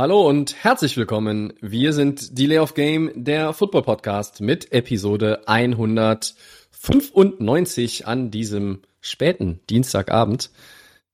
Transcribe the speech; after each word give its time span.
Hallo 0.00 0.26
und 0.26 0.64
herzlich 0.64 0.96
willkommen. 0.96 1.52
Wir 1.60 1.92
sind 1.92 2.38
Delay 2.38 2.60
of 2.60 2.72
Game, 2.72 3.10
der 3.14 3.52
Football 3.52 3.82
Podcast 3.82 4.40
mit 4.40 4.72
Episode 4.72 5.46
195 5.46 8.06
an 8.06 8.30
diesem 8.30 8.80
späten 9.02 9.60
Dienstagabend. 9.68 10.52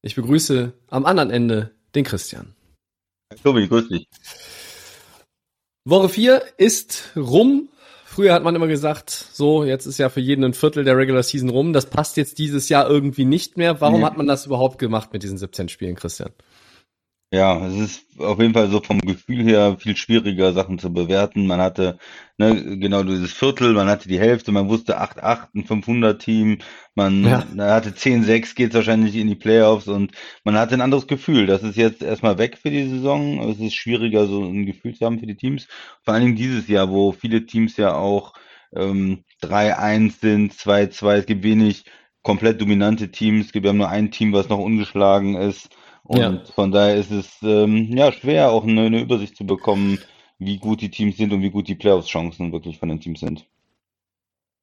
Ich 0.03 0.15
begrüße 0.15 0.73
am 0.87 1.05
anderen 1.05 1.33
Ende 1.33 1.73
den 1.97 2.05
Christian. 2.05 2.55
Tobi, 3.43 3.67
grüß 3.67 3.89
dich. 3.89 4.07
Woche 5.85 6.09
4 6.09 6.45
ist 6.57 7.11
rum. 7.17 7.71
Früher 8.05 8.35
hat 8.35 8.45
man 8.45 8.55
immer 8.55 8.69
gesagt, 8.69 9.11
so, 9.11 9.65
jetzt 9.65 9.87
ist 9.87 9.99
ja 9.99 10.11
für 10.11 10.21
jeden 10.21 10.45
ein 10.45 10.55
Viertel 10.55 10.85
der 10.85 10.97
Regular 10.97 11.25
Season 11.25 11.51
rum. 11.51 11.73
Das 11.73 11.87
passt 11.87 12.17
jetzt 12.17 12.39
dieses 12.39 12.69
Jahr 12.69 12.89
irgendwie 12.89 13.25
nicht 13.25 13.57
mehr. 13.57 13.81
Warum 13.81 13.99
Nee. 13.99 14.07
hat 14.07 14.17
man 14.17 14.29
das 14.29 14.47
überhaupt 14.47 14.79
gemacht 14.79 15.13
mit 15.13 15.25
diesen 15.25 15.39
17 15.39 15.69
Spielen, 15.69 15.97
Christian? 15.97 16.31
Ja, 17.37 17.67
es 17.67 17.75
ist 17.75 18.21
auf 18.21 18.41
jeden 18.41 18.55
Fall 18.55 18.71
so 18.71 18.81
vom 18.81 19.01
Gefühl 19.01 19.43
her 19.45 19.77
viel 19.79 19.97
schwieriger, 19.97 20.53
Sachen 20.53 20.79
zu 20.79 20.93
bewerten. 20.93 21.47
Man 21.47 21.61
hatte 21.61 21.99
ne, 22.39 22.79
genau 22.79 23.03
dieses 23.03 23.33
Viertel, 23.33 23.73
man 23.75 23.89
hatte 23.89 24.09
die 24.09 24.19
Hälfte, 24.19 24.53
man 24.53 24.69
wusste 24.69 24.99
8-8, 25.01 25.55
ein 25.55 25.65
500-Team, 25.65 26.59
man 26.95 27.23
Ja. 27.23 27.45
man 27.55 27.61
hatte 27.71 27.95
10-6, 27.95 28.55
geht's 28.55 28.75
wahrscheinlich 28.75 29.17
in 29.17 29.27
die 29.29 29.35
Playoffs 29.35 29.89
und 29.89 30.13
man 30.45 30.57
hatte 30.57 30.75
ein 30.75 30.81
anderes 30.81 31.07
Gefühl. 31.09 31.47
Das 31.47 31.63
ist 31.63 31.77
jetzt 31.77 32.03
erstmal 32.03 32.39
weg 32.39 32.59
für 32.59 32.71
die 32.71 32.89
Saison. 32.89 33.41
Es 33.51 33.59
ist 33.61 33.75
schwieriger, 33.75 34.27
so 34.27 34.45
ein 34.45 34.65
Gefühl 34.67 34.95
zu 34.95 35.05
haben 35.05 35.19
für 35.19 35.27
die 35.27 35.37
Teams. 35.37 35.67
Vor 36.05 36.15
allen 36.15 36.23
Dingen 36.25 36.37
dieses 36.37 36.69
Jahr, 36.69 36.91
wo 36.91 37.13
viele 37.13 37.45
Teams 37.47 37.77
ja 37.77 37.95
auch 37.95 38.35
ähm, 38.75 39.25
3-1 39.43 40.21
sind, 40.21 40.53
2-2. 40.55 41.19
Es 41.19 41.27
gibt 41.27 41.43
wenig 41.43 41.85
komplett 42.23 42.61
dominante 42.61 43.11
Teams. 43.11 43.47
Es 43.47 43.53
gibt 43.53 43.67
ja 43.67 43.73
nur 43.73 43.89
ein 43.89 44.11
Team, 44.11 44.33
was 44.33 44.49
noch 44.49 44.59
ungeschlagen 44.59 45.37
ist. 45.37 45.69
Und 46.09 46.19
Ja. 46.19 46.41
von 46.55 46.71
daher 46.73 46.97
ist 46.97 47.11
es 47.11 47.29
ähm, 47.43 47.89
ja 47.97 48.13
schwer, 48.13 48.51
auch 48.51 48.65
eine, 48.65 48.83
eine 48.83 49.01
Übersicht 49.01 49.37
zu 49.37 49.45
bekommen, 49.45 49.99
wie 50.39 50.59
gut 50.59 50.81
die 50.81 50.91
Teams 50.91 51.17
sind 51.17 51.33
und 51.33 51.43
wie 51.43 51.51
gut 51.51 51.67
die 51.69 51.75
Playoffs-Chancen 51.75 52.53
wirklich 52.53 52.79
von 52.79 52.89
den 52.89 53.01
Teams 53.01 53.21
sind. 53.21 53.47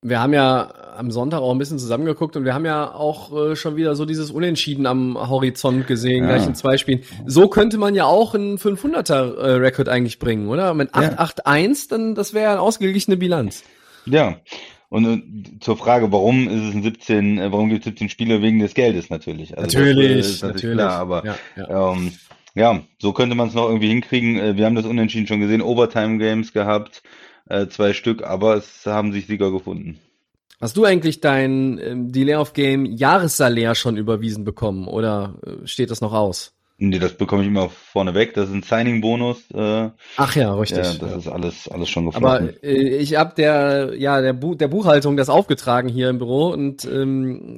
Wir 0.06 0.20
haben 0.20 0.34
ja 0.34 0.74
am 0.98 1.12
Sonntag 1.12 1.40
auch 1.40 1.52
ein 1.52 1.58
bisschen 1.58 1.80
zusammengeguckt 1.80 2.36
und 2.36 2.44
wir 2.44 2.54
haben 2.54 2.66
ja 2.66 2.94
auch 2.94 3.32
äh, 3.52 3.56
schon 3.56 3.78
wieder 3.78 3.96
so 3.96 4.04
dieses 4.06 4.32
Unentschieden 4.32 4.86
am 4.86 5.18
Horizont 5.30 5.88
gesehen, 5.88 6.26
Ja. 6.26 6.36
gleich 6.36 6.46
in 6.46 6.56
zwei 6.56 6.78
Spielen. 6.78 7.04
So 7.26 7.48
könnte 7.48 7.78
man 7.78 7.96
ja 7.96 8.04
auch 8.06 8.36
einen 8.36 8.58
500er-Rekord 8.58 9.88
eigentlich 9.88 10.20
bringen, 10.20 10.50
oder? 10.50 10.74
Mit 10.74 10.94
8-8-1, 10.94 11.90
dann 11.90 12.16
das 12.16 12.34
wäre 12.34 12.44
ja 12.46 12.52
eine 12.52 12.62
ausgeglichene 12.62 13.16
Bilanz. 13.16 13.64
Ja. 14.06 14.36
Und, 14.94 15.06
äh, 15.08 15.60
zur 15.60 15.76
Frage, 15.76 16.12
warum 16.12 16.48
ist 16.48 16.70
es 16.70 16.76
ein 16.76 16.84
17, 16.84 17.40
äh, 17.40 17.52
warum 17.52 17.70
gibt 17.70 17.80
es 17.80 17.86
17 17.86 18.10
Spiele 18.10 18.44
wegen 18.44 18.60
des 18.60 18.76
Geldes 18.76 19.10
natürlich. 19.10 19.58
Also 19.58 19.80
das, 19.80 19.88
äh, 19.88 20.20
ist 20.20 20.44
natürlich 20.44 20.76
klar, 20.76 21.00
aber 21.00 21.26
ja, 21.26 21.36
ja. 21.58 21.94
Ähm, 21.94 22.12
ja, 22.54 22.80
so 23.02 23.12
könnte 23.12 23.34
man 23.34 23.48
es 23.48 23.56
noch 23.56 23.70
irgendwie 23.70 23.88
hinkriegen. 23.88 24.56
Wir 24.56 24.68
haben 24.68 24.76
das 24.76 24.86
Unentschieden 24.86 25.26
schon 25.26 25.40
gesehen, 25.40 25.64
Overtime-Games 25.64 26.54
gehabt, 26.54 27.02
äh, 27.50 27.66
zwei 27.70 27.94
Stück, 27.94 28.22
aber 28.22 28.58
es 28.58 28.86
haben 28.86 29.14
sich 29.14 29.26
Sieger 29.26 29.50
gefunden. 29.50 29.98
Hast 30.62 30.78
du 30.78 30.86
eigentlich 30.86 31.22
dein 31.22 31.80
ähm, 31.80 32.12
Delay 32.12 32.36
of 32.36 32.54
Game 32.54 32.86
Jahressalär 32.86 33.74
schon 33.74 33.98
überwiesen 33.98 34.44
bekommen 34.44 34.88
oder 34.88 35.40
steht 35.66 35.90
das 35.90 36.02
noch 36.02 36.14
aus? 36.14 36.53
Nee, 36.80 36.98
das 37.00 37.14
bekomme 37.14 37.44
ich 37.44 37.48
immer 37.48 37.70
vorneweg. 37.70 38.34
Das 38.34 38.50
ist 38.50 38.56
ein 38.56 38.64
Signing-Bonus. 38.64 39.52
Äh, 39.54 39.90
Ach 40.18 40.36
ja, 40.36 40.54
richtig. 40.56 40.80
ja, 40.80 40.94
das 40.96 41.18
ist 41.18 41.28
alles, 41.28 41.68
alles 41.70 41.88
schon 41.88 42.08
Aber 42.14 42.40
geflossen. 42.40 42.64
äh, 42.64 42.98
ich 42.98 43.16
habe 43.16 43.34
der 43.38 43.94
ja 43.98 44.20
der, 44.22 44.34
Bu 44.34 44.56
der 44.56 44.68
Buchhaltung 44.68 45.16
das 45.16 45.30
aufgetragen 45.30 45.88
hier 45.88 46.10
im 46.10 46.18
Büro 46.18 46.48
und 46.50 46.84
ähm, 46.84 47.58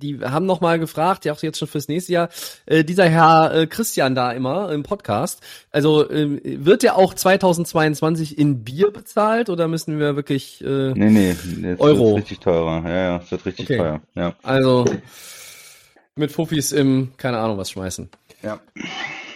die 0.00 0.20
haben 0.20 0.44
noch 0.46 0.60
mal 0.60 0.78
gefragt, 0.78 1.24
ja 1.24 1.32
auch 1.32 1.42
jetzt 1.42 1.58
schon 1.58 1.66
fürs 1.66 1.88
nächste 1.88 2.12
Jahr, 2.12 2.28
äh, 2.66 2.84
dieser 2.84 3.08
Herr 3.08 3.54
äh, 3.54 3.66
Christian 3.66 4.14
da 4.14 4.30
immer 4.32 4.70
im 4.70 4.82
Podcast, 4.82 5.40
also 5.70 6.08
äh, 6.10 6.38
wird 6.44 6.82
der 6.82 6.98
auch 6.98 7.14
2022 7.14 8.38
in 8.38 8.62
Bier 8.64 8.90
bezahlt 8.92 9.48
oder 9.48 9.66
müssen 9.66 9.98
wir 9.98 10.14
wirklich 10.14 10.62
äh, 10.62 10.92
Nee, 10.94 11.10
nee, 11.10 11.36
jetzt 11.62 11.80
Euro. 11.80 12.14
richtig 12.16 12.40
teurer. 12.40 12.82
Ja, 12.86 12.96
ja, 12.96 13.16
es 13.24 13.30
wird 13.30 13.46
richtig 13.46 13.66
Okay. 13.70 13.78
teuer. 13.78 14.00
Ja. 14.14 14.34
also 14.42 14.84
mit 16.14 16.30
Fuffis 16.30 16.72
im 16.72 17.12
keine 17.16 17.38
Ahnung 17.38 17.56
was 17.56 17.70
schmeißen? 17.70 18.10
Ja. 18.42 18.60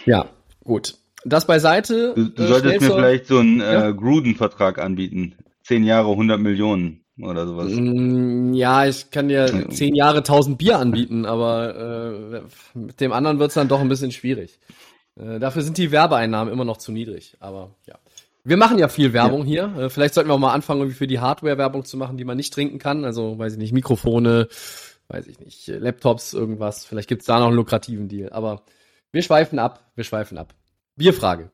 Ja, 0.05 0.29
gut. 0.63 0.95
Das 1.25 1.45
beiseite. 1.45 2.13
Du, 2.15 2.25
du 2.29 2.43
äh, 2.43 2.47
solltest 2.47 2.81
mir 2.81 2.91
vielleicht 2.91 3.27
so 3.27 3.39
einen 3.39 3.59
Ja. 3.59 3.89
äh, 3.89 3.93
Gruden-Vertrag 3.93 4.79
anbieten. 4.79 5.35
Zehn 5.63 5.83
Jahre, 5.83 6.09
100 6.11 6.39
Millionen 6.39 7.01
oder 7.21 7.45
sowas. 7.47 7.71
Mm, 7.73 8.53
Ja, 8.53 8.85
ich 8.85 9.11
kann 9.11 9.27
dir 9.27 9.47
Ja. 9.47 9.69
zehn 9.69 9.95
Jahre 9.95 10.23
1000 10.23 10.57
Bier 10.57 10.77
anbieten, 10.79 11.25
aber 11.25 12.41
äh, 12.75 12.77
mit 12.77 13.01
dem 13.01 13.11
anderen 13.11 13.39
wird's 13.39 13.55
dann 13.55 13.67
doch 13.67 13.81
ein 13.81 13.89
bisschen 13.89 14.11
schwierig. 14.11 14.59
Äh, 15.19 15.39
dafür 15.39 15.63
sind 15.63 15.77
die 15.77 15.91
Werbeeinnahmen 15.91 16.53
immer 16.53 16.63
noch 16.65 16.77
zu 16.77 16.91
niedrig, 16.91 17.35
aber 17.39 17.75
ja. 17.87 17.95
Wir 18.43 18.55
machen 18.55 18.77
ja 18.79 18.87
viel 18.87 19.11
Werbung 19.11 19.43
hier. 19.43 19.73
Äh, 19.77 19.89
vielleicht 19.89 20.13
sollten 20.13 20.29
wir 20.29 20.35
auch 20.35 20.39
mal 20.39 20.53
anfangen, 20.53 20.79
irgendwie 20.79 20.97
für 20.97 21.07
die 21.07 21.19
Hardware 21.19 21.57
Werbung 21.57 21.83
zu 21.83 21.97
machen, 21.97 22.15
die 22.15 22.23
man 22.23 22.37
nicht 22.37 22.53
trinken 22.53 22.79
kann. 22.79 23.03
Also, 23.03 23.37
weiß 23.37 23.53
ich 23.53 23.59
nicht, 23.59 23.73
Mikrofone, 23.73 24.47
weiß 25.09 25.27
ich 25.27 25.37
nicht, 25.41 25.67
äh, 25.67 25.79
Laptops, 25.79 26.33
irgendwas. 26.33 26.85
Vielleicht 26.85 27.09
gibt's 27.09 27.25
da 27.25 27.39
noch 27.39 27.47
einen 27.47 27.57
lukrativen 27.57 28.07
Deal. 28.07 28.29
Aber 28.31 28.61
wir 29.11 29.21
schweifen 29.23 29.59
ab, 29.59 29.91
wir 29.95 30.03
schweifen 30.03 30.37
ab. 30.37 30.53
Bierfrage. 30.95 31.51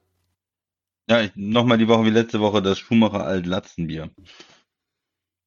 Ja, 1.09 1.27
nochmal 1.35 1.77
die 1.77 1.87
Woche 1.87 2.05
wie 2.05 2.09
letzte 2.11 2.39
Woche 2.39 2.61
das 2.61 2.79
Schumacher 2.79 3.25
Alt-Latzenbier. 3.25 4.09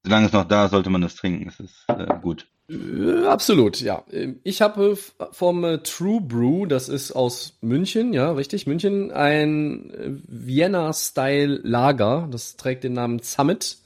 Solange 0.05 0.27
es 0.27 0.33
noch 0.33 0.45
da 0.45 0.67
ist, 0.67 0.71
sollte 0.73 0.91
man 0.91 1.01
das 1.01 1.17
trinken. 1.17 1.49
Es 1.49 1.59
ist 1.59 1.85
äh, 1.89 2.07
gut. 2.21 2.47
Äh, 2.71 3.25
Absolut, 3.27 3.81
ja. 3.81 4.05
Ähm, 4.13 4.39
Ich 4.45 4.61
habe 4.61 4.93
f- 4.93 5.15
vom 5.33 5.65
äh, 5.65 5.79
True 5.79 6.21
Brew, 6.21 6.67
das 6.67 6.89
ist 6.89 7.13
aus 7.13 7.57
München, 7.61 8.13
ja, 8.13 8.33
richtig, 8.33 8.67
München, 8.67 9.11
ein 9.13 9.91
äh, 9.91 10.11
Vienna-Style 10.29 11.61
Lager. 11.65 12.29
Das 12.31 12.57
trägt 12.57 12.85
den 12.85 12.93
Namen 12.93 13.21
Summit. 13.21 13.79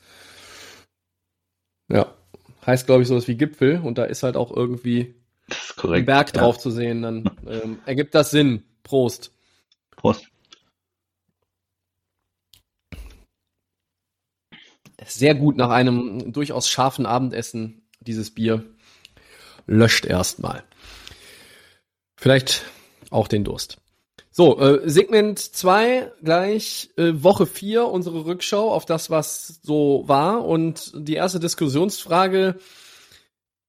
Ja, 1.90 2.12
heißt, 2.66 2.86
glaube 2.86 3.02
ich, 3.02 3.08
sowas 3.08 3.28
wie 3.28 3.36
Gipfel. 3.36 3.80
Und 3.80 3.96
da 3.96 4.04
ist 4.04 4.22
halt 4.22 4.36
auch 4.36 4.54
irgendwie 4.54 5.14
Das 5.50 5.58
ist 5.58 5.70
ein 5.72 5.80
korrekt. 5.80 6.06
Berg 6.06 6.34
Ja. 6.34 6.40
drauf 6.40 6.58
zu 6.58 6.70
sehen. 6.70 7.02
Dann 7.02 7.30
ähm, 7.46 7.78
ergibt 7.86 8.14
das 8.14 8.30
Sinn. 8.30 8.62
Prost. 8.82 9.32
Prost. 9.96 10.26
Sehr 15.06 15.34
gut 15.34 15.56
nach 15.56 15.70
einem 15.70 16.32
durchaus 16.32 16.68
scharfen 16.68 17.06
Abendessen, 17.06 17.82
dieses 18.00 18.30
Bier. 18.34 18.64
Löscht 19.66 20.04
erstmal. 20.04 20.64
Vielleicht 22.16 22.64
auch 23.10 23.28
den 23.28 23.44
Durst. 23.44 23.78
So, 24.30 24.58
äh, 24.60 24.88
Segment 24.88 25.38
2 25.38 26.12
gleich, 26.22 26.90
äh, 26.96 27.12
Woche 27.14 27.46
4, 27.46 27.86
unsere 27.86 28.24
Rückschau 28.26 28.70
auf 28.70 28.84
das, 28.86 29.10
was 29.10 29.60
so 29.62 30.04
war. 30.06 30.44
Und 30.44 30.92
die 30.94 31.14
erste 31.14 31.40
Diskussionsfrage, 31.40 32.58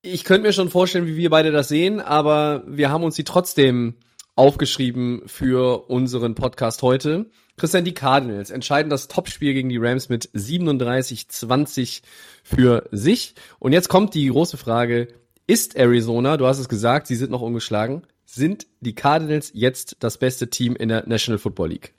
ich 0.01 0.23
könnte 0.23 0.47
mir 0.47 0.53
schon 0.53 0.69
vorstellen, 0.69 1.07
wie 1.07 1.17
wir 1.17 1.29
beide 1.29 1.51
das 1.51 1.67
sehen, 1.67 1.99
aber 1.99 2.63
wir 2.67 2.89
haben 2.89 3.03
uns 3.03 3.15
die 3.15 3.23
trotzdem 3.23 3.95
aufgeschrieben 4.35 5.23
für 5.27 5.89
unseren 5.89 6.35
Podcast 6.35 6.81
heute. 6.81 7.29
Christian, 7.57 7.85
die 7.85 7.93
Cardinals 7.93 8.49
entscheiden 8.49 8.89
das 8.89 9.07
Topspiel 9.07 9.53
gegen 9.53 9.69
die 9.69 9.77
Rams 9.77 10.09
mit 10.09 10.29
37-20 10.29 12.01
für 12.43 12.87
sich. 12.91 13.35
Und 13.59 13.73
jetzt 13.73 13.89
kommt 13.89 14.15
die 14.15 14.27
große 14.27 14.57
Frage, 14.57 15.09
ist 15.45 15.75
Arizona, 15.75 16.37
du 16.37 16.47
hast 16.47 16.59
es 16.59 16.69
gesagt, 16.69 17.07
sie 17.07 17.15
sind 17.15 17.29
noch 17.29 17.41
ungeschlagen, 17.41 18.03
sind 18.25 18.65
die 18.79 18.95
Cardinals 18.95 19.51
jetzt 19.53 19.97
das 19.99 20.17
beste 20.17 20.49
Team 20.49 20.75
in 20.75 20.89
der 20.89 21.07
National 21.07 21.37
Football 21.37 21.69
League? 21.69 21.93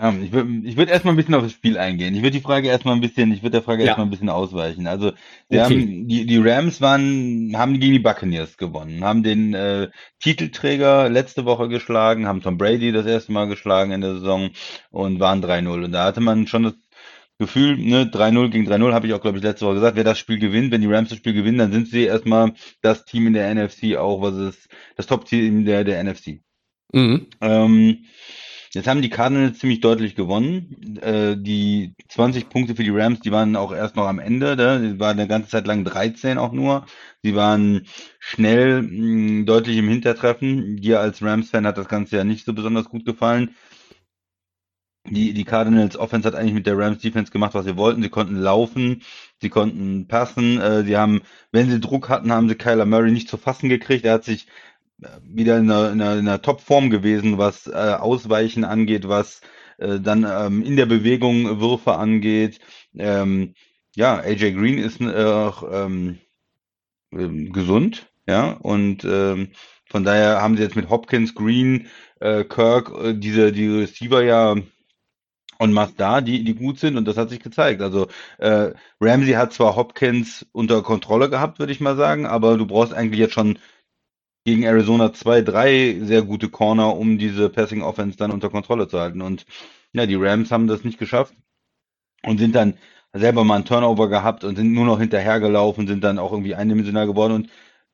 Ja, 0.00 0.14
ich 0.22 0.30
würde 0.30 0.48
ich 0.64 0.76
würd 0.76 0.90
erstmal 0.90 1.14
ein 1.14 1.16
bisschen 1.16 1.34
auf 1.34 1.42
das 1.42 1.52
Spiel 1.52 1.76
eingehen. 1.76 2.14
Ich 2.14 2.22
würde 2.22 2.36
die 2.36 2.40
Frage 2.40 2.68
erstmal 2.68 2.94
ein 2.94 3.00
bisschen, 3.00 3.32
ich 3.32 3.42
würde 3.42 3.52
der 3.52 3.62
Frage 3.62 3.82
Ja. 3.82 3.88
erstmal 3.88 4.06
ein 4.06 4.10
bisschen 4.10 4.28
ausweichen. 4.28 4.86
Also, 4.86 5.10
sie 5.50 5.58
Okay. 5.60 5.60
haben, 5.60 6.08
die, 6.08 6.24
die 6.24 6.36
Rams 6.38 6.80
waren, 6.80 7.52
haben 7.56 7.80
gegen 7.80 7.94
die 7.94 7.98
Buccaneers 7.98 8.56
gewonnen, 8.56 9.02
haben 9.04 9.24
den 9.24 9.54
äh, 9.54 9.88
Titelträger 10.20 11.08
letzte 11.08 11.44
Woche 11.46 11.68
geschlagen, 11.68 12.28
haben 12.28 12.42
Tom 12.42 12.58
Brady 12.58 12.92
das 12.92 13.06
erste 13.06 13.32
Mal 13.32 13.48
geschlagen 13.48 13.90
in 13.90 14.00
der 14.00 14.14
Saison 14.14 14.50
und 14.90 15.18
waren 15.18 15.42
3-0. 15.42 15.82
Und 15.84 15.90
da 15.92 16.04
hatte 16.04 16.20
man 16.20 16.46
schon 16.46 16.62
das 16.62 16.74
Gefühl, 17.38 17.76
ne, 17.76 18.06
3-0 18.06 18.50
gegen 18.50 18.66
3-0, 18.66 18.92
habe 18.94 19.08
ich 19.08 19.14
auch, 19.14 19.20
glaube 19.20 19.38
ich, 19.38 19.44
letzte 19.44 19.66
Woche 19.66 19.74
gesagt, 19.74 19.96
wer 19.96 20.04
das 20.04 20.18
Spiel 20.18 20.38
gewinnt, 20.38 20.70
wenn 20.70 20.80
die 20.80 20.92
Rams 20.92 21.08
das 21.08 21.18
Spiel 21.18 21.32
gewinnen, 21.34 21.58
dann 21.58 21.72
sind 21.72 21.88
sie 21.88 22.04
erstmal 22.04 22.52
das 22.82 23.04
Team 23.04 23.26
in 23.26 23.32
der 23.32 23.52
NFC 23.52 23.96
auch, 23.96 24.22
was 24.22 24.36
ist 24.36 24.68
das 24.96 25.06
Top-Team 25.06 25.64
der, 25.64 25.82
der 25.84 26.02
NFC. 26.04 26.40
Mhm. 26.92 27.26
Ähm, 27.40 28.04
Jetzt 28.74 28.86
haben 28.86 29.02
die 29.02 29.08
Cardinals 29.10 29.58
ziemlich 29.58 29.80
deutlich 29.80 30.14
gewonnen. 30.14 30.98
Äh, 31.00 31.36
die 31.36 31.94
20 32.08 32.48
Punkte 32.48 32.74
für 32.76 32.84
die 32.84 32.90
Rams, 32.90 33.20
die 33.20 33.32
waren 33.32 33.56
auch 33.56 33.72
erst 33.72 33.96
noch 33.96 34.06
am 34.06 34.18
Ende. 34.18 34.56
Ne? 34.56 34.92
Die 34.94 35.00
waren 35.00 35.18
eine 35.18 35.28
ganze 35.28 35.48
Zeit 35.48 35.66
lang 35.66 35.84
13 35.84 36.38
auch 36.38 36.52
nur. 36.52 36.84
Sie 37.22 37.34
waren 37.34 37.86
schnell 38.18 38.82
mh, 38.82 39.44
deutlich 39.46 39.78
im 39.78 39.88
Hintertreffen. 39.88 40.76
Dir 40.76 41.00
als 41.00 41.22
Rams-Fan 41.22 41.66
hat 41.66 41.78
das 41.78 41.88
Ganze 41.88 42.16
ja 42.16 42.24
nicht 42.24 42.44
so 42.44 42.52
besonders 42.52 42.88
gut 42.88 43.04
gefallen. 43.06 43.54
Die, 45.10 45.32
die 45.32 45.44
Cardinals 45.44 45.96
Offense 45.96 46.26
hat 46.28 46.34
eigentlich 46.34 46.52
mit 46.54 46.66
der 46.66 46.76
Rams 46.76 46.98
Defense 47.00 47.32
gemacht, 47.32 47.54
was 47.54 47.64
sie 47.64 47.76
wollten. 47.76 48.02
Sie 48.02 48.10
konnten 48.10 48.36
laufen, 48.36 49.02
sie 49.40 49.48
konnten 49.48 50.06
passen. 50.06 50.60
Äh, 50.60 50.84
sie 50.84 50.96
haben, 50.96 51.22
wenn 51.50 51.70
sie 51.70 51.80
Druck 51.80 52.08
hatten, 52.10 52.30
haben 52.32 52.48
sie 52.48 52.54
Kyler 52.56 52.84
Murray 52.84 53.10
nicht 53.10 53.28
zu 53.28 53.38
fassen 53.38 53.68
gekriegt. 53.70 54.04
Er 54.04 54.14
hat 54.14 54.24
sich 54.24 54.46
wieder 55.22 55.58
in 55.58 55.70
einer, 55.70 55.92
in 55.92 56.00
einer, 56.00 56.12
in 56.14 56.28
einer 56.28 56.42
Top-Form 56.42 56.90
gewesen, 56.90 57.38
was 57.38 57.66
äh, 57.66 57.72
Ausweichen 57.72 58.64
angeht, 58.64 59.08
was 59.08 59.40
äh, 59.78 60.00
dann 60.00 60.26
ähm, 60.28 60.62
in 60.62 60.76
der 60.76 60.86
Bewegung 60.86 61.60
Würfe 61.60 61.96
angeht. 61.96 62.60
Ähm, 62.96 63.54
ja, 63.94 64.16
AJ 64.18 64.52
Green 64.52 64.78
ist 64.78 65.00
äh, 65.00 65.24
auch 65.24 65.62
ähm, 65.70 66.18
äh, 67.12 67.28
gesund, 67.50 68.10
ja, 68.26 68.52
und 68.52 69.04
ähm, 69.04 69.50
von 69.86 70.04
daher 70.04 70.42
haben 70.42 70.56
sie 70.56 70.62
jetzt 70.62 70.76
mit 70.76 70.90
Hopkins, 70.90 71.34
Green, 71.34 71.88
äh, 72.20 72.44
Kirk 72.44 72.92
äh, 73.02 73.14
diese 73.14 73.52
die 73.52 73.68
Receiver 73.68 74.22
ja 74.22 74.56
und 75.58 75.72
macht 75.72 75.94
da, 75.98 76.20
die, 76.20 76.44
die 76.44 76.54
gut 76.54 76.78
sind 76.78 76.96
und 76.96 77.06
das 77.06 77.16
hat 77.16 77.30
sich 77.30 77.40
gezeigt. 77.40 77.82
Also 77.82 78.08
äh, 78.38 78.72
Ramsey 79.00 79.32
hat 79.32 79.52
zwar 79.52 79.76
Hopkins 79.76 80.46
unter 80.52 80.82
Kontrolle 80.82 81.30
gehabt, 81.30 81.58
würde 81.58 81.72
ich 81.72 81.80
mal 81.80 81.96
sagen, 81.96 82.26
aber 82.26 82.56
du 82.56 82.66
brauchst 82.66 82.94
eigentlich 82.94 83.18
jetzt 83.20 83.34
schon 83.34 83.58
gegen 84.48 84.62
Arizona 84.62 85.12
zwei, 85.12 85.42
drei 85.42 85.98
sehr 86.02 86.22
gute 86.22 86.48
Corner, 86.48 86.96
um 86.96 87.18
diese 87.18 87.50
Passing 87.50 87.82
Offense 87.82 88.16
dann 88.16 88.30
unter 88.30 88.48
Kontrolle 88.48 88.88
zu 88.88 88.98
halten. 88.98 89.20
Und 89.20 89.44
ja, 89.92 90.06
die 90.06 90.14
Rams 90.16 90.50
haben 90.50 90.66
das 90.66 90.84
nicht 90.84 90.98
geschafft 90.98 91.34
und 92.22 92.38
sind 92.38 92.54
dann 92.54 92.78
selber 93.12 93.44
mal 93.44 93.56
einen 93.56 93.64
Turnover 93.64 94.08
gehabt 94.08 94.44
und 94.44 94.56
sind 94.56 94.72
nur 94.72 94.86
noch 94.86 95.00
hinterhergelaufen, 95.00 95.86
sind 95.86 96.02
dann 96.04 96.18
auch 96.18 96.32
irgendwie 96.32 96.54
eindimensional 96.54 97.06
geworden 97.06 97.32
und 97.34 97.50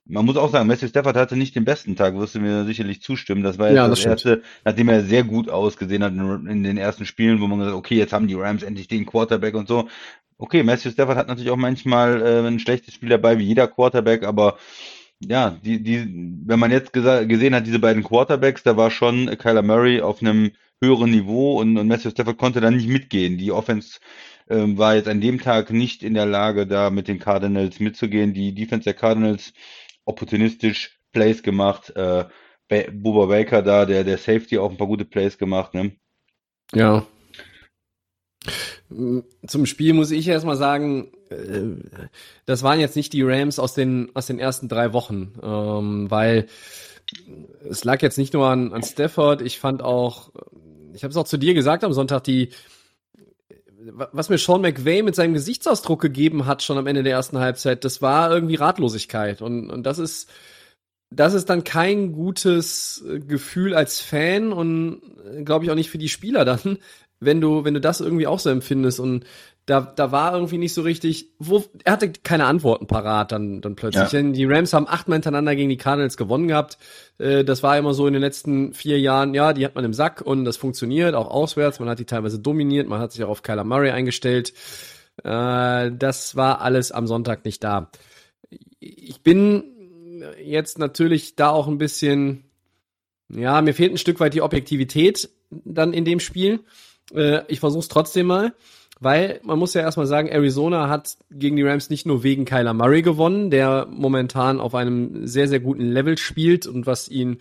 man 0.06 0.26
muss 0.26 0.36
auch 0.36 0.50
sagen, 0.50 0.68
Matthew 0.68 0.88
Stafford 0.88 1.16
hatte 1.16 1.36
nicht 1.36 1.56
den 1.56 1.64
besten 1.64 1.96
Tag, 1.96 2.14
wirst 2.14 2.34
du 2.34 2.40
mir 2.40 2.64
sicherlich 2.66 3.00
zustimmen. 3.00 3.42
Das 3.42 3.58
war 3.58 3.70
jetzt 3.70 3.76
Ja, 3.76 3.88
das, 3.88 4.00
das 4.00 4.04
erste, 4.04 4.42
nachdem 4.64 4.88
er 4.90 5.02
sehr 5.02 5.24
gut 5.24 5.48
ausgesehen 5.48 6.04
hat 6.04 6.12
in, 6.12 6.46
in 6.46 6.62
den 6.62 6.76
ersten 6.76 7.06
Spielen, 7.06 7.40
wo 7.40 7.46
man 7.46 7.58
gesagt 7.58 7.74
hat, 7.74 7.78
okay, 7.78 7.96
jetzt 7.96 8.12
haben 8.12 8.28
die 8.28 8.34
Rams 8.34 8.62
endlich 8.62 8.86
den 8.86 9.06
Quarterback 9.06 9.54
und 9.54 9.66
so. 9.66 9.88
Okay, 10.36 10.62
Matthew 10.62 10.90
Stafford 10.90 11.16
hat 11.16 11.28
natürlich 11.28 11.50
auch 11.50 11.56
manchmal 11.56 12.20
äh, 12.20 12.46
ein 12.46 12.58
schlechtes 12.58 12.94
Spiel 12.94 13.08
dabei, 13.08 13.38
wie 13.38 13.44
jeder 13.44 13.66
Quarterback, 13.68 14.24
aber 14.24 14.58
ja, 15.28 15.50
die, 15.64 15.82
die, 15.82 16.06
wenn 16.46 16.58
man 16.58 16.70
jetzt 16.70 16.92
gesehen 16.92 17.54
hat, 17.54 17.66
diese 17.66 17.78
beiden 17.78 18.02
Quarterbacks, 18.02 18.62
da 18.62 18.76
war 18.76 18.90
schon 18.90 19.26
Kyler 19.38 19.62
Murray 19.62 20.00
auf 20.00 20.20
einem 20.20 20.52
höheren 20.82 21.10
Niveau 21.10 21.60
und, 21.60 21.76
und 21.78 21.88
Matthew 21.88 22.10
Stafford 22.10 22.38
konnte 22.38 22.60
da 22.60 22.70
nicht 22.70 22.88
mitgehen. 22.88 23.38
Die 23.38 23.52
Offense 23.52 23.98
ähm, 24.48 24.76
war 24.76 24.96
jetzt 24.96 25.08
an 25.08 25.20
dem 25.20 25.40
Tag 25.40 25.70
nicht 25.70 26.02
in 26.02 26.14
der 26.14 26.26
Lage, 26.26 26.66
da 26.66 26.90
mit 26.90 27.08
den 27.08 27.18
Cardinals 27.18 27.80
mitzugehen. 27.80 28.34
Die 28.34 28.54
Defense 28.54 28.84
der 28.84 28.94
Cardinals 28.94 29.52
opportunistisch 30.04 30.98
Plays 31.12 31.42
gemacht. 31.42 31.90
Äh, 31.96 32.24
Ba- 32.68 32.90
Bubba 32.92 33.26
Baker 33.26 33.62
da, 33.62 33.84
der, 33.86 34.04
der 34.04 34.18
Safety 34.18 34.58
auch 34.58 34.70
ein 34.70 34.76
paar 34.76 34.86
gute 34.86 35.04
Plays 35.04 35.38
gemacht, 35.38 35.74
ne? 35.74 35.92
Ja. 36.72 37.06
Zum 39.46 39.67
Spiel 39.67 39.93
muss 39.94 40.11
ich 40.11 40.29
erstmal 40.29 40.56
sagen, 40.56 41.12
äh, 41.31 41.82
das 42.46 42.62
waren 42.62 42.81
jetzt 42.81 42.96
nicht 42.96 43.12
die 43.12 43.23
Rams 43.23 43.58
aus 43.58 43.75
den, 43.75 44.11
aus 44.14 44.26
den 44.26 44.38
ersten 44.38 44.69
drei 44.69 44.93
Wochen, 44.93 45.32
ähm, 45.43 46.11
weil 46.11 46.46
es 47.69 47.85
lag 47.85 48.02
jetzt 48.02 48.19
nicht 48.19 48.35
nur 48.35 48.46
an, 48.46 48.73
an 48.73 48.82
Stafford, 48.82 49.43
ich 49.43 49.58
fand 49.58 49.82
auch, 49.82 50.31
ich 50.94 51.05
habe 51.05 51.11
es 51.11 51.17
auch 51.17 51.26
zu 51.26 51.37
dir 51.37 51.55
gesagt 51.55 51.85
am 51.85 51.93
Sonntag, 51.93 52.25
die, 52.25 52.50
was 53.93 54.29
mir 54.29 54.38
Sean 54.38 54.62
McVay 54.62 55.02
mit 55.02 55.14
seinem 55.14 55.35
Gesichtsausdruck 55.35 56.00
gegeben 56.00 56.46
hat, 56.46 56.62
schon 56.62 56.79
am 56.79 56.87
Ende 56.87 57.02
der 57.02 57.12
ersten 57.12 57.38
Halbzeit, 57.38 57.85
das 57.85 58.00
war 58.00 58.31
irgendwie 58.31 58.55
Ratlosigkeit. 58.55 59.43
Und, 59.43 59.70
und 59.70 59.85
das 59.85 59.99
ist, 59.99 60.31
das 61.11 61.35
ist 61.35 61.50
dann 61.50 61.64
kein 61.64 62.12
gutes 62.12 63.05
äh, 63.08 63.20
Gefühl 63.20 63.75
als 63.75 64.00
Fan 64.00 64.52
und 64.52 65.02
glaube 65.44 65.64
ich 65.64 65.70
auch 65.70 65.75
nicht 65.75 65.91
für 65.91 65.99
die 65.99 66.08
Spieler 66.08 66.44
dann, 66.44 66.79
wenn 67.24 67.40
du, 67.40 67.64
wenn 67.64 67.74
du 67.74 67.80
das 67.80 68.00
irgendwie 68.00 68.26
auch 68.26 68.38
so 68.38 68.50
empfindest 68.50 69.00
und 69.00 69.24
da, 69.66 69.80
da 69.80 70.12
war 70.12 70.34
irgendwie 70.34 70.58
nicht 70.58 70.74
so 70.74 70.82
richtig, 70.82 71.30
wo, 71.38 71.64
er 71.84 71.94
hatte 71.94 72.12
keine 72.12 72.44
Antworten 72.44 72.86
parat 72.86 73.32
dann, 73.32 73.62
dann 73.62 73.76
plötzlich. 73.76 74.04
Ja. 74.12 74.18
Denn 74.18 74.34
die 74.34 74.44
Rams 74.44 74.74
haben 74.74 74.86
achtmal 74.86 75.16
hintereinander 75.16 75.56
gegen 75.56 75.70
die 75.70 75.78
Cardinals 75.78 76.18
gewonnen 76.18 76.48
gehabt. 76.48 76.76
Äh, 77.18 77.44
das 77.44 77.62
war 77.62 77.78
immer 77.78 77.94
so 77.94 78.06
in 78.06 78.12
den 78.12 78.20
letzten 78.20 78.74
vier 78.74 79.00
Jahren, 79.00 79.32
ja, 79.32 79.54
die 79.54 79.64
hat 79.64 79.74
man 79.74 79.84
im 79.84 79.94
Sack 79.94 80.20
und 80.20 80.44
das 80.44 80.58
funktioniert, 80.58 81.14
auch 81.14 81.28
auswärts. 81.28 81.80
Man 81.80 81.88
hat 81.88 81.98
die 81.98 82.04
teilweise 82.04 82.38
dominiert, 82.38 82.88
man 82.88 83.00
hat 83.00 83.12
sich 83.12 83.24
auch 83.24 83.30
auf 83.30 83.42
Kyler 83.42 83.64
Murray 83.64 83.90
eingestellt. 83.90 84.52
Äh, 85.22 85.92
das 85.92 86.36
war 86.36 86.60
alles 86.60 86.92
am 86.92 87.06
Sonntag 87.06 87.46
nicht 87.46 87.64
da. 87.64 87.90
Ich 88.80 89.22
bin 89.22 89.64
jetzt 90.42 90.78
natürlich 90.78 91.36
da 91.36 91.50
auch 91.50 91.68
ein 91.68 91.78
bisschen, 91.78 92.44
ja, 93.30 93.62
mir 93.62 93.72
fehlt 93.72 93.92
ein 93.92 93.98
Stück 93.98 94.20
weit 94.20 94.34
die 94.34 94.42
Objektivität 94.42 95.30
dann 95.50 95.94
in 95.94 96.04
dem 96.04 96.20
Spiel. 96.20 96.60
Äh, 97.12 97.42
ich 97.48 97.60
versuche 97.60 97.80
es 97.80 97.88
trotzdem 97.88 98.26
mal. 98.26 98.52
Weil 99.00 99.40
man 99.42 99.58
muss 99.58 99.74
ja 99.74 99.80
erstmal 99.80 100.06
sagen, 100.06 100.28
Arizona 100.28 100.88
hat 100.88 101.16
gegen 101.30 101.56
die 101.56 101.62
Rams 101.62 101.90
nicht 101.90 102.06
nur 102.06 102.22
wegen 102.22 102.44
Kyler 102.44 102.74
Murray 102.74 103.02
gewonnen, 103.02 103.50
der 103.50 103.88
momentan 103.90 104.60
auf 104.60 104.74
einem 104.74 105.26
sehr, 105.26 105.48
sehr 105.48 105.58
guten 105.58 105.90
Level 105.90 106.16
spielt 106.16 106.66
und 106.66 106.86
was 106.86 107.08
ihn 107.08 107.38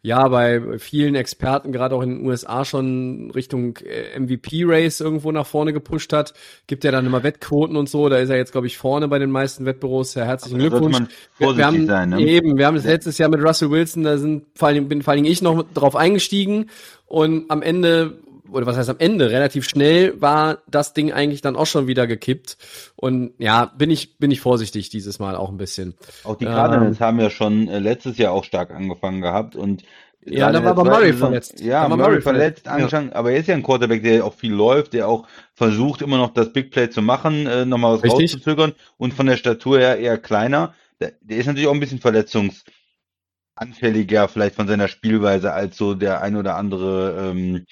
ja 0.00 0.28
bei 0.28 0.78
vielen 0.78 1.16
Experten, 1.16 1.72
gerade 1.72 1.96
auch 1.96 2.02
in 2.02 2.18
den 2.18 2.26
USA, 2.26 2.64
schon 2.64 3.32
Richtung 3.32 3.78
äh, 3.78 4.18
MVP-Race 4.18 5.00
irgendwo 5.00 5.32
nach 5.32 5.46
vorne 5.46 5.72
gepusht 5.72 6.12
hat. 6.12 6.34
Gibt 6.68 6.84
ja 6.84 6.92
dann 6.92 7.04
immer 7.04 7.24
Wettquoten 7.24 7.76
und 7.76 7.88
so, 7.88 8.08
da 8.08 8.18
ist 8.18 8.30
er 8.30 8.36
jetzt, 8.36 8.52
glaube 8.52 8.68
ich, 8.68 8.78
vorne 8.78 9.08
bei 9.08 9.18
den 9.18 9.30
meisten 9.30 9.64
Wettbüros. 9.64 10.14
Ja, 10.14 10.24
herzlichen 10.24 10.60
sollte 10.60 10.78
Glückwunsch. 10.78 11.08
Wir, 11.36 11.56
wir 11.56 11.66
haben, 11.66 11.86
sein, 11.86 12.10
ne? 12.10 12.20
Eben, 12.20 12.56
wir 12.56 12.66
haben 12.66 12.76
das 12.76 12.84
letztes 12.84 13.18
Jahr 13.18 13.28
mit 13.28 13.42
Russell 13.42 13.70
Wilson, 13.70 14.04
da 14.04 14.18
sind 14.18 14.44
vor 14.54 14.68
allem, 14.68 14.88
bin 14.88 15.02
vor 15.02 15.12
allem 15.12 15.24
ich 15.24 15.42
noch 15.42 15.64
drauf 15.74 15.96
eingestiegen 15.96 16.70
und 17.06 17.50
am 17.50 17.60
Ende 17.60 18.18
oder 18.52 18.66
was 18.66 18.76
heißt 18.76 18.90
am 18.90 18.98
Ende, 18.98 19.30
relativ 19.30 19.68
schnell 19.68 20.20
war 20.20 20.58
das 20.68 20.94
Ding 20.94 21.12
eigentlich 21.12 21.40
dann 21.40 21.56
auch 21.56 21.66
schon 21.66 21.86
wieder 21.86 22.06
gekippt. 22.06 22.56
Und 22.96 23.32
ja, 23.38 23.66
bin 23.66 23.90
ich, 23.90 24.18
bin 24.18 24.30
ich 24.30 24.40
vorsichtig 24.40 24.90
dieses 24.90 25.18
Mal 25.18 25.36
auch 25.36 25.50
ein 25.50 25.56
bisschen. 25.56 25.94
Auch 26.24 26.36
die 26.36 26.44
Ähm, 26.44 26.52
Cardinals 26.52 27.00
haben 27.00 27.20
ja 27.20 27.30
schon 27.30 27.68
äh, 27.68 27.78
letztes 27.78 28.18
Jahr 28.18 28.32
auch 28.32 28.44
stark 28.44 28.70
angefangen 28.70 29.20
gehabt 29.20 29.56
und 29.56 29.82
Ja, 30.24 30.52
da 30.52 30.62
war 30.62 30.70
aber 30.70 30.84
Murray 30.84 31.12
verletzt. 31.12 31.60
Ja, 31.60 31.88
Murray, 31.88 32.02
Murray 32.02 32.20
verletzt, 32.20 32.22
verletzt, 32.22 32.68
angeschlagen, 32.68 33.12
aber 33.12 33.32
er 33.32 33.38
ist 33.38 33.48
ja 33.48 33.56
ein 33.56 33.64
Quarterback, 33.64 34.04
der 34.04 34.24
auch 34.24 34.34
viel 34.34 34.52
läuft, 34.52 34.92
der 34.92 35.08
auch 35.08 35.26
versucht 35.54 36.00
immer 36.00 36.16
noch 36.16 36.32
das 36.32 36.52
Big 36.52 36.70
Play 36.70 36.90
zu 36.90 37.02
machen, 37.02 37.46
äh, 37.46 37.64
nochmal 37.64 37.94
was 37.94 38.04
Richtig. 38.04 38.34
rauszuzögern 38.34 38.72
und 38.98 39.14
von 39.14 39.26
der 39.26 39.36
Statur 39.36 39.80
her 39.80 39.98
eher 39.98 40.18
kleiner. 40.18 40.74
Der, 41.00 41.14
der 41.22 41.38
ist 41.38 41.46
natürlich 41.46 41.66
auch 41.66 41.74
ein 41.74 41.80
bisschen 41.80 41.98
verletzungsanfälliger 41.98 44.28
vielleicht 44.28 44.54
von 44.54 44.68
seiner 44.68 44.86
Spielweise 44.86 45.52
als 45.52 45.76
so 45.76 45.94
der 45.94 46.22
ein 46.22 46.36
oder 46.36 46.54
andere 46.56 47.32
ähm, 47.32 47.66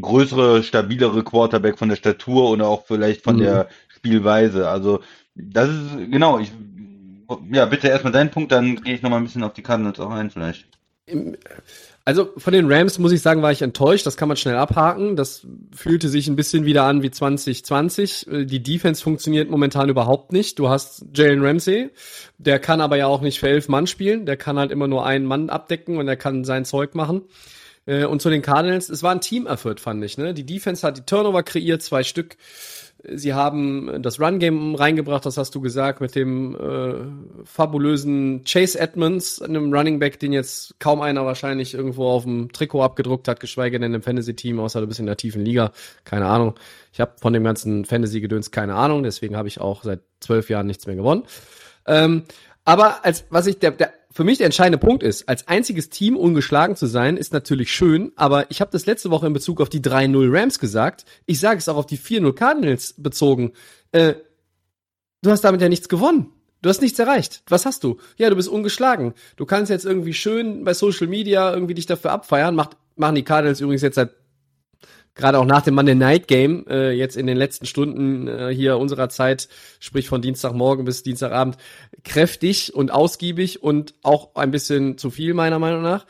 größere, 0.00 0.62
stabilere 0.62 1.24
Quarterback 1.24 1.78
von 1.78 1.88
der 1.88 1.96
Statur 1.96 2.50
oder 2.50 2.68
auch 2.68 2.86
vielleicht 2.86 3.22
von 3.24 3.36
Mhm. 3.36 3.40
der 3.40 3.68
Spielweise. 3.88 4.68
Also 4.68 5.00
das 5.34 5.68
ist 5.68 6.10
genau, 6.10 6.38
ich 6.38 6.52
ja, 7.52 7.66
bitte 7.66 7.88
erstmal 7.88 8.12
deinen 8.12 8.30
Punkt, 8.30 8.52
dann 8.52 8.76
gehe 8.82 8.94
ich 8.94 9.02
nochmal 9.02 9.20
ein 9.20 9.24
bisschen 9.24 9.42
auf 9.42 9.52
die 9.52 9.62
Cardinals 9.62 10.00
auch 10.00 10.10
ein 10.10 10.30
vielleicht. 10.30 10.66
Also 12.04 12.30
von 12.36 12.52
den 12.52 12.70
Rams 12.70 12.98
muss 12.98 13.12
ich 13.12 13.20
sagen, 13.20 13.42
war 13.42 13.52
ich 13.52 13.62
enttäuscht. 13.62 14.06
Das 14.06 14.16
kann 14.16 14.28
man 14.28 14.36
schnell 14.36 14.56
abhaken. 14.56 15.16
Das 15.16 15.46
fühlte 15.74 16.08
sich 16.08 16.28
ein 16.28 16.36
bisschen 16.36 16.64
wieder 16.64 16.84
an 16.84 17.02
wie 17.02 17.10
2020. 17.10 18.26
Äh, 18.30 18.44
Die 18.46 18.62
Defense 18.62 19.02
funktioniert 19.02 19.50
momentan 19.50 19.88
überhaupt 19.88 20.32
nicht. 20.32 20.58
Du 20.58 20.68
hast 20.68 21.04
Jalen 21.14 21.44
Ramsey, 21.44 21.90
der 22.38 22.58
kann 22.58 22.80
aber 22.80 22.96
ja 22.96 23.06
auch 23.06 23.20
nicht 23.20 23.40
für 23.40 23.48
elf 23.48 23.68
Mann 23.68 23.86
spielen. 23.86 24.26
Der 24.26 24.36
kann 24.36 24.58
halt 24.58 24.70
immer 24.70 24.88
nur 24.88 25.04
einen 25.04 25.26
Mann 25.26 25.50
abdecken 25.50 25.98
und 25.98 26.08
er 26.08 26.16
kann 26.16 26.44
sein 26.44 26.64
Zeug 26.64 26.94
machen. 26.94 27.22
Äh, 27.88 28.04
Und 28.04 28.20
zu 28.20 28.28
den 28.28 28.42
Cardinals, 28.42 28.90
es 28.90 29.02
war 29.02 29.12
ein 29.12 29.20
Team-Effort, 29.20 29.76
fand 29.80 30.04
ich. 30.04 30.18
Ne? 30.18 30.34
Die 30.34 30.44
Defense 30.44 30.86
hat 30.86 30.98
die 30.98 31.02
Turnover 31.02 31.42
kreiert, 31.42 31.82
zwei 31.82 32.04
Stück. 32.04 32.36
Sie 33.10 33.32
haben 33.32 34.02
das 34.02 34.20
Run-Game 34.20 34.74
reingebracht, 34.74 35.24
das 35.24 35.36
hast 35.36 35.54
du 35.54 35.60
gesagt, 35.60 36.00
mit 36.00 36.16
dem 36.16 36.56
äh, 36.56 37.44
fabulösen 37.44 38.42
Chase 38.44 38.78
Edmonds, 38.78 39.40
einem 39.40 39.72
Running 39.72 40.00
Back, 40.00 40.18
den 40.18 40.32
jetzt 40.32 40.80
kaum 40.80 41.00
einer 41.00 41.24
wahrscheinlich 41.24 41.74
irgendwo 41.74 42.08
auf 42.08 42.24
dem 42.24 42.50
Trikot 42.50 42.82
abgedruckt 42.82 43.28
hat, 43.28 43.38
geschweige 43.38 43.78
denn 43.78 43.94
im 43.94 44.02
Fantasy-Team, 44.02 44.58
außer 44.58 44.80
du 44.80 44.88
bist 44.88 44.98
in 44.98 45.06
der 45.06 45.16
tiefen 45.16 45.44
Liga. 45.44 45.70
Keine 46.04 46.26
Ahnung. 46.26 46.56
Ich 46.92 47.00
habe 47.00 47.12
von 47.20 47.32
dem 47.32 47.44
ganzen 47.44 47.84
Fantasy-Gedöns 47.84 48.50
keine 48.50 48.74
Ahnung, 48.74 49.04
deswegen 49.04 49.36
habe 49.36 49.46
ich 49.46 49.60
auch 49.60 49.84
seit 49.84 50.00
zwölf 50.18 50.50
Jahren 50.50 50.66
nichts 50.66 50.88
mehr 50.88 50.96
gewonnen. 50.96 51.22
Ähm, 51.86 52.24
aber 52.64 53.04
als 53.04 53.26
was 53.30 53.46
ich 53.46 53.60
der, 53.60 53.70
der 53.70 53.92
für 54.10 54.24
mich 54.24 54.38
der 54.38 54.46
entscheidende 54.46 54.78
Punkt 54.78 55.02
ist, 55.02 55.28
als 55.28 55.48
einziges 55.48 55.90
Team 55.90 56.16
ungeschlagen 56.16 56.76
zu 56.76 56.86
sein, 56.86 57.16
ist 57.16 57.32
natürlich 57.32 57.72
schön, 57.72 58.12
aber 58.16 58.50
ich 58.50 58.60
habe 58.60 58.70
das 58.70 58.86
letzte 58.86 59.10
Woche 59.10 59.26
in 59.26 59.32
Bezug 59.32 59.60
auf 59.60 59.68
die 59.68 59.80
3-0 59.80 60.28
Rams 60.32 60.58
gesagt. 60.58 61.04
Ich 61.26 61.40
sage 61.40 61.58
es 61.58 61.68
auch 61.68 61.76
auf 61.76 61.86
die 61.86 61.98
4-0 61.98 62.32
Cardinals 62.32 62.94
bezogen. 62.96 63.52
Äh, 63.92 64.14
du 65.22 65.30
hast 65.30 65.42
damit 65.42 65.60
ja 65.60 65.68
nichts 65.68 65.88
gewonnen. 65.88 66.32
Du 66.62 66.70
hast 66.70 66.82
nichts 66.82 66.98
erreicht. 66.98 67.42
Was 67.48 67.66
hast 67.66 67.84
du? 67.84 67.98
Ja, 68.16 68.30
du 68.30 68.36
bist 68.36 68.48
ungeschlagen. 68.48 69.14
Du 69.36 69.46
kannst 69.46 69.70
jetzt 69.70 69.84
irgendwie 69.84 70.14
schön 70.14 70.64
bei 70.64 70.74
Social 70.74 71.06
Media 71.06 71.52
irgendwie 71.52 71.74
dich 71.74 71.86
dafür 71.86 72.10
abfeiern. 72.10 72.54
Macht, 72.54 72.76
machen 72.96 73.14
die 73.14 73.22
Cardinals 73.22 73.60
übrigens 73.60 73.82
jetzt 73.82 73.94
seit 73.94 74.10
gerade 75.18 75.38
auch 75.38 75.44
nach 75.44 75.62
dem 75.62 75.74
Monday 75.74 75.94
Night 75.94 76.28
Game, 76.28 76.64
äh, 76.68 76.92
jetzt 76.92 77.16
in 77.16 77.26
den 77.26 77.36
letzten 77.36 77.66
Stunden 77.66 78.26
äh, 78.28 78.54
hier 78.54 78.78
unserer 78.78 79.10
Zeit, 79.10 79.48
sprich 79.80 80.08
von 80.08 80.22
Dienstagmorgen 80.22 80.86
bis 80.86 81.02
Dienstagabend, 81.02 81.58
kräftig 82.04 82.74
und 82.74 82.90
ausgiebig 82.90 83.62
und 83.62 83.94
auch 84.02 84.34
ein 84.36 84.50
bisschen 84.50 84.96
zu 84.96 85.10
viel 85.10 85.34
meiner 85.34 85.58
Meinung 85.58 85.82
nach. 85.82 86.06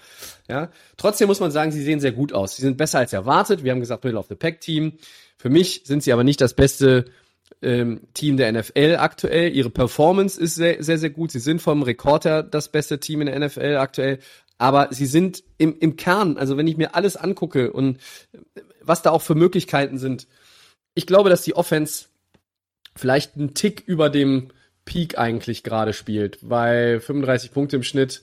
Ja, 0.48 0.70
trotzdem 0.96 1.26
muss 1.26 1.40
man 1.40 1.50
sagen, 1.50 1.72
sie 1.72 1.82
sehen 1.82 2.00
sehr 2.00 2.12
gut 2.12 2.32
aus. 2.32 2.56
Sie 2.56 2.62
sind 2.62 2.76
besser 2.76 3.00
als 3.00 3.12
erwartet. 3.12 3.64
Wir 3.64 3.72
haben 3.72 3.80
gesagt 3.80 4.04
Middle 4.04 4.20
of 4.20 4.26
the 4.28 4.34
Pack 4.34 4.60
Team. 4.60 4.92
Für 5.36 5.50
mich 5.50 5.82
sind 5.84 6.02
sie 6.02 6.12
aber 6.12 6.24
nicht 6.24 6.40
das 6.40 6.54
beste 6.54 7.06
ähm, 7.62 8.02
Team 8.14 8.36
der 8.36 8.52
NFL 8.52 8.96
aktuell. 8.98 9.54
Ihre 9.54 9.70
Performance 9.70 10.40
ist 10.40 10.54
sehr, 10.54 10.82
sehr, 10.82 10.98
sehr 10.98 11.10
gut. 11.10 11.32
Sie 11.32 11.40
sind 11.40 11.60
vom 11.60 11.82
Rekord 11.82 12.24
her 12.24 12.42
das 12.42 12.70
beste 12.70 13.00
Team 13.00 13.22
in 13.22 13.26
der 13.26 13.38
NFL 13.38 13.76
aktuell. 13.76 14.18
Aber 14.58 14.88
sie 14.90 15.06
sind 15.06 15.44
im, 15.56 15.76
im 15.78 15.96
Kern, 15.96 16.36
also 16.36 16.56
wenn 16.56 16.66
ich 16.66 16.76
mir 16.76 16.96
alles 16.96 17.16
angucke 17.16 17.72
und 17.72 17.98
was 18.88 19.02
da 19.02 19.10
auch 19.10 19.22
für 19.22 19.34
Möglichkeiten 19.34 19.98
sind, 19.98 20.26
ich 20.94 21.06
glaube, 21.06 21.30
dass 21.30 21.42
die 21.42 21.54
Offense 21.54 22.06
vielleicht 22.96 23.36
einen 23.36 23.54
Tick 23.54 23.84
über 23.86 24.10
dem 24.10 24.48
Peak 24.84 25.18
eigentlich 25.18 25.62
gerade 25.62 25.92
spielt, 25.92 26.38
weil 26.42 26.98
35 27.00 27.52
Punkte 27.52 27.76
im 27.76 27.82
Schnitt, 27.82 28.22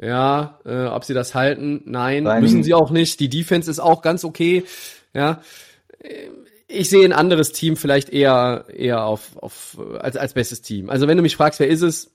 ja, 0.00 0.58
äh, 0.64 0.86
ob 0.86 1.04
sie 1.04 1.14
das 1.14 1.34
halten, 1.34 1.82
nein, 1.84 2.24
Nein. 2.24 2.42
müssen 2.42 2.62
sie 2.64 2.74
auch 2.74 2.90
nicht. 2.90 3.20
Die 3.20 3.28
Defense 3.28 3.70
ist 3.70 3.78
auch 3.80 4.02
ganz 4.02 4.24
okay, 4.24 4.64
ja. 5.14 5.42
Äh, 6.00 6.30
Ich 6.70 6.90
sehe 6.90 7.04
ein 7.04 7.12
anderes 7.14 7.52
Team 7.52 7.76
vielleicht 7.76 8.10
eher 8.10 8.66
eher 8.74 9.04
auf 9.04 9.36
auf 9.38 9.78
als 10.00 10.16
als 10.16 10.34
bestes 10.34 10.60
Team. 10.62 10.90
Also 10.90 11.08
wenn 11.08 11.16
du 11.16 11.22
mich 11.22 11.36
fragst, 11.36 11.60
wer 11.60 11.68
ist 11.68 11.82
es? 11.82 12.10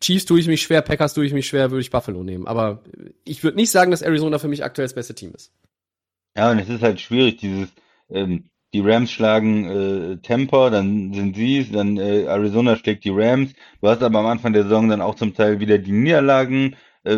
Chiefs 0.00 0.24
tue 0.26 0.40
ich 0.40 0.48
mich 0.48 0.62
schwer, 0.62 0.82
Packers 0.82 1.14
tue 1.14 1.24
ich 1.24 1.32
mich 1.32 1.46
schwer, 1.46 1.70
würde 1.70 1.80
ich 1.80 1.90
Buffalo 1.90 2.22
nehmen. 2.24 2.46
Aber 2.46 2.80
ich 3.24 3.42
würde 3.44 3.56
nicht 3.56 3.70
sagen, 3.70 3.90
dass 3.90 4.02
Arizona 4.02 4.38
für 4.38 4.48
mich 4.48 4.64
aktuell 4.64 4.86
das 4.86 4.94
beste 4.94 5.14
Team 5.14 5.32
ist. 5.34 5.52
Ja, 6.36 6.50
und 6.50 6.58
es 6.58 6.68
ist 6.68 6.82
halt 6.82 7.00
schwierig, 7.00 7.36
dieses, 7.36 7.68
ähm, 8.10 8.50
die 8.72 8.80
Rams 8.80 9.10
schlagen 9.12 9.66
äh, 9.66 10.16
Tampa, 10.22 10.70
dann 10.70 11.12
sind 11.12 11.36
sie 11.36 11.70
dann 11.70 11.96
äh, 11.96 12.24
Arizona 12.24 12.76
schlägt 12.76 13.04
die 13.04 13.10
Rams. 13.10 13.52
Du 13.80 13.88
hast 13.88 14.02
aber 14.02 14.18
am 14.18 14.26
Anfang 14.26 14.52
der 14.52 14.64
Saison 14.64 14.88
dann 14.88 15.00
auch 15.00 15.14
zum 15.14 15.34
Teil 15.34 15.60
wieder 15.60 15.78
die 15.78 15.92
Niederlagen 15.92 16.74
äh, 17.04 17.16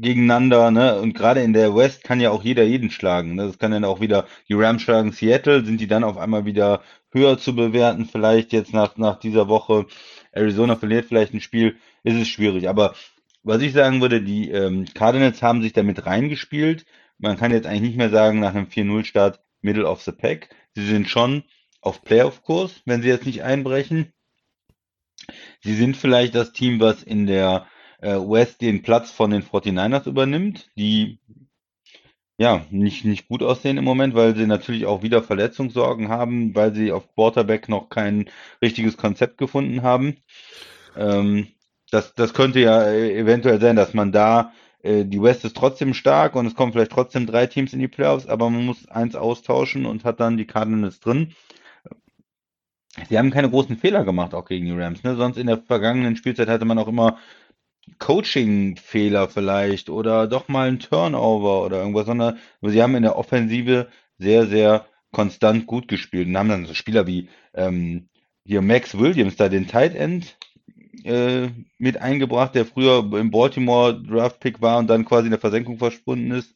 gegeneinander, 0.00 0.70
ne? 0.70 0.98
Und 1.00 1.12
gerade 1.14 1.42
in 1.42 1.52
der 1.52 1.74
West 1.76 2.02
kann 2.02 2.20
ja 2.20 2.30
auch 2.30 2.42
jeder 2.44 2.62
jeden 2.64 2.90
schlagen. 2.90 3.34
Ne? 3.34 3.46
Das 3.46 3.58
kann 3.58 3.72
dann 3.72 3.84
auch 3.84 4.00
wieder, 4.00 4.26
die 4.48 4.54
Rams 4.54 4.80
schlagen 4.82 5.12
Seattle, 5.12 5.64
sind 5.64 5.80
die 5.80 5.86
dann 5.88 6.04
auf 6.04 6.16
einmal 6.16 6.46
wieder 6.46 6.82
höher 7.12 7.36
zu 7.38 7.54
bewerten, 7.54 8.06
vielleicht 8.06 8.52
jetzt 8.52 8.72
nach, 8.72 8.96
nach 8.96 9.18
dieser 9.18 9.48
Woche. 9.48 9.86
Arizona 10.32 10.76
verliert 10.76 11.06
vielleicht 11.06 11.34
ein 11.34 11.40
Spiel, 11.40 11.76
ist 12.04 12.16
es 12.16 12.28
schwierig. 12.28 12.68
Aber 12.68 12.94
was 13.42 13.60
ich 13.62 13.72
sagen 13.72 14.00
würde, 14.00 14.22
die 14.22 14.50
ähm, 14.50 14.86
Cardinals 14.94 15.42
haben 15.42 15.62
sich 15.62 15.72
damit 15.72 16.06
reingespielt. 16.06 16.84
Man 17.18 17.36
kann 17.36 17.50
jetzt 17.50 17.66
eigentlich 17.66 17.82
nicht 17.82 17.96
mehr 17.96 18.10
sagen, 18.10 18.40
nach 18.40 18.54
einem 18.54 18.66
4-0-Start 18.66 19.40
Middle 19.60 19.86
of 19.88 20.02
the 20.02 20.12
Pack. 20.12 20.48
Sie 20.74 20.86
sind 20.86 21.08
schon 21.08 21.44
auf 21.80 22.02
Playoff-Kurs, 22.02 22.82
wenn 22.84 23.02
sie 23.02 23.08
jetzt 23.08 23.26
nicht 23.26 23.42
einbrechen. 23.42 24.12
Sie 25.62 25.74
sind 25.74 25.96
vielleicht 25.96 26.34
das 26.34 26.52
Team, 26.52 26.80
was 26.80 27.02
in 27.02 27.26
der 27.26 27.66
äh, 28.00 28.14
West 28.14 28.60
den 28.60 28.82
Platz 28.82 29.10
von 29.10 29.30
den 29.30 29.42
49ers 29.42 30.08
übernimmt, 30.08 30.68
die 30.76 31.18
ja 32.38 32.66
nicht, 32.70 33.04
nicht 33.04 33.28
gut 33.28 33.42
aussehen 33.42 33.78
im 33.78 33.84
Moment, 33.84 34.14
weil 34.14 34.36
sie 34.36 34.46
natürlich 34.46 34.86
auch 34.86 35.02
wieder 35.02 35.22
Verletzungssorgen 35.22 36.08
haben, 36.08 36.54
weil 36.54 36.74
sie 36.74 36.92
auf 36.92 37.08
Quarterback 37.14 37.68
noch 37.68 37.88
kein 37.88 38.28
richtiges 38.60 38.96
Konzept 38.96 39.38
gefunden 39.38 39.82
haben. 39.82 40.18
Ähm, 40.96 41.48
das, 41.90 42.14
das 42.14 42.34
könnte 42.34 42.60
ja 42.60 42.82
äh, 42.82 43.16
eventuell 43.18 43.60
sein, 43.60 43.76
dass 43.76 43.94
man 43.94 44.12
da 44.12 44.52
die 45.04 45.22
West 45.22 45.44
ist 45.44 45.56
trotzdem 45.56 45.94
stark 45.94 46.34
und 46.36 46.46
es 46.46 46.54
kommen 46.54 46.72
vielleicht 46.72 46.92
trotzdem 46.92 47.26
drei 47.26 47.46
Teams 47.46 47.72
in 47.72 47.80
die 47.80 47.88
Playoffs, 47.88 48.26
aber 48.26 48.50
man 48.50 48.64
muss 48.64 48.88
eins 48.88 49.14
austauschen 49.16 49.86
und 49.86 50.04
hat 50.04 50.20
dann 50.20 50.36
die 50.36 50.46
Cardinals 50.46 51.00
drin. 51.00 51.34
Sie 53.08 53.18
haben 53.18 53.30
keine 53.30 53.50
großen 53.50 53.76
Fehler 53.76 54.04
gemacht, 54.04 54.34
auch 54.34 54.46
gegen 54.46 54.66
die 54.66 54.72
Rams. 54.72 55.02
Ne? 55.02 55.16
Sonst 55.16 55.36
in 55.36 55.46
der 55.46 55.58
vergangenen 55.58 56.16
Spielzeit 56.16 56.48
hatte 56.48 56.64
man 56.64 56.78
auch 56.78 56.88
immer 56.88 57.18
Coaching-Fehler 57.98 59.28
vielleicht 59.28 59.90
oder 59.90 60.26
doch 60.26 60.48
mal 60.48 60.68
ein 60.68 60.80
Turnover 60.80 61.64
oder 61.64 61.78
irgendwas, 61.78 62.06
sondern 62.06 62.38
sie 62.62 62.82
haben 62.82 62.96
in 62.96 63.02
der 63.02 63.16
Offensive 63.16 63.88
sehr, 64.18 64.46
sehr 64.46 64.86
konstant 65.12 65.66
gut 65.66 65.88
gespielt 65.88 66.26
und 66.26 66.36
haben 66.36 66.48
dann 66.48 66.66
so 66.66 66.74
Spieler 66.74 67.06
wie 67.06 67.28
ähm, 67.54 68.08
hier 68.44 68.62
Max 68.62 68.98
Williams, 68.98 69.36
da 69.36 69.48
den 69.48 69.66
Tight 69.66 69.94
End, 69.94 70.38
äh, 71.06 71.50
mit 71.78 71.98
eingebracht, 71.98 72.54
der 72.54 72.66
früher 72.66 72.98
im 73.18 73.30
Baltimore 73.30 74.02
Draft 74.02 74.40
Pick 74.40 74.60
war 74.62 74.78
und 74.78 74.88
dann 74.88 75.04
quasi 75.04 75.26
in 75.26 75.32
der 75.32 75.40
Versenkung 75.40 75.78
verschwunden 75.78 76.32
ist. 76.32 76.54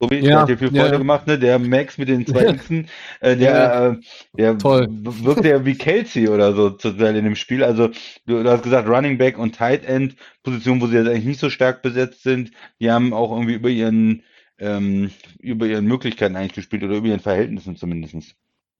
Tobi, 0.00 0.24
der 0.26 0.34
Ja, 0.34 0.40
hat 0.40 0.48
dir 0.48 0.58
viel 0.58 0.70
ja, 0.70 0.82
Freude 0.82 0.92
ja. 0.92 0.98
gemacht, 0.98 1.26
ne? 1.26 1.38
Der 1.38 1.58
Max 1.58 1.98
mit 1.98 2.08
den 2.08 2.26
zwei 2.26 2.52
Xen, 2.52 2.88
äh, 3.20 3.36
der, 3.36 3.92
äh, 3.92 3.96
der 4.36 4.58
Toll. 4.58 4.88
wirkte 4.88 5.48
ja 5.48 5.64
wie 5.64 5.76
Kelsey 5.76 6.28
oder 6.28 6.52
so 6.54 6.70
zu 6.70 6.92
Teil 6.92 7.16
in 7.16 7.24
dem 7.24 7.36
Spiel. 7.36 7.62
Also 7.64 7.88
du, 8.26 8.42
du 8.42 8.50
hast 8.50 8.62
gesagt 8.64 8.88
Running 8.88 9.18
Back 9.18 9.38
und 9.38 9.54
Tight 9.56 9.84
End, 9.84 10.16
Position, 10.42 10.80
wo 10.80 10.86
sie 10.88 10.96
jetzt 10.96 11.08
eigentlich 11.08 11.24
nicht 11.24 11.40
so 11.40 11.48
stark 11.50 11.82
besetzt 11.82 12.22
sind. 12.24 12.50
Die 12.80 12.90
haben 12.90 13.12
auch 13.14 13.30
irgendwie 13.32 13.54
über 13.54 13.68
ihren 13.70 14.22
ähm, 14.58 15.10
über 15.40 15.66
ihren 15.66 15.86
Möglichkeiten 15.86 16.36
eigentlich 16.36 16.54
gespielt 16.54 16.82
oder 16.84 16.96
über 16.96 17.08
ihren 17.08 17.20
Verhältnissen 17.20 17.76
zumindestens. 17.76 18.34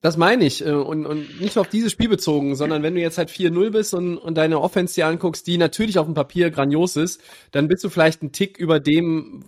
Das 0.04 0.18
meine 0.18 0.44
ich. 0.44 0.62
äh, 0.64 0.70
Und, 0.70 1.06
und 1.06 1.40
nicht 1.40 1.56
nur 1.56 1.62
auf 1.62 1.70
dieses 1.70 1.90
Spiel 1.90 2.10
bezogen, 2.10 2.56
sondern 2.56 2.82
wenn 2.82 2.94
du 2.94 3.00
jetzt 3.00 3.16
halt 3.16 3.30
4-0 3.30 3.70
bist 3.70 3.94
und, 3.94 4.18
und 4.18 4.34
deine 4.36 4.60
Offense 4.60 4.94
dir 4.94 5.06
anguckst, 5.06 5.46
die 5.46 5.56
natürlich 5.56 5.98
auf 5.98 6.04
dem 6.04 6.12
Papier 6.12 6.50
grandios 6.50 6.96
ist, 6.96 7.22
dann 7.52 7.68
bist 7.68 7.82
du 7.84 7.88
vielleicht 7.88 8.22
ein 8.22 8.30
Tick 8.30 8.58
über 8.58 8.80
dem, 8.80 9.42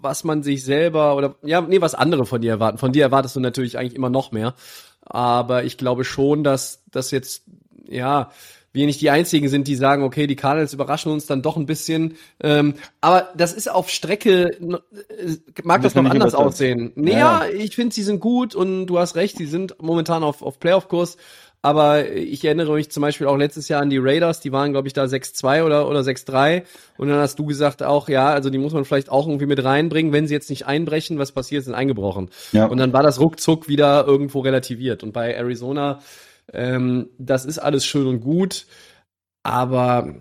was 0.00 0.24
man 0.24 0.42
sich 0.42 0.64
selber 0.64 1.16
oder 1.16 1.34
ja, 1.42 1.60
nee, 1.60 1.82
was 1.82 1.94
andere 1.94 2.24
von 2.24 2.40
dir 2.40 2.52
erwarten. 2.52 2.78
Von 2.78 2.92
dir 2.92 3.02
erwartest 3.02 3.36
du 3.36 3.40
natürlich 3.40 3.76
eigentlich 3.76 3.94
immer 3.94 4.08
noch 4.08 4.32
mehr. 4.32 4.54
Aber 5.02 5.64
ich 5.64 5.76
glaube 5.76 6.04
schon, 6.04 6.44
dass 6.44 6.82
das 6.90 7.10
jetzt, 7.10 7.44
ja, 7.86 8.30
wir 8.72 8.86
nicht 8.86 9.00
die 9.00 9.10
einzigen 9.10 9.48
sind, 9.48 9.66
die 9.66 9.74
sagen, 9.74 10.02
okay, 10.04 10.26
die 10.26 10.36
Cardinals 10.36 10.72
überraschen 10.72 11.10
uns 11.10 11.26
dann 11.26 11.42
doch 11.42 11.56
ein 11.56 11.66
bisschen. 11.66 12.16
Ähm, 12.42 12.74
aber 13.00 13.28
das 13.36 13.52
ist 13.52 13.70
auf 13.70 13.90
Strecke, 13.90 14.50
äh, 14.50 15.36
mag 15.64 15.82
das 15.82 15.94
du 15.94 16.02
noch 16.02 16.10
anders 16.10 16.34
aussehen. 16.34 16.92
Nee, 16.94 17.12
Ja. 17.12 17.44
ja, 17.44 17.50
ich 17.52 17.74
finde, 17.74 17.94
sie 17.94 18.02
sind 18.02 18.20
gut 18.20 18.54
und 18.54 18.86
du 18.86 18.98
hast 18.98 19.16
recht, 19.16 19.36
sie 19.38 19.46
sind 19.46 19.76
momentan 19.80 20.22
auf, 20.22 20.42
auf 20.42 20.60
Playoff-Kurs. 20.60 21.16
Aber 21.62 22.08
ich 22.08 22.42
erinnere 22.42 22.72
mich 22.72 22.90
zum 22.90 23.02
Beispiel 23.02 23.26
auch 23.26 23.36
letztes 23.36 23.68
Jahr 23.68 23.82
an 23.82 23.90
die 23.90 23.98
Raiders, 23.98 24.40
die 24.40 24.50
waren, 24.50 24.72
glaube 24.72 24.88
ich, 24.88 24.94
da 24.94 25.04
6-2 25.04 25.64
oder, 25.64 25.90
oder 25.90 26.00
6-3. 26.00 26.62
Und 26.96 27.08
dann 27.08 27.18
hast 27.18 27.38
du 27.38 27.44
gesagt 27.44 27.82
auch, 27.82 28.08
ja, 28.08 28.30
also 28.30 28.48
die 28.48 28.56
muss 28.56 28.72
man 28.72 28.86
vielleicht 28.86 29.10
auch 29.10 29.26
irgendwie 29.26 29.44
mit 29.44 29.62
reinbringen, 29.62 30.10
wenn 30.12 30.26
sie 30.26 30.32
jetzt 30.32 30.48
nicht 30.48 30.66
einbrechen, 30.66 31.18
was 31.18 31.32
passiert, 31.32 31.64
sind 31.64 31.74
eingebrochen. 31.74 32.30
Ja. 32.52 32.64
Und 32.64 32.78
dann 32.78 32.94
war 32.94 33.02
das 33.02 33.20
ruckzuck 33.20 33.68
wieder 33.68 34.06
irgendwo 34.06 34.40
relativiert. 34.40 35.02
Und 35.02 35.12
bei 35.12 35.34
Arizona, 35.34 36.00
ähm, 36.52 37.10
das 37.18 37.44
ist 37.44 37.58
alles 37.58 37.84
schön 37.84 38.06
und 38.06 38.20
gut, 38.20 38.66
aber 39.42 40.14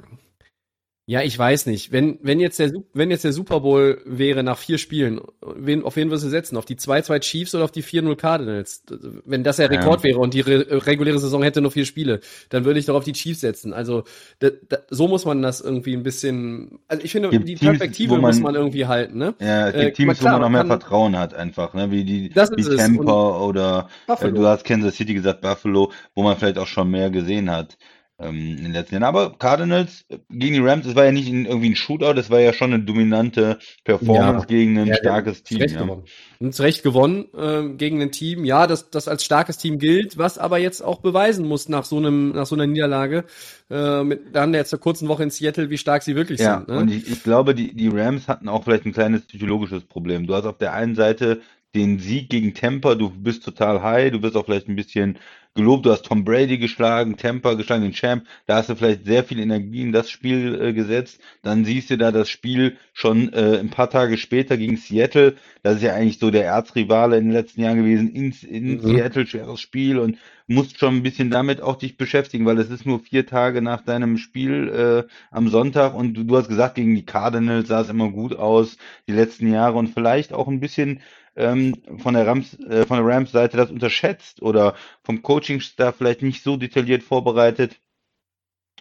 ja, 1.09 1.23
ich 1.23 1.39
weiß 1.39 1.65
nicht. 1.65 1.91
Wenn, 1.91 2.19
wenn, 2.21 2.39
jetzt 2.39 2.59
der, 2.59 2.71
wenn 2.93 3.09
jetzt 3.09 3.23
der 3.23 3.33
Super 3.33 3.61
Bowl 3.61 3.99
wäre 4.05 4.43
nach 4.43 4.59
vier 4.59 4.77
Spielen, 4.77 5.19
wen, 5.41 5.83
auf 5.83 5.95
wen 5.95 6.09
würdest 6.11 6.25
du 6.25 6.29
setzen? 6.29 6.55
Auf 6.55 6.65
die 6.65 6.75
2-2 6.75 7.19
Chiefs 7.21 7.55
oder 7.55 7.63
auf 7.63 7.71
die 7.71 7.83
4-0 7.83 8.15
Cardinals? 8.15 8.83
Wenn 9.25 9.43
das 9.43 9.55
der 9.55 9.71
Ja. 9.73 9.79
Rekord 9.79 10.03
wäre 10.03 10.19
und 10.19 10.35
die 10.35 10.41
re 10.41 10.67
reguläre 10.85 11.17
Saison 11.17 11.41
hätte 11.41 11.61
nur 11.61 11.71
vier 11.71 11.85
Spiele, 11.87 12.19
dann 12.49 12.63
würde 12.63 12.79
ich 12.79 12.85
doch 12.85 12.93
auf 12.93 13.05
die 13.05 13.13
Chiefs 13.13 13.39
setzen. 13.41 13.73
Also 13.73 14.03
da, 14.37 14.49
da, 14.69 14.77
so 14.91 15.07
muss 15.07 15.25
man 15.25 15.41
das 15.41 15.61
irgendwie 15.61 15.95
ein 15.95 16.03
bisschen. 16.03 16.77
Also 16.87 17.03
ich 17.03 17.11
finde, 17.11 17.29
Gibt 17.29 17.47
die 17.47 17.55
Teams, 17.55 17.69
Perspektive 17.79 18.11
man- 18.13 18.21
muss 18.21 18.39
man 18.39 18.53
irgendwie 18.53 18.85
halten, 18.85 19.17
ne? 19.17 19.33
Ja, 19.41 19.69
es 19.69 19.73
Äh, 19.73 19.85
gibt 19.85 19.97
Teams, 19.97 20.19
klar, 20.19 20.33
wo 20.35 20.41
man 20.41 20.41
man 20.43 20.51
mehr 20.51 20.61
kann- 20.61 20.79
Vertrauen 20.79 21.17
hat 21.17 21.33
einfach, 21.33 21.73
ne? 21.73 21.89
Wie 21.89 22.03
die, 22.03 22.29
wie. 22.29 22.75
Tampa 22.77 23.39
oder 23.39 23.87
äh, 23.89 24.07
Buffalo. 24.11 24.31
du 24.35 24.45
hast 24.45 24.63
Kansas 24.63 24.93
City 24.95 25.15
gesagt, 25.15 25.41
Buffalo, 25.41 25.91
wo 26.13 26.21
man 26.21 26.37
vielleicht 26.37 26.59
auch 26.59 26.67
schon 26.67 26.91
mehr 26.91 27.09
gesehen 27.09 27.49
hat 27.49 27.77
ähm, 28.19 28.35
in 28.57 28.63
den 28.63 28.71
letzten 28.73 28.95
Jahren. 28.95 29.03
Aber 29.03 29.37
Cardinals 29.37 30.05
äh, 30.09 30.17
gegen 30.29 30.55
die 30.55 30.59
Rams, 30.61 30.85
es 30.85 30.95
war 30.95 31.05
ja 31.05 31.11
nicht 31.11 31.27
irgendwie 31.29 31.69
ein 31.69 31.75
Shootout, 31.75 32.19
es 32.19 32.29
war 32.29 32.39
ja 32.39 32.53
schon 32.53 32.73
eine 32.73 32.83
dominante 32.83 33.59
Performance 33.83 34.41
Ja. 34.41 34.45
gegen 34.45 34.77
ein 34.77 34.87
Ja, 34.87 34.95
starkes 34.95 35.43
Team. 35.43 35.59
Recht 35.61 35.75
Ja. 35.75 35.83
gewonnen. 35.83 36.03
Und 36.39 36.53
zu 36.55 36.63
Recht 36.63 36.83
gewonnen 36.83 37.25
ähm, 37.37 37.77
gegen 37.77 38.01
ein 38.01 38.11
Team, 38.11 38.45
ja, 38.45 38.65
das, 38.67 38.89
das 38.89 39.07
als 39.07 39.23
starkes 39.25 39.57
Team 39.57 39.77
gilt, 39.77 40.17
was 40.17 40.37
aber 40.37 40.57
jetzt 40.57 40.81
auch 40.81 40.99
beweisen 41.01 41.45
muss 41.47 41.67
nach 41.69 41.83
so 41.85 41.97
einem, 41.97 42.31
nach 42.31 42.45
so 42.45 42.55
einer 42.55 42.67
Niederlage, 42.67 43.25
äh, 43.69 44.03
mit 44.03 44.35
dann 44.35 44.53
jetzt 44.53 44.71
der 44.71 44.79
kurzen 44.79 45.07
Woche 45.09 45.23
in 45.23 45.29
Seattle, 45.31 45.69
wie 45.69 45.77
stark 45.77 46.03
sie 46.03 46.15
wirklich 46.15 46.39
Ja, 46.39 46.55
sind. 46.55 46.67
Ne? 46.69 46.77
und 46.79 46.89
ich, 46.91 47.09
ich 47.11 47.23
glaube, 47.23 47.53
die, 47.55 47.73
die 47.75 47.89
Rams 47.89 48.27
hatten 48.27 48.47
auch 48.47 48.63
vielleicht 48.63 48.85
ein 48.85 48.93
kleines 48.93 49.25
psychologisches 49.25 49.83
Problem. 49.85 50.27
Du 50.27 50.33
hast 50.35 50.45
auf 50.45 50.57
der 50.57 50.73
einen 50.73 50.95
Seite 50.95 51.41
den 51.75 51.99
Sieg 51.99 52.29
gegen 52.29 52.53
Tampa, 52.53 52.95
du 52.95 53.09
bist 53.09 53.43
total 53.43 53.81
high, 53.83 54.11
du 54.11 54.19
bist 54.21 54.35
auch 54.35 54.45
vielleicht 54.45 54.67
ein 54.69 54.75
bisschen 54.75 55.19
gelobt, 55.59 55.85
du 55.85 55.91
hast 55.91 56.05
Tom 56.05 56.23
Brady 56.23 56.57
geschlagen, 56.57 57.17
Tampa 57.17 57.53
geschlagen, 57.53 57.83
den 57.83 57.93
Champ, 57.93 58.25
da 58.47 58.55
hast 58.55 58.69
du 58.69 58.75
vielleicht 58.75 59.05
sehr 59.05 59.23
viel 59.23 59.39
Energie 59.39 59.81
in 59.81 59.91
das 59.91 60.09
Spiel 60.09 60.59
äh, 60.61 60.73
gesetzt, 60.73 61.19
dann 61.43 61.65
siehst 61.65 61.89
du 61.89 61.97
da 61.97 62.11
das 62.11 62.29
Spiel 62.29 62.77
schon 62.93 63.31
äh, 63.33 63.59
ein 63.59 63.69
paar 63.69 63.89
Tage 63.89 64.17
später 64.17 64.57
gegen 64.57 64.77
Seattle, 64.77 65.35
das 65.61 65.77
ist 65.77 65.83
ja 65.83 65.93
eigentlich 65.93 66.19
so 66.19 66.31
der 66.31 66.45
Erzrivale 66.45 67.17
in 67.17 67.25
den 67.25 67.33
letzten 67.33 67.61
Jahren 67.61 67.77
gewesen, 67.77 68.11
in, 68.13 68.33
in 68.49 68.77
mhm. 68.77 68.81
Seattle, 68.81 69.27
schweres 69.27 69.59
Spiel 69.59 69.99
und 69.99 70.17
musst 70.47 70.79
schon 70.79 70.95
ein 70.95 71.03
bisschen 71.03 71.29
damit 71.29 71.61
auch 71.61 71.75
dich 71.75 71.95
beschäftigen, 71.95 72.45
weil 72.45 72.57
es 72.57 72.71
ist 72.71 72.85
nur 72.85 72.99
vier 72.99 73.27
Tage 73.27 73.61
nach 73.61 73.81
deinem 73.81 74.17
Spiel 74.17 75.05
äh, 75.07 75.11
am 75.29 75.47
Sonntag 75.47 75.93
und 75.93 76.15
du, 76.15 76.23
du 76.23 76.37
hast 76.37 76.49
gesagt, 76.49 76.75
gegen 76.75 76.95
die 76.95 77.05
Cardinals 77.05 77.67
sah 77.67 77.81
es 77.81 77.89
immer 77.89 78.09
gut 78.09 78.35
aus, 78.35 78.77
die 79.07 79.13
letzten 79.13 79.51
Jahre 79.51 79.77
und 79.77 79.89
vielleicht 79.89 80.33
auch 80.33 80.47
ein 80.47 80.59
bisschen 80.59 81.01
ähm, 81.35 81.75
von 81.97 82.13
der 82.13 82.27
Rams, 82.27 82.59
äh, 82.59 82.85
von 82.85 82.97
der 82.97 83.05
Rams 83.05 83.31
Seite 83.31 83.57
das 83.57 83.71
unterschätzt 83.71 84.41
oder 84.41 84.75
vom 85.03 85.21
Coaching-Staff 85.21 85.97
vielleicht 85.97 86.21
nicht 86.21 86.43
so 86.43 86.57
detailliert 86.57 87.03
vorbereitet. 87.03 87.79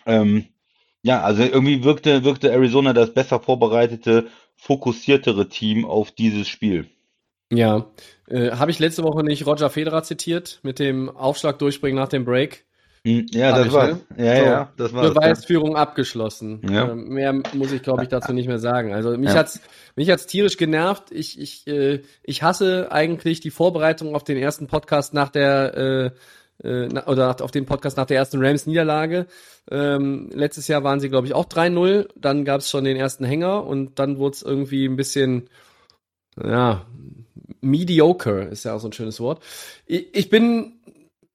Ähm, 0.07 0.47
ja, 1.03 1.23
also 1.23 1.43
irgendwie 1.43 1.85
wirkte, 1.85 2.25
wirkte 2.25 2.51
Arizona 2.51 2.93
das 2.93 3.15
besser 3.15 3.41
vorbereitete, 3.41 4.29
fokussiertere 4.57 5.49
Team 5.49 5.85
auf 5.85 6.11
dieses 6.11 6.49
Spiel. 6.49 6.89
Ja, 7.51 7.91
äh, 8.27 8.51
habe 8.51 8.71
ich 8.71 8.79
letzte 8.79 9.05
Woche 9.05 9.25
nicht 9.25 9.47
Roger 9.47 9.71
Federer 9.71 10.03
zitiert 10.03 10.61
mit 10.63 10.79
dem 10.79 11.09
Aufschlag 11.09 11.59
durchbringen 11.59 11.97
nach 11.99 12.09
dem 12.09 12.25
Break? 12.25 12.67
Hm, 13.09 13.27
ja, 13.31 13.57
das 13.57 13.73
war's. 13.73 13.97
Ne? 14.17 14.27
Ja, 14.27 14.37
so, 14.37 14.45
ja, 14.45 14.73
das 14.77 14.93
war's. 14.93 15.15
Beweisführung 15.15 15.73
ja. 15.73 15.77
abgeschlossen. 15.79 16.61
Ja. 16.69 16.89
Äh, 16.89 16.95
mehr 16.95 17.33
muss 17.55 17.73
ich, 17.73 17.83
glaube 17.83 18.03
ich, 18.03 18.09
dazu 18.09 18.33
nicht 18.33 18.49
mehr 18.49 18.59
sagen. 18.59 18.93
Also 18.93 19.17
mich 19.17 19.31
ja. 19.31 19.37
hat's 19.37 19.61
mich 19.97 20.11
hat's 20.11 20.27
tierisch 20.27 20.57
genervt. 20.57 21.11
Ich 21.11 21.41
ich 21.41 21.67
äh, 21.67 22.03
ich 22.23 22.43
hasse 22.43 22.93
eigentlich 22.93 23.41
die 23.41 23.51
Vorbereitung 23.51 24.15
auf 24.15 24.25
den 24.25 24.37
ersten 24.37 24.67
Podcast 24.67 25.15
nach 25.15 25.31
der 25.31 26.13
äh, 26.63 26.67
äh, 26.69 26.89
oder 27.07 27.37
auf 27.41 27.51
den 27.51 27.67
Podcast 27.67 27.97
nach 27.97 28.07
der 28.07 28.19
ersten 28.19 28.45
Rams 28.45 28.67
Niederlage. 28.67 29.27
Ähm, 29.71 30.31
letztes 30.33 30.69
Jahr 30.69 30.85
waren 30.85 31.01
sie, 31.01 31.09
glaube 31.09 31.27
ich, 31.27 31.35
auch 31.35 31.47
3-0. 31.47 32.09
Dann 32.17 32.45
gab 32.45 32.61
es 32.61 32.71
schon 32.71 32.85
den 32.85 32.97
ersten 32.97 33.25
Hänger 33.25 33.67
und 33.67 33.99
dann 33.99 34.19
wurde 34.19 34.35
es 34.35 34.43
irgendwie 34.43 34.87
ein 34.87 34.97
bisschen 34.97 35.49
ja 36.43 36.87
mediocre 37.61 38.45
ist 38.45 38.65
ja 38.65 38.75
auch 38.75 38.81
so 38.81 38.89
ein 38.89 38.93
schönes 38.93 39.21
Wort. 39.21 39.43
Ich, 39.87 40.15
ich 40.15 40.31
bin 40.31 40.78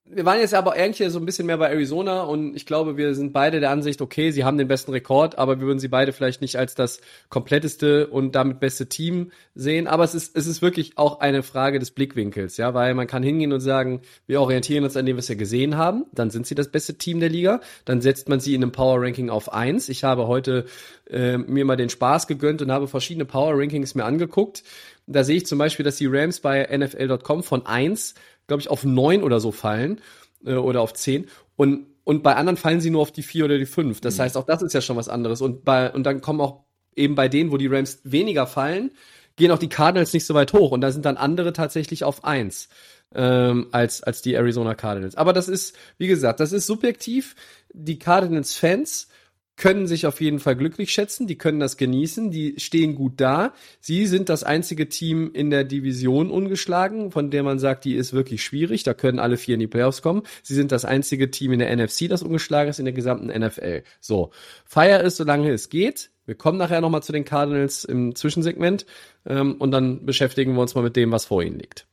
wir 0.05 0.25
waren 0.25 0.39
jetzt 0.39 0.53
aber 0.53 0.73
eigentlich 0.73 1.09
so 1.11 1.19
ein 1.19 1.25
bisschen 1.25 1.45
mehr 1.45 1.57
bei 1.57 1.69
Arizona 1.69 2.23
und 2.23 2.55
ich 2.55 2.65
glaube, 2.65 2.97
wir 2.97 3.15
sind 3.15 3.31
beide 3.31 3.61
der 3.61 3.69
Ansicht, 3.69 4.01
okay, 4.01 4.31
sie 4.31 4.43
haben 4.43 4.57
den 4.57 4.67
besten 4.67 4.91
Rekord, 4.91 5.37
aber 5.37 5.59
wir 5.59 5.67
würden 5.67 5.79
sie 5.79 5.87
beide 5.87 6.11
vielleicht 6.11 6.41
nicht 6.41 6.57
als 6.57 6.75
das 6.75 6.99
kompletteste 7.29 8.07
und 8.07 8.35
damit 8.35 8.59
beste 8.59 8.87
Team 8.89 9.31
sehen. 9.55 9.87
Aber 9.87 10.03
es 10.03 10.13
ist, 10.13 10.35
es 10.35 10.45
ist 10.45 10.61
wirklich 10.61 10.97
auch 10.97 11.21
eine 11.21 11.41
Frage 11.41 11.79
des 11.79 11.91
Blickwinkels, 11.91 12.57
ja, 12.57 12.73
weil 12.73 12.93
man 12.95 13.07
kann 13.07 13.23
hingehen 13.23 13.53
und 13.53 13.61
sagen, 13.61 14.01
wir 14.27 14.41
orientieren 14.41 14.83
uns 14.83 14.97
an 14.97 15.05
dem, 15.05 15.17
was 15.17 15.29
wir 15.29 15.37
gesehen 15.37 15.77
haben, 15.77 16.05
dann 16.11 16.29
sind 16.29 16.47
sie 16.47 16.55
das 16.55 16.69
beste 16.69 16.97
Team 16.97 17.21
der 17.21 17.29
Liga, 17.29 17.61
dann 17.85 18.01
setzt 18.01 18.27
man 18.27 18.41
sie 18.41 18.55
in 18.55 18.61
einem 18.61 18.73
Power 18.73 19.01
Ranking 19.01 19.29
auf 19.29 19.53
eins. 19.53 19.87
Ich 19.87 20.03
habe 20.03 20.27
heute 20.27 20.65
äh, 21.09 21.37
mir 21.37 21.63
mal 21.63 21.77
den 21.77 21.89
Spaß 21.89 22.27
gegönnt 22.27 22.61
und 22.61 22.71
habe 22.71 22.89
verschiedene 22.89 23.25
Power 23.25 23.57
Rankings 23.57 23.95
mir 23.95 24.03
angeguckt. 24.03 24.63
Da 25.05 25.23
sehe 25.23 25.37
ich 25.37 25.45
zum 25.45 25.57
Beispiel, 25.57 25.83
dass 25.83 25.97
die 25.97 26.07
Rams 26.07 26.39
bei 26.39 26.65
NFL.com 26.65 27.43
von 27.43 27.65
eins 27.65 28.13
glaube 28.47 28.61
ich, 28.61 28.69
auf 28.69 28.83
neun 28.83 29.23
oder 29.23 29.39
so 29.39 29.51
fallen 29.51 30.01
äh, 30.45 30.55
oder 30.55 30.81
auf 30.81 30.93
zehn. 30.93 31.27
Und, 31.55 31.87
und 32.03 32.23
bei 32.23 32.35
anderen 32.35 32.57
fallen 32.57 32.81
sie 32.81 32.89
nur 32.89 33.01
auf 33.01 33.11
die 33.11 33.23
vier 33.23 33.45
oder 33.45 33.57
die 33.57 33.65
fünf. 33.65 34.01
Das 34.01 34.17
mhm. 34.17 34.23
heißt, 34.23 34.37
auch 34.37 34.45
das 34.45 34.61
ist 34.61 34.73
ja 34.73 34.81
schon 34.81 34.97
was 34.97 35.09
anderes. 35.09 35.41
Und, 35.41 35.63
bei, 35.63 35.91
und 35.91 36.03
dann 36.03 36.21
kommen 36.21 36.41
auch 36.41 36.63
eben 36.95 37.15
bei 37.15 37.27
denen, 37.27 37.51
wo 37.51 37.57
die 37.57 37.67
Rams 37.67 37.99
weniger 38.03 38.47
fallen, 38.47 38.91
gehen 39.35 39.51
auch 39.51 39.59
die 39.59 39.69
Cardinals 39.69 40.13
nicht 40.13 40.25
so 40.25 40.33
weit 40.33 40.53
hoch. 40.53 40.71
Und 40.71 40.81
da 40.81 40.91
sind 40.91 41.05
dann 41.05 41.17
andere 41.17 41.53
tatsächlich 41.53 42.03
auf 42.03 42.23
eins 42.23 42.69
ähm, 43.15 43.67
als, 43.71 44.03
als 44.03 44.21
die 44.21 44.33
Arizona 44.33 44.75
Cardinals. 44.75 45.15
Aber 45.15 45.33
das 45.33 45.47
ist, 45.47 45.75
wie 45.97 46.07
gesagt, 46.07 46.39
das 46.39 46.51
ist 46.51 46.67
subjektiv. 46.67 47.35
Die 47.73 47.99
Cardinals-Fans 47.99 49.07
können 49.55 49.87
sich 49.87 50.07
auf 50.07 50.19
jeden 50.19 50.39
Fall 50.39 50.55
glücklich 50.55 50.91
schätzen, 50.91 51.27
die 51.27 51.37
können 51.37 51.59
das 51.59 51.77
genießen, 51.77 52.31
die 52.31 52.55
stehen 52.57 52.95
gut 52.95 53.13
da. 53.17 53.53
Sie 53.79 54.07
sind 54.07 54.29
das 54.29 54.43
einzige 54.43 54.89
Team 54.89 55.31
in 55.33 55.49
der 55.49 55.63
Division 55.63 56.31
ungeschlagen, 56.31 57.11
von 57.11 57.29
der 57.29 57.43
man 57.43 57.59
sagt, 57.59 57.85
die 57.85 57.95
ist 57.95 58.13
wirklich 58.13 58.43
schwierig, 58.43 58.83
da 58.83 58.93
können 58.93 59.19
alle 59.19 59.37
vier 59.37 59.53
in 59.55 59.59
die 59.59 59.67
Playoffs 59.67 60.01
kommen. 60.01 60.23
Sie 60.41 60.55
sind 60.55 60.71
das 60.71 60.85
einzige 60.85 61.29
Team 61.29 61.53
in 61.53 61.59
der 61.59 61.75
NFC, 61.75 62.09
das 62.09 62.23
ungeschlagen 62.23 62.69
ist 62.69 62.79
in 62.79 62.85
der 62.85 62.93
gesamten 62.93 63.27
NFL. 63.27 63.83
So, 63.99 64.31
feier 64.65 65.03
es, 65.03 65.17
solange 65.17 65.51
es 65.51 65.69
geht. 65.69 66.09
Wir 66.25 66.35
kommen 66.35 66.57
nachher 66.57 66.81
nochmal 66.81 67.03
zu 67.03 67.11
den 67.11 67.25
Cardinals 67.25 67.83
im 67.83 68.15
Zwischensegment 68.15 68.85
ähm, 69.25 69.55
und 69.55 69.71
dann 69.71 70.05
beschäftigen 70.05 70.53
wir 70.53 70.61
uns 70.61 70.73
mal 70.73 70.83
mit 70.83 70.95
dem, 70.95 71.11
was 71.11 71.25
vor 71.25 71.43
ihnen 71.43 71.59
liegt. 71.59 71.85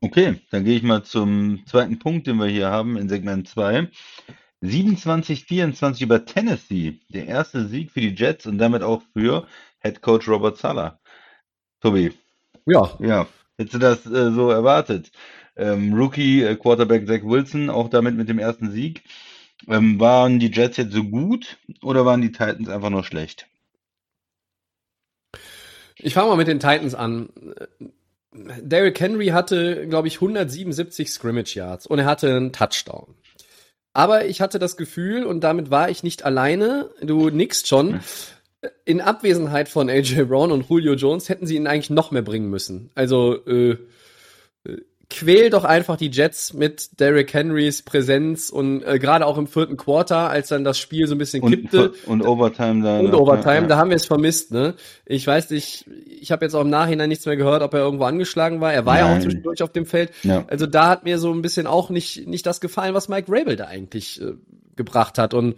Okay, 0.00 0.36
dann 0.50 0.64
gehe 0.64 0.76
ich 0.76 0.82
mal 0.82 1.02
zum 1.02 1.64
zweiten 1.66 1.98
Punkt, 1.98 2.26
den 2.26 2.36
wir 2.36 2.46
hier 2.46 2.68
haben 2.68 2.96
in 2.96 3.08
Segment 3.08 3.48
2. 3.48 3.88
27-24 4.64 6.02
über 6.02 6.24
Tennessee. 6.24 7.00
Der 7.08 7.26
erste 7.26 7.66
Sieg 7.66 7.90
für 7.90 8.00
die 8.00 8.14
Jets 8.14 8.46
und 8.46 8.58
damit 8.58 8.82
auch 8.82 9.02
für 9.12 9.46
Head 9.80 10.00
Coach 10.00 10.28
Robert 10.28 10.56
Sala. 10.56 10.98
Tobi. 11.80 12.12
Ja. 12.66 12.96
Ja. 12.98 13.26
Hättest 13.58 13.74
du 13.74 13.78
das 13.78 14.06
äh, 14.06 14.32
so 14.32 14.50
erwartet? 14.50 15.12
Ähm, 15.56 15.94
Rookie 15.94 16.42
äh, 16.42 16.56
Quarterback 16.56 17.06
Zach 17.06 17.22
Wilson, 17.22 17.70
auch 17.70 17.88
damit 17.88 18.16
mit 18.16 18.28
dem 18.28 18.38
ersten 18.38 18.72
Sieg. 18.72 19.02
Ähm, 19.68 20.00
waren 20.00 20.40
die 20.40 20.50
Jets 20.50 20.78
jetzt 20.78 20.92
so 20.92 21.04
gut 21.04 21.58
oder 21.82 22.04
waren 22.04 22.22
die 22.22 22.32
Titans 22.32 22.68
einfach 22.68 22.90
nur 22.90 23.04
schlecht? 23.04 23.46
Ich 25.96 26.14
fange 26.14 26.28
mal 26.28 26.36
mit 26.36 26.48
den 26.48 26.58
Titans 26.58 26.94
an. 26.94 27.28
Derrick 28.32 28.98
Henry 28.98 29.28
hatte, 29.28 29.86
glaube 29.86 30.08
ich, 30.08 30.16
177 30.16 31.08
Scrimmage 31.08 31.54
Yards 31.54 31.86
und 31.86 32.00
er 32.00 32.06
hatte 32.06 32.34
einen 32.34 32.52
Touchdown. 32.52 33.14
Aber 33.94 34.26
ich 34.26 34.40
hatte 34.40 34.58
das 34.58 34.76
Gefühl, 34.76 35.24
und 35.24 35.40
damit 35.42 35.70
war 35.70 35.88
ich 35.88 36.02
nicht 36.02 36.24
alleine, 36.24 36.90
du 37.00 37.30
nickst 37.30 37.68
schon, 37.68 38.00
in 38.84 39.00
Abwesenheit 39.00 39.68
von 39.68 39.88
AJ 39.88 40.24
Brown 40.24 40.50
und 40.50 40.68
Julio 40.68 40.94
Jones 40.94 41.28
hätten 41.28 41.46
sie 41.46 41.56
ihn 41.56 41.66
eigentlich 41.66 41.90
noch 41.90 42.10
mehr 42.10 42.22
bringen 42.22 42.50
müssen. 42.50 42.90
Also 42.94 43.34
äh, 43.46 43.78
quäl 45.10 45.50
doch 45.50 45.64
einfach 45.64 45.96
die 45.96 46.10
Jets 46.10 46.52
mit 46.52 47.00
Derrick 47.00 47.32
Henrys 47.32 47.82
Präsenz 47.82 48.50
und 48.50 48.82
äh, 48.82 48.98
gerade 48.98 49.26
auch 49.26 49.38
im 49.38 49.46
vierten 49.46 49.76
Quarter, 49.76 50.30
als 50.30 50.48
dann 50.48 50.64
das 50.64 50.78
Spiel 50.78 51.06
so 51.06 51.14
ein 51.14 51.18
bisschen 51.18 51.44
kippte. 51.46 51.90
Und, 52.06 52.20
und 52.20 52.26
Overtime 52.26 52.82
da. 52.82 52.98
Und 53.00 53.14
Overtime, 53.14 53.62
ja. 53.62 53.66
da 53.66 53.76
haben 53.76 53.90
wir 53.90 53.96
es 53.96 54.06
vermisst, 54.06 54.52
ne? 54.52 54.74
Ich 55.06 55.26
weiß 55.26 55.50
nicht, 55.50 55.86
ich 56.20 56.32
habe 56.32 56.44
jetzt 56.44 56.54
auch 56.54 56.62
im 56.62 56.70
Nachhinein 56.70 57.08
nichts 57.08 57.26
mehr 57.26 57.36
gehört, 57.36 57.62
ob 57.62 57.74
er 57.74 57.80
irgendwo 57.80 58.04
angeschlagen 58.04 58.60
war. 58.60 58.72
Er 58.72 58.86
war 58.86 58.94
Nein. 58.94 59.04
ja 59.04 59.16
auch 59.16 59.22
zwischendurch 59.22 59.62
auf 59.62 59.72
dem 59.72 59.86
Feld. 59.86 60.10
Ja. 60.22 60.44
Also 60.48 60.66
da 60.66 60.88
hat 60.88 61.04
mir 61.04 61.18
so 61.18 61.32
ein 61.32 61.42
bisschen 61.42 61.66
auch 61.66 61.90
nicht, 61.90 62.26
nicht 62.26 62.46
das 62.46 62.60
gefallen, 62.60 62.94
was 62.94 63.08
Mike 63.08 63.30
Rabel 63.30 63.56
da 63.56 63.66
eigentlich 63.66 64.20
äh, 64.20 64.34
gebracht 64.76 65.18
hat. 65.18 65.34
Und 65.34 65.56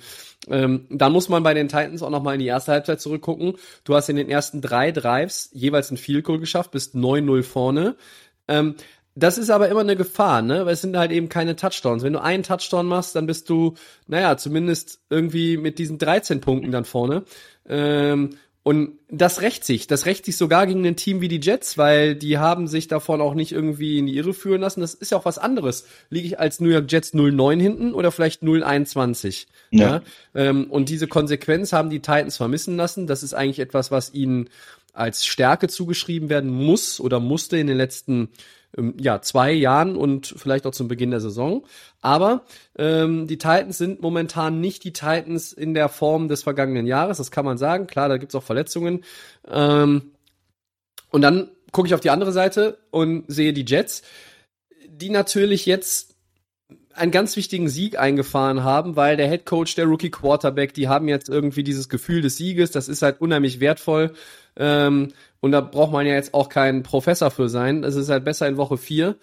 ähm, 0.49 0.87
dann 0.91 1.13
muss 1.13 1.29
man 1.29 1.43
bei 1.43 1.55
den 1.55 1.69
Titans 1.69 2.03
auch 2.03 2.11
nochmal 2.11 2.35
in 2.35 2.41
die 2.41 2.47
erste 2.47 2.73
Halbzeit 2.73 3.01
zurückgucken. 3.01 3.55
Du 3.85 3.95
hast 3.95 4.09
in 4.09 4.17
den 4.17 4.29
ersten 4.31 4.61
drei 4.61 4.93
Drives 4.93 5.51
jeweils 5.53 5.91
ein 5.91 5.97
Field 5.97 6.25
Goal 6.25 6.39
geschafft, 6.39 6.71
bist 6.71 6.95
9-0 6.95 7.43
vorne. 7.43 7.97
Ähm, 8.49 8.77
das 9.17 9.39
ist 9.39 9.51
aber 9.51 9.71
immer 9.71 9.81
eine 9.81 9.97
Gefahr, 9.97 10.43
ne? 10.43 10.67
Weil 10.67 10.75
es 10.75 10.83
sind 10.83 10.97
halt 10.97 11.11
eben 11.11 11.31
keine 11.31 11.57
Touchdowns. 11.57 12.03
Wenn 12.03 12.13
du 12.13 12.23
einen 12.23 12.43
Touchdown 12.43 12.87
machst, 12.87 13.17
dann 13.17 13.27
bist 13.27 13.49
du, 13.49 13.75
naja, 14.07 14.37
zumindest 14.37 15.01
irgendwie 15.09 15.57
mit 15.57 15.79
diesen 15.79 15.97
13 15.97 16.43
Punkten 16.43 16.71
dann 16.71 16.85
vorne. 16.85 17.25
Ähm, 17.67 18.37
und 18.63 18.99
das 19.09 19.43
rächt 19.43 19.65
sich. 19.65 19.87
Das 19.87 20.07
rächt 20.07 20.25
sich 20.25 20.37
sogar 20.37 20.67
gegen 20.67 20.85
ein 20.85 20.97
Team 20.97 21.21
wie 21.21 21.29
die 21.29 21.41
Jets, 21.41 21.79
weil 21.79 22.15
die 22.15 22.37
haben 22.37 22.67
sich 22.67 22.89
davon 22.89 23.21
auch 23.21 23.35
nicht 23.35 23.53
irgendwie 23.53 23.99
in 23.99 24.07
die 24.07 24.17
Irre 24.17 24.35
führen 24.35 24.61
lassen. 24.61 24.81
Das 24.81 24.93
ist 24.93 25.13
ja 25.13 25.19
auch 25.19 25.25
was 25.25 25.39
anderes. 25.39 25.87
Liege 26.11 26.27
ich 26.27 26.41
als 26.41 26.61
New 26.61 26.69
York 26.69 26.91
Jets 26.91 27.15
0-9 27.15 27.61
hinten 27.61 27.95
oder 27.95 28.11
vielleicht 28.11 28.43
0-21? 28.43 29.47
Ja. 29.71 29.81
ja? 29.89 30.03
Ähm, 30.35 30.65
und 30.69 30.89
diese 30.89 31.07
Konsequenz 31.07 31.73
haben 31.73 31.89
die 31.89 32.01
Titans 32.01 32.37
vermissen 32.37 32.77
lassen. 32.77 33.07
Das 33.07 33.23
ist 33.23 33.33
eigentlich 33.33 33.61
etwas, 33.61 33.91
was 33.91 34.13
ihnen 34.13 34.51
als 34.93 35.25
Stärke 35.25 35.69
zugeschrieben 35.69 36.29
werden 36.29 36.51
muss 36.51 37.01
oder 37.01 37.21
musste 37.21 37.59
in 37.59 37.69
den 37.69 37.77
letzten 37.77 38.31
ja, 38.99 39.23
zwei 39.23 39.53
Jahren 39.53 39.97
und 39.97 40.35
vielleicht 40.37 40.67
auch 40.67 40.73
zum 40.73 40.89
Beginn 40.89 41.11
der 41.11 41.21
Saison. 41.21 41.65
Aber 42.01 42.45
ähm, 42.79 43.27
die 43.27 43.39
Titans 43.39 43.79
sind 43.79 44.03
momentan 44.03 44.61
nicht 44.61 44.85
die 44.85 44.93
Titans 44.93 45.53
in 45.53 45.75
der 45.75 45.89
Form 45.89 46.29
des 46.29 46.43
vergangenen 46.43 46.87
Jahres, 46.87 47.19
das 47.19 47.31
kann 47.31 47.45
man 47.45 47.59
sagen. 47.59 47.87
Klar, 47.87 48.09
da 48.09 48.19
gibt's 48.19 48.35
auch 48.35 48.43
Verletzungen. 48.43 49.05
Ähm, 49.49 50.13
und 51.11 51.23
dann 51.23 51.51
gucke 51.73 51.89
ich 51.89 51.95
auf 51.95 52.01
die 52.01 52.11
andere 52.11 52.33
Seite 52.33 52.79
und 52.91 53.25
sehe 53.29 53.53
die 53.53 53.65
Jets, 53.67 54.03
die 54.89 55.11
natürlich 55.11 55.67
jetzt 55.67 56.17
einen 56.97 57.13
ganz 57.13 57.37
wichtigen 57.37 57.69
Sieg 57.69 57.99
eingefahren 57.99 58.65
haben, 58.65 58.97
weil 58.97 59.17
der 59.17 59.29
Head 59.29 59.45
Coach, 59.45 59.75
der 59.75 59.85
Rookie 59.85 60.11
Quarterback, 60.11 60.73
die 60.73 60.89
haben 60.89 61.09
jetzt 61.09 61.29
irgendwie 61.29 61.63
dieses 61.63 61.89
Gefühl 61.89 62.23
des 62.23 62.37
Sieges, 62.37 62.71
das 62.71 62.89
ist 62.89 63.03
halt 63.03 63.21
unheimlich 63.21 63.61
wertvoll. 63.61 64.13
Ähm, 64.57 65.13
und 65.47 65.53
da 65.53 65.61
braucht 65.61 65.93
man 65.93 66.07
ja 66.07 66.15
jetzt 66.15 66.35
auch 66.35 66.49
kein 66.49 66.83
Professor 66.83 67.31
für 67.31 67.49
sein. 67.49 67.85
Es 67.85 67.95
ist 67.95 68.11
halt 68.11 68.25
besser 68.25 68.49
in 68.49 68.57
Woche 68.57 68.77
vier 68.77 69.15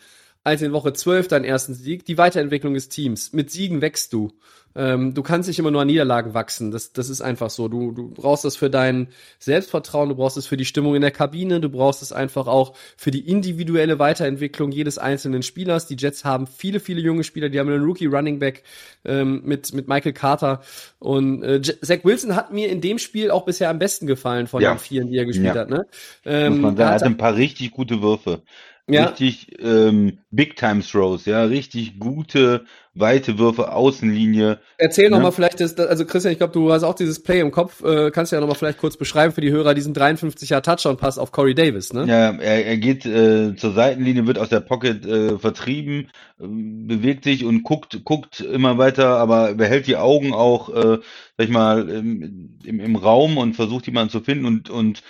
als 0.43 0.61
in 0.61 0.73
Woche 0.73 0.93
12 0.93 1.27
deinen 1.27 1.45
ersten 1.45 1.73
Sieg. 1.73 2.05
Die 2.05 2.17
Weiterentwicklung 2.17 2.73
des 2.73 2.89
Teams. 2.89 3.33
Mit 3.33 3.51
Siegen 3.51 3.81
wächst 3.81 4.11
du. 4.13 4.31
Ähm, 4.75 5.13
du 5.13 5.21
kannst 5.21 5.47
nicht 5.47 5.59
immer 5.59 5.69
nur 5.69 5.81
an 5.81 5.87
Niederlagen 5.87 6.33
wachsen. 6.33 6.71
Das, 6.71 6.93
das 6.93 7.07
ist 7.07 7.21
einfach 7.21 7.51
so. 7.51 7.67
Du, 7.67 7.91
du 7.91 8.09
brauchst 8.09 8.43
das 8.43 8.55
für 8.55 8.71
dein 8.71 9.09
Selbstvertrauen, 9.37 10.09
du 10.09 10.15
brauchst 10.15 10.35
es 10.35 10.47
für 10.47 10.57
die 10.57 10.65
Stimmung 10.65 10.95
in 10.95 11.01
der 11.01 11.11
Kabine, 11.11 11.59
du 11.59 11.69
brauchst 11.69 12.01
es 12.01 12.11
einfach 12.11 12.47
auch 12.47 12.73
für 12.97 13.11
die 13.11 13.19
individuelle 13.29 13.99
Weiterentwicklung 13.99 14.71
jedes 14.71 14.97
einzelnen 14.97 15.43
Spielers. 15.43 15.85
Die 15.85 15.95
Jets 15.95 16.25
haben 16.25 16.47
viele, 16.47 16.79
viele 16.79 17.01
junge 17.01 17.23
Spieler, 17.23 17.49
die 17.49 17.59
haben 17.59 17.69
einen 17.69 17.83
Rookie 17.83 18.07
Running 18.07 18.39
Back 18.39 18.63
ähm, 19.05 19.43
mit, 19.45 19.73
mit 19.75 19.87
Michael 19.87 20.13
Carter. 20.13 20.63
Und 20.97 21.43
äh, 21.43 21.61
Zach 21.61 21.99
Wilson 22.03 22.35
hat 22.35 22.51
mir 22.51 22.69
in 22.69 22.81
dem 22.81 22.97
Spiel 22.97 23.29
auch 23.29 23.45
bisher 23.45 23.69
am 23.69 23.77
besten 23.77 24.07
gefallen 24.07 24.47
von 24.47 24.63
Ja. 24.63 24.73
den 24.73 24.79
vielen, 24.79 25.07
die 25.11 25.17
er 25.19 25.25
gespielt 25.25 25.53
Ja. 25.53 25.61
hat. 25.61 25.69
Ne? 25.69 25.85
Muss 25.85 25.87
Ähm, 26.25 26.61
man 26.61 26.75
sagen, 26.75 26.89
er 26.89 26.95
hat- 26.95 27.03
ein 27.03 27.17
paar 27.17 27.35
richtig 27.35 27.69
gute 27.71 28.01
Würfe. 28.01 28.41
Ja. 28.89 29.05
Richtig 29.05 29.47
ähm, 29.61 30.17
Big 30.29 30.57
Time 30.57 30.81
Throws, 30.81 31.25
ja, 31.25 31.43
richtig 31.45 31.99
gute, 31.99 32.65
weite 32.93 33.39
Würfe, 33.39 33.71
Außenlinie. 33.71 34.59
Erzähl 34.77 35.09
noch 35.09 35.17
Ja. 35.19 35.23
mal 35.23 35.31
vielleicht, 35.31 35.61
das, 35.61 35.77
also 35.77 36.05
Christian, 36.05 36.33
ich 36.33 36.37
glaube, 36.37 36.51
du 36.51 36.69
hast 36.69 36.83
auch 36.83 36.93
dieses 36.93 37.23
Play 37.23 37.39
im 37.39 37.51
Kopf, 37.51 37.81
äh, 37.81 38.11
kannst 38.11 38.33
du 38.33 38.35
ja 38.35 38.41
noch 38.41 38.49
mal 38.49 38.55
vielleicht 38.55 38.79
kurz 38.79 38.97
beschreiben 38.97 39.31
für 39.33 39.39
die 39.39 39.51
Hörer, 39.51 39.73
diesen 39.73 39.93
53er 39.93 40.61
Touchdown-Pass 40.61 41.17
auf 41.17 41.31
Corey 41.31 41.55
Davis, 41.55 41.93
ne? 41.93 42.05
Ja, 42.07 42.31
er, 42.31 42.65
er 42.65 42.77
geht 42.77 43.05
äh, 43.05 43.55
zur 43.55 43.71
Seitenlinie, 43.71 44.27
wird 44.27 44.37
aus 44.37 44.49
der 44.49 44.59
Pocket 44.59 45.05
äh, 45.05 45.39
vertrieben, 45.39 46.09
ähm, 46.41 46.85
bewegt 46.85 47.23
sich 47.23 47.45
und 47.45 47.63
guckt, 47.63 48.03
guckt 48.03 48.41
immer 48.41 48.77
weiter, 48.77 49.17
aber 49.17 49.53
behält 49.53 49.87
die 49.87 49.95
Augen 49.95 50.33
auch, 50.33 50.67
äh, 50.67 50.97
sag 51.37 51.45
ich 51.45 51.49
mal, 51.49 51.87
im, 51.87 52.59
im, 52.65 52.79
im 52.81 52.95
Raum 52.97 53.37
und 53.37 53.55
versucht 53.55 53.85
jemanden 53.87 54.09
zu 54.11 54.19
finden 54.19 54.45
und, 54.45 54.69
und 54.69 55.03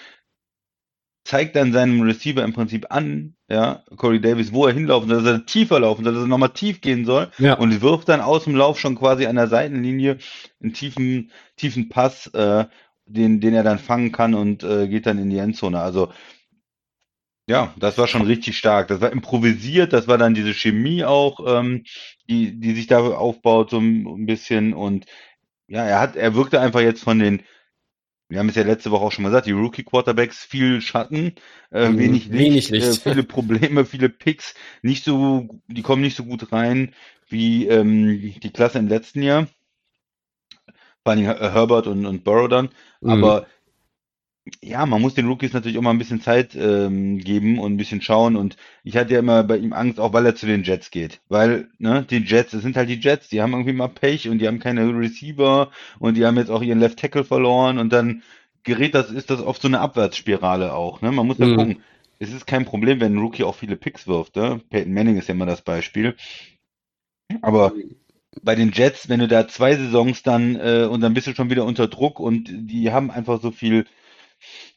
zeigt 1.24 1.56
dann 1.56 1.72
seinem 1.72 2.02
Receiver 2.02 2.44
im 2.44 2.54
Prinzip 2.54 2.88
an, 2.90 3.36
ja, 3.50 3.84
Corey 3.96 4.20
Davis, 4.20 4.52
wo 4.52 4.66
er 4.68 4.74
hinlaufen 4.74 5.10
soll, 5.10 5.24
dass 5.24 5.34
er 5.34 5.46
tiefer 5.46 5.80
laufen 5.80 6.04
soll, 6.04 6.14
dass 6.14 6.24
er 6.24 6.28
nochmal 6.28 6.54
tief 6.54 6.82
gehen 6.82 7.06
soll 7.06 7.32
Ja. 7.38 7.54
und 7.56 7.82
wirft 7.82 8.10
dann 8.10 8.22
aus 8.22 8.44
dem 8.44 8.56
Lauf 8.56 8.80
schon 8.80 8.96
quasi 8.96 9.26
an 9.26 9.36
der 9.38 9.48
Seitenlinie 9.48 10.18
einen 10.62 10.74
tiefen, 10.74 11.32
tiefen 11.56 11.90
Pass, 11.90 12.28
äh, 12.28 12.66
den, 13.06 13.40
den 13.42 13.54
er 13.54 13.64
dann 13.64 13.80
fangen 13.80 14.12
kann 14.12 14.34
und 14.34 14.64
äh, 14.64 14.88
geht 14.88 15.06
dann 15.06 15.18
in 15.18 15.30
die 15.30 15.38
Endzone. 15.38 15.80
Also 15.80 16.12
ja, 17.48 17.74
das 17.78 17.98
war 17.98 18.08
schon 18.08 18.22
richtig 18.22 18.58
stark. 18.58 18.88
Das 18.88 19.02
war 19.02 19.12
improvisiert, 19.12 19.92
das 19.92 20.08
war 20.08 20.18
dann 20.18 20.34
diese 20.34 20.54
Chemie 20.54 21.04
auch, 21.04 21.40
ähm, 21.46 21.84
die, 22.30 22.58
die 22.60 22.74
sich 22.74 22.88
da 22.88 23.00
aufbaut 23.00 23.70
so 23.70 23.80
ein 23.80 24.06
ein 24.08 24.26
bisschen. 24.26 24.74
Und 24.74 25.06
ja, 25.68 25.84
er 25.86 26.00
hat, 26.00 26.16
er 26.16 26.36
wirkte 26.36 26.62
einfach 26.62 26.82
jetzt 26.82 27.04
von 27.04 27.20
den, 27.20 27.44
wir 28.34 28.39
haben 28.39 28.50
es 28.50 28.56
ja 28.56 28.63
letzte 28.63 28.91
Woche 28.91 29.06
auch 29.06 29.12
schon 29.12 29.24
mal 29.24 29.30
gesagt, 29.30 29.48
die 29.48 29.52
Rookie-Quarterbacks 29.52 30.43
viel 30.43 30.82
Schatten, 30.82 31.36
äh, 31.72 31.89
Mhm, 31.89 31.98
wenig 31.98 32.28
Licht, 32.30 32.30
wenig 32.30 32.69
Licht. 32.69 32.88
Äh, 32.88 32.98
viele 32.98 33.24
Probleme, 33.24 33.86
viele 33.86 34.10
Picks, 34.10 34.56
nicht 34.82 35.04
so, 35.04 35.48
die 35.67 35.82
kommen 35.82 36.02
nicht 36.02 36.17
so 36.17 36.26
gut 36.26 36.52
rein 36.52 36.93
wie 37.30 37.67
ähm, 37.67 38.34
die 38.41 38.52
Klasse 38.52 38.80
im 38.80 38.88
letzten 38.88 39.22
Jahr. 39.24 39.48
Vor 41.04 41.12
allem 41.13 41.24
Her- 41.24 41.54
Herbert 41.54 41.88
und, 41.88 42.06
und 42.06 42.24
Burrow 42.24 42.48
dann. 42.50 42.69
Mhm. 43.02 43.10
Aber 43.12 43.48
ja, 44.62 44.86
man 44.86 45.01
muss 45.01 45.13
den 45.13 45.27
Rookies 45.27 45.53
natürlich 45.53 45.77
auch 45.77 45.82
mal 45.82 45.91
ein 45.91 45.97
bisschen 45.97 46.21
Zeit 46.21 46.56
ähm, 46.56 47.17
geben 47.19 47.60
und 47.60 47.73
ein 47.73 47.77
bisschen 47.77 48.01
schauen. 48.01 48.36
Und 48.36 48.58
ich 48.84 48.97
hatte 48.97 49.13
ja 49.13 49.19
immer 49.19 49.43
bei 49.43 49.58
ihm 49.58 49.71
Angst, 49.73 49.99
auch 49.99 50.12
weil 50.13 50.25
er 50.25 50.36
zu 50.36 50.45
den 50.45 50.63
Jets 50.63 50.91
geht. 50.91 51.21
Weil, 51.29 51.69
ne, 51.79 52.06
die 52.10 52.17
Jets, 52.17 52.51
das 52.51 52.62
sind 52.62 52.75
halt 52.75 52.89
die 52.89 52.99
Jets, 52.99 53.29
die 53.29 53.41
haben 53.41 53.53
irgendwie 53.53 53.73
mal 53.73 53.88
Pech 53.88 54.27
und 54.29 54.39
die 54.39 54.47
haben 54.47 54.60
keine 54.60 54.88
Receiver 54.97 55.71
und 55.99 56.17
die 56.17 56.25
haben 56.25 56.38
jetzt 56.38 56.51
auch 56.51 56.62
ihren 56.62 56.79
Left 56.79 56.99
Tackle 56.99 57.23
verloren 57.23 57.77
und 57.77 57.93
dann 57.93 58.21
gerät 58.63 58.95
das, 58.95 59.12
ist 59.12 59.29
das 59.29 59.41
oft 59.41 59.62
so 59.62 59.67
eine 59.67 59.79
Abwärtsspirale 59.79 60.73
auch, 60.73 61.01
ne? 61.01 61.12
Man 61.12 61.27
muss 61.27 61.39
da 61.39 61.47
Mhm. 61.47 61.49
gucken. 61.49 61.84
Es 62.19 62.32
ist 62.32 62.47
kein 62.47 62.63
Problem, 62.65 63.01
wenn 63.01 63.15
ein 63.15 63.19
Rookie 63.19 63.43
auch 63.43 63.56
viele 63.56 63.75
Picks 63.75 64.08
wirft, 64.08 64.36
ne? 64.38 64.62
Peyton 64.69 64.93
Manning 64.93 65.17
ist 65.17 65.27
ja 65.27 65.34
immer 65.36 65.45
das 65.45 65.62
Beispiel. 65.62 66.15
Aber 67.41 67.73
bei 68.43 68.56
den 68.56 68.71
Jets, 68.71 69.10
wenn 69.10 69.19
du 69.21 69.27
da 69.27 69.47
zwei 69.47 69.75
Saisons 69.75 70.23
dann 70.23 70.56
äh, 70.58 70.88
und 70.91 71.01
dann 71.01 71.13
bist 71.13 71.27
du 71.27 71.36
schon 71.36 71.49
wieder 71.49 71.65
unter 71.65 71.88
Druck 71.88 72.19
und 72.19 72.49
die 72.51 72.91
haben 72.91 73.12
einfach 73.12 73.41
so 73.41 73.51
viel, 73.51 73.86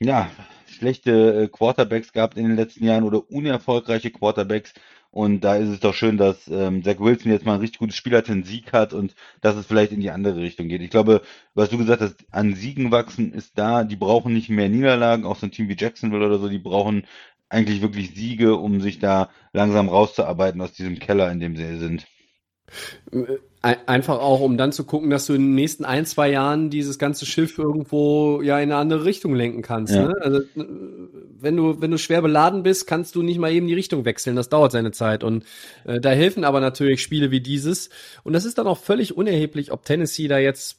ja, 0.01 0.31
schlechte 0.67 1.45
äh, 1.45 1.49
Quarterbacks 1.49 2.13
gehabt 2.13 2.37
in 2.37 2.47
den 2.47 2.57
letzten 2.57 2.85
Jahren 2.85 3.05
oder 3.05 3.31
unerfolgreiche 3.31 4.11
Quarterbacks. 4.11 4.75
Und 5.11 5.41
da 5.41 5.57
ist 5.57 5.69
es 5.69 5.81
doch 5.81 5.95
schön, 5.95 6.19
dass 6.19 6.47
ähm, 6.49 6.85
Zach 6.85 6.99
Wilson 6.99 7.33
jetzt 7.33 7.47
mal 7.47 7.55
ein 7.55 7.61
richtig 7.61 7.79
gutes 7.79 7.97
Spiel 7.97 8.15
hat, 8.15 8.29
einen 8.29 8.45
Sieg 8.45 8.75
hat 8.75 8.93
und 8.93 9.15
dass 9.41 9.57
es 9.57 9.65
vielleicht 9.65 9.93
in 9.93 10.01
die 10.01 10.11
andere 10.11 10.41
Richtung 10.41 10.69
geht. 10.69 10.83
Ich 10.83 10.91
glaube, 10.91 11.23
was 11.55 11.71
du 11.71 11.79
gesagt 11.79 12.03
hast, 12.03 12.17
an 12.31 12.55
Siegen 12.55 12.91
wachsen 12.91 13.33
ist 13.33 13.59
da. 13.59 13.85
Die 13.85 13.97
brauchen 13.97 14.35
nicht 14.35 14.51
mehr 14.51 14.69
Niederlagen, 14.69 15.25
auch 15.25 15.37
so 15.37 15.47
ein 15.47 15.53
Team 15.53 15.69
wie 15.71 15.77
Jacksonville 15.79 16.27
oder 16.27 16.39
so, 16.39 16.51
die 16.51 16.59
brauchen 16.59 17.07
eigentlich 17.49 17.81
wirklich 17.81 18.15
Siege, 18.15 18.57
um 18.57 18.81
sich 18.81 18.99
da 18.99 19.31
langsam 19.53 19.89
rauszuarbeiten 19.89 20.61
aus 20.61 20.73
diesem 20.73 20.99
Keller, 20.99 21.31
in 21.31 21.41
dem 21.41 21.57
sie 21.57 21.79
sind. 21.79 22.07
Ein- 23.67 23.77
Einfach 23.87 24.19
auch, 24.21 24.41
um 24.41 24.57
dann 24.57 24.73
zu 24.73 24.85
gucken, 24.85 25.11
dass 25.11 25.27
du 25.27 25.35
in 25.35 25.43
den 25.43 25.55
nächsten 25.55 25.85
ein, 25.85 26.07
zwei 26.07 26.31
Jahren 26.31 26.71
dieses 26.71 26.99
ganze 26.99 27.27
Schiff 27.27 27.59
irgendwo 27.59 28.41
ja 28.43 28.59
in 28.59 28.71
eine 28.71 28.77
andere 28.77 29.05
Richtung 29.05 29.35
lenken 29.35 29.63
kannst. 29.63 29.95
Ja. 29.95 30.09
Ne? 30.09 30.15
Also 30.21 30.41
wenn 30.55 31.57
du, 31.57 31.81
wenn 31.81 31.91
du 31.91 31.99
schwer 31.99 32.23
beladen 32.23 32.63
bist, 32.63 32.87
kannst 32.87 33.15
du 33.15 33.23
nicht 33.23 33.39
mal 33.39 33.53
eben 33.53 33.67
die 33.67 33.75
Richtung 33.75 34.05
wechseln. 34.05 34.37
Das 34.37 34.49
dauert 34.49 34.73
seine 34.73 34.93
Zeit. 34.93 35.25
Und 35.25 35.45
äh, 35.85 36.01
da 36.01 36.11
helfen 36.11 36.45
aber 36.45 36.61
natürlich 36.61 37.03
Spiele 37.03 37.31
wie 37.31 37.41
dieses. 37.41 37.91
Und 38.25 38.33
das 38.33 38.45
ist 38.45 38.59
dann 38.59 38.67
auch 38.67 38.79
völlig 38.79 39.17
unerheblich, 39.17 39.73
ob 39.73 39.85
Tennessee 39.85 40.29
da 40.29 40.39
jetzt 40.39 40.79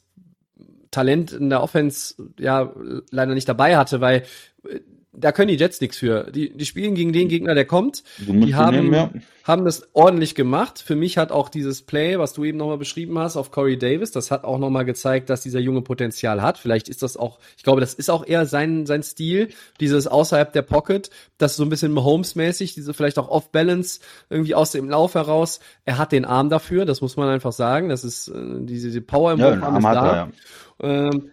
Talent 0.90 1.32
in 1.32 1.50
der 1.50 1.62
Offense 1.62 2.14
ja 2.38 2.72
leider 3.10 3.34
nicht 3.34 3.48
dabei 3.48 3.76
hatte, 3.76 4.00
weil 4.00 4.22
äh, 4.66 4.80
da 5.20 5.32
können 5.32 5.48
die 5.48 5.56
Jets 5.56 5.80
nichts 5.80 5.96
für. 5.98 6.30
Die, 6.30 6.50
die 6.50 6.66
spielen 6.66 6.94
gegen 6.94 7.12
den 7.12 7.28
Gegner, 7.28 7.54
der 7.54 7.64
kommt. 7.64 8.02
Du 8.18 8.32
musst 8.32 8.48
Die 8.48 8.54
haben, 8.54 8.76
nehmen, 8.76 8.92
ja. 8.92 9.10
haben 9.44 9.64
das 9.64 9.88
ordentlich 9.92 10.34
gemacht. 10.34 10.78
Für 10.78 10.96
mich 10.96 11.18
hat 11.18 11.32
auch 11.32 11.48
dieses 11.48 11.82
Play, 11.82 12.18
was 12.18 12.32
du 12.32 12.44
eben 12.44 12.58
nochmal 12.58 12.78
beschrieben 12.78 13.18
hast, 13.18 13.36
auf 13.36 13.50
Corey 13.50 13.78
Davis, 13.78 14.10
das 14.10 14.30
hat 14.30 14.44
auch 14.44 14.58
nochmal 14.58 14.84
gezeigt, 14.84 15.30
dass 15.30 15.42
dieser 15.42 15.60
junge 15.60 15.82
Potenzial 15.82 16.42
hat. 16.42 16.58
Vielleicht 16.58 16.88
ist 16.88 17.02
das 17.02 17.16
auch, 17.16 17.38
ich 17.56 17.62
glaube, 17.62 17.80
das 17.80 17.94
ist 17.94 18.10
auch 18.10 18.26
eher 18.26 18.46
sein, 18.46 18.86
sein 18.86 19.02
Stil, 19.02 19.48
dieses 19.80 20.06
außerhalb 20.06 20.52
der 20.52 20.62
Pocket, 20.62 21.10
das 21.38 21.56
so 21.56 21.64
ein 21.64 21.68
bisschen 21.68 21.92
Mahomes-mäßig, 21.92 22.74
diese 22.74 22.94
vielleicht 22.94 23.18
auch 23.18 23.28
Off-Balance 23.28 24.00
irgendwie 24.30 24.54
aus 24.54 24.72
dem 24.72 24.88
Lauf 24.88 25.14
heraus. 25.14 25.60
Er 25.84 25.98
hat 25.98 26.12
den 26.12 26.24
Arm 26.24 26.50
dafür, 26.50 26.84
das 26.84 27.00
muss 27.00 27.16
man 27.16 27.28
einfach 27.28 27.52
sagen. 27.52 27.88
Das 27.88 28.04
ist 28.04 28.28
äh, 28.28 28.34
diese, 28.60 28.88
diese 28.88 29.00
Power 29.00 29.32
im 29.32 29.38
Ja, 29.40 29.50
ist 29.50 29.62
Arm 29.62 29.86
hat 29.86 29.96
da. 29.96 30.06
er, 30.06 30.14
ja. 30.16 31.08
Ähm, 31.10 31.30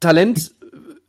Talent 0.00 0.52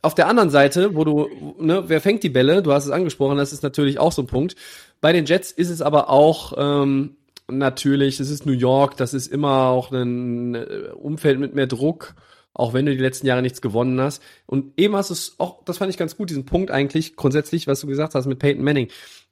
auf 0.02 0.14
der 0.14 0.26
anderen 0.26 0.50
Seite, 0.50 0.94
wo 0.96 1.04
du, 1.04 1.28
ne, 1.58 1.84
wer 1.86 2.00
fängt 2.00 2.22
die 2.24 2.28
Bälle? 2.28 2.62
Du 2.62 2.72
hast 2.72 2.84
es 2.84 2.90
angesprochen, 2.90 3.38
das 3.38 3.52
ist 3.52 3.62
natürlich 3.62 3.98
auch 3.98 4.12
so 4.12 4.22
ein 4.22 4.26
Punkt. 4.26 4.56
Bei 5.00 5.12
den 5.12 5.24
Jets 5.26 5.52
ist 5.52 5.70
es 5.70 5.80
aber 5.80 6.10
auch 6.10 6.52
ähm, 6.56 7.16
natürlich, 7.48 8.16
das 8.16 8.28
ist 8.28 8.44
New 8.44 8.52
York, 8.52 8.96
das 8.96 9.14
ist 9.14 9.28
immer 9.28 9.68
auch 9.68 9.92
ein 9.92 10.56
äh, 10.56 10.90
Umfeld 10.94 11.38
mit 11.38 11.54
mehr 11.54 11.68
Druck, 11.68 12.14
auch 12.52 12.74
wenn 12.74 12.84
du 12.84 12.92
die 12.92 13.02
letzten 13.02 13.26
Jahre 13.26 13.42
nichts 13.42 13.62
gewonnen 13.62 14.00
hast. 14.00 14.22
Und 14.46 14.72
eben 14.76 14.96
hast 14.96 15.10
du 15.10 15.14
es 15.14 15.36
auch, 15.38 15.64
das 15.64 15.78
fand 15.78 15.90
ich 15.90 15.98
ganz 15.98 16.16
gut, 16.16 16.30
diesen 16.30 16.46
Punkt 16.46 16.70
eigentlich, 16.70 17.14
grundsätzlich, 17.16 17.66
was 17.68 17.80
du 17.80 17.86
gesagt 17.86 18.14
hast 18.14 18.26
mit 18.26 18.40
Peyton 18.40 18.64
Manning. 18.64 18.88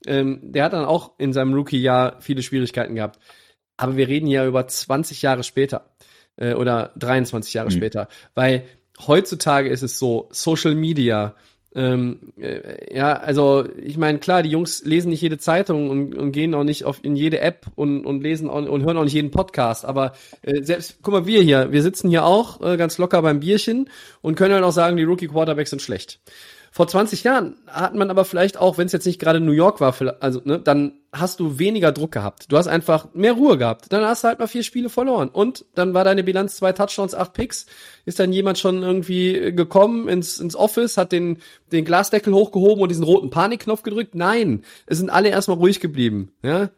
Ähm, 0.06 0.38
der 0.42 0.64
hat 0.64 0.72
dann 0.72 0.84
auch 0.84 1.12
in 1.18 1.32
seinem 1.32 1.52
Rookie-Jahr 1.52 2.16
viele 2.20 2.42
Schwierigkeiten 2.42 2.94
gehabt. 2.94 3.18
Aber 3.76 3.96
wir 3.96 4.08
reden 4.08 4.28
ja 4.28 4.46
über 4.46 4.66
20 4.66 5.20
Jahre 5.22 5.42
später 5.42 5.90
äh, 6.36 6.54
oder 6.54 6.92
23 6.96 7.54
Jahre 7.54 7.70
Mhm. 7.70 7.74
später, 7.74 8.08
weil 8.34 8.64
heutzutage 9.06 9.68
ist 9.68 9.82
es 9.82 9.98
so, 9.98 10.28
Social 10.30 10.74
Media, 10.74 11.34
ähm, 11.72 12.32
äh, 12.36 12.96
ja, 12.96 13.12
also 13.12 13.64
ich 13.80 13.96
meine, 13.96 14.18
klar, 14.18 14.42
die 14.42 14.50
Jungs 14.50 14.82
lesen 14.84 15.10
nicht 15.10 15.20
jede 15.20 15.38
Zeitung 15.38 15.88
und, 15.88 16.16
und 16.16 16.32
gehen 16.32 16.52
auch 16.54 16.64
nicht 16.64 16.84
auf 16.84 16.98
in 17.04 17.14
jede 17.14 17.40
App 17.40 17.66
und, 17.76 18.04
und 18.04 18.22
lesen 18.22 18.50
auch, 18.50 18.56
und 18.56 18.84
hören 18.84 18.96
auch 18.96 19.04
nicht 19.04 19.12
jeden 19.12 19.30
Podcast, 19.30 19.84
aber 19.84 20.12
äh, 20.42 20.62
selbst, 20.62 20.98
guck 21.02 21.14
mal, 21.14 21.26
wir 21.26 21.42
hier, 21.42 21.70
wir 21.70 21.82
sitzen 21.82 22.10
hier 22.10 22.24
auch 22.24 22.60
äh, 22.60 22.76
ganz 22.76 22.98
locker 22.98 23.22
beim 23.22 23.38
Bierchen 23.38 23.88
und 24.20 24.34
können 24.34 24.54
halt 24.54 24.64
auch 24.64 24.72
sagen, 24.72 24.96
die 24.96 25.04
Rookie 25.04 25.28
Quarterbacks 25.28 25.70
sind 25.70 25.80
schlecht. 25.80 26.18
Vor 26.72 26.86
20 26.86 27.24
Jahren 27.24 27.56
hat 27.66 27.96
man 27.96 28.10
aber 28.10 28.24
vielleicht 28.24 28.56
auch, 28.56 28.78
wenn 28.78 28.86
es 28.86 28.92
jetzt 28.92 29.06
nicht 29.06 29.18
gerade 29.18 29.40
New 29.40 29.50
York 29.50 29.80
war, 29.80 29.92
also 30.20 30.40
ne, 30.44 30.60
dann 30.60 30.92
hast 31.12 31.40
du 31.40 31.58
weniger 31.58 31.90
Druck 31.90 32.12
gehabt. 32.12 32.46
Du 32.48 32.56
hast 32.56 32.68
einfach 32.68 33.12
mehr 33.12 33.32
Ruhe 33.32 33.58
gehabt. 33.58 33.86
Dann 33.92 34.04
hast 34.04 34.22
du 34.22 34.28
halt 34.28 34.38
mal 34.38 34.46
vier 34.46 34.62
Spiele 34.62 34.88
verloren 34.88 35.28
und 35.28 35.64
dann 35.74 35.94
war 35.94 36.04
deine 36.04 36.22
Bilanz 36.22 36.56
zwei 36.56 36.72
Touchdowns, 36.72 37.14
acht 37.14 37.32
Picks. 37.32 37.66
Ist 38.04 38.20
dann 38.20 38.32
jemand 38.32 38.58
schon 38.58 38.82
irgendwie 38.82 39.52
gekommen 39.52 40.08
ins, 40.08 40.38
ins 40.38 40.54
Office, 40.54 40.96
hat 40.96 41.10
den 41.10 41.38
den 41.72 41.84
Glasdeckel 41.84 42.32
hochgehoben 42.32 42.82
und 42.82 42.88
diesen 42.88 43.04
roten 43.04 43.30
Panikknopf 43.30 43.82
gedrückt? 43.82 44.14
Nein, 44.14 44.64
es 44.86 44.98
sind 44.98 45.10
alle 45.10 45.30
erstmal 45.30 45.56
ruhig 45.56 45.80
geblieben. 45.80 46.32
Ja, 46.42 46.70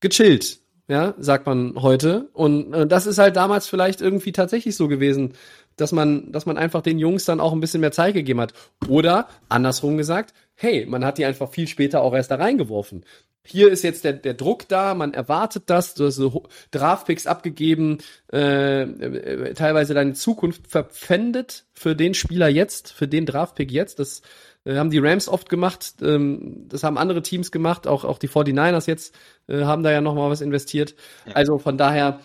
gechillt. 0.00 0.59
Ja, 0.90 1.14
sagt 1.18 1.46
man 1.46 1.80
heute. 1.80 2.30
Und 2.32 2.74
äh, 2.74 2.84
das 2.84 3.06
ist 3.06 3.18
halt 3.18 3.36
damals 3.36 3.68
vielleicht 3.68 4.00
irgendwie 4.00 4.32
tatsächlich 4.32 4.74
so 4.74 4.88
gewesen, 4.88 5.34
dass 5.76 5.92
man, 5.92 6.32
dass 6.32 6.46
man 6.46 6.58
einfach 6.58 6.82
den 6.82 6.98
Jungs 6.98 7.24
dann 7.24 7.38
auch 7.38 7.52
ein 7.52 7.60
bisschen 7.60 7.80
mehr 7.80 7.92
Zeit 7.92 8.12
gegeben 8.14 8.40
hat. 8.40 8.54
Oder 8.88 9.28
andersrum 9.48 9.96
gesagt, 9.96 10.34
hey, 10.56 10.86
man 10.86 11.04
hat 11.04 11.18
die 11.18 11.24
einfach 11.24 11.48
viel 11.48 11.68
später 11.68 12.02
auch 12.02 12.12
erst 12.12 12.32
da 12.32 12.34
reingeworfen. 12.34 13.04
Hier 13.44 13.70
ist 13.70 13.84
jetzt 13.84 14.02
der, 14.02 14.14
der 14.14 14.34
Druck 14.34 14.66
da, 14.66 14.94
man 14.94 15.14
erwartet 15.14 15.62
das, 15.66 15.94
du 15.94 16.06
hast 16.06 16.16
so 16.16 16.48
Draftpicks 16.72 17.28
abgegeben, 17.28 17.98
äh, 18.32 18.82
äh, 18.82 19.54
teilweise 19.54 19.94
deine 19.94 20.14
Zukunft 20.14 20.66
verpfändet 20.66 21.66
für 21.72 21.94
den 21.94 22.14
Spieler 22.14 22.48
jetzt, 22.48 22.92
für 22.92 23.06
den 23.06 23.26
Draftpick 23.26 23.70
jetzt. 23.70 24.00
Das 24.00 24.22
Äh, 24.64 24.76
haben 24.76 24.90
die 24.90 24.98
Rams 24.98 25.28
oft 25.28 25.48
gemacht. 25.48 25.94
Ähm, 26.02 26.66
das 26.68 26.84
haben 26.84 26.98
andere 26.98 27.22
Teams 27.22 27.50
gemacht. 27.50 27.86
Auch, 27.86 28.04
auch 28.04 28.18
die 28.18 28.28
49ers 28.28 28.86
jetzt 28.86 29.14
äh, 29.48 29.64
haben 29.64 29.82
da 29.82 29.90
ja 29.90 30.00
noch 30.00 30.14
mal 30.14 30.30
was 30.30 30.40
investiert. 30.40 30.94
Ja. 31.26 31.34
Also 31.34 31.58
von 31.58 31.78
daher 31.78 32.20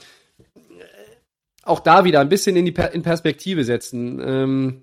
äh, 0.55 0.61
auch 1.63 1.79
da 1.79 2.03
wieder 2.03 2.19
ein 2.19 2.29
bisschen 2.29 2.55
in 2.55 2.65
die 2.65 2.71
per 2.71 2.93
in 2.93 3.03
Perspektive 3.03 3.63
setzen. 3.63 4.19
Ähm, 4.23 4.81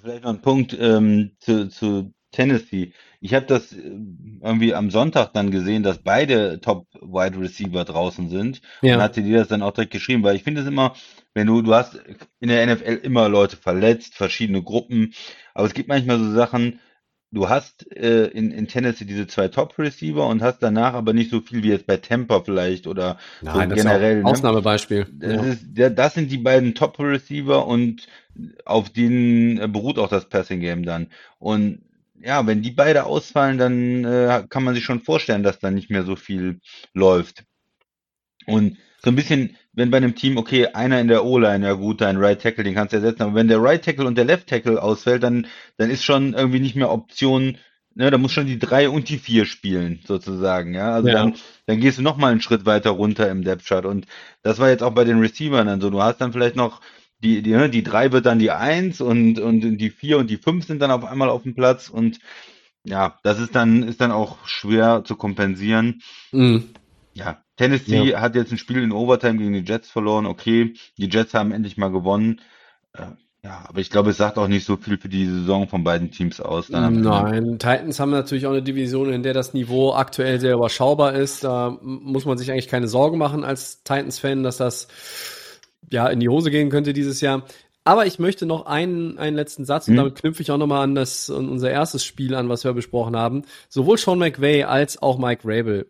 Vielleicht 0.00 0.24
noch 0.24 0.30
ein 0.30 0.40
Punkt 0.40 0.76
ähm, 0.78 1.32
zu, 1.38 1.68
zu 1.68 2.12
Tennessee. 2.30 2.92
Ich 3.20 3.34
habe 3.34 3.46
das 3.46 3.72
äh, 3.72 3.78
irgendwie 4.42 4.74
am 4.74 4.90
Sonntag 4.90 5.32
dann 5.32 5.50
gesehen, 5.50 5.82
dass 5.82 5.98
beide 5.98 6.60
Top 6.60 6.88
Wide 7.00 7.38
Receiver 7.38 7.84
draußen 7.84 8.28
sind 8.28 8.60
ja. 8.80 8.96
und 8.96 9.02
hatte 9.02 9.22
dir 9.22 9.38
das 9.38 9.48
dann 9.48 9.62
auch 9.62 9.72
direkt 9.72 9.92
geschrieben, 9.92 10.22
weil 10.22 10.36
ich 10.36 10.42
finde 10.42 10.62
es 10.62 10.66
immer, 10.66 10.94
wenn 11.34 11.46
du, 11.46 11.62
du 11.62 11.74
hast 11.74 12.00
in 12.40 12.48
der 12.48 12.66
NFL 12.66 13.00
immer 13.02 13.28
Leute 13.28 13.56
verletzt, 13.56 14.14
verschiedene 14.14 14.62
Gruppen, 14.62 15.14
aber 15.54 15.66
es 15.66 15.74
gibt 15.74 15.88
manchmal 15.88 16.18
so 16.18 16.32
Sachen, 16.32 16.80
du 17.32 17.48
hast 17.48 17.90
äh, 17.96 18.26
in, 18.26 18.52
in 18.52 18.68
Tennessee 18.68 19.06
diese 19.06 19.26
zwei 19.26 19.48
Top-Receiver 19.48 20.26
und 20.26 20.42
hast 20.42 20.58
danach 20.58 20.94
aber 20.94 21.14
nicht 21.14 21.30
so 21.30 21.40
viel 21.40 21.62
wie 21.62 21.70
jetzt 21.70 21.86
bei 21.86 21.96
Tampa 21.96 22.40
vielleicht 22.40 22.86
oder 22.86 23.18
Nein, 23.40 23.70
so 23.70 23.76
generell. 23.76 24.22
Ne? 24.22 24.26
Ausnahmebeispiel. 24.26 25.06
Das, 25.10 25.32
ja. 25.32 25.42
ist, 25.86 25.98
das 25.98 26.14
sind 26.14 26.30
die 26.30 26.38
beiden 26.38 26.74
Top-Receiver 26.74 27.66
und 27.66 28.06
auf 28.64 28.90
denen 28.90 29.72
beruht 29.72 29.98
auch 29.98 30.08
das 30.08 30.28
Passing-Game 30.28 30.84
dann. 30.84 31.08
Und 31.38 31.82
ja, 32.20 32.46
wenn 32.46 32.62
die 32.62 32.70
beide 32.70 33.04
ausfallen, 33.04 33.58
dann 33.58 34.04
äh, 34.04 34.44
kann 34.48 34.62
man 34.62 34.74
sich 34.74 34.84
schon 34.84 35.00
vorstellen, 35.00 35.42
dass 35.42 35.58
da 35.58 35.70
nicht 35.70 35.90
mehr 35.90 36.04
so 36.04 36.14
viel 36.16 36.60
läuft. 36.92 37.44
Und 38.46 38.76
so 39.04 39.10
ein 39.10 39.16
bisschen, 39.16 39.56
wenn 39.72 39.90
bei 39.90 39.96
einem 39.96 40.14
Team, 40.14 40.36
okay, 40.36 40.68
einer 40.68 41.00
in 41.00 41.08
der 41.08 41.24
O-Line, 41.24 41.66
ja 41.66 41.72
gut, 41.72 42.00
dein 42.00 42.18
Right 42.18 42.40
Tackle, 42.40 42.64
den 42.64 42.74
kannst 42.74 42.92
du 42.92 42.98
ersetzen, 42.98 43.22
aber 43.22 43.34
wenn 43.34 43.48
der 43.48 43.62
Right 43.62 43.84
Tackle 43.84 44.06
und 44.06 44.16
der 44.16 44.24
Left 44.24 44.48
Tackle 44.48 44.80
ausfällt, 44.80 45.22
dann, 45.22 45.46
dann 45.76 45.90
ist 45.90 46.04
schon 46.04 46.34
irgendwie 46.34 46.60
nicht 46.60 46.76
mehr 46.76 46.90
Option, 46.90 47.58
ne, 47.94 48.10
da 48.10 48.18
muss 48.18 48.32
schon 48.32 48.46
die 48.46 48.58
drei 48.58 48.88
und 48.88 49.08
die 49.08 49.18
vier 49.18 49.44
spielen, 49.44 50.00
sozusagen, 50.06 50.74
ja. 50.74 50.92
Also 50.92 51.08
ja. 51.08 51.14
dann, 51.14 51.34
dann 51.66 51.80
gehst 51.80 51.98
du 51.98 52.02
noch 52.02 52.16
mal 52.16 52.30
einen 52.30 52.40
Schritt 52.40 52.64
weiter 52.64 52.90
runter 52.90 53.28
im 53.28 53.42
Depth 53.42 53.66
Chart 53.66 53.84
und 53.86 54.06
das 54.42 54.58
war 54.60 54.68
jetzt 54.68 54.82
auch 54.82 54.94
bei 54.94 55.04
den 55.04 55.18
Receivern 55.18 55.66
dann 55.66 55.80
so. 55.80 55.90
Du 55.90 56.00
hast 56.00 56.20
dann 56.20 56.32
vielleicht 56.32 56.56
noch 56.56 56.80
die, 57.18 57.42
die, 57.42 57.50
ne, 57.50 57.68
die 57.68 57.82
drei 57.82 58.12
wird 58.12 58.26
dann 58.26 58.38
die 58.38 58.50
eins 58.50 59.00
und, 59.00 59.40
und 59.40 59.78
die 59.78 59.90
vier 59.90 60.18
und 60.18 60.30
die 60.30 60.36
fünf 60.36 60.66
sind 60.66 60.80
dann 60.80 60.90
auf 60.90 61.04
einmal 61.04 61.28
auf 61.28 61.42
dem 61.42 61.54
Platz 61.54 61.88
und 61.88 62.18
ja, 62.84 63.18
das 63.22 63.38
ist 63.38 63.54
dann, 63.54 63.84
ist 63.84 64.00
dann 64.00 64.10
auch 64.10 64.44
schwer 64.46 65.02
zu 65.04 65.14
kompensieren. 65.14 66.02
Mhm. 66.32 66.70
Ja, 67.14 67.42
Tennessee 67.62 68.10
ja. 68.10 68.20
hat 68.20 68.34
jetzt 68.34 68.52
ein 68.52 68.58
Spiel 68.58 68.82
in 68.82 68.92
Overtime 68.92 69.38
gegen 69.38 69.52
die 69.52 69.64
Jets 69.64 69.88
verloren. 69.90 70.26
Okay, 70.26 70.74
die 70.98 71.08
Jets 71.08 71.34
haben 71.34 71.52
endlich 71.52 71.76
mal 71.76 71.90
gewonnen. 71.90 72.40
Äh, 72.92 73.02
ja, 73.44 73.64
aber 73.68 73.80
ich 73.80 73.90
glaube, 73.90 74.10
es 74.10 74.18
sagt 74.18 74.38
auch 74.38 74.46
nicht 74.46 74.64
so 74.64 74.76
viel 74.76 74.98
für 74.98 75.08
die 75.08 75.26
Saison 75.26 75.66
von 75.66 75.82
beiden 75.82 76.12
Teams 76.12 76.40
aus. 76.40 76.68
Nein, 76.68 77.58
Titans 77.58 77.98
haben 77.98 78.10
natürlich 78.10 78.46
auch 78.46 78.52
eine 78.52 78.62
Division, 78.62 79.12
in 79.12 79.24
der 79.24 79.34
das 79.34 79.52
Niveau 79.52 79.94
aktuell 79.94 80.38
sehr 80.38 80.54
überschaubar 80.54 81.14
ist. 81.14 81.42
Da 81.42 81.76
muss 81.80 82.24
man 82.24 82.38
sich 82.38 82.52
eigentlich 82.52 82.68
keine 82.68 82.86
Sorgen 82.86 83.18
machen 83.18 83.42
als 83.42 83.82
Titans-Fan, 83.82 84.44
dass 84.44 84.58
das 84.58 84.86
ja, 85.90 86.06
in 86.06 86.20
die 86.20 86.28
Hose 86.28 86.52
gehen 86.52 86.70
könnte 86.70 86.92
dieses 86.92 87.20
Jahr. 87.20 87.42
Aber 87.84 88.06
ich 88.06 88.20
möchte 88.20 88.46
noch 88.46 88.66
einen, 88.66 89.18
einen 89.18 89.34
letzten 89.34 89.64
Satz 89.64 89.88
und 89.88 89.94
mhm. 89.94 89.98
damit 89.98 90.14
knüpfe 90.14 90.42
ich 90.42 90.52
auch 90.52 90.58
nochmal 90.58 90.84
an 90.84 90.94
das, 90.94 91.28
an 91.28 91.48
unser 91.48 91.68
erstes 91.68 92.04
Spiel 92.04 92.36
an, 92.36 92.48
was 92.48 92.62
wir 92.62 92.72
besprochen 92.74 93.16
haben. 93.16 93.42
Sowohl 93.68 93.98
Sean 93.98 94.20
McVay 94.20 94.62
als 94.62 95.02
auch 95.02 95.18
Mike 95.18 95.42
Rabel 95.44 95.88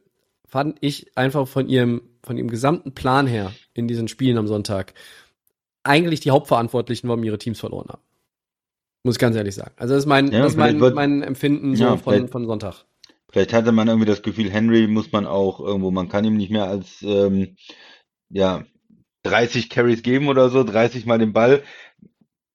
fand 0.52 0.76
ich 0.82 1.16
einfach 1.16 1.48
von 1.48 1.66
ihrem, 1.66 2.02
von 2.22 2.36
ihrem 2.36 2.50
gesamten 2.50 2.92
Plan 2.92 3.26
her 3.26 3.54
in 3.72 3.88
diesen 3.88 4.06
Spielen 4.06 4.36
am 4.36 4.46
Sonntag 4.46 4.92
eigentlich 5.82 6.20
die 6.20 6.30
Hauptverantwortlichen, 6.30 7.08
warum 7.08 7.24
ihre 7.24 7.38
Teams 7.38 7.58
verloren 7.58 7.88
haben. 7.88 8.02
Muss 9.02 9.14
ich 9.14 9.18
ganz 9.18 9.34
ehrlich 9.34 9.54
sagen. 9.54 9.72
Also 9.78 9.94
das 9.94 10.02
ist 10.02 10.08
mein, 10.08 10.30
ja, 10.30 10.40
das 10.40 10.52
ist 10.52 10.58
mein, 10.58 10.78
wird, 10.78 10.94
mein 10.94 11.22
Empfinden 11.22 11.74
so 11.74 11.84
ja, 11.84 11.96
von, 11.96 12.28
von 12.28 12.46
Sonntag. 12.46 12.84
Vielleicht 13.30 13.54
hatte 13.54 13.72
man 13.72 13.88
irgendwie 13.88 14.06
das 14.06 14.20
Gefühl, 14.20 14.50
Henry 14.50 14.88
muss 14.88 15.10
man 15.10 15.24
auch 15.26 15.58
irgendwo, 15.58 15.90
man 15.90 16.10
kann 16.10 16.26
ihm 16.26 16.36
nicht 16.36 16.50
mehr 16.50 16.66
als 16.66 17.00
ähm, 17.00 17.56
ja, 18.28 18.66
30 19.22 19.70
Carries 19.70 20.02
geben 20.02 20.28
oder 20.28 20.50
so, 20.50 20.64
30 20.64 21.06
mal 21.06 21.18
den 21.18 21.32
Ball. 21.32 21.62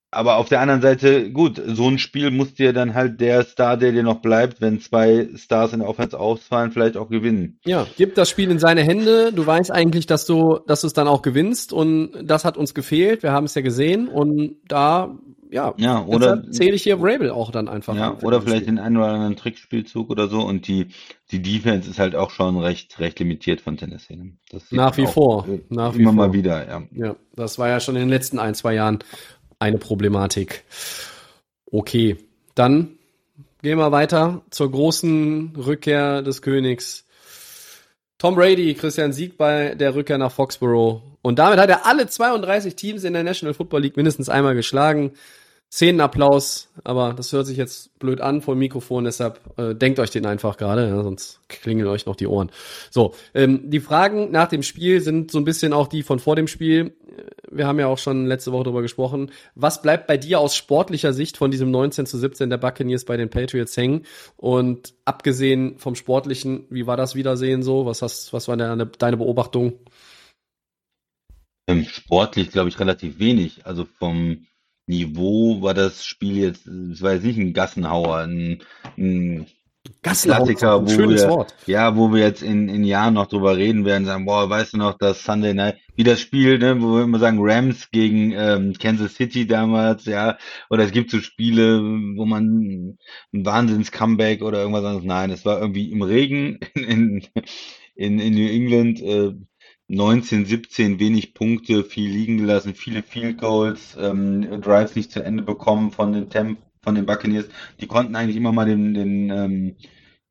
Aber 0.09 0.37
auf 0.37 0.47
der 0.47 0.61
anderen 0.61 0.81
Seite, 0.81 1.31
gut, 1.31 1.61
so 1.65 1.87
ein 1.87 1.99
Spiel 1.99 2.31
muss 2.31 2.53
dir 2.53 2.71
dann 2.71 2.93
halt 2.93 3.19
der 3.19 3.43
Star, 3.43 3.75
der 3.75 3.91
dir 3.91 4.03
noch 4.03 4.21
bleibt, 4.21 4.61
wenn 4.61 4.79
zwei 4.79 5.27
Stars 5.35 5.73
in 5.73 5.79
der 5.79 5.89
Offense 5.89 6.17
ausfallen, 6.17 6.71
vielleicht 6.71 6.95
auch 6.95 7.09
gewinnen. 7.09 7.59
Ja, 7.65 7.85
gib 7.97 8.15
das 8.15 8.29
Spiel 8.29 8.49
in 8.49 8.57
seine 8.57 8.83
Hände. 8.83 9.33
Du 9.33 9.45
weißt 9.45 9.69
eigentlich, 9.69 10.05
dass 10.05 10.25
du, 10.25 10.59
dass 10.65 10.81
du 10.81 10.87
es 10.87 10.93
dann 10.93 11.09
auch 11.09 11.21
gewinnst 11.21 11.73
und 11.73 12.11
das 12.23 12.45
hat 12.45 12.55
uns 12.57 12.73
gefehlt. 12.73 13.21
Wir 13.21 13.33
haben 13.33 13.45
es 13.45 13.55
ja 13.55 13.61
gesehen 13.61 14.07
und 14.07 14.55
da 14.67 15.17
ja, 15.49 15.73
ja 15.77 16.03
oder 16.05 16.49
zähle 16.51 16.73
ich 16.73 16.83
hier 16.83 16.97
Rabel 16.99 17.29
auch 17.31 17.51
dann 17.51 17.67
einfach. 17.67 17.95
Ja, 17.95 18.17
oder 18.21 18.41
vielleicht 18.41 18.67
den 18.67 18.79
einen 18.79 18.97
oder 18.97 19.07
anderen 19.07 19.35
Trickspielzug 19.35 20.09
oder 20.09 20.27
so 20.27 20.41
und 20.41 20.67
die 20.67 20.87
die 21.31 21.41
Defense 21.41 21.89
ist 21.89 21.99
halt 21.99 22.15
auch 22.15 22.31
schon 22.31 22.57
recht 22.57 22.99
recht 22.99 23.19
limitiert 23.19 23.61
von 23.61 23.77
Tennessee. 23.77 24.15
Ne? 24.15 24.33
Nach 24.71 24.95
wie 24.97 25.05
vor, 25.05 25.47
nach 25.69 25.95
immer 25.95 26.11
wie 26.11 26.15
mal 26.15 26.33
wieder, 26.33 26.67
ja. 26.67 26.83
Ja, 26.91 27.15
das 27.35 27.59
war 27.59 27.69
ja 27.69 27.79
schon 27.79 27.95
in 27.95 28.01
den 28.01 28.09
letzten 28.09 28.39
ein 28.39 28.55
zwei 28.55 28.73
Jahren 28.73 28.99
eine 29.59 29.77
Problematik. 29.77 30.63
Okay, 31.71 32.17
dann 32.55 32.97
gehen 33.61 33.77
wir 33.77 33.91
weiter 33.91 34.41
zur 34.49 34.71
großen 34.71 35.55
Rückkehr 35.55 36.21
des 36.21 36.41
Königs. 36.41 37.05
Tom 38.17 38.35
Brady, 38.35 38.73
Christian 38.73 39.13
Sieg 39.13 39.37
bei 39.37 39.75
der 39.75 39.93
Rückkehr 39.93 40.17
nach 40.17 40.31
Foxborough. 40.31 41.01
Und 41.21 41.39
damit 41.39 41.59
hat 41.59 41.69
er 41.69 41.85
alle 41.85 42.07
32 42.07 42.75
Teams 42.75 43.03
in 43.03 43.13
der 43.13 43.23
National 43.23 43.53
Football 43.53 43.81
League 43.81 43.97
mindestens 43.97 44.29
einmal 44.29 44.55
geschlagen. 44.55 45.11
Szenenapplaus, 45.69 46.69
aber 46.85 47.13
das 47.13 47.33
hört 47.33 47.45
sich 47.45 47.57
jetzt 47.57 47.99
blöd 47.99 48.21
an 48.21 48.41
vor 48.41 48.55
dem 48.55 48.59
Mikrofon, 48.59 49.03
deshalb 49.03 49.41
äh, 49.57 49.75
denkt 49.75 49.99
euch 49.99 50.11
den 50.11 50.25
einfach 50.25 50.55
gerade, 50.55 50.87
ja, 50.87 51.03
sonst 51.03 51.41
klingeln 51.49 51.89
euch 51.89 52.05
noch 52.05 52.15
die 52.15 52.27
Ohren. 52.27 52.51
So, 52.89 53.13
ähm, 53.33 53.69
die 53.69 53.81
Fragen 53.81 54.31
nach 54.31 54.47
dem 54.47 54.63
Spiel 54.63 55.01
sind 55.01 55.29
so 55.29 55.39
ein 55.39 55.43
bisschen 55.43 55.73
auch 55.73 55.87
die 55.87 56.03
von 56.03 56.19
vor 56.19 56.37
dem 56.37 56.47
Spiel. 56.47 56.95
Wir 57.51 57.67
haben 57.67 57.79
ja 57.79 57.87
auch 57.87 57.97
schon 57.97 58.27
letzte 58.27 58.53
Woche 58.53 58.65
darüber 58.65 58.81
gesprochen. 58.81 59.31
Was 59.55 59.81
bleibt 59.81 60.07
bei 60.07 60.17
dir 60.17 60.39
aus 60.39 60.55
sportlicher 60.55 61.11
Sicht 61.11 61.35
von 61.35 61.51
diesem 61.51 61.69
19 61.69 62.05
zu 62.05 62.17
17 62.17 62.49
der 62.49 62.57
Buccaneers 62.57 63.03
bei 63.03 63.17
den 63.17 63.29
Patriots 63.29 63.75
hängen? 63.75 64.05
Und 64.37 64.93
abgesehen 65.03 65.77
vom 65.79 65.95
Sportlichen, 65.95 66.65
wie 66.69 66.87
war 66.87 66.95
das 66.95 67.15
Wiedersehen 67.15 67.63
so? 67.63 67.85
Was 67.85 68.01
hast, 68.01 68.31
was 68.31 68.47
war 68.47 68.55
deine, 68.55 68.85
deine 68.85 69.17
Beobachtung? 69.17 69.79
Ähm, 71.67 71.83
sportlich, 71.85 72.51
glaube 72.51 72.69
ich, 72.69 72.79
relativ 72.79 73.19
wenig. 73.19 73.65
Also 73.65 73.85
vom 73.85 74.45
Niveau 74.87 75.61
war 75.61 75.73
das 75.73 76.05
Spiel 76.05 76.37
jetzt, 76.37 76.65
es 76.65 77.01
war 77.01 77.13
jetzt 77.13 77.23
nicht 77.23 77.37
ein 77.37 77.53
Gassenhauer, 77.53 78.19
ein, 78.19 78.63
ein 78.97 79.47
Klassiker, 80.01 80.81
wo 80.81 80.87
wir, 80.87 81.29
Wort. 81.29 81.55
ja, 81.65 81.95
wo 81.95 82.11
wir 82.13 82.21
jetzt 82.21 82.41
in, 82.41 82.69
in 82.69 82.83
Jahren 82.83 83.13
noch 83.13 83.27
drüber 83.27 83.57
reden 83.57 83.85
werden, 83.85 84.05
sagen, 84.05 84.25
boah, 84.25 84.49
weißt 84.49 84.73
du 84.73 84.77
noch, 84.77 84.97
das 84.97 85.23
Sunday 85.23 85.53
Night, 85.53 85.77
wie 85.95 86.03
das 86.03 86.19
Spiel, 86.19 86.59
ne, 86.59 86.81
wo 86.81 86.95
wir 86.95 87.03
immer 87.03 87.19
sagen, 87.19 87.39
Rams 87.41 87.89
gegen 87.91 88.31
ähm, 88.31 88.73
Kansas 88.73 89.15
City 89.15 89.47
damals, 89.47 90.05
ja, 90.05 90.37
oder 90.69 90.83
es 90.83 90.91
gibt 90.91 91.11
so 91.11 91.19
Spiele, 91.19 91.81
wo 91.81 92.25
man 92.25 92.97
ein 93.33 93.45
Wahnsinns-Comeback 93.45 94.41
oder 94.41 94.59
irgendwas 94.59 94.85
anderes, 94.85 95.05
nein, 95.05 95.31
es 95.31 95.45
war 95.45 95.59
irgendwie 95.59 95.91
im 95.91 96.01
Regen 96.01 96.59
in, 96.75 97.23
in, 97.95 98.19
in 98.19 98.33
New 98.33 98.49
England, 98.49 99.01
äh, 99.01 99.33
19, 99.89 100.45
17 100.45 100.99
wenig 100.99 101.33
Punkte, 101.33 101.83
viel 101.83 102.09
liegen 102.09 102.37
gelassen, 102.37 102.75
viele 102.75 103.03
Field 103.03 103.37
Goals, 103.37 103.97
ähm, 103.99 104.61
Drives 104.61 104.95
nicht 104.95 105.11
zu 105.11 105.23
Ende 105.23 105.43
bekommen 105.43 105.91
von 105.91 106.11
den 106.11 106.29
Temp 106.29 106.59
von 106.81 106.95
den 106.95 107.05
Buccaneers. 107.05 107.47
Die 107.81 107.87
konnten 107.87 108.15
eigentlich 108.15 108.37
immer 108.37 108.51
mal 108.51 108.65
den, 108.65 108.93
den 108.93 109.29
ähm, 109.29 109.75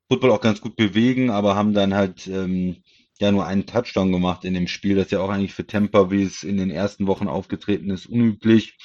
Football 0.08 0.30
auch 0.30 0.40
ganz 0.40 0.60
gut 0.60 0.76
bewegen, 0.76 1.30
aber 1.30 1.56
haben 1.56 1.74
dann 1.74 1.94
halt 1.94 2.26
ähm, 2.26 2.76
ja 3.18 3.32
nur 3.32 3.46
einen 3.46 3.66
Touchdown 3.66 4.12
gemacht 4.12 4.44
in 4.44 4.54
dem 4.54 4.68
Spiel. 4.68 4.96
Das 4.96 5.10
ja 5.10 5.20
auch 5.20 5.30
eigentlich 5.30 5.54
für 5.54 5.66
Tampa, 5.66 6.10
wie 6.10 6.22
es 6.22 6.44
in 6.44 6.56
den 6.56 6.70
ersten 6.70 7.06
Wochen 7.06 7.28
aufgetreten 7.28 7.90
ist, 7.90 8.06
unüblich. 8.06 8.76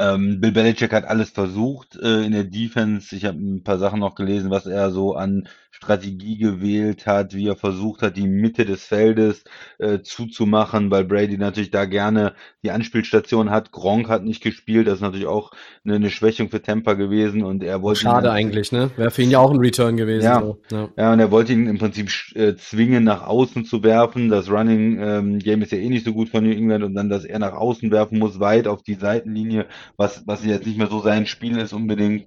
Ähm, 0.00 0.40
Bill 0.40 0.52
Belichick 0.52 0.92
hat 0.92 1.04
alles 1.04 1.30
versucht 1.30 1.96
äh, 1.96 2.24
in 2.24 2.32
der 2.32 2.44
Defense. 2.44 3.14
Ich 3.14 3.26
habe 3.26 3.38
ein 3.38 3.62
paar 3.62 3.78
Sachen 3.78 4.00
noch 4.00 4.14
gelesen, 4.14 4.50
was 4.50 4.64
er 4.64 4.90
so 4.90 5.14
an 5.14 5.46
Strategie 5.70 6.36
gewählt 6.36 7.06
hat, 7.06 7.34
wie 7.34 7.46
er 7.46 7.56
versucht 7.56 8.02
hat, 8.02 8.16
die 8.16 8.26
Mitte 8.26 8.66
des 8.66 8.84
Feldes 8.84 9.44
äh, 9.78 10.00
zuzumachen, 10.00 10.90
weil 10.90 11.04
Brady 11.04 11.38
natürlich 11.38 11.70
da 11.70 11.84
gerne 11.84 12.34
die 12.62 12.70
Anspielstation 12.70 13.50
hat. 13.50 13.72
Gronk 13.72 14.08
hat 14.08 14.24
nicht 14.24 14.42
gespielt, 14.42 14.88
das 14.88 14.96
ist 14.96 15.00
natürlich 15.00 15.26
auch 15.26 15.52
eine, 15.84 15.94
eine 15.94 16.10
Schwächung 16.10 16.50
für 16.50 16.60
Tampa 16.60 16.94
gewesen 16.94 17.44
und 17.44 17.62
er 17.62 17.82
wollte 17.82 18.00
schade 18.00 18.30
eigentlich, 18.30 18.72
ne? 18.72 18.90
Wäre 18.96 19.10
für 19.10 19.22
ihn 19.22 19.30
ja 19.30 19.38
auch 19.38 19.50
ein 19.50 19.58
Return 19.58 19.96
gewesen. 19.96 20.24
Ja, 20.24 20.40
so. 20.40 20.60
ja. 20.70 20.88
ja. 20.96 21.12
und 21.12 21.20
er 21.20 21.30
wollte 21.30 21.52
ihn 21.52 21.66
im 21.66 21.78
Prinzip 21.78 22.10
äh, 22.34 22.56
zwingen, 22.56 23.04
nach 23.04 23.26
außen 23.26 23.64
zu 23.64 23.82
werfen. 23.82 24.28
Das 24.28 24.50
Running 24.50 24.98
ähm, 25.00 25.38
Game 25.38 25.62
ist 25.62 25.72
ja 25.72 25.78
eh 25.78 25.88
nicht 25.88 26.04
so 26.04 26.12
gut 26.12 26.28
von 26.28 26.44
New 26.44 26.52
England 26.52 26.84
und 26.84 26.94
dann, 26.94 27.08
dass 27.08 27.24
er 27.24 27.38
nach 27.38 27.54
außen 27.54 27.90
werfen 27.90 28.18
muss, 28.18 28.40
weit 28.40 28.66
auf 28.66 28.82
die 28.82 28.94
Seitenlinie, 28.94 29.66
was 29.96 30.26
was 30.26 30.44
jetzt 30.44 30.66
nicht 30.66 30.78
mehr 30.78 30.88
so 30.88 31.00
sein 31.00 31.26
Spiel 31.26 31.58
ist 31.58 31.72
unbedingt. 31.72 32.26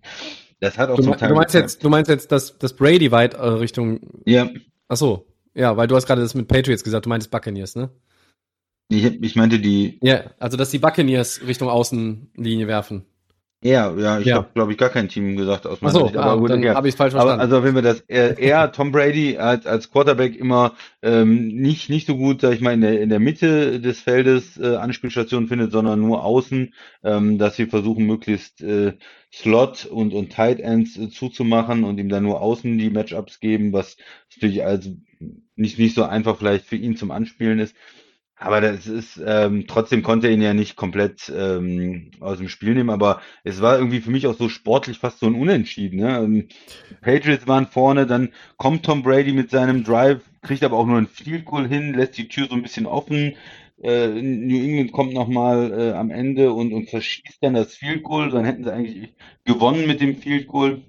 Das 0.60 0.78
hat 0.78 0.90
auch 0.90 0.96
du, 0.96 1.04
du 1.04 1.36
meinst 1.36 1.54
jetzt, 1.54 1.84
du 1.84 1.90
meinst 1.90 2.10
jetzt, 2.10 2.32
dass, 2.32 2.58
dass 2.58 2.74
Brady 2.74 3.12
weit 3.12 3.34
äh, 3.34 3.46
Richtung. 3.46 4.00
Ja. 4.26 4.50
Ach 4.88 4.96
so. 4.96 5.28
Ja, 5.54 5.76
weil 5.76 5.88
du 5.88 5.96
hast 5.96 6.08
gerade 6.08 6.22
das 6.22 6.36
mit 6.36 6.48
Patriots 6.48 6.84
gesagt, 6.84 7.06
du 7.06 7.10
meintest 7.10 7.32
Buccaneers, 7.32 7.76
ne? 7.76 7.90
Ich, 8.90 9.04
ich 9.04 9.36
meinte 9.36 9.60
die. 9.60 10.00
Ja, 10.02 10.32
also 10.40 10.56
dass 10.56 10.72
die 10.72 10.80
Buccaneers 10.80 11.42
Richtung 11.46 11.70
Außenlinie 11.70 12.68
werfen. 12.68 13.06
Ja, 13.64 13.96
ja, 13.98 14.20
ich 14.20 14.26
Ja. 14.28 14.36
habe, 14.38 14.50
glaube 14.54 14.72
ich, 14.74 14.78
gar 14.78 14.90
kein 14.90 15.08
Team 15.10 15.38
gesagt 15.38 15.66
aus 15.68 15.82
meiner 15.82 15.96
Achso, 15.96 16.08
Sicht. 16.08 16.18
ah, 16.18 16.36
gut, 16.36 16.50
dann 16.52 16.62
ja. 16.62 16.76
habe 16.76 16.90
ich 16.90 16.96
falsch 16.96 17.14
Aber 17.14 17.22
verstanden. 17.28 17.42
also 17.42 17.64
wenn 17.64 17.76
wir 17.76 17.82
das 17.82 18.02
eher, 18.02 18.38
eher 18.38 18.72
Tom 18.74 18.92
Brady 18.92 19.38
als, 19.38 19.66
als 19.66 19.90
Quarterback 19.90 20.36
immer 20.36 20.74
ähm, 21.02 21.48
nicht 21.48 21.90
nicht 21.90 22.08
so 22.08 22.18
gut, 22.18 22.42
sag 22.42 22.54
ich 22.54 22.62
mal, 22.62 22.74
in 22.74 22.82
der 22.82 23.00
in 23.02 23.10
der 23.10 23.20
Mitte 23.20 23.80
des 23.80 24.02
Feldes 24.02 24.58
äh, 24.58 24.76
Anspielstationen 24.76 25.48
findet, 25.48 25.72
sondern 25.72 26.02
nur 26.02 26.24
außen, 26.26 26.74
ähm, 27.04 27.38
dass 27.38 27.56
sie 27.56 27.68
versuchen 27.68 28.06
möglichst 28.06 28.62
äh, 28.62 28.94
Slot 29.32 29.86
und 29.86 30.14
und 30.14 30.32
Tight 30.34 30.60
Ends 30.60 30.98
äh, 30.98 31.10
zuzumachen 31.10 31.86
und 31.86 31.98
ihm 32.00 32.10
dann 32.10 32.24
nur 32.24 32.42
außen 32.42 32.78
die 32.78 32.90
Matchups 32.90 33.40
geben, 33.40 33.72
was 33.72 33.96
natürlich 34.36 34.66
als 34.66 34.90
nicht 35.56 35.80
nicht 35.80 35.96
so 35.96 36.04
einfach 36.04 36.38
vielleicht 36.38 36.66
für 36.66 36.76
ihn 36.76 36.98
zum 36.98 37.12
Anspielen 37.12 37.60
ist. 37.60 37.76
Aber 38.36 38.62
das 38.62 38.88
ist 38.88 39.22
ähm, 39.26 39.66
trotzdem 39.68 40.04
konnte 40.04 40.28
er 40.28 40.34
ihn 40.34 40.42
ja 40.42 40.54
nicht 40.54 40.76
komplett 40.76 41.32
ähm, 41.34 42.12
aus 42.20 42.40
dem 42.40 42.50
Spiel 42.50 42.74
nehmen, 42.74 42.90
aber 42.90 43.22
es 43.44 43.62
war 43.62 43.78
irgendwie 43.78 44.02
für 44.02 44.12
mich 44.12 44.28
auch 44.28 44.36
so 44.36 44.50
sportlich 44.50 44.98
fast 45.00 45.20
so 45.20 45.28
ein 45.28 45.36
Unentschieden. 45.36 46.00
Ne? 46.00 46.18
Ähm, 46.18 46.48
Patriots 47.02 47.48
waren 47.48 47.68
vorne, 47.68 48.06
dann 48.08 48.34
kommt 48.58 48.84
Tom 48.84 49.04
Brady 49.04 49.34
mit 49.34 49.52
seinem 49.52 49.84
Drive, 49.84 50.22
kriegt 50.42 50.64
aber 50.64 50.78
auch 50.78 50.88
nur 50.88 50.98
ein 50.98 51.08
Field 51.08 51.46
Goal 51.46 51.68
hin, 51.68 51.94
lässt 51.94 52.18
die 52.18 52.28
Tür 52.28 52.48
so 52.50 52.56
ein 52.56 52.64
bisschen 52.64 52.86
offen. 52.86 53.36
Äh, 53.82 54.08
New 54.08 54.64
England 54.64 54.92
kommt 54.92 55.14
nochmal 55.14 55.72
äh, 55.72 55.92
am 55.94 56.10
Ende 56.10 56.54
und, 56.54 56.74
und 56.74 56.90
verschießt 56.90 57.38
dann 57.42 57.54
das 57.54 57.76
Field 57.76 58.04
Goal. 58.04 58.30
Dann 58.30 58.46
hätten 58.46 58.64
sie 58.64 58.74
eigentlich 58.74 59.14
gewonnen 59.46 59.88
mit 59.88 60.02
dem 60.02 60.16
Field 60.16 60.48
Goal. 60.48 60.82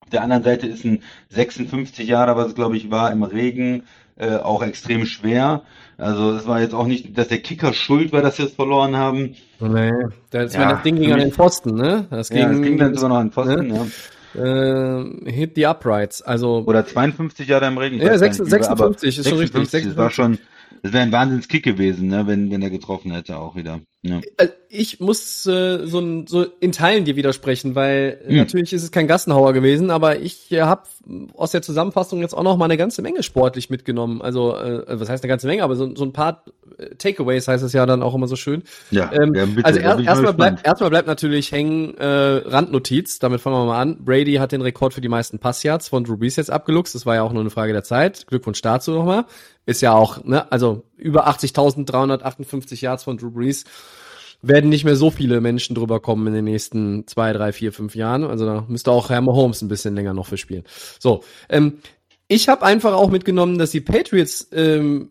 Auf 0.00 0.10
der 0.10 0.22
anderen 0.22 0.44
Seite 0.44 0.68
ist 0.68 0.84
ein 0.84 1.02
56 1.30 2.06
Jahre, 2.06 2.36
was 2.36 2.54
glaube 2.54 2.76
ich 2.76 2.90
war, 2.90 3.10
im 3.10 3.24
Regen 3.24 3.82
äh, 4.16 4.36
auch 4.36 4.62
extrem 4.62 5.06
schwer. 5.06 5.62
Also 5.98 6.32
es 6.32 6.46
war 6.46 6.60
jetzt 6.60 6.74
auch 6.74 6.86
nicht, 6.86 7.16
dass 7.16 7.28
der 7.28 7.38
Kicker 7.38 7.72
schuld 7.72 8.12
war, 8.12 8.22
dass 8.22 8.36
sie 8.36 8.44
es 8.44 8.52
verloren 8.52 8.96
haben. 8.96 9.34
Nee, 9.60 9.92
das, 10.30 10.54
Ja, 10.54 10.70
das 10.70 10.82
Ding 10.82 10.96
ging 10.96 11.12
an 11.12 11.20
den 11.20 11.32
Pfosten, 11.32 11.74
ne? 11.74 12.06
Das 12.10 12.28
ging, 12.28 12.38
Ja, 12.38 12.50
es 12.50 12.60
ging 12.60 12.78
dann 12.78 12.94
sogar 12.94 13.08
noch 13.08 13.16
an 13.16 13.26
den 13.28 13.32
Pfosten, 13.32 13.66
ne? 13.68 13.86
ja. 14.34 15.02
äh, 15.02 15.30
hit 15.30 15.52
the 15.56 15.66
uprights. 15.66 16.20
Also 16.22 16.64
Oder 16.66 16.86
52 16.86 17.48
Jahre 17.48 17.66
im 17.66 17.78
Regen. 17.78 17.96
Ja, 17.98 18.10
weiß 18.12 18.20
gar 18.20 18.28
nicht, 18.28 18.36
56 18.36 18.50
wie 18.52 18.78
war, 18.78 18.86
aber 18.86 19.02
ist 19.02 19.28
schon 19.28 19.38
richtig, 19.38 19.70
56, 19.70 19.84
Das 19.86 19.96
war 19.96 20.10
schon, 20.10 20.38
das 20.82 20.92
wäre 20.92 21.02
ein 21.02 21.12
Wahnsinnskick 21.12 21.64
gewesen, 21.64 22.08
ne, 22.08 22.26
wenn, 22.26 22.50
wenn 22.50 22.62
er 22.62 22.70
getroffen 22.70 23.12
hätte 23.12 23.38
auch 23.38 23.56
wieder. 23.56 23.80
Ja. 24.02 24.20
äh, 24.36 24.48
ich 24.68 25.00
muss 25.00 25.46
äh, 25.46 25.86
so, 25.86 26.24
so 26.26 26.44
in 26.60 26.70
Teilen 26.72 27.04
dir 27.04 27.16
widersprechen, 27.16 27.74
weil 27.74 28.20
äh, 28.24 28.28
Hm. 28.30 28.36
natürlich 28.36 28.72
ist 28.72 28.82
es 28.82 28.90
kein 28.92 29.08
Gassenhauer 29.08 29.52
gewesen, 29.52 29.90
aber 29.90 30.20
ich 30.20 30.52
äh, 30.52 30.62
habe 30.62 30.82
aus 31.34 31.50
der 31.52 31.62
Zusammenfassung 31.62 32.20
jetzt 32.20 32.34
auch 32.34 32.42
noch 32.42 32.56
mal 32.56 32.66
eine 32.66 32.76
ganze 32.76 33.02
Menge 33.02 33.22
sportlich 33.22 33.70
mitgenommen. 33.70 34.22
Also 34.22 34.56
äh, 34.56 34.84
was 34.86 35.08
heißt 35.08 35.24
eine 35.24 35.28
ganze 35.28 35.46
Menge, 35.46 35.62
aber 35.64 35.76
so, 35.76 35.94
so 35.96 36.04
ein 36.04 36.12
paar 36.12 36.44
äh, 36.78 36.94
Takeaways 36.96 37.48
heißt 37.48 37.64
es 37.64 37.72
ja 37.72 37.86
dann 37.86 38.02
auch 38.02 38.14
immer 38.14 38.28
so 38.28 38.36
schön. 38.36 38.62
Ja, 38.90 39.10
Ähm, 39.12 39.34
ja, 39.34 39.46
bitte, 39.46 39.64
also 39.64 39.80
erst, 39.80 40.00
erstmal 40.00 40.34
bleibt, 40.34 40.66
erstmal 40.66 40.90
bleibt 40.90 41.08
natürlich 41.08 41.50
hängen 41.50 41.96
äh, 41.96 42.06
Randnotiz, 42.06 43.18
damit 43.18 43.40
fangen 43.40 43.56
wir 43.56 43.64
mal 43.64 43.80
an. 43.80 44.04
Brady 44.04 44.34
hat 44.34 44.52
den 44.52 44.62
Rekord 44.62 44.94
für 44.94 45.00
die 45.00 45.08
meisten 45.08 45.38
Passyards 45.38 45.88
von 45.88 46.04
Drew 46.04 46.16
Brees 46.16 46.36
jetzt 46.36 46.50
abgeluchst. 46.50 46.94
Das 46.94 47.06
war 47.06 47.14
ja 47.16 47.22
auch 47.22 47.32
nur 47.32 47.40
eine 47.40 47.50
Frage 47.50 47.72
der 47.72 47.82
Zeit. 47.84 48.26
Glückwunsch 48.26 48.60
dazu 48.62 48.92
nochmal. 48.92 49.24
Ist 49.66 49.82
ja 49.82 49.92
auch, 49.92 50.24
ne, 50.24 50.50
also 50.50 50.84
über 50.96 51.28
80.358 51.28 52.82
Yards 52.82 53.04
von 53.04 53.18
Drew 53.18 53.30
Brees 53.30 53.64
werden 54.42 54.70
nicht 54.70 54.84
mehr 54.84 54.96
so 54.96 55.10
viele 55.10 55.40
Menschen 55.40 55.74
drüber 55.74 56.00
kommen 56.00 56.28
in 56.28 56.34
den 56.34 56.44
nächsten 56.44 57.06
zwei, 57.06 57.32
drei, 57.32 57.52
vier, 57.52 57.72
fünf 57.72 57.94
Jahren. 57.94 58.24
Also 58.24 58.46
da 58.46 58.64
müsste 58.68 58.92
auch 58.92 59.10
Herr 59.10 59.20
Mahomes 59.20 59.62
ein 59.62 59.68
bisschen 59.68 59.94
länger 59.94 60.14
noch 60.14 60.26
für 60.26 60.36
spielen. 60.36 60.64
So, 60.98 61.24
ähm, 61.48 61.78
ich 62.28 62.48
habe 62.48 62.64
einfach 62.64 62.92
auch 62.92 63.10
mitgenommen, 63.10 63.56
dass 63.56 63.70
die 63.70 63.80
Patriots, 63.80 64.48
ähm, 64.52 65.10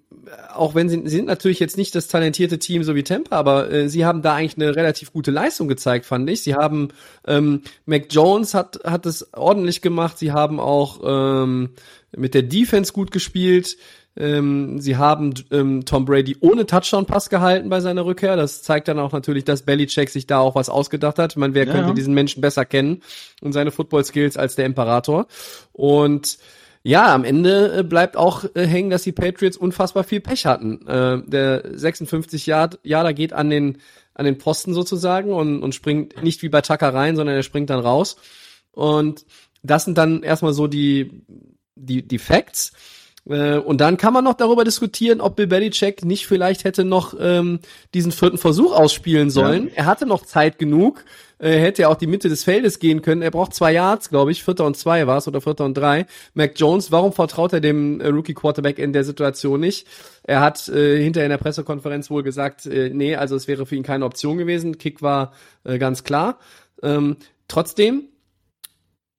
auch 0.54 0.76
wenn 0.76 0.90
sie, 0.90 1.02
sie 1.06 1.16
sind 1.18 1.28
natürlich 1.28 1.60
jetzt 1.60 1.78
nicht 1.78 1.96
das 1.96 2.08
talentierte 2.08 2.60
Team 2.60 2.84
so 2.84 2.94
wie 2.94 3.04
Tampa, 3.04 3.38
aber 3.38 3.72
äh, 3.72 3.90
sie 3.90 4.06
haben 4.06 4.22
da 4.22 4.36
eigentlich 4.36 4.58
eine 4.58 4.76
relativ 4.76 5.14
gute 5.14 5.32
Leistung 5.32 5.68
gezeigt, 5.68 6.06
fand 6.06 6.30
ich. 6.30 6.44
Sie 6.44 6.56
haben 6.56 6.90
ähm, 7.26 7.62
Mac 7.86 8.08
Jones 8.10 8.54
hat 8.54 8.80
hat 8.84 9.06
es 9.06 9.34
ordentlich 9.34 9.82
gemacht. 9.82 10.18
Sie 10.18 10.34
haben 10.34 10.60
auch 10.60 11.02
ähm, 11.06 11.70
mit 12.16 12.34
der 12.34 12.44
Defense 12.44 12.92
gut 12.92 13.12
gespielt. 13.12 13.78
Ähm, 14.18 14.80
sie 14.80 14.96
haben 14.98 15.34
ähm, 15.52 15.84
Tom 15.86 16.06
Brady 16.06 16.38
ohne 16.40 16.66
Touchdown-Pass 16.66 17.30
gehalten 17.30 17.70
bei 17.70 17.82
seiner 17.82 18.06
Rückkehr. 18.06 18.36
Das 18.36 18.64
zeigt 18.64 18.88
dann 18.88 19.00
auch 19.00 19.12
natürlich, 19.12 19.44
dass 19.44 19.64
Belichick 19.64 20.10
sich 20.10 20.26
da 20.26 20.40
auch 20.40 20.56
was 20.56 20.70
ausgedacht 20.70 21.20
hat. 21.20 21.34
Ich 21.34 21.38
meine, 21.38 21.54
wer 21.54 21.66
Ja. 21.68 21.74
könnte 21.74 21.94
diesen 21.94 22.14
Menschen 22.14 22.42
besser 22.42 22.66
kennen 22.66 23.02
und 23.42 23.54
seine 23.54 23.72
Football-Skills 23.72 24.38
als 24.38 24.56
der 24.56 24.66
Imperator? 24.66 25.28
Und 25.74 26.38
ja, 26.84 27.14
am 27.14 27.24
Ende 27.24 27.80
äh, 27.80 27.84
bleibt 27.84 28.16
auch 28.16 28.46
äh, 28.54 28.66
hängen, 28.68 28.90
dass 28.92 29.02
die 29.04 29.12
Patriots 29.12 29.58
unfassbar 29.58 30.04
viel 30.04 30.22
Pech 30.22 30.46
hatten. 30.46 30.88
Äh, 30.88 31.24
der 31.26 31.78
56 31.78 32.46
Yard, 32.46 32.80
Yarder 32.84 33.14
geht 33.14 33.34
an 33.34 33.50
den 33.50 33.80
an 34.14 34.24
den 34.24 34.38
Posten 34.38 34.74
sozusagen 34.74 35.34
und, 35.34 35.62
und 35.62 35.76
springt 35.76 36.24
nicht 36.24 36.42
wie 36.42 36.48
bei 36.48 36.62
Tucker 36.62 36.94
rein, 36.94 37.18
sondern 37.18 37.36
er 37.36 37.44
springt 37.44 37.70
dann 37.70 37.80
raus. 37.82 38.16
Und 38.72 39.26
das 39.62 39.84
sind 39.84 39.98
dann 39.98 40.24
erstmal 40.24 40.54
so 40.54 40.68
die 40.68 41.24
die 41.76 42.08
die 42.08 42.20
Facts. 42.20 42.72
Äh, 43.28 43.58
Und 43.58 43.82
dann 43.82 43.98
kann 43.98 44.14
man 44.14 44.24
noch 44.24 44.36
darüber 44.36 44.64
diskutieren, 44.64 45.22
ob 45.22 45.36
Bill 45.36 45.48
Belichick 45.48 46.06
nicht 46.06 46.28
vielleicht 46.28 46.64
hätte 46.64 46.84
noch 46.84 47.16
ähm, 47.20 47.60
diesen 47.94 48.12
vierten 48.12 48.38
Versuch 48.38 48.74
ausspielen 48.74 49.30
sollen. 49.30 49.72
Er 49.74 49.86
hatte 49.86 50.06
noch 50.06 50.26
Zeit 50.26 50.60
genug. 50.60 51.04
Er 51.38 51.60
hätte 51.60 51.84
ja 51.84 51.90
auch 51.90 51.96
die 51.96 52.08
Mitte 52.08 52.30
des 52.30 52.44
Feldes 52.46 52.80
gehen 52.80 53.02
können. 53.02 53.22
Er 53.22 53.32
braucht 53.32 53.54
zwei 53.54 53.74
Yards, 53.74 54.10
glaube 54.10 54.32
ich. 54.32 54.44
Vierter 54.44 54.66
und 54.66 54.78
zwei 54.78 55.06
war 55.06 55.18
es 55.18 55.28
oder 55.28 55.42
vierter 55.42 55.66
und 55.66 55.76
drei. 55.76 56.06
Mac 56.34 56.54
Jones, 56.56 56.92
warum 56.92 57.12
vertraut 57.12 57.52
er 57.52 57.60
dem 57.60 58.00
äh, 58.00 58.08
Rookie 58.08 58.34
Quarterback 58.34 58.80
in 58.80 58.94
der 58.94 59.04
Situation 59.04 59.60
nicht? 59.60 59.86
Er 60.24 60.40
hat 60.40 60.70
äh, 60.70 61.02
hinterher 61.04 61.26
in 61.26 61.32
der 61.32 61.38
Pressekonferenz 61.38 62.10
wohl 62.10 62.24
gesagt, 62.24 62.66
äh, 62.68 62.90
nee, 62.94 63.16
also 63.16 63.36
es 63.36 63.48
wäre 63.48 63.66
für 63.66 63.76
ihn 63.76 63.84
keine 63.84 64.06
Option 64.06 64.38
gewesen. 64.38 64.78
Kick 64.78 65.02
war 65.02 65.34
äh, 65.66 65.78
ganz 65.78 66.04
klar. 66.04 66.40
Ähm, 66.82 67.18
trotzdem, 67.48 68.04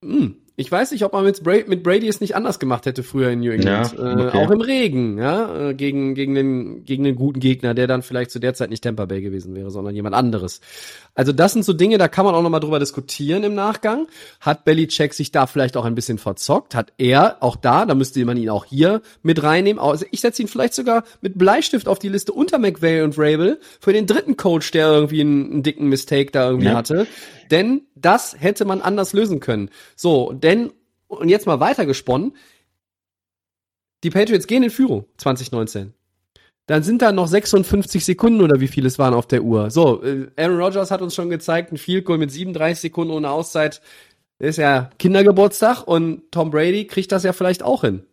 hm, 0.02 0.36
ich 0.58 0.72
weiß 0.72 0.92
nicht, 0.92 1.04
ob 1.04 1.12
man 1.12 1.24
mit 1.24 1.42
Brady, 1.42 1.64
mit 1.68 1.82
Brady 1.82 2.08
es 2.08 2.22
nicht 2.22 2.34
anders 2.34 2.58
gemacht 2.58 2.86
hätte 2.86 3.02
früher 3.02 3.30
in 3.30 3.40
New 3.40 3.50
England. 3.50 3.94
Ja, 3.96 4.18
äh, 4.18 4.26
okay. 4.26 4.38
auch 4.38 4.50
im 4.50 4.62
Regen, 4.62 5.18
ja, 5.18 5.68
äh, 5.68 5.74
gegen, 5.74 6.14
gegen, 6.14 6.34
den, 6.34 6.84
gegen 6.84 7.04
den 7.04 7.14
guten 7.14 7.40
Gegner, 7.40 7.74
der 7.74 7.86
dann 7.86 8.02
vielleicht 8.02 8.30
zu 8.30 8.38
der 8.38 8.54
Zeit 8.54 8.70
nicht 8.70 8.82
Tampa 8.82 9.04
Bay 9.04 9.20
gewesen 9.20 9.54
wäre, 9.54 9.70
sondern 9.70 9.94
jemand 9.94 10.14
anderes. 10.14 10.62
Also 11.16 11.32
das 11.32 11.54
sind 11.54 11.64
so 11.64 11.72
Dinge, 11.72 11.96
da 11.98 12.08
kann 12.08 12.26
man 12.26 12.34
auch 12.34 12.42
nochmal 12.42 12.60
drüber 12.60 12.78
diskutieren 12.78 13.42
im 13.42 13.54
Nachgang. 13.54 14.06
Hat 14.40 14.64
Belichick 14.64 15.14
sich 15.14 15.32
da 15.32 15.46
vielleicht 15.46 15.76
auch 15.76 15.84
ein 15.86 15.94
bisschen 15.94 16.18
verzockt? 16.18 16.74
Hat 16.74 16.92
er 16.98 17.38
auch 17.40 17.56
da, 17.56 17.86
da 17.86 17.94
müsste 17.94 18.24
man 18.24 18.36
ihn 18.36 18.50
auch 18.50 18.66
hier 18.66 19.00
mit 19.22 19.42
reinnehmen. 19.42 19.82
Also 19.82 20.04
ich 20.10 20.20
setze 20.20 20.42
ihn 20.42 20.48
vielleicht 20.48 20.74
sogar 20.74 21.04
mit 21.22 21.38
Bleistift 21.38 21.88
auf 21.88 21.98
die 21.98 22.10
Liste 22.10 22.32
unter 22.32 22.58
McVay 22.58 23.00
und 23.02 23.18
Rabel 23.18 23.58
für 23.80 23.94
den 23.94 24.06
dritten 24.06 24.36
Coach, 24.36 24.70
der 24.70 24.88
irgendwie 24.88 25.22
einen, 25.22 25.50
einen 25.52 25.62
dicken 25.62 25.88
Mistake 25.88 26.30
da 26.30 26.50
irgendwie 26.50 26.66
Ja. 26.68 26.74
hatte. 26.74 27.06
Denn 27.50 27.82
das 27.94 28.36
hätte 28.38 28.64
man 28.66 28.82
anders 28.82 29.14
lösen 29.14 29.40
können. 29.40 29.70
So, 29.96 30.32
denn, 30.32 30.70
und 31.08 31.30
jetzt 31.30 31.46
mal 31.46 31.60
weitergesponnen, 31.60 32.36
die 34.04 34.10
Patriots 34.10 34.46
gehen 34.46 34.62
in 34.62 34.70
Führung 34.70 35.06
2019. 35.16 35.94
Dann 36.66 36.82
sind 36.82 37.02
da 37.02 37.12
noch 37.12 37.28
56 37.28 38.04
Sekunden 38.04 38.42
oder 38.42 38.60
wie 38.60 38.68
viel 38.68 38.86
es 38.86 38.98
waren 38.98 39.14
auf 39.14 39.26
der 39.26 39.42
Uhr. 39.42 39.70
So, 39.70 40.02
äh, 40.02 40.28
Aaron 40.36 40.60
Rodgers 40.60 40.90
hat 40.90 41.00
uns 41.00 41.14
schon 41.14 41.30
gezeigt, 41.30 41.72
ein 41.72 41.78
Field 41.78 42.04
Goal 42.04 42.18
mit 42.18 42.32
37 42.32 42.80
Sekunden 42.80 43.12
ohne 43.12 43.30
Auszeit 43.30 43.80
ist 44.38 44.58
ja 44.58 44.90
Kindergeburtstag 44.98 45.86
und 45.86 46.30
Tom 46.30 46.50
Brady 46.50 46.86
kriegt 46.86 47.12
das 47.12 47.22
ja 47.22 47.32
vielleicht 47.32 47.62
auch 47.62 47.82
hin. 47.82 48.04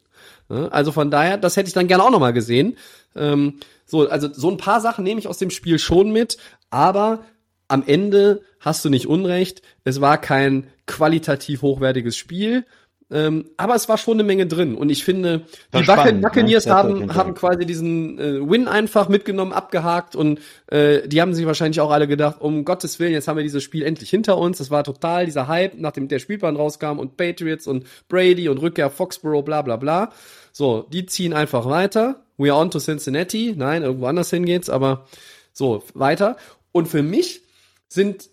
Also 0.49 0.91
von 0.91 1.09
daher, 1.09 1.37
das 1.37 1.57
hätte 1.57 1.67
ich 1.67 1.73
dann 1.73 1.87
gerne 1.87 2.03
auch 2.03 2.11
nochmal 2.11 2.33
gesehen. 2.33 2.77
Ähm, 3.15 3.59
so, 3.85 4.07
also 4.07 4.31
so 4.31 4.51
ein 4.51 4.57
paar 4.57 4.81
Sachen 4.81 5.03
nehme 5.03 5.19
ich 5.19 5.27
aus 5.27 5.37
dem 5.37 5.49
Spiel 5.49 5.79
schon 5.79 6.11
mit, 6.11 6.37
aber 6.69 7.23
am 7.67 7.83
Ende 7.85 8.41
hast 8.59 8.83
du 8.85 8.89
nicht 8.89 9.07
Unrecht. 9.07 9.61
Es 9.83 10.01
war 10.01 10.19
kein 10.19 10.67
qualitativ 10.85 11.61
hochwertiges 11.61 12.15
Spiel. 12.17 12.65
Ähm, 13.13 13.45
aber 13.57 13.75
es 13.75 13.87
war 13.87 13.99
schon 13.99 14.15
eine 14.15 14.23
Menge 14.23 14.47
drin. 14.47 14.73
Und 14.75 14.89
ich 14.89 15.03
finde, 15.03 15.45
War 15.71 15.81
die 15.81 15.85
spannend, 15.85 16.15
ne? 16.15 16.21
Buccaneers 16.21 16.65
auf 16.65 16.73
haben, 16.73 17.13
haben 17.13 17.35
quasi 17.35 17.63
diesen 17.65 18.17
äh, 18.17 18.49
Win 18.49 18.67
einfach 18.67 19.07
mitgenommen, 19.07 19.53
abgehakt 19.53 20.15
und 20.15 20.39
äh, 20.67 21.07
die 21.07 21.21
haben 21.21 21.35
sich 21.35 21.45
wahrscheinlich 21.45 21.79
auch 21.79 21.91
alle 21.91 22.07
gedacht, 22.07 22.41
um 22.41 22.65
Gottes 22.65 22.99
Willen, 22.99 23.13
jetzt 23.13 23.27
haben 23.27 23.37
wir 23.37 23.43
dieses 23.43 23.61
Spiel 23.61 23.83
endlich 23.83 24.09
hinter 24.09 24.39
uns. 24.39 24.57
Das 24.57 24.71
war 24.71 24.83
total 24.83 25.25
dieser 25.25 25.47
Hype, 25.47 25.75
nachdem 25.77 26.07
der 26.07 26.17
Spielplan 26.17 26.55
rauskam 26.55 26.97
und 26.97 27.15
Patriots 27.15 27.67
und 27.67 27.85
Brady 28.09 28.49
und 28.49 28.57
Rückkehr 28.57 28.89
Foxborough, 28.89 29.45
bla 29.45 29.61
bla 29.61 29.75
bla. 29.75 30.11
So, 30.51 30.87
die 30.91 31.05
ziehen 31.05 31.33
einfach 31.33 31.67
weiter. 31.67 32.25
We 32.37 32.51
are 32.51 32.59
on 32.59 32.71
to 32.71 32.79
Cincinnati. 32.79 33.53
Nein, 33.55 33.83
irgendwo 33.83 34.07
anders 34.07 34.31
hin 34.31 34.45
geht's, 34.45 34.71
aber 34.71 35.05
so, 35.51 35.83
weiter. 35.93 36.35
Und 36.71 36.87
für 36.87 37.03
mich 37.03 37.43
sind, 37.87 38.29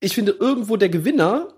ich 0.00 0.14
finde, 0.14 0.32
irgendwo 0.32 0.76
der 0.76 0.90
Gewinner 0.90 1.54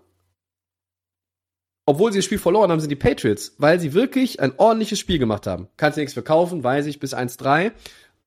obwohl 1.91 2.13
sie 2.13 2.19
das 2.19 2.25
Spiel 2.25 2.39
verloren 2.39 2.71
haben, 2.71 2.81
sind 2.81 2.91
die 2.91 2.97
Patriots, 2.97 3.55
weil 3.59 3.81
sie 3.81 3.95
wirklich 3.95 4.41
ein 4.41 4.53
ordentliches 4.57 4.99
Spiel 4.99 5.19
gemacht 5.19 5.47
haben. 5.47 5.69
Kannst 5.77 5.97
du 5.97 6.01
nichts 6.01 6.15
verkaufen, 6.15 6.63
weiß 6.63 6.87
ich, 6.87 7.01
bis 7.01 7.15
1-3. 7.15 7.73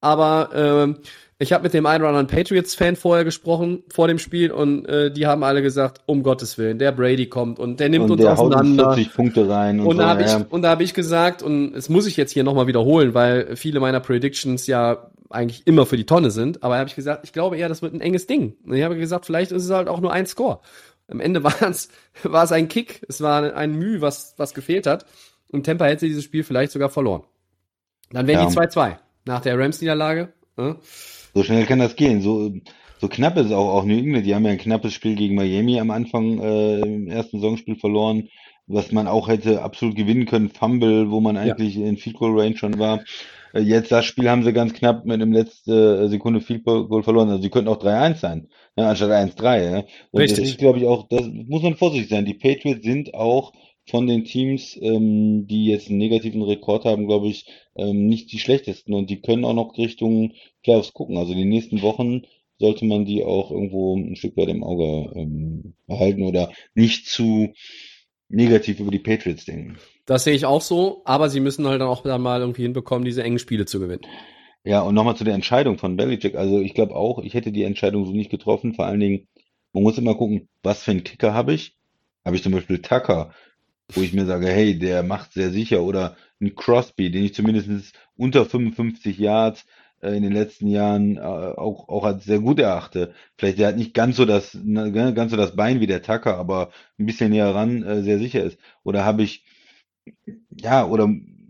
Aber 0.02 0.50
ähm, 0.54 0.98
ich 1.40 1.54
habe 1.54 1.64
mit 1.64 1.74
dem 1.74 1.86
einen 1.86 2.04
oder 2.04 2.10
anderen 2.10 2.28
Patriots-Fan 2.28 2.98
vorher 2.98 3.24
gesprochen, 3.24 3.84
vor 3.90 4.10
dem 4.10 4.20
Spiel, 4.20 4.52
und 4.52 4.86
äh, 4.86 5.12
die 5.12 5.28
haben 5.28 5.44
alle 5.44 5.62
gesagt, 5.62 6.02
um 6.06 6.24
Gottes 6.24 6.58
Willen, 6.58 6.78
der 6.78 6.92
Brady 6.92 7.28
kommt 7.28 7.58
und 7.58 7.80
der 7.80 7.88
nimmt 7.88 8.06
Und 8.06 8.12
uns 8.12 8.22
der 8.22 8.38
haut 8.38 8.54
auseinander. 8.54 8.96
40 8.96 9.14
Punkte 9.14 9.48
rein 9.48 9.80
und, 9.80 9.88
Und 9.88 9.98
da 9.98 10.04
so, 10.04 10.10
habe 10.10 10.24
ich, 10.24 10.32
ja. 10.32 10.46
und 10.50 10.62
da 10.62 10.70
habe 10.70 10.84
ich 10.84 10.94
gesagt, 10.94 11.42
und 11.42 11.74
das 11.74 11.88
muss 11.88 12.06
ich 12.06 12.18
jetzt 12.18 12.32
hier 12.32 12.44
nochmal 12.44 12.68
wiederholen, 12.68 13.14
weil 13.14 13.56
viele 13.56 13.80
meiner 13.80 14.02
Predictions 14.02 14.68
ja 14.68 15.08
eigentlich 15.30 15.66
immer 15.66 15.86
für 15.86 15.98
die 15.98 16.06
Tonne 16.06 16.32
sind. 16.32 16.64
Aber 16.64 16.78
habe 16.78 16.90
ich 16.90 16.96
gesagt, 16.96 17.22
ich 17.24 17.34
glaube 17.34 17.58
eher, 17.58 17.70
das 17.70 17.82
wird 17.82 17.94
ein 17.94 18.02
enges 18.02 18.28
Ding. 18.28 18.56
Und 18.66 18.76
ich 18.76 18.84
habe 18.84 18.98
gesagt, 18.98 19.26
vielleicht 19.26 19.52
ist 19.52 19.66
es 19.66 19.72
halt 19.72 19.88
auch 19.88 20.00
nur 20.00 20.14
ein 20.14 20.26
Score. 20.26 20.60
Am 21.08 21.20
Ende 21.20 21.44
war 21.44 21.62
es, 21.62 21.90
war 22.24 22.44
es 22.44 22.52
ein 22.52 22.68
Kick, 22.68 23.02
es 23.08 23.22
war 23.22 23.56
ein 23.56 23.76
Mühe, 23.76 24.02
was, 24.02 24.36
was 24.38 24.54
gefehlt 24.54 24.88
hat. 24.88 25.06
Und 25.50 25.66
Tampa 25.66 25.86
hätte 25.86 26.08
dieses 26.08 26.24
Spiel 26.24 26.44
vielleicht 26.44 26.72
sogar 26.72 26.90
verloren. 26.90 27.24
Dann 28.12 28.28
wären 28.28 28.42
Ja. 28.42 28.48
die 28.50 28.56
2-2 28.56 28.98
nach 29.26 29.42
der 29.42 29.58
Rams-Niederlage. 29.58 30.34
Äh? 30.58 30.74
So 31.34 31.44
schnell 31.44 31.66
kann 31.66 31.80
das 31.80 31.96
gehen. 31.96 32.22
So, 32.22 32.54
so 33.00 33.08
knapp 33.08 33.38
ist 33.38 33.52
auch, 33.52 33.74
auch 33.74 33.86
New 33.86 33.98
England. 33.98 34.26
Die 34.26 34.34
haben 34.36 34.46
ja 34.46 34.52
ein 34.52 34.58
knappes 34.58 34.94
Spiel 34.94 35.16
gegen 35.16 35.36
Miami 35.36 35.80
am 35.80 35.92
Anfang 35.92 36.40
äh, 36.40 36.80
im 36.80 37.08
ersten 37.08 37.40
Saisonspiel 37.40 37.76
verloren, 37.76 38.30
was 38.68 38.92
man 38.92 39.08
auch 39.08 39.28
hätte 39.28 39.62
absolut 39.62 39.96
gewinnen 39.96 40.26
können. 40.26 40.50
Fumble, 40.50 41.12
wo 41.12 41.20
man 41.20 41.38
eigentlich 41.38 41.76
in 41.76 41.98
Field 41.98 42.18
Goal 42.18 42.40
Range 42.40 42.58
schon 42.58 42.80
war. 42.80 43.04
Äh, 43.54 43.62
jetzt 43.62 43.92
das 43.92 44.06
Spiel 44.06 44.30
haben 44.30 44.44
sie 44.44 44.54
ganz 44.54 44.74
knapp 44.74 45.06
mit 45.06 45.22
dem 45.22 45.32
letzten 45.32 46.10
Sekunde 46.10 46.42
Field 46.42 46.66
Goal 46.66 47.04
verloren. 47.04 47.30
Also 47.30 47.42
sie 47.42 47.50
könnten 47.50 47.70
auch 47.70 47.82
3-1 47.82 48.16
sein, 48.16 48.50
ne, 48.76 48.88
anstatt 48.88 49.12
1-3. 49.12 49.72
Ja. 49.72 49.84
Und 50.12 50.22
Richtig. 50.22 50.40
das 50.40 50.50
ist, 50.50 50.58
glaube 50.58 50.80
ich, 50.80 50.86
auch, 50.86 51.08
das 51.08 51.28
muss 51.28 51.62
man 51.62 51.76
vorsichtig 51.76 52.10
sein. 52.10 52.26
Die 52.26 52.34
Patriots 52.34 52.84
sind 52.84 53.14
auch 53.14 53.54
von 53.86 54.08
den 54.08 54.24
Teams, 54.24 54.78
ähm, 54.82 55.46
die 55.48 55.66
jetzt 55.66 55.90
einen 55.90 55.98
negativen 55.98 56.42
Rekord 56.42 56.86
haben, 56.86 57.08
glaube 57.08 57.28
ich, 57.28 57.46
ähm, 57.76 58.08
nicht 58.08 58.32
die 58.32 58.40
schlechtesten 58.40 58.94
und 58.94 59.10
die 59.10 59.22
können 59.22 59.46
auch 59.46 59.54
noch 59.54 59.78
Richtung 59.78 60.34
Playoffs 60.64 60.94
gucken. 60.94 61.18
Also 61.18 61.34
die 61.34 61.46
nächsten 61.46 61.82
Wochen 61.82 62.24
sollte 62.60 62.86
man 62.86 63.06
die 63.06 63.24
auch 63.24 63.52
irgendwo 63.52 63.96
ein 63.98 64.16
Stück 64.16 64.38
weit 64.38 64.50
im 64.50 64.64
Auge 64.64 65.12
ähm, 65.16 65.74
behalten 65.88 66.24
oder 66.24 66.52
nicht 66.76 67.08
zu 67.08 67.54
negativ 68.30 68.80
über 68.80 68.92
die 68.92 69.00
Patriots 69.00 69.46
denken. 69.46 69.78
Das 70.06 70.24
sehe 70.26 70.34
ich 70.34 70.46
auch 70.46 70.62
so, 70.62 71.02
aber 71.06 71.30
sie 71.30 71.40
müssen 71.40 71.68
halt 71.68 71.80
dann 71.80 71.88
auch 71.88 72.04
dann 72.04 72.22
mal 72.22 72.42
irgendwie 72.42 72.64
hinbekommen, 72.64 73.06
diese 73.06 73.24
engen 73.24 73.40
Spiele 73.40 73.66
zu 73.66 73.80
gewinnen. 73.80 74.06
Ja, 74.66 74.82
und 74.82 74.96
nochmal 74.96 75.16
zu 75.16 75.24
der 75.24 75.34
Entscheidung 75.34 75.78
von 75.78 75.98
Belichick. 75.98 76.36
Also 76.36 76.60
ich 76.60 76.74
glaube 76.74 76.96
auch, 76.96 77.20
ich 77.20 77.34
hätte 77.34 77.52
die 77.52 77.64
Entscheidung 77.64 78.06
so 78.06 78.12
nicht 78.12 78.32
getroffen. 78.32 78.74
Vor 78.74 78.86
allen 78.86 79.00
Dingen, 79.00 79.28
man 79.74 79.84
muss 79.84 79.98
immer 79.98 80.16
gucken, 80.16 80.48
was 80.62 80.84
für 80.84 80.92
einen 80.92 81.04
Kicker 81.04 81.34
habe 81.34 81.54
ich? 81.54 81.76
Habe 82.26 82.36
ich 82.36 82.44
zum 82.44 82.54
Beispiel 82.54 82.82
Tucker, 82.82 83.34
wo 83.90 84.02
ich 84.02 84.14
mir 84.14 84.26
sage, 84.26 84.48
hey, 84.48 84.78
der 84.78 85.04
macht 85.04 85.34
sehr 85.34 85.50
sicher. 85.52 85.84
Oder 85.84 86.16
einen 86.40 86.56
Crosby, 86.56 87.12
den 87.12 87.26
ich 87.26 87.34
zumindest 87.34 87.94
unter 88.16 88.46
55 88.46 89.18
Yards 89.18 89.66
äh, 90.02 90.16
in 90.16 90.24
den 90.24 90.34
letzten 90.34 90.68
Jahren 90.68 91.18
äh, 91.18 91.22
auch, 91.22 91.90
auch 91.90 92.04
als 92.06 92.26
sehr 92.26 92.40
gut 92.40 92.60
erachte. 92.60 93.14
Vielleicht 93.38 93.60
der 93.60 93.70
hat 93.70 93.78
nicht 93.78 93.94
ganz 93.94 94.16
so 94.16 94.26
das, 94.26 94.54
ne, 94.54 94.92
ganz 95.14 95.32
so 95.32 95.38
das 95.38 95.56
Bein 95.56 95.80
wie 95.82 95.88
der 95.88 96.02
Tucker, 96.02 96.38
aber 96.38 96.72
ein 97.00 97.06
bisschen 97.06 97.32
näher 97.32 97.54
ran 97.54 97.84
äh, 97.84 98.02
sehr 98.04 98.20
sicher 98.20 98.44
ist. 98.44 98.58
Oder 98.84 99.04
habe 99.06 99.24
ich, 99.24 99.44
ja, 100.52 100.86
oder 100.86 101.10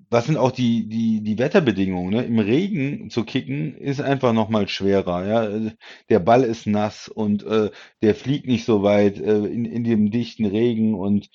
was 0.09 0.27
sind 0.27 0.37
auch 0.37 0.51
die, 0.51 0.87
die, 0.87 1.21
die 1.23 1.39
Wetterbedingungen, 1.39 2.11
ne? 2.13 2.23
Im 2.23 2.37
Regen 2.39 3.09
zu 3.09 3.23
kicken 3.23 3.75
ist 3.77 3.99
einfach 3.99 4.33
nochmal 4.33 4.67
schwerer, 4.67 5.25
ja. 5.27 5.71
Der 6.09 6.19
Ball 6.19 6.43
ist 6.43 6.67
nass 6.67 7.07
und 7.09 7.43
äh, 7.43 7.71
der 8.01 8.15
fliegt 8.15 8.47
nicht 8.47 8.65
so 8.65 8.83
weit 8.83 9.17
äh, 9.19 9.45
in, 9.45 9.65
in 9.65 9.83
dem 9.83 10.11
dichten 10.11 10.45
Regen 10.45 10.93
und 10.93 11.29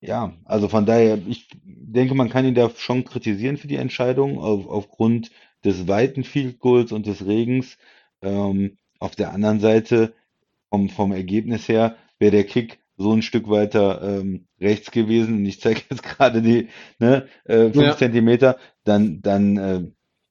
ja, 0.00 0.34
also 0.44 0.68
von 0.68 0.86
daher, 0.86 1.18
ich 1.28 1.48
denke, 1.64 2.14
man 2.14 2.28
kann 2.28 2.44
ihn 2.44 2.54
da 2.54 2.70
schon 2.70 3.04
kritisieren 3.04 3.56
für 3.56 3.68
die 3.68 3.76
Entscheidung 3.76 4.38
auf, 4.38 4.68
aufgrund 4.68 5.30
des 5.64 5.88
weiten 5.88 6.24
Field 6.24 6.58
Goals 6.60 6.92
und 6.92 7.06
des 7.06 7.26
Regens. 7.26 7.78
Ähm, 8.22 8.76
auf 8.98 9.16
der 9.16 9.32
anderen 9.32 9.60
Seite, 9.60 10.14
vom, 10.70 10.90
vom 10.90 11.12
Ergebnis 11.12 11.68
her, 11.68 11.96
wäre 12.18 12.32
der 12.32 12.44
Kick 12.44 12.80
so 12.96 13.12
ein 13.12 13.22
Stück 13.22 13.48
weiter 13.48 14.00
ähm, 14.02 14.46
rechts 14.60 14.90
gewesen, 14.90 15.36
und 15.36 15.46
ich 15.46 15.60
zeige 15.60 15.82
jetzt 15.90 16.02
gerade 16.02 16.42
die 16.42 16.68
ne, 16.98 17.26
äh, 17.44 17.70
fünf 17.70 17.76
Ja. 17.76 17.96
Zentimeter, 17.96 18.56
dann, 18.84 19.20
dann 19.22 19.56
äh, 19.56 19.82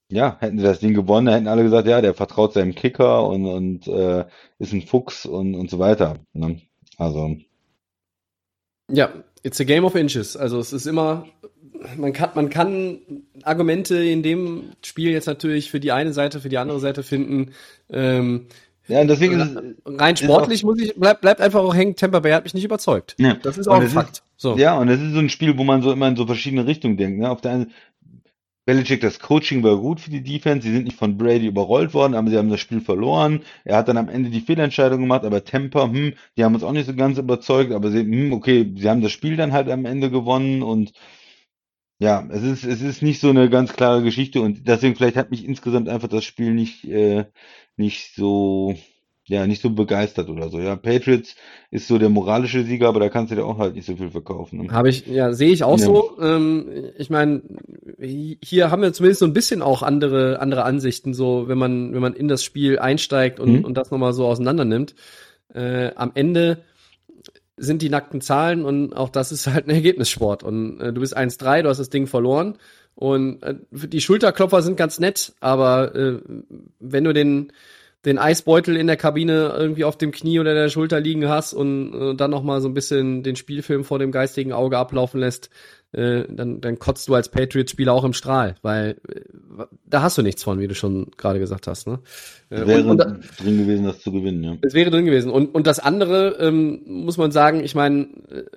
ja, 0.09 0.37
hätten 0.39 0.57
sie 0.59 0.63
das 0.63 0.79
Ding 0.79 0.93
gewonnen, 0.93 1.33
hätten 1.33 1.47
alle 1.47 1.63
gesagt, 1.63 1.87
ja, 1.87 2.01
der 2.01 2.13
vertraut 2.13 2.53
seinem 2.53 2.75
Kicker 2.75 3.27
und, 3.27 3.45
und 3.45 3.87
äh, 3.87 4.25
ist 4.59 4.73
ein 4.73 4.83
Fuchs 4.83 5.25
und, 5.25 5.55
und 5.55 5.69
so 5.69 5.79
weiter. 5.79 6.19
Ne? 6.33 6.61
Also, 6.97 7.35
Ja, 8.91 9.11
it's 9.43 9.59
a 9.59 9.63
game 9.63 9.85
of 9.85 9.95
inches. 9.95 10.37
Also 10.37 10.59
es 10.59 10.71
ist 10.71 10.85
immer, 10.85 11.25
man 11.97 12.13
kann, 12.13 12.29
man 12.35 12.49
kann 12.49 12.99
Argumente 13.43 13.95
in 14.03 14.23
dem 14.23 14.71
Spiel 14.83 15.11
jetzt 15.11 15.25
natürlich 15.25 15.71
für 15.71 15.79
die 15.79 15.91
eine 15.91 16.13
Seite, 16.13 16.39
für 16.39 16.49
die 16.49 16.57
andere 16.57 16.79
Seite 16.79 17.01
finden. 17.03 17.53
Ähm, 17.89 18.47
ja, 18.87 19.01
und 19.01 19.07
deswegen 19.07 19.39
ist 19.39 19.57
rein 19.85 20.15
sportlich 20.17 20.63
muss 20.63 20.79
ich, 20.81 20.95
bleibt 20.95 21.21
bleibt 21.21 21.41
einfach 21.41 21.61
auch 21.61 21.73
hängen, 21.75 21.95
Tampa 21.95 22.19
Bay 22.19 22.31
hat 22.31 22.43
mich 22.43 22.53
nicht 22.53 22.65
überzeugt. 22.65 23.15
Ja. 23.17 23.35
Das 23.41 23.57
ist 23.57 23.67
auch 23.67 23.75
ein 23.75 23.83
ist- 23.83 23.93
Fakt. 23.93 24.23
so. 24.35 24.57
Ja, 24.57 24.77
und 24.77 24.89
es 24.89 25.01
ist 25.01 25.13
so 25.13 25.19
ein 25.19 25.29
Spiel, 25.29 25.57
wo 25.57 25.63
man 25.63 25.81
so 25.81 25.91
immer 25.91 26.07
in 26.07 26.15
so 26.15 26.25
verschiedene 26.25 26.65
Richtungen 26.65 26.97
denkt. 26.97 27.19
Ne? 27.19 27.29
Auf 27.29 27.41
der 27.41 27.51
einen 27.51 27.71
Belichick, 28.65 29.01
das 29.01 29.19
Coaching 29.19 29.61
war 29.61 29.77
gut 29.77 29.99
für 29.99 30.09
die 30.09 30.23
Defense. 30.23 30.65
Sie 30.65 30.73
sind 30.73 30.85
nicht 30.85 30.97
von 30.97 31.17
Brady 31.17 31.47
überrollt 31.47 31.93
worden, 31.93 32.13
aber 32.15 32.29
sie 32.29 32.37
haben 32.37 32.49
das 32.49 32.61
Spiel 32.61 32.79
verloren. 32.79 33.41
Er 33.65 33.77
hat 33.77 33.89
dann 33.89 33.97
am 33.97 34.07
Ende 34.07 34.29
die 34.29 34.39
Fehlentscheidung 34.39 35.01
gemacht, 35.01 35.25
aber 35.25 35.43
Tampa, 35.43 35.83
hm, 35.83 36.13
die 36.37 36.43
haben 36.45 36.53
uns 36.55 36.63
auch 36.63 36.71
nicht 36.71 36.85
so 36.85 36.95
ganz 36.95 37.17
überzeugt, 37.17 37.73
aber 37.73 37.91
sie, 37.91 37.99
hm, 37.99 38.31
okay, 38.31 38.71
sie 38.77 38.89
haben 38.89 39.01
das 39.01 39.11
Spiel 39.11 39.35
dann 39.35 39.51
halt 39.51 39.69
am 39.69 39.85
Ende 39.85 40.09
gewonnen 40.09 40.63
und 40.63 40.93
ja, 42.03 42.27
es 42.29 42.43
ist, 42.43 42.65
es 42.65 42.81
ist 42.81 43.01
nicht 43.01 43.21
so 43.21 43.29
eine 43.29 43.49
ganz 43.49 43.71
klare 43.71 44.03
Geschichte 44.03 44.41
und 44.41 44.67
deswegen 44.67 44.95
vielleicht 44.95 45.15
hat 45.15 45.31
mich 45.31 45.45
insgesamt 45.45 45.87
einfach 45.87 46.09
das 46.09 46.25
Spiel 46.25 46.53
nicht, 46.53 46.83
äh, 46.83 47.23
nicht 47.77 48.13
so, 48.13 48.75
ja, 49.25 49.47
nicht 49.47 49.61
so 49.61 49.69
begeistert 49.69 50.27
oder 50.27 50.49
so. 50.49 50.59
Ja, 50.59 50.75
Patriots 50.75 51.37
ist 51.71 51.87
so 51.87 51.97
der 51.97 52.09
moralische 52.09 52.65
Sieger, 52.65 52.89
aber 52.89 52.99
da 52.99 53.07
kannst 53.07 53.31
du 53.31 53.35
dir 53.35 53.45
auch 53.45 53.57
halt 53.57 53.75
nicht 53.75 53.85
so 53.85 53.95
viel 53.95 54.09
verkaufen. 54.09 54.65
Ne? 54.65 54.73
Habe 54.73 54.89
ich, 54.89 55.07
ja, 55.07 55.31
sehe 55.31 55.53
ich 55.53 55.63
auch 55.63 55.79
Ja. 55.79 55.85
so. 55.85 56.17
Ähm, 56.19 56.69
ich 56.97 57.09
meine, 57.09 57.41
hier 58.43 58.69
haben 58.69 58.81
wir 58.81 58.91
zumindest 58.91 59.21
so 59.21 59.25
ein 59.25 59.33
bisschen 59.33 59.61
auch 59.61 59.81
andere, 59.81 60.41
andere 60.41 60.65
Ansichten, 60.65 61.13
so 61.13 61.47
wenn 61.47 61.57
man, 61.57 61.93
wenn 61.93 62.01
man 62.01 62.15
in 62.15 62.27
das 62.27 62.43
Spiel 62.43 62.79
einsteigt 62.79 63.39
und, 63.39 63.59
Mhm. 63.59 63.63
und 63.63 63.77
das 63.77 63.91
nochmal 63.91 64.11
so 64.11 64.25
auseinander 64.25 64.65
nimmt. 64.65 64.93
Äh, 65.53 65.91
am 65.95 66.11
Ende 66.15 66.63
sind 67.63 67.81
die 67.81 67.89
nackten 67.89 68.21
Zahlen 68.21 68.65
und 68.65 68.93
auch 68.93 69.09
das 69.09 69.31
ist 69.31 69.47
halt 69.47 69.67
ein 69.67 69.71
Ergebnissport. 69.71 70.43
Und 70.43 70.79
äh, 70.79 70.93
du 70.93 71.01
bist 71.01 71.17
1-3, 71.17 71.63
du 71.63 71.69
hast 71.69 71.79
das 71.79 71.89
Ding 71.89 72.07
verloren. 72.07 72.57
Und 72.95 73.41
äh, 73.43 73.55
die 73.71 74.01
Schulterklopfer 74.01 74.61
sind 74.61 74.77
ganz 74.77 74.99
nett, 74.99 75.33
aber 75.39 75.95
äh, 75.95 76.19
wenn 76.79 77.03
du 77.03 77.13
den, 77.13 77.51
den 78.05 78.19
Eisbeutel 78.19 78.77
in 78.77 78.87
der 78.87 78.97
Kabine 78.97 79.55
irgendwie 79.57 79.83
auf 79.83 79.97
dem 79.97 80.11
Knie 80.11 80.39
oder 80.39 80.53
der 80.53 80.69
Schulter 80.69 80.99
liegen 80.99 81.27
hast 81.27 81.53
und 81.53 81.93
äh, 81.93 82.15
dann 82.15 82.31
noch 82.31 82.43
mal 82.43 82.61
so 82.61 82.67
ein 82.67 82.73
bisschen 82.73 83.23
den 83.23 83.35
Spielfilm 83.35 83.83
vor 83.83 83.97
dem 83.97 84.11
geistigen 84.11 84.53
Auge 84.53 84.77
ablaufen 84.77 85.19
lässt, 85.19 85.49
äh, 85.93 86.23
dann, 86.29 86.59
dann 86.59 86.79
kotzt 86.79 87.07
du 87.07 87.15
als 87.15 87.29
Patriots-Spieler 87.29 87.93
auch 87.93 88.03
im 88.03 88.13
Strahl, 88.13 88.55
weil 88.61 88.97
äh, 89.07 89.21
da 89.85 90.01
hast 90.01 90.17
du 90.17 90.21
nichts 90.21 90.43
von, 90.43 90.59
wie 90.59 90.67
du 90.67 90.75
schon 90.75 91.11
gerade 91.17 91.39
gesagt 91.39 91.67
hast. 91.67 91.87
Ne? 91.87 91.99
Äh, 92.49 92.67
Wäre 92.67 92.83
und, 92.83 93.01
und, 93.01 93.23
drin 93.39 93.57
gewesen, 93.59 93.85
das 93.85 94.01
zu 94.01 94.11
gewinnen, 94.11 94.43
ja. 94.43 94.57
es 94.61 94.73
wäre 94.73 94.91
drin 94.91 95.05
gewesen. 95.05 95.31
Und, 95.31 95.53
und 95.55 95.67
das 95.67 95.79
andere, 95.79 96.37
ähm, 96.39 96.81
muss 96.85 97.17
man 97.17 97.31
sagen, 97.31 97.63
ich 97.63 97.75
meine, 97.75 98.07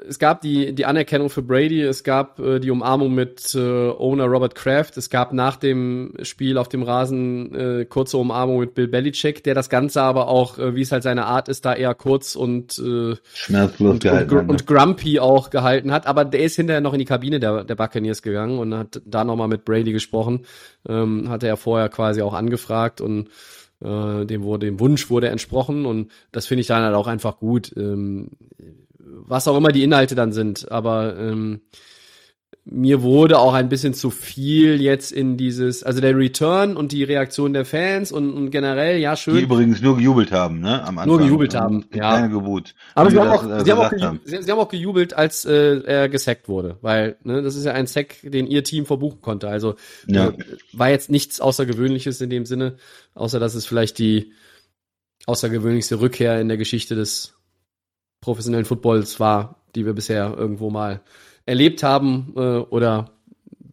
es 0.08 0.18
gab 0.18 0.40
die, 0.40 0.74
die 0.74 0.86
Anerkennung 0.86 1.30
für 1.30 1.42
Brady, 1.42 1.82
es 1.82 2.04
gab 2.04 2.38
äh, 2.38 2.58
die 2.58 2.70
Umarmung 2.70 3.14
mit 3.14 3.54
äh, 3.54 3.58
Owner 3.58 4.24
Robert 4.24 4.54
Kraft, 4.54 4.96
es 4.96 5.10
gab 5.10 5.32
nach 5.32 5.56
dem 5.56 6.14
Spiel 6.22 6.58
auf 6.58 6.68
dem 6.68 6.82
Rasen 6.82 7.54
äh, 7.54 7.84
kurze 7.84 8.16
Umarmung 8.18 8.60
mit 8.60 8.74
Bill 8.74 8.88
Belichick, 8.88 9.42
der 9.44 9.54
das 9.54 9.68
Ganze 9.68 10.02
aber 10.02 10.28
auch, 10.28 10.58
äh, 10.58 10.74
wie 10.74 10.82
es 10.82 10.92
halt 10.92 11.02
seine 11.02 11.26
Art 11.26 11.48
ist, 11.48 11.64
da 11.64 11.74
eher 11.74 11.94
kurz 11.94 12.36
und, 12.36 12.78
äh, 12.78 13.16
Schmerzlos 13.34 13.92
und, 13.94 14.02
gehalten. 14.02 14.30
und, 14.30 14.38
hat, 14.38 14.46
ne? 14.46 14.52
und 14.52 14.66
grumpy 14.66 15.20
auch 15.20 15.50
gehalten 15.50 15.92
hat. 15.92 16.06
Aber 16.06 16.24
der 16.24 16.40
ist 16.40 16.56
hinterher 16.56 16.80
noch 16.80 16.92
in 16.92 16.98
die 16.98 17.04
Kabine 17.04 17.25
der, 17.30 17.64
der 17.64 17.74
Buccaneers 17.74 18.22
gegangen 18.22 18.58
und 18.58 18.74
hat 18.74 19.02
da 19.04 19.24
nochmal 19.24 19.48
mit 19.48 19.64
Brady 19.64 19.92
gesprochen. 19.92 20.46
Ähm, 20.88 21.28
hatte 21.28 21.46
er 21.46 21.56
vorher 21.56 21.88
quasi 21.88 22.22
auch 22.22 22.34
angefragt 22.34 23.00
und 23.00 23.28
äh, 23.80 24.24
dem 24.24 24.42
wurde 24.42 24.66
dem 24.66 24.80
Wunsch 24.80 25.10
wurde 25.10 25.28
entsprochen 25.28 25.86
und 25.86 26.10
das 26.32 26.46
finde 26.46 26.62
ich 26.62 26.66
dann 26.66 26.82
halt 26.82 26.94
auch 26.94 27.06
einfach 27.06 27.38
gut. 27.38 27.72
Ähm, 27.76 28.30
was 28.98 29.48
auch 29.48 29.56
immer 29.56 29.72
die 29.72 29.82
Inhalte 29.82 30.14
dann 30.14 30.32
sind, 30.32 30.70
aber 30.70 31.16
ähm, 31.18 31.60
mir 32.68 33.02
wurde 33.02 33.38
auch 33.38 33.54
ein 33.54 33.68
bisschen 33.68 33.94
zu 33.94 34.10
viel 34.10 34.80
jetzt 34.82 35.12
in 35.12 35.36
dieses, 35.36 35.84
also 35.84 36.00
der 36.00 36.16
Return 36.16 36.76
und 36.76 36.90
die 36.90 37.04
Reaktion 37.04 37.52
der 37.52 37.64
Fans 37.64 38.10
und, 38.10 38.32
und 38.34 38.50
generell, 38.50 38.98
ja, 38.98 39.14
Die 39.14 39.20
schön. 39.20 39.38
übrigens 39.38 39.80
nur 39.80 39.96
gejubelt 39.96 40.32
haben, 40.32 40.58
ne? 40.58 40.82
Am 40.82 40.98
Anfang. 40.98 41.06
Nur 41.06 41.18
gejubelt 41.18 41.54
haben, 41.54 41.84
ja. 41.94 42.16
Keine 42.16 42.28
Gebot. 42.30 42.74
Aber 42.96 43.08
Wie 43.08 43.14
sie 43.14 43.20
haben, 43.20 43.28
auch, 43.30 43.48
äh, 43.48 43.64
sie, 43.64 43.70
haben 43.70 43.78
auch 43.78 44.18
sie, 44.24 44.42
sie 44.42 44.50
haben 44.50 44.58
auch 44.58 44.68
gejubelt, 44.68 45.14
als 45.14 45.44
äh, 45.44 45.80
er 45.84 46.08
gesackt 46.08 46.48
wurde, 46.48 46.76
weil 46.82 47.16
ne, 47.22 47.40
das 47.40 47.54
ist 47.54 47.64
ja 47.66 47.72
ein 47.72 47.86
Sack, 47.86 48.16
den 48.24 48.48
ihr 48.48 48.64
Team 48.64 48.84
verbuchen 48.84 49.20
konnte. 49.20 49.48
Also 49.48 49.76
Ja. 50.08 50.30
äh, 50.30 50.32
war 50.72 50.90
jetzt 50.90 51.08
nichts 51.08 51.40
Außergewöhnliches 51.40 52.20
in 52.20 52.30
dem 52.30 52.46
Sinne, 52.46 52.78
außer 53.14 53.38
dass 53.38 53.54
es 53.54 53.64
vielleicht 53.64 53.98
die 54.00 54.32
außergewöhnlichste 55.26 56.00
Rückkehr 56.00 56.40
in 56.40 56.48
der 56.48 56.56
Geschichte 56.56 56.96
des 56.96 57.34
professionellen 58.20 58.64
Footballs 58.64 59.20
war, 59.20 59.62
die 59.76 59.86
wir 59.86 59.92
bisher 59.92 60.34
irgendwo 60.36 60.70
mal 60.70 61.00
erlebt 61.46 61.82
haben 61.82 62.34
äh, 62.36 62.40
oder 62.40 63.10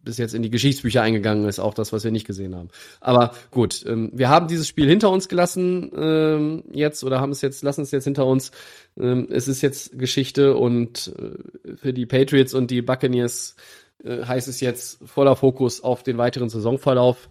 bis 0.04 0.18
jetzt 0.18 0.34
in 0.34 0.42
die 0.42 0.50
Geschichtsbücher 0.50 1.02
eingegangen 1.02 1.48
ist, 1.48 1.58
auch 1.58 1.74
das, 1.74 1.92
was 1.92 2.04
wir 2.04 2.10
nicht 2.10 2.26
gesehen 2.26 2.54
haben. 2.54 2.68
Aber 3.00 3.32
gut, 3.50 3.84
ähm, 3.88 4.10
wir 4.12 4.28
haben 4.28 4.48
dieses 4.48 4.68
Spiel 4.68 4.88
hinter 4.88 5.10
uns 5.10 5.28
gelassen 5.28 5.90
ähm, 5.96 6.64
jetzt 6.72 7.04
oder 7.04 7.20
haben 7.20 7.32
es 7.32 7.40
jetzt, 7.40 7.62
lassen 7.62 7.82
es 7.82 7.90
jetzt 7.90 8.04
hinter 8.04 8.26
uns. 8.26 8.50
Ähm, 8.98 9.28
es 9.30 9.48
ist 9.48 9.62
jetzt 9.62 9.98
Geschichte 9.98 10.56
und 10.56 11.14
äh, 11.18 11.76
für 11.76 11.92
die 11.92 12.06
Patriots 12.06 12.54
und 12.54 12.70
die 12.70 12.82
Buccaneers 12.82 13.56
äh, 14.04 14.24
heißt 14.24 14.48
es 14.48 14.60
jetzt 14.60 14.98
voller 15.06 15.36
Fokus 15.36 15.82
auf 15.82 16.02
den 16.02 16.18
weiteren 16.18 16.50
Saisonverlauf. 16.50 17.28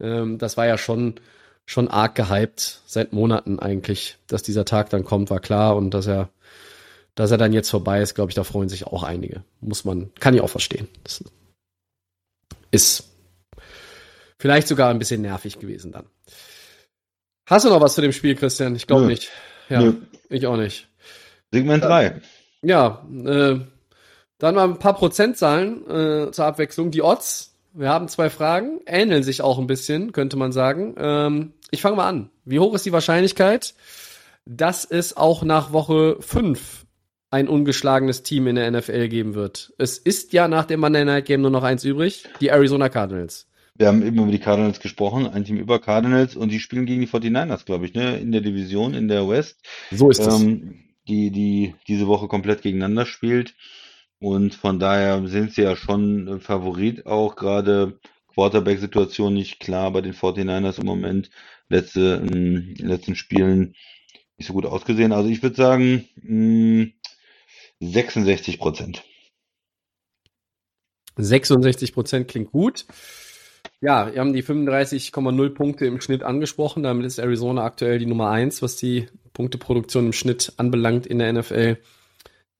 Ähm, 0.00 0.38
das 0.38 0.56
war 0.56 0.66
ja 0.66 0.78
schon, 0.78 1.14
schon 1.66 1.88
arg 1.88 2.14
gehypt, 2.14 2.82
seit 2.86 3.12
Monaten 3.12 3.58
eigentlich, 3.58 4.16
dass 4.28 4.42
dieser 4.42 4.64
Tag 4.64 4.90
dann 4.90 5.04
kommt, 5.04 5.30
war 5.30 5.40
klar 5.40 5.76
und 5.76 5.90
dass 5.90 6.06
er, 6.06 6.28
dass 7.14 7.30
er 7.30 7.38
dann 7.38 7.52
jetzt 7.52 7.70
vorbei 7.70 8.00
ist, 8.00 8.14
glaube 8.14 8.30
ich, 8.30 8.34
da 8.34 8.44
freuen 8.44 8.68
sich 8.68 8.86
auch 8.86 9.02
einige. 9.02 9.44
Muss 9.60 9.84
man, 9.84 10.12
kann 10.20 10.34
ich 10.34 10.40
auch 10.40 10.50
verstehen. 10.50 10.88
Das 11.04 11.22
ist 12.70 13.04
vielleicht 14.38 14.68
sogar 14.68 14.90
ein 14.90 14.98
bisschen 14.98 15.22
nervig 15.22 15.58
gewesen 15.58 15.92
dann. 15.92 16.06
Hast 17.46 17.64
du 17.64 17.68
noch 17.68 17.80
was 17.80 17.94
zu 17.94 18.00
dem 18.00 18.12
Spiel, 18.12 18.34
Christian? 18.34 18.74
Ich 18.76 18.86
glaube 18.86 19.06
nicht. 19.06 19.30
Ja, 19.68 19.80
Nö. 19.80 19.94
ich 20.28 20.46
auch 20.46 20.56
nicht. 20.56 20.88
Segment 21.52 21.84
3. 21.84 22.20
Ja, 22.62 23.06
äh, 23.24 23.60
dann 24.38 24.54
mal 24.54 24.64
ein 24.64 24.78
paar 24.78 24.94
Prozentzahlen 24.94 25.86
äh, 25.88 26.30
zur 26.30 26.46
Abwechslung. 26.46 26.90
Die 26.90 27.02
Odds, 27.02 27.54
wir 27.74 27.88
haben 27.88 28.08
zwei 28.08 28.30
Fragen, 28.30 28.80
ähneln 28.86 29.22
sich 29.22 29.42
auch 29.42 29.58
ein 29.58 29.66
bisschen, 29.66 30.12
könnte 30.12 30.36
man 30.36 30.52
sagen. 30.52 30.94
Ähm, 30.96 31.52
ich 31.70 31.82
fange 31.82 31.96
mal 31.96 32.08
an. 32.08 32.30
Wie 32.44 32.58
hoch 32.58 32.74
ist 32.74 32.86
die 32.86 32.92
Wahrscheinlichkeit, 32.92 33.74
dass 34.46 34.84
es 34.84 35.16
auch 35.16 35.42
nach 35.42 35.72
Woche 35.72 36.16
5 36.20 36.86
ein 37.32 37.48
ungeschlagenes 37.48 38.22
Team 38.22 38.46
in 38.46 38.56
der 38.56 38.70
NFL 38.70 39.08
geben 39.08 39.34
wird? 39.34 39.72
Es 39.78 39.98
ist 39.98 40.32
ja 40.32 40.48
nach 40.48 40.66
dem 40.66 40.80
Monday 40.80 41.04
Night 41.04 41.24
Game 41.24 41.40
nur 41.40 41.50
noch 41.50 41.62
eins 41.62 41.82
übrig, 41.84 42.24
die 42.40 42.48
Arizona 42.48 42.88
Cardinals. 42.88 43.48
Wir 43.74 43.88
haben 43.88 44.06
eben 44.06 44.18
über 44.18 44.30
die 44.30 44.38
Cardinals 44.38 44.80
gesprochen, 44.80 45.26
ein 45.26 45.44
Team 45.44 45.56
über 45.56 45.80
Cardinals 45.80 46.36
und 46.36 46.52
die 46.52 46.60
spielen 46.60 46.84
gegen 46.84 47.00
die 47.00 47.08
49ers, 47.08 47.64
glaube 47.64 47.86
ich, 47.86 47.94
ne, 47.94 48.18
in 48.18 48.30
der 48.30 48.42
Division, 48.42 48.92
in 48.92 49.08
der 49.08 49.28
West. 49.28 49.60
So 49.90 50.10
ist 50.10 50.20
es. 50.20 50.40
Ähm, 50.40 50.84
die, 51.08 51.30
die 51.30 51.74
diese 51.88 52.06
Woche 52.06 52.28
komplett 52.28 52.62
gegeneinander 52.62 53.06
spielt. 53.06 53.54
Und 54.18 54.54
von 54.54 54.78
daher 54.78 55.26
sind 55.26 55.52
sie 55.52 55.62
ja 55.62 55.74
schon 55.74 56.40
Favorit 56.40 57.06
auch, 57.06 57.34
gerade 57.34 57.98
Quarterback-Situation 58.34 59.34
nicht 59.34 59.58
klar 59.58 59.90
bei 59.90 60.02
den 60.02 60.12
49ers 60.12 60.78
im 60.78 60.86
Moment. 60.86 61.30
Letzte, 61.68 62.22
in 62.22 62.74
den 62.76 62.86
letzten 62.86 63.16
Spielen 63.16 63.74
nicht 64.36 64.46
so 64.46 64.52
gut 64.52 64.66
ausgesehen. 64.66 65.12
Also 65.12 65.30
ich 65.30 65.42
würde 65.42 65.56
sagen, 65.56 66.04
mh, 66.22 66.88
66 67.82 68.58
Prozent. 68.60 69.02
66 71.16 71.92
Prozent 71.92 72.28
klingt 72.28 72.52
gut. 72.52 72.86
Ja, 73.80 74.12
wir 74.12 74.20
haben 74.20 74.32
die 74.32 74.44
35,0 74.44 75.50
Punkte 75.50 75.86
im 75.86 76.00
Schnitt 76.00 76.22
angesprochen. 76.22 76.84
Damit 76.84 77.04
ist 77.06 77.18
Arizona 77.18 77.64
aktuell 77.64 77.98
die 77.98 78.06
Nummer 78.06 78.30
eins, 78.30 78.62
was 78.62 78.76
die 78.76 79.08
Punkteproduktion 79.32 80.06
im 80.06 80.12
Schnitt 80.12 80.52
anbelangt 80.56 81.06
in 81.06 81.18
der 81.18 81.32
NFL. 81.32 81.78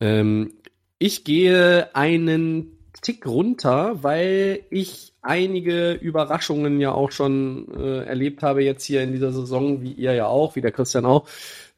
Ähm, 0.00 0.54
ich 0.98 1.22
gehe 1.22 1.94
einen 1.94 2.78
Tick 3.00 3.24
runter, 3.24 4.02
weil 4.02 4.64
ich 4.70 5.12
einige 5.22 5.92
Überraschungen 5.92 6.80
ja 6.80 6.92
auch 6.92 7.12
schon 7.12 7.68
äh, 7.76 8.04
erlebt 8.04 8.42
habe 8.42 8.64
jetzt 8.64 8.84
hier 8.84 9.02
in 9.02 9.12
dieser 9.12 9.32
Saison, 9.32 9.82
wie 9.82 9.92
ihr 9.92 10.14
ja 10.14 10.26
auch, 10.26 10.56
wie 10.56 10.60
der 10.60 10.72
Christian 10.72 11.04
auch. 11.04 11.28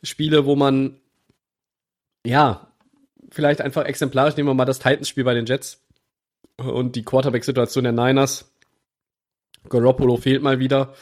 Spiele, 0.02 0.46
wo 0.46 0.56
man 0.56 0.96
ja 2.26 2.73
vielleicht 3.34 3.60
einfach 3.60 3.84
exemplarisch 3.84 4.36
nehmen 4.36 4.48
wir 4.48 4.54
mal 4.54 4.64
das 4.64 4.78
Titans-Spiel 4.78 5.24
bei 5.24 5.34
den 5.34 5.46
Jets 5.46 5.82
und 6.56 6.96
die 6.96 7.02
Quarterback-Situation 7.02 7.84
der 7.84 7.92
Niners 7.92 8.50
Garoppolo 9.68 10.16
fehlt 10.16 10.42
mal 10.42 10.58
wieder. 10.58 10.94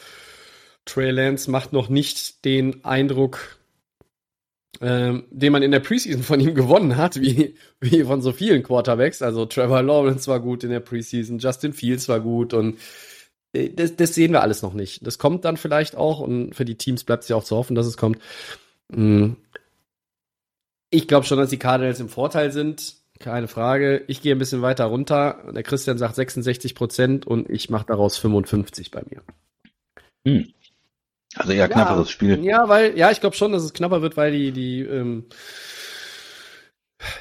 Trey 0.85 1.11
Lance 1.11 1.49
macht 1.49 1.73
noch 1.73 1.89
nicht 1.89 2.43
den 2.45 2.83
Eindruck, 2.83 3.57
ähm, 4.81 5.25
den 5.31 5.51
man 5.51 5.63
in 5.63 5.71
der 5.71 5.79
Preseason 5.79 6.23
von 6.23 6.39
ihm 6.39 6.55
gewonnen 6.55 6.97
hat, 6.97 7.21
wie, 7.21 7.55
wie 7.79 8.03
von 8.03 8.21
so 8.21 8.31
vielen 8.31 8.63
Quarterbacks. 8.63 9.21
Also 9.21 9.45
Trevor 9.45 9.81
Lawrence 9.81 10.27
war 10.27 10.39
gut 10.39 10.63
in 10.63 10.71
der 10.71 10.81
Preseason, 10.81 11.39
Justin 11.39 11.73
Fields 11.73 12.09
war 12.09 12.19
gut 12.19 12.53
und 12.53 12.79
äh, 13.53 13.69
das, 13.69 13.95
das 13.95 14.15
sehen 14.15 14.33
wir 14.33 14.41
alles 14.41 14.61
noch 14.61 14.73
nicht. 14.73 15.05
Das 15.05 15.17
kommt 15.17 15.45
dann 15.45 15.57
vielleicht 15.57 15.95
auch 15.95 16.19
und 16.19 16.53
für 16.53 16.65
die 16.65 16.77
Teams 16.77 17.03
bleibt 17.03 17.23
es 17.23 17.29
ja 17.29 17.35
auch 17.35 17.43
zu 17.43 17.55
hoffen, 17.55 17.75
dass 17.75 17.85
es 17.85 17.97
kommt. 17.97 18.19
Mm. 18.89 19.33
Ich 20.93 21.07
glaube 21.07 21.25
schon, 21.25 21.39
dass 21.39 21.49
die 21.49 21.57
Cardinals 21.57 21.99
im 21.99 22.07
Vorteil 22.07 22.51
sind. 22.51 22.97
Keine 23.17 23.47
Frage. 23.47 24.03
Ich 24.05 24.21
gehe 24.21 24.35
ein 24.35 24.37
bisschen 24.37 24.61
weiter 24.61 24.85
runter. 24.85 25.39
Der 25.51 25.63
Christian 25.63 25.97
sagt 25.97 26.13
66 26.13 26.75
Prozent 26.75 27.25
und 27.25 27.49
ich 27.49 27.71
mache 27.71 27.87
daraus 27.87 28.19
55 28.19 28.91
bei 28.91 29.01
mir. 29.09 29.23
Hm. 30.23 30.53
Also 31.33 31.51
eher 31.51 31.67
knapperes 31.67 32.09
ja, 32.09 32.11
Spiel. 32.11 32.45
Ja, 32.45 32.69
weil, 32.69 32.95
ja, 32.95 33.09
ich 33.09 33.21
glaube 33.21 33.35
schon, 33.35 33.53
dass 33.53 33.63
es 33.63 33.73
knapper 33.73 34.03
wird, 34.03 34.17
weil 34.17 34.33
die, 34.33 34.51
die, 34.51 34.81
ähm, 34.81 35.25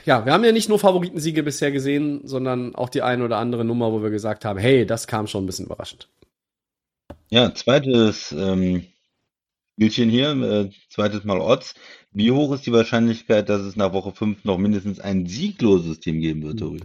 ja, 0.05 0.27
wir 0.27 0.35
haben 0.35 0.45
ja 0.45 0.53
nicht 0.53 0.69
nur 0.69 0.79
Favoritensiege 0.79 1.43
bisher 1.43 1.73
gesehen, 1.73 2.27
sondern 2.27 2.75
auch 2.75 2.91
die 2.91 3.01
eine 3.01 3.25
oder 3.25 3.39
andere 3.39 3.65
Nummer, 3.65 3.91
wo 3.91 4.03
wir 4.03 4.11
gesagt 4.11 4.45
haben, 4.45 4.59
hey, 4.59 4.85
das 4.85 5.07
kam 5.07 5.27
schon 5.27 5.45
ein 5.45 5.47
bisschen 5.47 5.65
überraschend. 5.65 6.11
Ja, 7.31 7.55
zweites 7.55 8.33
ähm, 8.33 8.87
Spielchen 9.73 10.11
hier, 10.11 10.31
äh, 10.33 10.71
zweites 10.91 11.25
Mal 11.25 11.41
Odds. 11.41 11.75
Wie 12.15 12.31
hoch 12.31 12.53
ist 12.55 12.67
die 12.67 12.73
Wahrscheinlichkeit, 12.73 13.49
dass 13.49 13.63
es 13.63 13.75
nach 13.77 13.93
Woche 13.93 14.13
5 14.13 14.45
noch 14.45 14.59
mindestens 14.59 15.01
ein 15.01 15.27
siegloses 15.27 15.99
Team 16.01 16.21
geben 16.21 16.43
wird, 16.43 16.59
Tori? 16.59 16.81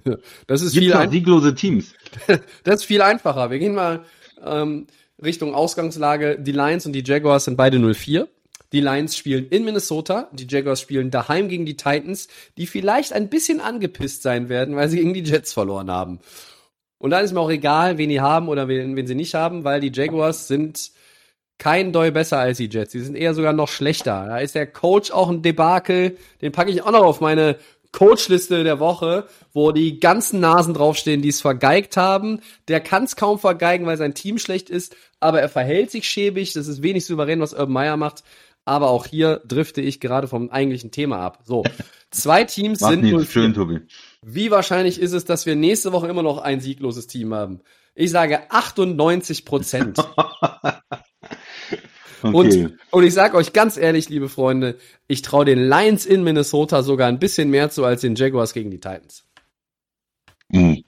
Das 0.48 0.62
ist 0.62 0.78
viel 0.78 0.94
ein 0.94 1.12
sieglose 1.12 1.54
Teams. 1.54 1.94
das 2.64 2.82
ist 2.82 2.86
viel 2.86 3.02
einfacher. 3.02 3.52
Wir 3.52 3.60
gehen 3.60 3.76
mal 3.76 4.06
ähm, 4.46 4.88
Richtung 5.22 5.54
Ausgangslage. 5.54 6.40
Die 6.40 6.54
Lions 6.54 6.86
und 6.86 6.94
die 6.94 7.04
Jaguars 7.06 7.46
sind 7.46 7.58
beide 7.58 7.78
0-4. 7.78 8.28
Die 8.74 8.82
Lions 8.82 9.16
spielen 9.16 9.48
in 9.50 9.64
Minnesota, 9.64 10.30
die 10.34 10.46
Jaguars 10.50 10.82
spielen 10.82 11.10
daheim 11.10 11.48
gegen 11.48 11.66
die 11.66 11.78
Titans, 11.78 12.28
die 12.58 12.68
vielleicht 12.68 13.14
ein 13.14 13.30
bisschen 13.30 13.62
angepisst 13.62 14.24
sein 14.24 14.50
werden, 14.50 14.76
weil 14.76 14.90
sie 14.90 14.98
gegen 14.98 15.14
die 15.14 15.24
Jets 15.24 15.54
verloren 15.54 15.90
haben. 15.90 16.20
Und 16.98 17.12
dann 17.12 17.24
ist 17.24 17.32
mir 17.32 17.40
auch 17.40 17.50
egal, 17.50 17.98
wen 17.98 18.10
die 18.10 18.20
haben 18.20 18.50
oder 18.50 18.68
wen, 18.68 18.96
wen 18.96 19.08
sie 19.08 19.16
nicht 19.16 19.36
haben, 19.36 19.64
weil 19.64 19.80
die 19.80 19.92
Jaguars 19.94 20.48
sind 20.48 20.92
kein 21.58 21.92
Doi 21.92 22.12
besser 22.12 22.40
als 22.40 22.58
die 22.58 22.70
Jets. 22.70 22.92
Die 22.92 23.00
sind 23.00 23.16
eher 23.16 23.34
sogar 23.34 23.54
noch 23.54 23.68
schlechter. 23.68 24.26
Da 24.28 24.38
ist 24.40 24.56
der 24.56 24.68
Coach 24.68 25.12
auch 25.12 25.30
ein 25.30 25.42
Debakel. 25.42 26.18
Den 26.42 26.52
packe 26.52 26.72
ich 26.72 26.84
auch 26.84 26.92
noch 26.92 27.04
auf 27.04 27.22
meine 27.22 27.58
Coachliste 27.92 28.64
der 28.64 28.80
Woche, 28.80 29.28
wo 29.54 29.72
die 29.72 30.00
ganzen 30.00 30.40
Nasen 30.40 30.74
draufstehen, 30.74 31.22
die 31.22 31.30
es 31.30 31.42
vergeigt 31.42 31.98
haben. 31.98 32.42
Der 32.68 32.80
kann 32.80 33.06
es 33.06 33.16
kaum 33.16 33.40
vergeigen, 33.40 33.86
weil 33.86 33.98
sein 33.98 34.14
Team 34.14 34.38
schlecht 34.38 34.70
ist, 34.70 34.96
aber 35.20 35.42
er 35.42 35.50
verhält 35.50 35.90
sich 35.90 36.08
schäbig. 36.08 36.54
Das 36.54 36.68
ist 36.68 36.84
wenig 36.84 37.06
souverän, 37.06 37.40
was 37.40 37.54
Urban 37.54 37.72
Meyer 37.72 37.98
macht. 37.98 38.24
Aber 38.66 38.90
auch 38.90 39.06
hier 39.06 39.42
drifte 39.48 39.82
ich 39.82 40.00
gerade 40.00 40.28
vom 40.28 40.50
eigentlichen 40.50 40.92
Thema 40.92 41.20
ab. 41.20 41.40
So, 41.46 41.64
zwei 42.12 42.44
Teams 42.44 42.80
sind 42.80 43.04
nur 43.04 43.26
schön, 43.26 43.54
Tobi. 43.54 43.80
Wie 44.22 44.52
wahrscheinlich 44.52 45.00
ist 45.00 45.14
es, 45.14 45.24
dass 45.24 45.46
wir 45.46 45.56
nächste 45.56 45.94
Woche 45.94 46.08
immer 46.08 46.22
noch 46.22 46.40
ein 46.40 46.60
siegloses 46.60 47.08
Team 47.08 47.34
haben? 47.34 47.62
Ich 47.96 48.12
sage 48.12 48.52
98 48.52 49.46
Prozent. 49.46 49.98
Okay. 52.24 52.36
Und, 52.36 52.78
und 52.92 53.04
ich 53.04 53.14
sage 53.14 53.38
euch 53.38 53.54
ganz 53.54 53.78
ehrlich, 53.78 54.10
liebe 54.10 54.30
Freunde, 54.30 54.76
ich 55.08 55.22
traue 55.22 55.46
den 55.46 55.60
Lions 55.60 56.06
in 56.06 56.24
Minnesota 56.24 56.84
sogar 56.84 57.08
ein 57.08 57.20
bisschen 57.20 57.50
mehr 57.50 57.70
zu 57.70 57.86
als 57.86 58.02
den 58.02 58.16
Jaguars 58.16 58.54
gegen 58.54 58.72
die 58.72 58.80
Titans. 58.80 59.24
Hm. 60.52 60.84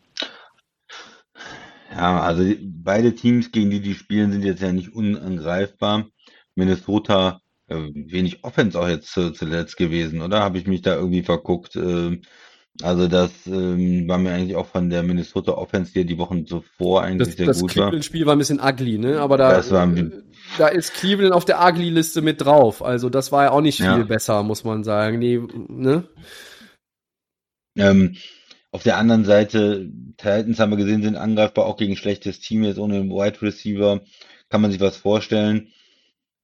Ja, 1.92 2.22
also 2.22 2.44
beide 2.62 3.14
Teams, 3.16 3.52
gegen 3.52 3.70
die 3.72 3.82
die 3.82 3.96
spielen, 3.96 4.32
sind 4.32 4.44
jetzt 4.44 4.62
ja 4.62 4.72
nicht 4.72 4.94
unangreifbar. 4.94 6.08
Minnesota 6.56 7.42
äh, 7.68 7.90
wenig 7.94 8.44
Offense 8.44 8.80
auch 8.80 8.88
jetzt 8.88 9.12
zuletzt 9.12 9.78
gewesen, 9.78 10.22
oder? 10.22 10.42
Habe 10.42 10.58
ich 10.58 10.68
mich 10.68 10.82
da 10.82 10.96
irgendwie 10.96 11.24
verguckt? 11.24 11.76
Äh, 11.76 12.20
also 12.82 13.08
das 13.08 13.32
ähm, 13.46 14.08
war 14.08 14.18
mir 14.18 14.32
eigentlich 14.32 14.56
auch 14.56 14.68
von 14.68 14.90
der 14.90 15.04
Minnesota 15.04 15.52
Offense, 15.54 15.92
die 15.94 16.06
die 16.06 16.18
Wochen 16.18 16.46
zuvor 16.46 17.04
eigentlich 17.04 17.30
das, 17.30 17.38
sehr 17.38 17.46
das 17.48 17.60
gut 17.60 17.76
war. 17.76 17.76
Das 17.76 17.84
Cleveland-Spiel 17.84 18.26
war 18.26 18.36
ein 18.36 18.40
bisschen 18.40 18.60
ugly, 18.62 18.98
ne? 18.98 19.20
Aber 19.20 19.38
da, 19.38 19.52
das 19.52 19.72
war 19.72 19.86
da 20.58 20.68
ist 20.68 20.94
Cleveland 20.94 21.34
auf 21.34 21.46
der 21.46 21.60
ugly-Liste 21.62 22.22
mit 22.22 22.42
drauf. 22.42 22.84
Also 22.84 23.10
das 23.10 23.32
war 23.32 23.46
ja 23.46 23.52
auch 23.52 23.62
nicht 23.62 23.78
viel 23.78 23.86
ja. 23.86 24.04
besser, 24.04 24.44
muss 24.44 24.64
man 24.64 24.84
sagen. 24.84 25.20
Nee, 25.20 25.40
ne? 25.68 26.08
Ähm, 27.78 28.16
auf 28.72 28.84
der 28.84 28.98
anderen 28.98 29.26
Seite, 29.26 29.90
Titans 30.18 30.60
haben 30.60 30.72
wir 30.72 30.78
gesehen, 30.78 31.02
sind 31.02 31.16
angreifbar 31.16 31.66
auch 31.66 31.78
gegen 31.78 31.96
schlechtes 31.96 32.40
Team 32.40 32.64
jetzt 32.64 32.80
ohne 32.80 33.04
Wide 33.04 33.42
Receiver. 33.42 34.02
Kann 34.50 34.62
man 34.62 34.72
sich 34.72 34.80
was 34.80 34.98
vorstellen. 34.98 35.70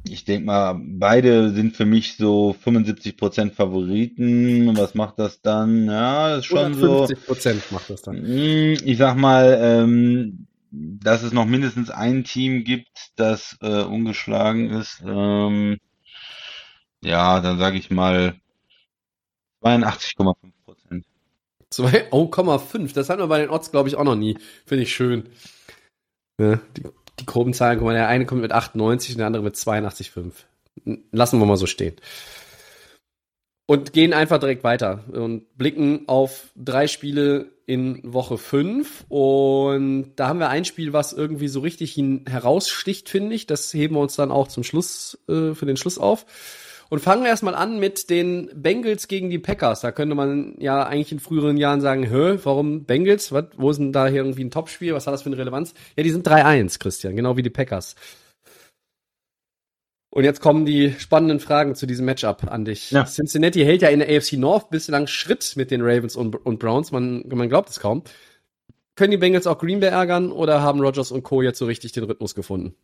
Ich 0.08 0.24
denke 0.24 0.46
mal, 0.46 0.80
beide 0.80 1.52
sind 1.52 1.76
für 1.76 1.86
mich 1.86 2.16
so 2.16 2.56
75% 2.64 3.52
Favoriten. 3.52 4.78
Was 4.78 4.94
macht 4.94 5.18
das 5.18 5.42
dann? 5.42 5.88
Ja, 5.88 6.30
das 6.30 6.40
ist 6.40 6.46
schon 6.46 6.76
50 6.76 7.18
so. 7.26 7.34
50% 7.34 7.56
macht 7.72 7.90
das 7.90 8.02
dann. 8.04 8.18
Hm, 8.18 8.78
ich 8.86 8.98
sag 8.98 9.16
mal, 9.18 9.58
ähm, 9.60 10.48
dass 10.76 11.24
es 11.24 11.34
noch 11.34 11.46
mindestens 11.46 11.90
ein 11.90 12.24
Team 12.24 12.64
gibt, 12.64 13.12
das 13.16 13.58
äh, 13.62 13.84
ungeschlagen 13.84 14.70
ist. 14.70 15.02
Ähm, 15.06 15.78
ja, 17.02 17.40
dann 17.40 17.60
sage 17.60 17.78
ich 17.78 17.92
mal 17.92 18.36
82,5 19.64 20.36
Prozent. 20.66 21.06
2,5. 21.72 22.94
Das 22.94 23.10
hatten 23.10 23.22
wir 23.22 23.28
bei 23.28 23.40
den 23.40 23.50
Odds, 23.50 23.72
glaube 23.72 23.90
ich, 23.90 23.96
auch 23.96 24.04
noch 24.04 24.16
nie. 24.16 24.38
Finde 24.66 24.84
ich 24.84 24.94
schön. 24.94 25.30
Ja, 26.40 26.60
die 26.76 26.84
die 27.20 27.26
groben 27.26 27.54
Zahlen, 27.54 27.78
guck 27.78 27.88
mal, 27.88 27.94
der 27.94 28.08
eine 28.08 28.26
kommt 28.26 28.42
mit 28.42 28.52
98 28.52 29.14
und 29.14 29.18
der 29.20 29.28
andere 29.28 29.44
mit 29.44 29.56
82,5. 29.56 30.32
Lassen 31.12 31.40
wir 31.40 31.46
mal 31.46 31.58
so 31.58 31.66
stehen. 31.66 31.96
Und 33.66 33.94
gehen 33.94 34.14
einfach 34.14 34.40
direkt 34.40 34.64
weiter 34.64 35.04
und 35.12 35.58
blicken 35.58 36.08
auf 36.08 36.52
drei 36.56 36.88
Spiele 36.88 37.48
in 37.66 38.02
Woche 38.04 38.38
fünf 38.38 39.06
Und 39.10 40.14
da 40.16 40.28
haben 40.28 40.40
wir 40.40 40.50
ein 40.50 40.66
Spiel, 40.66 40.94
was 40.94 41.14
irgendwie 41.14 41.48
so 41.48 41.62
richtig 41.62 42.00
heraussticht, 42.28 43.10
finde 43.10 43.36
ich. 43.36 43.48
Das 43.48 43.74
heben 43.74 43.96
wir 43.96 44.02
uns 44.02 44.16
dann 44.16 44.32
auch 44.32 44.48
zum 44.48 44.64
Schluss, 44.64 45.18
äh, 45.28 45.54
für 45.54 45.66
den 45.66 45.78
Schluss 45.78 45.98
auf. 45.98 46.26
Und 46.90 47.00
fangen 47.00 47.26
erstmal 47.26 47.56
an 47.56 47.80
mit 47.80 48.12
den 48.12 48.52
Bengals 48.54 49.08
gegen 49.08 49.32
die 49.32 49.40
Packers. 49.40 49.82
Da 49.82 49.92
könnte 49.92 50.14
man 50.14 50.54
ja 50.60 50.84
eigentlich 50.84 51.12
in 51.12 51.20
früheren 51.20 51.58
Jahren 51.58 51.82
sagen, 51.82 52.04
hä, 52.04 52.38
warum 52.44 52.84
Bengals? 52.84 53.32
Was, 53.32 53.46
wo 53.58 53.72
ist 53.72 53.78
denn 53.78 53.92
da 53.92 54.06
hier 54.06 54.22
irgendwie 54.22 54.44
ein 54.44 54.52
Topspiel? 54.52 54.94
Was 54.94 55.08
hat 55.08 55.14
das 55.16 55.24
für 55.24 55.30
eine 55.30 55.38
Relevanz? 55.40 55.74
Ja, 55.98 56.04
die 56.04 56.12
sind 56.12 56.28
3-1, 56.28 56.78
Christian, 56.78 57.16
genau 57.16 57.38
wie 57.38 57.42
die 57.42 57.50
Packers. 57.50 57.96
Und 60.16 60.24
jetzt 60.24 60.40
kommen 60.40 60.66
die 60.66 60.94
spannenden 60.98 61.42
Fragen 61.42 61.76
zu 61.76 61.86
diesem 61.86 62.06
Matchup 62.06 62.50
an 62.50 62.64
dich. 62.64 62.92
Ja. 62.92 63.04
Cincinnati 63.04 63.66
hält 63.66 63.82
ja 63.82 63.90
in 63.90 64.00
der 64.00 64.08
AFC 64.08 64.38
North 64.38 64.70
bislang 64.70 65.08
Schritt 65.08 65.58
mit 65.58 65.72
den 65.72 65.82
Ravens 65.82 66.16
und, 66.16 66.38
und 66.38 66.58
Browns. 66.58 66.94
Man, 66.94 67.28
man 67.28 67.50
glaubt 67.50 67.70
es 67.70 67.82
kaum. 67.82 68.02
Können 68.96 69.12
die 69.12 69.18
Bengals 69.18 69.46
auch 69.46 69.58
Green 69.58 69.82
Bay 69.82 69.90
ärgern 69.90 70.32
oder 70.32 70.62
haben 70.62 70.80
Rogers 70.80 71.12
und 71.12 71.24
Co. 71.24 71.42
jetzt 71.42 71.60
so 71.60 71.66
richtig 71.66 71.92
den 71.92 72.06
Rhythmus 72.06 72.34
gefunden? 72.34 72.76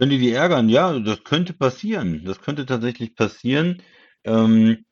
Können 0.00 0.10
die 0.10 0.18
die 0.18 0.32
ärgern? 0.32 0.68
Ja, 0.68 0.98
das 0.98 1.22
könnte 1.22 1.52
passieren. 1.52 2.24
Das 2.24 2.40
könnte 2.40 2.66
tatsächlich 2.66 3.14
passieren. 3.14 3.82
Ähm, 4.24 4.84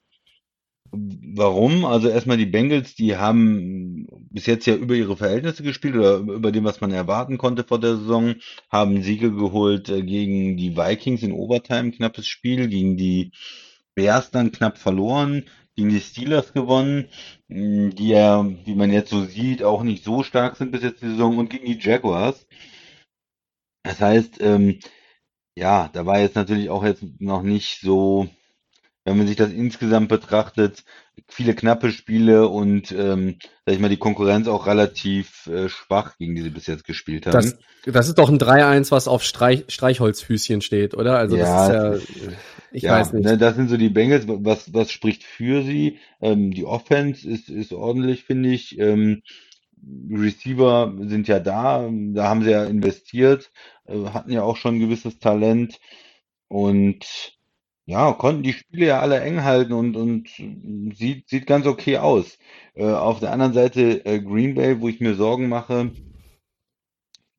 Warum? 0.94 1.86
Also 1.86 2.08
erstmal 2.08 2.36
die 2.36 2.44
Bengals, 2.46 2.94
die 2.94 3.16
haben 3.16 4.06
bis 4.30 4.44
jetzt 4.44 4.66
ja 4.66 4.74
über 4.74 4.94
ihre 4.94 5.16
Verhältnisse 5.16 5.62
gespielt 5.62 5.96
oder 5.96 6.18
über 6.18 6.52
dem, 6.52 6.64
was 6.64 6.82
man 6.82 6.92
erwarten 6.92 7.38
konnte 7.38 7.64
vor 7.64 7.80
der 7.80 7.96
Saison, 7.96 8.34
haben 8.70 9.02
Siege 9.02 9.32
geholt 9.32 9.88
äh, 9.88 10.02
gegen 10.02 10.58
die 10.58 10.76
Vikings 10.76 11.22
in 11.22 11.32
Overtime, 11.32 11.92
knappes 11.92 12.26
Spiel, 12.26 12.68
gegen 12.68 12.98
die 12.98 13.32
Bears 13.94 14.30
dann 14.30 14.52
knapp 14.52 14.76
verloren, 14.76 15.44
gegen 15.76 15.88
die 15.88 16.00
Steelers 16.00 16.52
gewonnen, 16.52 17.08
die 17.48 18.08
ja, 18.08 18.46
wie 18.64 18.74
man 18.74 18.92
jetzt 18.92 19.10
so 19.10 19.24
sieht, 19.24 19.62
auch 19.62 19.82
nicht 19.82 20.04
so 20.04 20.22
stark 20.22 20.56
sind 20.56 20.72
bis 20.72 20.82
jetzt 20.82 21.02
die 21.02 21.08
Saison 21.08 21.38
und 21.38 21.48
gegen 21.48 21.66
die 21.66 21.78
Jaguars. 21.78 22.46
Das 23.82 24.00
heißt, 24.00 24.40
ähm, 24.40 24.78
ja, 25.56 25.88
da 25.92 26.06
war 26.06 26.20
jetzt 26.20 26.36
natürlich 26.36 26.68
auch 26.70 26.84
jetzt 26.84 27.04
noch 27.18 27.42
nicht 27.42 27.80
so 27.80 28.28
wenn 29.04 29.18
man 29.18 29.26
sich 29.26 29.36
das 29.36 29.50
insgesamt 29.50 30.08
betrachtet, 30.08 30.84
viele 31.28 31.54
knappe 31.54 31.90
Spiele 31.90 32.48
und, 32.48 32.92
ähm, 32.92 33.36
sag 33.66 33.74
ich 33.74 33.80
mal, 33.80 33.88
die 33.88 33.96
Konkurrenz 33.96 34.46
auch 34.48 34.66
relativ 34.66 35.46
äh, 35.46 35.68
schwach, 35.68 36.16
gegen 36.18 36.34
die 36.34 36.42
sie 36.42 36.50
bis 36.50 36.66
jetzt 36.66 36.84
gespielt 36.84 37.26
haben. 37.26 37.32
Das, 37.32 37.56
das 37.84 38.08
ist 38.08 38.18
doch 38.18 38.28
ein 38.28 38.38
3-1, 38.38 38.90
was 38.90 39.08
auf 39.08 39.24
Streich, 39.24 39.64
Streichholzfüßchen 39.68 40.60
steht, 40.60 40.94
oder? 40.94 41.18
Also 41.18 41.36
ja, 41.36 41.68
das 41.68 42.04
ist 42.04 42.16
ja, 42.16 42.32
ich 42.70 42.82
ja, 42.84 42.92
weiß 42.92 43.12
nicht. 43.12 43.24
Ne, 43.24 43.38
das 43.38 43.56
sind 43.56 43.68
so 43.68 43.76
die 43.76 43.90
Bengals, 43.90 44.24
was, 44.26 44.72
was 44.72 44.90
spricht 44.90 45.24
für 45.24 45.62
sie? 45.62 45.98
Ähm, 46.20 46.52
die 46.52 46.64
Offense 46.64 47.28
ist, 47.28 47.48
ist 47.48 47.72
ordentlich, 47.72 48.24
finde 48.24 48.50
ich. 48.50 48.78
Ähm, 48.78 49.22
Receiver 50.10 50.94
sind 51.00 51.26
ja 51.26 51.40
da, 51.40 51.88
da 51.90 52.28
haben 52.28 52.42
sie 52.44 52.52
ja 52.52 52.64
investiert, 52.64 53.50
äh, 53.86 54.04
hatten 54.10 54.30
ja 54.30 54.42
auch 54.42 54.56
schon 54.56 54.76
ein 54.76 54.80
gewisses 54.80 55.18
Talent 55.18 55.80
und 56.46 57.34
ja, 57.86 58.12
konnten 58.12 58.42
die 58.42 58.52
Spiele 58.52 58.86
ja 58.86 59.00
alle 59.00 59.20
eng 59.20 59.42
halten 59.42 59.72
und, 59.72 59.96
und 59.96 60.28
sieht, 60.96 61.28
sieht 61.28 61.46
ganz 61.46 61.66
okay 61.66 61.98
aus. 61.98 62.38
Äh, 62.74 62.84
auf 62.84 63.20
der 63.20 63.32
anderen 63.32 63.52
Seite 63.54 64.04
äh, 64.06 64.20
Green 64.20 64.54
Bay, 64.54 64.80
wo 64.80 64.88
ich 64.88 65.00
mir 65.00 65.14
Sorgen 65.14 65.48
mache, 65.48 65.90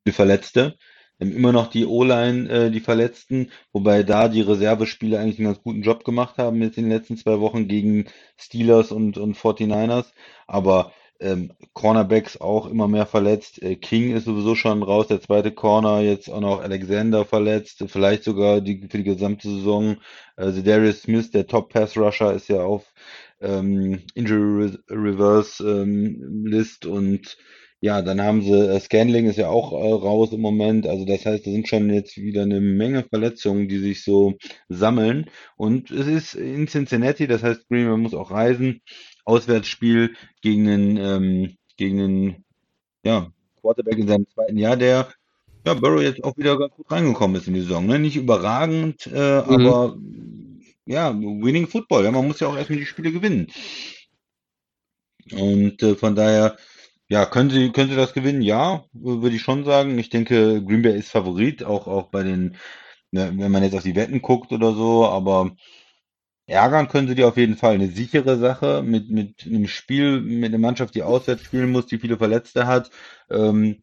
die 0.06 0.12
Verletzte. 0.12 0.76
Immer 1.18 1.52
noch 1.52 1.68
die 1.68 1.86
O-Line, 1.86 2.48
äh, 2.50 2.70
die 2.70 2.80
Verletzten, 2.80 3.50
wobei 3.72 4.02
da 4.02 4.28
die 4.28 4.40
Reservespieler 4.42 5.20
eigentlich 5.20 5.38
einen 5.38 5.46
ganz 5.46 5.62
guten 5.62 5.82
Job 5.82 6.04
gemacht 6.04 6.38
haben 6.38 6.60
jetzt 6.60 6.76
in 6.76 6.84
den 6.84 6.92
letzten 6.92 7.16
zwei 7.16 7.40
Wochen 7.40 7.68
gegen 7.68 8.06
Steelers 8.36 8.90
und, 8.90 9.16
und 9.16 9.36
49ers. 9.36 10.12
Aber 10.46 10.92
ähm, 11.20 11.52
Cornerbacks 11.72 12.40
auch 12.40 12.66
immer 12.66 12.88
mehr 12.88 13.06
verletzt. 13.06 13.62
Äh, 13.62 13.76
King 13.76 14.14
ist 14.14 14.24
sowieso 14.24 14.54
schon 14.54 14.82
raus, 14.82 15.06
der 15.08 15.20
zweite 15.20 15.52
Corner, 15.52 16.00
jetzt 16.00 16.28
auch 16.28 16.40
noch 16.40 16.60
Alexander 16.60 17.24
verletzt, 17.24 17.84
vielleicht 17.88 18.24
sogar 18.24 18.60
die, 18.60 18.86
für 18.88 18.98
die 18.98 19.04
gesamte 19.04 19.48
Saison. 19.48 19.96
Äh, 20.36 20.52
Darius 20.62 21.02
Smith, 21.02 21.30
der 21.30 21.46
Top 21.46 21.72
Pass 21.72 21.96
Rusher, 21.96 22.32
ist 22.34 22.48
ja 22.48 22.62
auf 22.62 22.92
ähm, 23.40 24.02
Injury 24.14 24.76
Reverse 24.90 25.62
ähm, 25.64 26.44
List 26.46 26.86
und 26.86 27.36
ja, 27.84 28.00
dann 28.00 28.22
haben 28.22 28.40
sie, 28.40 28.50
äh, 28.52 28.80
Scanling 28.80 29.26
ist 29.26 29.36
ja 29.36 29.48
auch 29.48 29.72
äh, 29.72 29.92
raus 29.92 30.32
im 30.32 30.40
Moment. 30.40 30.86
Also 30.86 31.04
das 31.04 31.26
heißt, 31.26 31.46
da 31.46 31.50
sind 31.50 31.68
schon 31.68 31.90
jetzt 31.90 32.16
wieder 32.16 32.40
eine 32.42 32.58
Menge 32.62 33.04
Verletzungen, 33.04 33.68
die 33.68 33.78
sich 33.78 34.02
so 34.04 34.38
sammeln. 34.70 35.26
Und 35.56 35.90
es 35.90 36.06
ist 36.06 36.34
in 36.34 36.66
Cincinnati, 36.66 37.26
das 37.26 37.42
heißt, 37.42 37.68
Greenman 37.68 38.00
muss 38.00 38.14
auch 38.14 38.30
reisen. 38.30 38.80
Auswärtsspiel 39.24 40.14
gegen 40.42 40.68
einen, 40.68 40.96
ähm, 40.96 41.56
gegen 41.76 42.00
einen 42.00 42.44
ja, 43.04 43.30
Quarterback 43.60 43.98
in 43.98 44.08
seinem 44.08 44.26
zweiten 44.28 44.56
Jahr, 44.56 44.76
der 44.76 45.08
ja, 45.66 45.74
Burrow 45.74 46.02
jetzt 46.02 46.22
auch 46.22 46.36
wieder 46.36 46.58
ganz 46.58 46.74
gut 46.74 46.90
reingekommen 46.90 47.36
ist 47.36 47.48
in 47.48 47.54
die 47.54 47.60
Saison. 47.60 47.86
Ne? 47.86 47.98
Nicht 47.98 48.16
überragend, 48.16 49.06
äh, 49.06 49.42
mhm. 49.42 49.48
aber 49.48 49.96
ja, 50.86 51.14
winning 51.14 51.66
Football. 51.66 52.04
Ja, 52.04 52.10
man 52.10 52.26
muss 52.26 52.40
ja 52.40 52.48
auch 52.48 52.56
erstmal 52.56 52.78
die 52.78 52.86
Spiele 52.86 53.12
gewinnen. 53.12 53.46
Und 55.32 55.82
äh, 55.82 55.94
von 55.94 56.14
daher, 56.14 56.56
ja, 57.08 57.24
können 57.24 57.50
sie, 57.50 57.70
können 57.70 57.90
sie 57.90 57.96
das 57.96 58.12
gewinnen? 58.12 58.42
Ja, 58.42 58.84
würde 58.92 59.36
ich 59.36 59.42
schon 59.42 59.64
sagen. 59.64 59.98
Ich 59.98 60.10
denke, 60.10 60.62
Green 60.62 60.82
Bay 60.82 60.98
ist 60.98 61.10
Favorit, 61.10 61.64
auch, 61.64 61.86
auch 61.86 62.08
bei 62.10 62.22
den, 62.22 62.56
ne, 63.10 63.32
wenn 63.34 63.52
man 63.52 63.62
jetzt 63.62 63.74
auf 63.74 63.82
die 63.82 63.96
Wetten 63.96 64.20
guckt 64.20 64.52
oder 64.52 64.74
so, 64.74 65.06
aber 65.06 65.52
Ärgern 66.46 66.88
können 66.88 67.08
sie 67.08 67.14
dir 67.14 67.28
auf 67.28 67.36
jeden 67.36 67.56
Fall. 67.56 67.74
Eine 67.74 67.88
sichere 67.88 68.38
Sache 68.38 68.82
mit, 68.82 69.10
mit 69.10 69.44
einem 69.46 69.66
Spiel, 69.66 70.20
mit 70.20 70.46
einer 70.46 70.58
Mannschaft, 70.58 70.94
die 70.94 71.02
auswärts 71.02 71.42
spielen 71.44 71.70
muss, 71.72 71.86
die 71.86 71.98
viele 71.98 72.18
Verletzte 72.18 72.66
hat. 72.66 72.90
Ähm, 73.30 73.82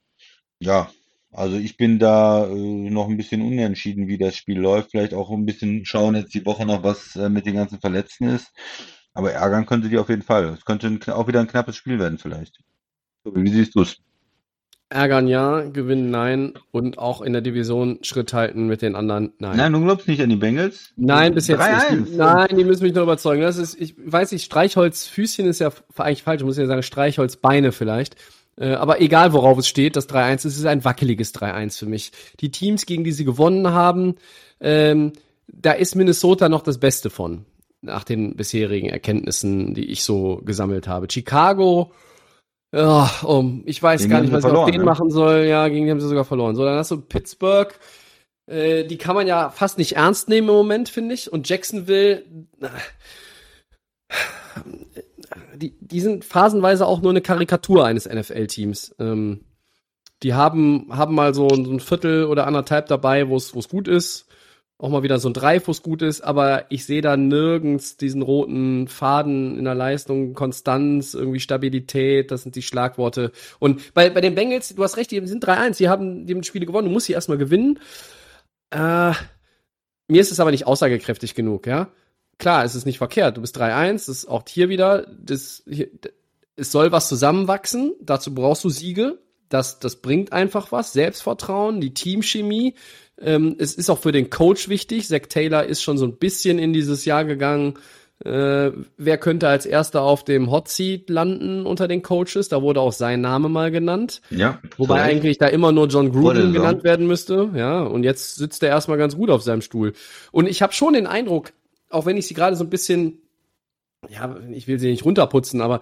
ja, 0.59 0.91
also 1.31 1.57
ich 1.57 1.77
bin 1.77 1.99
da 1.99 2.47
äh, 2.47 2.51
noch 2.55 3.09
ein 3.09 3.17
bisschen 3.17 3.41
unentschieden, 3.41 4.07
wie 4.07 4.17
das 4.17 4.35
Spiel 4.35 4.59
läuft. 4.59 4.91
Vielleicht 4.91 5.13
auch 5.13 5.31
ein 5.31 5.45
bisschen 5.45 5.85
schauen 5.85 6.15
jetzt 6.15 6.33
die 6.33 6.45
Woche 6.45 6.65
noch, 6.65 6.83
was 6.83 7.15
äh, 7.15 7.29
mit 7.29 7.45
den 7.45 7.55
ganzen 7.55 7.79
Verletzten 7.79 8.29
ist. 8.29 8.51
Aber 9.13 9.33
ärgern 9.33 9.65
könnte 9.65 9.89
die 9.89 9.97
auf 9.97 10.09
jeden 10.09 10.21
Fall. 10.23 10.45
Es 10.49 10.65
könnte 10.65 10.87
ein, 10.87 11.01
auch 11.09 11.27
wieder 11.27 11.39
ein 11.41 11.47
knappes 11.47 11.75
Spiel 11.77 11.99
werden 11.99 12.17
vielleicht. 12.19 12.59
Wie 13.25 13.51
siehst 13.51 13.75
du 13.75 13.81
es? 13.83 13.97
Ärgern 14.91 15.27
ja, 15.27 15.61
gewinnen 15.61 16.11
nein 16.11 16.53
und 16.71 16.97
auch 16.97 17.21
in 17.21 17.33
der 17.33 17.41
Division 17.41 17.99
Schritt 18.01 18.33
halten 18.33 18.67
mit 18.67 18.81
den 18.81 18.95
anderen 18.95 19.31
nein. 19.39 19.57
Nein, 19.57 19.73
du 19.73 19.81
glaubst 19.83 20.07
nicht 20.07 20.21
an 20.21 20.29
die 20.29 20.35
Bengals? 20.35 20.91
Nein, 20.97 21.33
bis 21.33 21.47
jetzt 21.47 21.61
nicht. 21.91 22.15
Nein, 22.15 22.55
die 22.57 22.63
müssen 22.63 22.83
mich 22.83 22.93
noch 22.93 23.03
überzeugen. 23.03 23.41
Das 23.41 23.57
ist, 23.57 23.79
ich 23.79 23.95
weiß 23.97 24.31
nicht, 24.33 24.43
Streichholzfüßchen 24.43 25.45
ist 25.45 25.59
ja 25.59 25.71
eigentlich 25.95 26.23
falsch, 26.23 26.41
ich 26.41 26.45
muss 26.45 26.57
ja 26.57 26.65
sagen 26.65 26.83
Streichholzbeine 26.83 27.71
vielleicht. 27.71 28.15
Äh, 28.57 28.73
aber 28.73 28.99
egal, 29.01 29.33
worauf 29.33 29.57
es 29.57 29.67
steht, 29.67 29.95
das 29.95 30.09
3-1, 30.09 30.47
es 30.47 30.57
ist 30.57 30.65
ein 30.65 30.83
wackeliges 30.83 31.33
3-1 31.33 31.79
für 31.79 31.85
mich. 31.85 32.11
Die 32.41 32.51
Teams, 32.51 32.85
gegen 32.85 33.03
die 33.03 33.13
sie 33.13 33.25
gewonnen 33.25 33.69
haben, 33.69 34.15
ähm, 34.59 35.13
da 35.47 35.71
ist 35.71 35.95
Minnesota 35.95 36.49
noch 36.49 36.61
das 36.61 36.79
Beste 36.79 37.09
von, 37.09 37.45
nach 37.81 38.03
den 38.03 38.35
bisherigen 38.35 38.89
Erkenntnissen, 38.89 39.73
die 39.73 39.85
ich 39.85 40.03
so 40.03 40.41
gesammelt 40.43 40.87
habe. 40.87 41.07
Chicago, 41.09 41.91
ja, 42.71 43.09
um, 43.23 43.63
ich 43.65 43.81
weiß 43.81 44.01
gegen 44.01 44.11
gar 44.11 44.21
nicht, 44.21 44.31
was 44.31 44.45
ich 44.45 44.51
auf 44.51 44.71
den 44.71 44.79
ne? 44.79 44.85
machen 44.85 45.09
soll. 45.09 45.45
Ja, 45.45 45.67
gegen 45.67 45.85
die 45.85 45.91
haben 45.91 45.99
sie 45.99 46.07
sogar 46.07 46.25
verloren. 46.25 46.55
So, 46.55 46.63
dann 46.63 46.77
hast 46.77 46.91
du 46.91 47.01
Pittsburgh. 47.01 47.73
Äh, 48.47 48.85
die 48.85 48.97
kann 48.97 49.15
man 49.15 49.27
ja 49.27 49.49
fast 49.49 49.77
nicht 49.77 49.97
ernst 49.97 50.29
nehmen 50.29 50.47
im 50.49 50.55
Moment, 50.55 50.89
finde 50.89 51.13
ich. 51.13 51.31
Und 51.31 51.49
Jacksonville, 51.49 52.23
die, 55.55 55.77
die 55.79 55.99
sind 55.99 56.23
phasenweise 56.23 56.85
auch 56.85 57.01
nur 57.01 57.11
eine 57.11 57.21
Karikatur 57.21 57.85
eines 57.85 58.07
NFL-Teams. 58.07 58.95
Ähm, 58.99 59.41
die 60.23 60.33
haben, 60.33 60.87
haben 60.91 61.15
mal 61.15 61.33
so, 61.33 61.49
so 61.49 61.71
ein 61.71 61.79
Viertel 61.79 62.25
oder 62.25 62.47
anderthalb 62.47 62.87
dabei, 62.87 63.27
wo 63.27 63.35
es 63.35 63.51
gut 63.69 63.87
ist 63.87 64.27
auch 64.81 64.89
mal 64.89 65.03
wieder 65.03 65.19
so 65.19 65.29
ein 65.29 65.33
Dreifuß 65.33 65.83
gut 65.83 66.01
ist, 66.01 66.21
aber 66.21 66.65
ich 66.69 66.85
sehe 66.85 67.01
da 67.01 67.15
nirgends 67.15 67.97
diesen 67.97 68.23
roten 68.23 68.87
Faden 68.87 69.57
in 69.57 69.65
der 69.65 69.75
Leistung, 69.75 70.33
Konstanz, 70.33 71.13
irgendwie 71.13 71.39
Stabilität, 71.39 72.31
das 72.31 72.43
sind 72.43 72.55
die 72.55 72.63
Schlagworte. 72.63 73.31
Und 73.59 73.93
bei, 73.93 74.09
bei 74.09 74.21
den 74.21 74.33
Bengals, 74.33 74.73
du 74.73 74.83
hast 74.83 74.97
recht, 74.97 75.11
die 75.11 75.25
sind 75.27 75.45
3-1, 75.45 75.77
die 75.77 75.87
haben 75.87 76.25
die 76.25 76.43
Spiele 76.43 76.65
gewonnen, 76.65 76.87
du 76.87 76.93
musst 76.93 77.05
sie 77.05 77.13
erstmal 77.13 77.37
gewinnen. 77.37 77.79
Äh, 78.71 79.13
mir 80.07 80.21
ist 80.21 80.31
es 80.31 80.39
aber 80.39 80.49
nicht 80.49 80.65
aussagekräftig 80.65 81.35
genug, 81.35 81.67
ja. 81.67 81.89
Klar, 82.39 82.65
es 82.65 82.73
ist 82.73 82.85
nicht 82.85 82.97
verkehrt, 82.97 83.37
du 83.37 83.41
bist 83.41 83.61
3-1, 83.61 83.93
das 83.93 84.09
ist 84.09 84.27
auch 84.27 84.43
hier 84.47 84.69
wieder, 84.69 85.05
das, 85.23 85.61
hier, 85.69 85.89
es 86.55 86.71
soll 86.71 86.91
was 86.91 87.07
zusammenwachsen, 87.07 87.93
dazu 88.01 88.33
brauchst 88.33 88.63
du 88.63 88.69
Siege, 88.69 89.19
das, 89.53 89.79
das 89.79 89.97
bringt 89.97 90.33
einfach 90.33 90.71
was, 90.71 90.93
Selbstvertrauen, 90.93 91.81
die 91.81 91.93
Teamchemie, 91.93 92.75
ähm, 93.21 93.55
es 93.59 93.75
ist 93.75 93.89
auch 93.89 93.99
für 93.99 94.11
den 94.11 94.29
Coach 94.29 94.67
wichtig. 94.69 95.07
Zach 95.07 95.27
Taylor 95.29 95.65
ist 95.65 95.81
schon 95.81 95.97
so 95.97 96.05
ein 96.05 96.17
bisschen 96.17 96.59
in 96.59 96.73
dieses 96.73 97.05
Jahr 97.05 97.23
gegangen. 97.23 97.75
Äh, 98.23 98.71
wer 98.97 99.17
könnte 99.17 99.47
als 99.47 99.65
erster 99.65 100.01
auf 100.01 100.23
dem 100.23 100.51
Hot 100.51 100.67
Seat 100.67 101.09
landen 101.09 101.65
unter 101.65 101.87
den 101.87 102.03
Coaches? 102.03 102.49
Da 102.49 102.61
wurde 102.61 102.79
auch 102.79 102.93
sein 102.93 103.21
Name 103.21 103.49
mal 103.49 103.71
genannt. 103.71 104.21
Ja. 104.29 104.59
Wobei 104.77 104.95
vielleicht. 104.95 105.11
eigentlich 105.11 105.37
da 105.37 105.47
immer 105.47 105.71
nur 105.71 105.87
John 105.87 106.11
Gruden 106.11 106.53
genannt 106.53 106.83
werden 106.83 107.07
müsste. 107.07 107.49
Ja. 107.55 107.81
Und 107.81 108.03
jetzt 108.03 108.35
sitzt 108.35 108.61
er 108.63 108.69
erstmal 108.69 108.97
ganz 108.97 109.15
gut 109.15 109.29
auf 109.29 109.41
seinem 109.41 109.61
Stuhl. 109.61 109.93
Und 110.31 110.47
ich 110.47 110.61
habe 110.61 110.73
schon 110.73 110.93
den 110.93 111.07
Eindruck, 111.07 111.51
auch 111.89 112.05
wenn 112.05 112.17
ich 112.17 112.27
sie 112.27 112.33
gerade 112.33 112.55
so 112.55 112.63
ein 112.63 112.69
bisschen, 112.69 113.21
ja, 114.09 114.35
ich 114.51 114.67
will 114.67 114.79
sie 114.79 114.91
nicht 114.91 115.05
runterputzen, 115.05 115.61
aber 115.61 115.81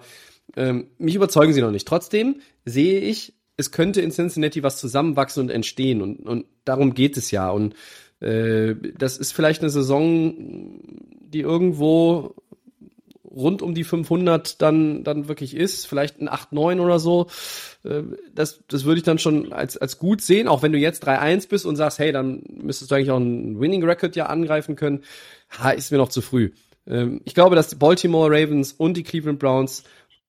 ähm, 0.56 0.88
mich 0.98 1.14
überzeugen 1.14 1.52
sie 1.52 1.60
noch 1.60 1.70
nicht. 1.70 1.86
Trotzdem 1.86 2.40
sehe 2.64 3.00
ich, 3.00 3.34
es 3.60 3.70
könnte 3.70 4.00
in 4.00 4.10
Cincinnati 4.10 4.62
was 4.62 4.78
zusammenwachsen 4.78 5.44
und 5.44 5.50
entstehen 5.50 6.02
und, 6.02 6.20
und 6.20 6.46
darum 6.64 6.94
geht 6.94 7.16
es 7.16 7.30
ja. 7.30 7.50
Und 7.50 7.74
äh, 8.20 8.74
das 8.98 9.18
ist 9.18 9.32
vielleicht 9.32 9.62
eine 9.62 9.70
Saison, 9.70 10.34
die 11.20 11.40
irgendwo 11.40 12.34
rund 13.24 13.62
um 13.62 13.74
die 13.74 13.84
500 13.84 14.60
dann 14.60 15.04
dann 15.04 15.28
wirklich 15.28 15.56
ist, 15.56 15.86
vielleicht 15.86 16.20
ein 16.20 16.28
8 16.28 16.52
9 16.52 16.80
oder 16.80 16.98
so. 16.98 17.28
Äh, 17.84 18.02
das 18.34 18.64
das 18.66 18.84
würde 18.84 18.98
ich 18.98 19.04
dann 19.04 19.18
schon 19.18 19.52
als 19.52 19.76
als 19.76 19.98
gut 19.98 20.20
sehen, 20.20 20.48
auch 20.48 20.62
wenn 20.62 20.72
du 20.72 20.78
jetzt 20.78 21.06
3-1 21.06 21.48
bist 21.48 21.66
und 21.66 21.76
sagst, 21.76 21.98
hey, 21.98 22.12
dann 22.12 22.42
müsstest 22.62 22.90
du 22.90 22.94
eigentlich 22.96 23.10
auch 23.10 23.16
einen 23.16 23.60
Winning 23.60 23.84
Record 23.84 24.16
ja 24.16 24.26
angreifen 24.26 24.76
können. 24.76 25.02
Ha, 25.58 25.70
ist 25.70 25.92
mir 25.92 25.98
noch 25.98 26.08
zu 26.08 26.22
früh. 26.22 26.50
Ähm, 26.86 27.20
ich 27.24 27.34
glaube, 27.34 27.56
dass 27.56 27.68
die 27.68 27.76
Baltimore 27.76 28.30
Ravens 28.30 28.72
und 28.72 28.96
die 28.96 29.04
Cleveland 29.04 29.38
Browns 29.38 29.84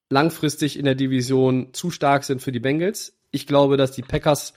langfristig 0.09 0.77
in 0.77 0.85
der 0.85 0.95
Division 0.95 1.69
zu 1.73 1.89
stark 1.89 2.23
sind 2.23 2.41
für 2.41 2.51
die 2.51 2.59
Bengals. 2.59 3.17
Ich 3.31 3.47
glaube, 3.47 3.77
dass 3.77 3.91
die 3.91 4.01
Packers 4.01 4.53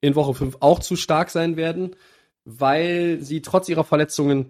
in 0.00 0.14
Woche 0.14 0.34
5 0.34 0.58
auch 0.60 0.78
zu 0.78 0.96
stark 0.96 1.30
sein 1.30 1.56
werden, 1.56 1.96
weil 2.44 3.18
sie 3.20 3.42
trotz 3.42 3.68
ihrer 3.68 3.84
Verletzungen 3.84 4.46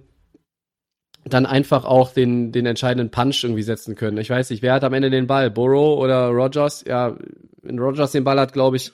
dann 1.25 1.47
einfach 1.47 1.85
auch 1.85 2.13
den, 2.13 2.53
den 2.53 2.67
entscheidenden 2.67 3.11
Punch 3.11 3.45
irgendwie 3.45 3.63
setzen 3.63 3.95
können. 3.95 4.19
Ich 4.19 4.31
weiß 4.31 4.51
nicht, 4.51 4.63
wer 4.63 4.75
hat 4.75 4.85
am 4.85 4.95
Ende 4.95 5.11
den 5.11 5.27
Ball? 5.27 5.51
Burrow 5.51 5.99
oder 5.99 6.29
Rogers? 6.29 6.85
Ja, 6.87 7.17
wenn 7.63 7.79
Rogers 7.79 8.13
den 8.13 8.25
Ball 8.25 8.41
hat, 8.41 8.53
glaube 8.53 8.77
ich, 8.77 8.93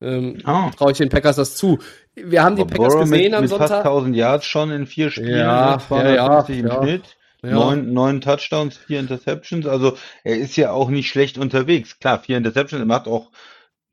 ähm, 0.00 0.38
oh. 0.46 0.70
traue 0.76 0.92
ich 0.92 0.98
den 0.98 1.08
Packers 1.08 1.36
das 1.36 1.56
zu. 1.56 1.78
Wir 2.14 2.42
haben 2.42 2.56
die 2.56 2.64
Packers 2.64 2.92
Burrow 2.92 3.00
gesehen 3.02 3.22
mit, 3.22 3.34
am 3.34 3.40
mit 3.42 3.50
Sonntag. 3.50 3.68
fast 3.68 3.86
1000 3.86 4.16
Yards 4.16 4.46
schon 4.46 4.70
in 4.70 4.86
vier 4.86 5.10
Spielen, 5.10 5.38
ja, 5.38 5.78
250 5.78 6.56
ja, 6.56 6.62
ja, 6.62 6.74
im 6.74 6.82
Schnitt. 6.82 7.16
Ja. 7.42 7.50
Neun, 7.50 7.92
neun 7.92 8.20
Touchdowns, 8.20 8.76
vier 8.76 9.00
Interceptions. 9.00 9.66
Also 9.66 9.96
er 10.22 10.36
ist 10.36 10.56
ja 10.56 10.72
auch 10.72 10.90
nicht 10.90 11.08
schlecht 11.08 11.38
unterwegs. 11.38 11.98
Klar, 11.98 12.20
vier 12.20 12.36
Interceptions, 12.36 12.80
er 12.80 12.86
macht 12.86 13.08
auch 13.08 13.30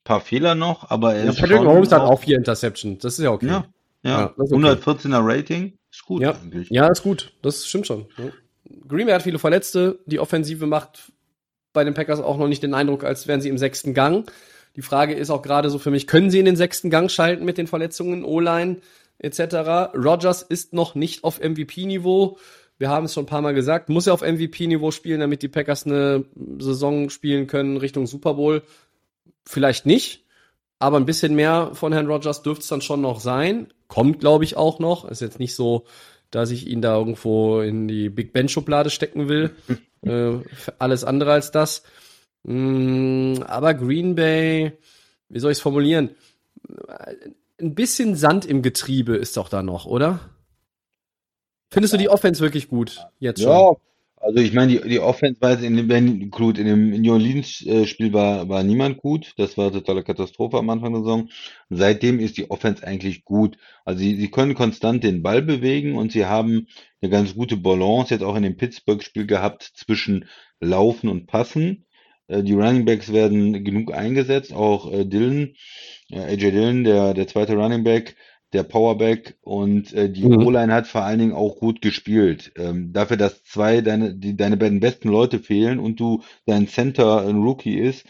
paar 0.10 0.22
Fehler 0.22 0.56
noch, 0.56 0.90
aber 0.90 1.14
er 1.14 1.26
ja, 1.26 1.30
ist 1.30 1.40
Patrick 1.40 1.62
Mahomes 1.62 1.92
hat 1.92 2.02
auch 2.02 2.20
vier 2.20 2.38
Interceptions. 2.38 2.98
Das 3.00 3.20
ist 3.20 3.24
ja 3.24 3.30
okay. 3.30 3.46
Ja, 3.46 3.66
ja. 4.02 4.34
okay. 4.36 4.56
114er 4.56 5.20
Rating. 5.22 5.78
Ist 5.92 6.04
gut 6.04 6.24
ja. 6.24 6.32
eigentlich. 6.32 6.68
Ja, 6.72 6.88
ist 6.88 7.04
gut. 7.04 7.32
Das 7.44 7.68
stimmt 7.68 7.86
schon. 7.86 8.08
Ja. 8.18 8.26
Green 8.88 9.06
Bay 9.06 9.14
hat 9.14 9.22
viele 9.22 9.38
Verletzte. 9.38 10.00
Die 10.08 10.20
Offensive 10.20 10.66
macht 10.66 11.12
bei 11.74 11.84
den 11.84 11.94
Packers 11.94 12.20
auch 12.20 12.38
noch 12.38 12.48
nicht 12.48 12.64
den 12.64 12.74
Eindruck, 12.74 13.04
als 13.04 13.28
wären 13.28 13.40
sie 13.40 13.50
im 13.50 13.60
sechsten 13.60 13.94
Gang. 13.94 14.32
Die 14.76 14.82
Frage 14.82 15.14
ist 15.14 15.30
auch 15.30 15.44
gerade 15.44 15.70
so 15.70 15.78
für 15.78 15.92
mich, 15.92 16.08
können 16.08 16.32
sie 16.32 16.40
in 16.40 16.46
den 16.46 16.56
sechsten 16.56 16.90
Gang 16.90 17.12
schalten 17.12 17.46
mit 17.46 17.60
den 17.60 17.68
Verletzungen, 17.68 18.24
O-Line 18.24 18.78
etc. 19.20 19.94
Rogers 19.94 20.42
ist 20.42 20.74
noch 20.74 20.96
nicht 20.96 21.24
auf 21.24 21.40
MVP-Niveau. 21.40 22.40
Wir 22.80 22.90
haben 22.90 23.06
es 23.06 23.14
schon 23.14 23.26
ein 23.26 23.28
paar 23.28 23.42
Mal 23.42 23.54
gesagt, 23.54 23.90
muss 23.90 24.08
er 24.08 24.14
auf 24.16 24.22
MVP-Niveau 24.22 24.90
spielen, 24.90 25.20
damit 25.20 25.44
die 25.44 25.50
Packers 25.50 25.86
eine 25.86 26.26
Saison 26.58 27.12
spielen 27.12 27.46
können 27.46 27.78
Richtung 27.78 28.08
Super 28.08 28.34
Bowl. 28.34 28.64
Vielleicht 29.52 29.88
nicht, 29.88 30.24
aber 30.78 30.98
ein 30.98 31.08
bisschen 31.08 31.34
mehr 31.34 31.72
von 31.74 31.92
Herrn 31.92 32.06
Rogers 32.06 32.44
dürfte 32.44 32.62
es 32.62 32.68
dann 32.68 32.84
schon 32.84 33.02
noch 33.02 33.20
sein. 33.20 33.74
Kommt, 33.88 34.20
glaube 34.20 34.44
ich, 34.44 34.56
auch 34.56 34.78
noch. 34.78 35.06
Ist 35.06 35.22
jetzt 35.22 35.40
nicht 35.40 35.56
so, 35.56 35.86
dass 36.30 36.52
ich 36.52 36.68
ihn 36.68 36.84
da 36.84 36.96
irgendwo 36.96 37.62
in 37.62 37.88
die 37.88 38.12
Big 38.12 38.32
Ben 38.32 38.48
Schublade 38.48 38.92
stecken 38.92 39.28
will. 39.28 39.56
äh, 40.04 40.38
alles 40.78 41.04
andere 41.04 41.32
als 41.32 41.50
das. 41.50 41.82
Mm, 42.44 43.38
aber 43.48 43.74
Green 43.74 44.14
Bay, 44.14 44.78
wie 45.30 45.40
soll 45.40 45.52
ich 45.52 45.58
es 45.58 45.64
formulieren? 45.64 46.12
Ein 47.60 47.74
bisschen 47.74 48.16
Sand 48.16 48.46
im 48.46 48.62
Getriebe 48.62 49.16
ist 49.16 49.36
doch 49.36 49.50
da 49.50 49.64
noch, 49.64 49.88
oder? 49.88 50.20
Findest 51.72 51.96
du 51.96 51.98
die 51.98 52.10
Offense 52.10 52.44
wirklich 52.44 52.68
gut 52.68 53.04
jetzt 53.18 53.42
schon? 53.42 53.50
Ja, 53.52 53.72
also 54.20 54.40
ich 54.40 54.54
meine, 54.54 54.74
die, 54.74 54.90
die 54.90 55.00
Offense 55.00 55.42
war 55.42 55.52
jetzt 55.52 55.64
in 55.64 55.76
dem, 55.76 56.30
gut, 56.30 56.58
in 56.58 56.66
dem 56.66 57.02
New 57.02 57.14
Orleans-Spiel 57.14 58.14
war, 58.14 58.50
war 58.50 58.64
niemand 58.64 58.98
gut. 58.98 59.34
Das 59.38 59.58
war 59.58 59.72
totale 59.72 60.04
Katastrophe 60.04 60.58
am 60.58 60.70
Anfang 60.70 60.94
der 60.94 61.02
Saison. 61.02 61.30
Seitdem 61.70 62.20
ist 62.20 62.38
die 62.38 62.52
Offense 62.52 62.86
eigentlich 62.86 63.24
gut. 63.24 63.58
Also 63.86 64.00
sie, 64.00 64.16
sie 64.16 64.30
können 64.30 64.56
konstant 64.56 65.04
den 65.04 65.24
Ball 65.24 65.42
bewegen 65.42 65.96
und 65.96 66.12
sie 66.12 66.26
haben 66.26 66.68
eine 67.02 67.10
ganz 67.10 67.34
gute 67.34 67.58
Balance 67.58 68.14
jetzt 68.14 68.24
auch 68.24 68.36
in 68.36 68.44
dem 68.44 68.58
Pittsburgh-Spiel 68.58 69.26
gehabt 69.26 69.64
zwischen 69.76 70.26
Laufen 70.60 71.10
und 71.10 71.26
Passen. 71.26 71.86
Äh, 72.28 72.44
die 72.44 72.54
Running 72.54 72.86
Backs 72.86 73.12
werden 73.12 73.64
genug 73.64 73.94
eingesetzt, 73.94 74.54
auch 74.54 74.92
äh, 74.92 75.06
Dillon, 75.06 75.56
äh, 76.12 76.20
AJ 76.20 76.52
Dillon, 76.52 76.84
der, 76.84 77.14
der 77.14 77.28
zweite 77.28 77.56
Running 77.56 77.84
Back, 77.84 78.16
der 78.54 78.64
Powerback 78.64 79.38
und 79.42 79.94
äh, 79.94 80.10
die 80.10 80.26
mhm. 80.26 80.46
O-Line 80.46 80.74
hat 80.74 80.88
vor 80.88 81.04
allen 81.04 81.20
Dingen 81.20 81.34
auch 81.34 81.58
gut 81.58 81.82
gespielt. 81.82 82.52
Ähm, 82.58 82.94
dafür, 82.94 83.18
dass 83.18 83.44
zwei 83.44 83.82
deine, 83.82 84.16
die, 84.16 84.36
deine 84.36 84.58
beiden 84.58 84.80
besten 84.80 85.10
Leute 85.10 85.40
fehlen 85.40 85.80
und 85.80 86.00
du 86.00 86.24
dein 86.46 86.68
Center 86.68 87.28
ein 87.28 87.38
Rookie 87.38 87.78
ist, 87.78 88.06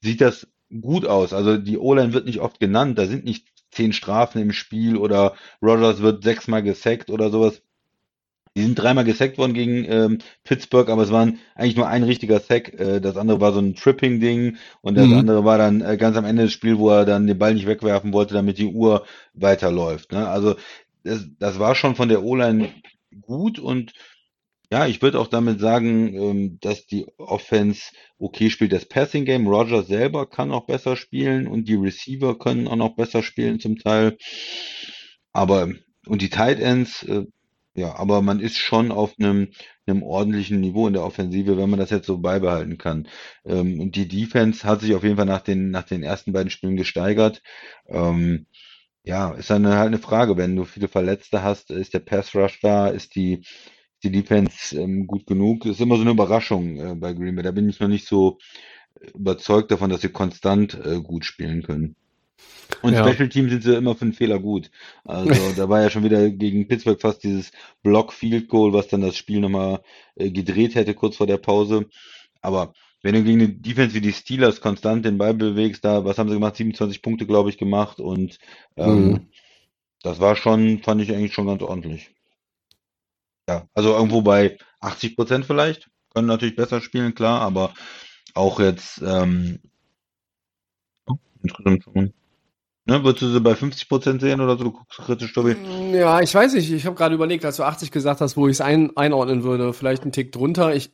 sieht 0.00 0.20
das 0.20 0.46
gut 0.80 1.06
aus. 1.06 1.32
Also 1.32 1.56
die 1.56 1.78
O-Line 1.78 2.12
wird 2.12 2.26
nicht 2.26 2.40
oft 2.40 2.60
genannt, 2.60 2.98
da 2.98 3.06
sind 3.06 3.24
nicht 3.24 3.46
zehn 3.70 3.92
Strafen 3.92 4.42
im 4.42 4.52
Spiel 4.52 4.96
oder 4.96 5.34
Rogers 5.62 6.00
wird 6.00 6.24
sechsmal 6.24 6.62
gesackt 6.62 7.10
oder 7.10 7.30
sowas. 7.30 7.62
Die 8.56 8.62
sind 8.62 8.74
dreimal 8.74 9.04
gesackt 9.04 9.38
worden 9.38 9.54
gegen 9.54 9.84
ähm, 9.84 10.18
Pittsburgh, 10.42 10.88
aber 10.88 11.02
es 11.02 11.12
waren 11.12 11.38
eigentlich 11.54 11.76
nur 11.76 11.86
ein 11.86 12.02
richtiger 12.02 12.40
Sack. 12.40 12.78
Äh, 12.80 13.00
das 13.00 13.16
andere 13.16 13.40
war 13.40 13.52
so 13.52 13.60
ein 13.60 13.76
Tripping-Ding 13.76 14.56
und 14.80 14.96
das 14.96 15.06
mhm. 15.06 15.18
andere 15.18 15.44
war 15.44 15.56
dann 15.56 15.80
äh, 15.80 15.96
ganz 15.96 16.16
am 16.16 16.24
Ende 16.24 16.44
des 16.44 16.52
Spiels, 16.52 16.78
wo 16.78 16.90
er 16.90 17.04
dann 17.04 17.28
den 17.28 17.38
Ball 17.38 17.54
nicht 17.54 17.66
wegwerfen 17.66 18.12
wollte, 18.12 18.34
damit 18.34 18.58
die 18.58 18.66
Uhr 18.66 19.06
weiterläuft. 19.34 20.12
Ne? 20.12 20.28
Also 20.28 20.56
das, 21.04 21.26
das 21.38 21.58
war 21.60 21.76
schon 21.76 21.94
von 21.94 22.08
der 22.08 22.24
O-Line 22.24 22.70
gut 23.22 23.58
und 23.58 23.92
ja, 24.72 24.86
ich 24.86 25.02
würde 25.02 25.18
auch 25.18 25.26
damit 25.26 25.58
sagen, 25.58 26.14
ähm, 26.14 26.58
dass 26.60 26.86
die 26.86 27.06
Offense 27.18 27.92
okay 28.18 28.50
spielt. 28.50 28.72
Das 28.72 28.86
Passing 28.86 29.24
Game, 29.24 29.48
Roger 29.48 29.82
selber 29.82 30.28
kann 30.28 30.52
auch 30.52 30.66
besser 30.66 30.96
spielen 30.96 31.48
und 31.48 31.66
die 31.66 31.74
Receiver 31.74 32.38
können 32.38 32.68
auch 32.68 32.76
noch 32.76 32.94
besser 32.94 33.22
spielen 33.22 33.58
zum 33.58 33.78
Teil. 33.78 34.16
Aber 35.32 35.70
und 36.06 36.22
die 36.22 36.30
Tight 36.30 36.60
Ends, 36.60 37.02
äh, 37.02 37.24
ja, 37.80 37.96
aber 37.96 38.22
man 38.22 38.40
ist 38.40 38.56
schon 38.58 38.92
auf 38.92 39.14
einem, 39.18 39.48
einem 39.86 40.02
ordentlichen 40.02 40.60
Niveau 40.60 40.86
in 40.86 40.92
der 40.94 41.02
Offensive, 41.04 41.56
wenn 41.56 41.70
man 41.70 41.78
das 41.80 41.90
jetzt 41.90 42.06
so 42.06 42.18
beibehalten 42.18 42.78
kann. 42.78 43.08
Ähm, 43.44 43.80
und 43.80 43.96
die 43.96 44.08
Defense 44.08 44.66
hat 44.66 44.80
sich 44.80 44.94
auf 44.94 45.02
jeden 45.02 45.16
Fall 45.16 45.26
nach 45.26 45.40
den, 45.40 45.70
nach 45.70 45.84
den 45.84 46.02
ersten 46.02 46.32
beiden 46.32 46.50
Spielen 46.50 46.76
gesteigert. 46.76 47.42
Ähm, 47.88 48.46
ja, 49.04 49.32
ist 49.32 49.50
dann 49.50 49.66
halt 49.66 49.88
eine 49.88 49.98
Frage, 49.98 50.36
wenn 50.36 50.56
du 50.56 50.64
viele 50.64 50.88
Verletzte 50.88 51.42
hast, 51.42 51.70
ist 51.70 51.94
der 51.94 52.00
Pass 52.00 52.34
Rush 52.34 52.60
da, 52.60 52.88
ist 52.88 53.14
die, 53.14 53.44
die 54.02 54.10
Defense 54.12 54.78
ähm, 54.80 55.06
gut 55.06 55.26
genug? 55.26 55.66
Ist 55.66 55.80
immer 55.80 55.96
so 55.96 56.02
eine 56.02 56.12
Überraschung 56.12 56.76
äh, 56.78 56.94
bei 56.96 57.12
Green 57.14 57.34
Bay. 57.36 57.44
Da 57.44 57.52
bin 57.52 57.68
ich 57.68 57.80
noch 57.80 57.88
nicht 57.88 58.06
so 58.06 58.38
überzeugt 59.14 59.70
davon, 59.70 59.90
dass 59.90 60.02
sie 60.02 60.10
konstant 60.10 60.74
äh, 60.84 61.00
gut 61.00 61.24
spielen 61.24 61.62
können. 61.62 61.96
Und 62.82 62.94
ja. 62.94 63.06
Special 63.06 63.28
Team 63.28 63.50
sind 63.50 63.62
sie 63.62 63.74
immer 63.74 63.94
für 63.94 64.02
einen 64.02 64.12
Fehler 64.12 64.38
gut. 64.38 64.70
Also 65.04 65.32
da 65.56 65.68
war 65.68 65.82
ja 65.82 65.90
schon 65.90 66.04
wieder 66.04 66.30
gegen 66.30 66.68
Pittsburgh 66.68 67.00
fast 67.00 67.24
dieses 67.24 67.52
Block 67.82 68.12
Field 68.12 68.48
Goal, 68.48 68.72
was 68.72 68.88
dann 68.88 69.02
das 69.02 69.16
Spiel 69.16 69.40
nochmal 69.40 69.82
äh, 70.16 70.30
gedreht 70.30 70.74
hätte 70.74 70.94
kurz 70.94 71.16
vor 71.16 71.26
der 71.26 71.38
Pause. 71.38 71.86
Aber 72.40 72.72
wenn 73.02 73.14
du 73.14 73.24
gegen 73.24 73.40
eine 73.40 73.48
Defense 73.50 73.94
wie 73.94 74.00
die 74.00 74.12
Steelers 74.12 74.60
konstant 74.60 75.04
den 75.04 75.18
Ball 75.18 75.34
bewegst, 75.34 75.84
da, 75.84 76.04
was 76.04 76.18
haben 76.18 76.28
sie 76.28 76.34
gemacht? 76.34 76.56
27 76.56 77.02
Punkte, 77.02 77.26
glaube 77.26 77.50
ich, 77.50 77.58
gemacht. 77.58 77.98
Und 78.00 78.38
ähm, 78.76 79.06
mhm. 79.06 79.28
das 80.02 80.20
war 80.20 80.36
schon, 80.36 80.82
fand 80.82 81.02
ich 81.02 81.12
eigentlich 81.12 81.34
schon 81.34 81.46
ganz 81.46 81.62
ordentlich. 81.62 82.10
Ja, 83.48 83.66
also 83.74 83.94
irgendwo 83.94 84.22
bei 84.22 84.58
80 84.80 85.16
Prozent 85.16 85.46
vielleicht. 85.46 85.90
Können 86.14 86.26
natürlich 86.26 86.56
besser 86.56 86.80
spielen, 86.80 87.14
klar, 87.14 87.40
aber 87.40 87.72
auch 88.34 88.58
jetzt 88.60 89.00
ähm, 89.02 89.60
insgesamt 91.42 91.84
schon 91.84 92.12
Ne, 92.90 93.04
würdest 93.04 93.22
du 93.22 93.28
sie 93.28 93.40
bei 93.40 93.52
50% 93.52 94.20
sehen 94.20 94.40
oder 94.40 94.58
so? 94.58 94.64
Du 94.64 94.72
guckst 94.72 94.98
kritisch, 94.98 95.32
Tobi. 95.32 95.54
Mm, 95.54 95.94
ja, 95.94 96.20
ich 96.22 96.34
weiß 96.34 96.54
nicht. 96.54 96.72
Ich 96.72 96.86
habe 96.86 96.96
gerade 96.96 97.14
überlegt, 97.14 97.44
als 97.44 97.58
du 97.58 97.62
80 97.62 97.92
gesagt 97.92 98.20
hast, 98.20 98.36
wo 98.36 98.48
ich 98.48 98.54
es 98.54 98.60
ein, 98.60 98.96
einordnen 98.96 99.44
würde. 99.44 99.72
Vielleicht 99.72 100.02
einen 100.02 100.10
Tick 100.10 100.32
drunter. 100.32 100.74
Ich, 100.74 100.90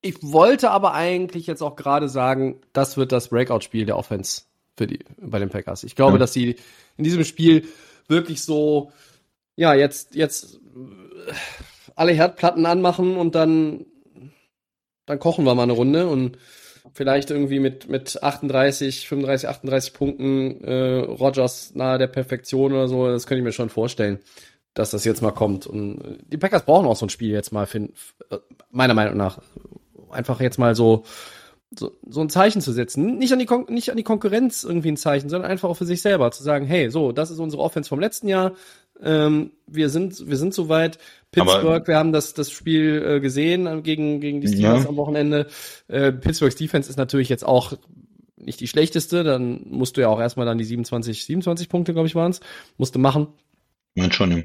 ich 0.00 0.14
wollte 0.22 0.70
aber 0.70 0.94
eigentlich 0.94 1.48
jetzt 1.48 1.60
auch 1.60 1.74
gerade 1.74 2.08
sagen, 2.08 2.60
das 2.72 2.96
wird 2.96 3.10
das 3.10 3.30
Breakout-Spiel 3.30 3.84
der 3.84 3.98
Offense 3.98 4.42
für 4.76 4.86
die, 4.86 5.00
bei 5.20 5.40
den 5.40 5.48
Packers. 5.48 5.82
Ich 5.82 5.96
glaube, 5.96 6.12
ja. 6.12 6.18
dass 6.18 6.32
sie 6.32 6.54
in 6.96 7.02
diesem 7.02 7.24
Spiel 7.24 7.66
wirklich 8.06 8.40
so, 8.40 8.92
ja, 9.56 9.74
jetzt, 9.74 10.14
jetzt 10.14 10.60
alle 11.96 12.12
Herdplatten 12.12 12.64
anmachen 12.64 13.16
und 13.16 13.34
dann, 13.34 13.86
dann 15.04 15.18
kochen 15.18 15.44
wir 15.44 15.56
mal 15.56 15.64
eine 15.64 15.72
Runde 15.72 16.06
und 16.06 16.38
vielleicht 16.94 17.30
irgendwie 17.30 17.60
mit, 17.60 17.88
mit 17.88 18.22
38, 18.22 19.08
35, 19.08 19.48
38 19.48 19.92
Punkten 19.92 20.64
äh, 20.64 20.98
Rogers 21.00 21.74
nahe 21.74 21.98
der 21.98 22.06
Perfektion 22.06 22.72
oder 22.72 22.88
so. 22.88 23.06
Das 23.08 23.26
könnte 23.26 23.40
ich 23.40 23.44
mir 23.44 23.52
schon 23.52 23.68
vorstellen, 23.68 24.18
dass 24.74 24.90
das 24.90 25.04
jetzt 25.04 25.22
mal 25.22 25.32
kommt. 25.32 25.66
Und 25.66 26.00
äh, 26.00 26.18
die 26.26 26.38
Packers 26.38 26.64
brauchen 26.64 26.86
auch 26.86 26.96
so 26.96 27.06
ein 27.06 27.10
Spiel 27.10 27.30
jetzt 27.30 27.52
mal, 27.52 27.66
für, 27.66 27.88
meiner 28.70 28.94
Meinung 28.94 29.16
nach. 29.16 29.40
Einfach 30.10 30.40
jetzt 30.40 30.58
mal 30.58 30.74
so, 30.74 31.04
so, 31.76 31.92
so 32.08 32.20
ein 32.20 32.30
Zeichen 32.30 32.62
zu 32.62 32.72
setzen. 32.72 33.18
Nicht 33.18 33.32
an, 33.32 33.38
die 33.38 33.46
Kon 33.46 33.66
nicht 33.68 33.90
an 33.90 33.96
die 33.96 34.02
Konkurrenz 34.04 34.64
irgendwie 34.64 34.90
ein 34.90 34.96
Zeichen, 34.96 35.28
sondern 35.28 35.50
einfach 35.50 35.68
auch 35.68 35.76
für 35.76 35.84
sich 35.84 36.00
selber 36.00 36.30
zu 36.30 36.42
sagen, 36.42 36.66
hey, 36.66 36.90
so, 36.90 37.12
das 37.12 37.30
ist 37.30 37.38
unsere 37.38 37.62
Offense 37.62 37.88
vom 37.88 38.00
letzten 38.00 38.28
Jahr. 38.28 38.52
Ähm, 39.00 39.52
wir 39.66 39.90
sind, 39.90 40.28
wir 40.28 40.36
sind 40.36 40.54
soweit. 40.54 40.98
Pittsburgh, 41.30 41.64
Aber- 41.66 41.86
wir 41.86 41.96
haben 41.96 42.12
das, 42.12 42.34
das 42.34 42.50
Spiel 42.50 43.02
äh, 43.06 43.20
gesehen 43.20 43.66
äh, 43.66 43.80
gegen, 43.82 44.20
gegen 44.20 44.40
die 44.40 44.48
Steelers 44.48 44.84
Ja. 44.84 44.88
am 44.88 44.96
Wochenende. 44.96 45.46
Äh, 45.88 46.12
Pittsburghs 46.12 46.56
Defense 46.56 46.88
ist 46.88 46.96
natürlich 46.96 47.28
jetzt 47.28 47.44
auch 47.46 47.74
nicht 48.36 48.60
die 48.60 48.68
schlechteste. 48.68 49.24
Dann 49.24 49.60
musst 49.68 49.96
du 49.96 50.00
ja 50.00 50.08
auch 50.08 50.20
erstmal 50.20 50.46
dann 50.46 50.58
die 50.58 50.64
27, 50.64 51.24
27 51.24 51.68
Punkte, 51.68 51.92
glaube 51.92 52.08
ich, 52.08 52.14
waren's, 52.14 52.40
musst 52.78 52.94
du 52.94 52.98
machen. 52.98 53.28
Man 53.94 54.12
schon. 54.12 54.30
ja. 54.32 54.42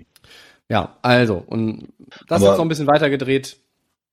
Ja, 0.69 0.97
also, 1.01 1.43
und 1.45 1.89
das 2.29 2.41
hat 2.41 2.57
noch 2.57 2.63
ein 2.63 2.69
bisschen 2.69 2.87
weiter 2.87 3.09
gedreht. 3.09 3.57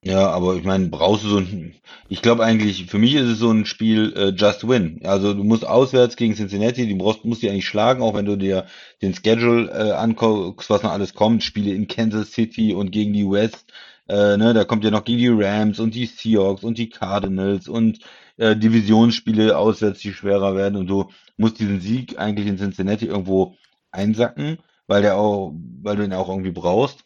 Ja, 0.03 0.31
aber 0.31 0.57
ich 0.57 0.65
meine, 0.65 0.89
brauchst 0.89 1.25
du 1.25 1.29
so 1.29 1.39
ein, 1.39 1.75
ich 2.09 2.23
glaube 2.23 2.43
eigentlich, 2.43 2.87
für 2.87 2.99
mich 2.99 3.15
ist 3.15 3.29
es 3.29 3.39
so 3.39 3.51
ein 3.51 3.67
Spiel 3.67 4.15
äh, 4.17 4.29
Just 4.31 4.67
Win. 4.67 5.01
Also 5.05 5.35
du 5.35 5.45
musst 5.45 5.67
auswärts 5.67 6.17
gegen 6.17 6.35
Cincinnati, 6.35 6.89
du 6.89 6.97
brauchst, 6.97 7.27
musst 7.27 7.43
die 7.43 7.51
eigentlich 7.51 7.69
schlagen, 7.69 8.03
auch 8.03 8.15
wenn 8.15 8.25
du 8.25 8.37
dir 8.37 8.67
den 9.03 9.15
Schedule 9.15 9.71
äh, 9.71 9.93
anguckst, 9.93 10.71
was 10.71 10.83
noch 10.83 10.93
alles 10.93 11.13
kommt, 11.13 11.45
Spiele 11.45 11.75
in 11.75 11.87
Kansas 11.87 12.33
City 12.33 12.73
und 12.73 12.93
gegen 12.93 13.13
die 13.13 13.29
West, 13.29 13.67
äh, 14.09 14.39
ne, 14.39 14.55
da 14.55 14.65
kommt 14.65 14.85
ja 14.85 14.91
noch 14.91 15.05
gegen 15.05 15.19
die 15.19 15.29
Rams 15.29 15.79
und 15.81 15.95
die 15.95 16.07
Seahawks 16.07 16.65
und 16.65 16.79
die 16.79 16.89
Cardinals 16.89 17.69
und 17.69 17.99
äh, 18.39 18.57
Divisionsspiele 18.57 19.59
auswärts, 19.59 20.01
die 20.01 20.15
schwerer 20.15 20.57
werden 20.57 20.77
und 20.77 20.87
du 20.87 21.11
musst 21.37 21.61
diesen 21.61 21.81
Sieg 21.83 22.19
eigentlich 22.19 22.47
in 22.47 22.57
Cincinnati 22.57 23.05
irgendwo 23.05 23.55
einsacken, 23.91 24.59
weil 24.87 25.03
der 25.03 25.17
auch, 25.17 25.53
weil 25.83 25.97
du 25.97 26.05
ihn 26.05 26.15
auch 26.15 26.31
irgendwie 26.31 26.53
brauchst. 26.53 27.05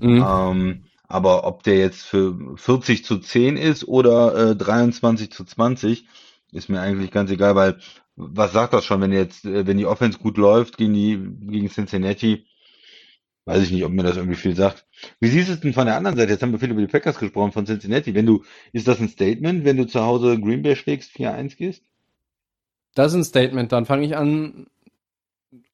Mhm. 0.00 0.24
Ähm, 0.24 0.84
aber 1.08 1.44
ob 1.44 1.62
der 1.62 1.78
jetzt 1.78 2.02
für 2.02 2.56
40 2.56 3.04
zu 3.04 3.18
10 3.18 3.56
ist 3.56 3.86
oder 3.86 4.50
äh, 4.50 4.56
23 4.56 5.30
zu 5.30 5.44
20, 5.44 6.06
ist 6.52 6.68
mir 6.68 6.80
eigentlich 6.80 7.10
ganz 7.10 7.30
egal, 7.30 7.54
weil 7.54 7.78
was 8.16 8.52
sagt 8.52 8.72
das 8.72 8.84
schon, 8.84 9.00
wenn 9.00 9.12
jetzt, 9.12 9.44
äh, 9.44 9.66
wenn 9.66 9.78
die 9.78 9.86
Offense 9.86 10.18
gut 10.18 10.38
läuft 10.38 10.78
gegen 10.78 10.94
die, 10.94 11.18
gegen 11.50 11.68
Cincinnati, 11.68 12.46
weiß 13.44 13.62
ich 13.62 13.70
nicht, 13.70 13.84
ob 13.84 13.92
mir 13.92 14.02
das 14.02 14.16
irgendwie 14.16 14.36
viel 14.36 14.56
sagt. 14.56 14.86
Wie 15.20 15.28
siehst 15.28 15.48
du 15.48 15.52
es 15.52 15.60
denn 15.60 15.74
von 15.74 15.86
der 15.86 15.96
anderen 15.96 16.16
Seite? 16.16 16.32
Jetzt 16.32 16.42
haben 16.42 16.52
wir 16.52 16.58
viel 16.58 16.70
über 16.70 16.80
die 16.80 16.88
Packers 16.88 17.18
gesprochen 17.18 17.52
von 17.52 17.66
Cincinnati. 17.66 18.14
Wenn 18.14 18.26
du, 18.26 18.42
ist 18.72 18.88
das 18.88 18.98
ein 18.98 19.08
Statement, 19.08 19.64
wenn 19.64 19.76
du 19.76 19.86
zu 19.86 20.00
Hause 20.02 20.40
Green 20.40 20.62
Bay 20.62 20.74
schlägst, 20.74 21.12
4-1 21.12 21.56
gehst? 21.56 21.84
Das 22.94 23.12
ist 23.12 23.18
ein 23.18 23.24
Statement, 23.24 23.70
dann 23.72 23.84
fange 23.84 24.06
ich 24.06 24.16
an, 24.16 24.66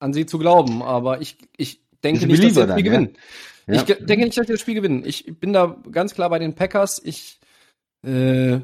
an 0.01 0.13
sie 0.13 0.27
zu 0.27 0.39
glauben. 0.39 0.83
Aber 0.83 1.21
ich, 1.23 1.39
ich 1.57 1.81
denke 2.05 2.27
nicht, 2.27 2.43
dass 2.43 2.55
sie 2.55 2.67
dann, 2.67 2.83
gewinnen. 2.83 3.11
Ja. 3.15 3.21
Ich 3.67 3.85
ge- 3.87 4.05
denke 4.05 4.25
nicht, 4.25 4.37
dass 4.39 4.47
sie 4.47 4.53
das 4.55 4.61
Spiel 4.61 4.75
gewinnen. 4.75 5.03
Ich 5.07 5.27
bin 5.41 5.53
da 5.53 5.77
ganz 5.91 6.15
klar 6.15 6.29
bei 6.31 6.39
den 6.39 6.55
Packers. 6.55 7.01
Ich, 7.05 7.39
äh, 8.05 8.55
ja, 8.55 8.61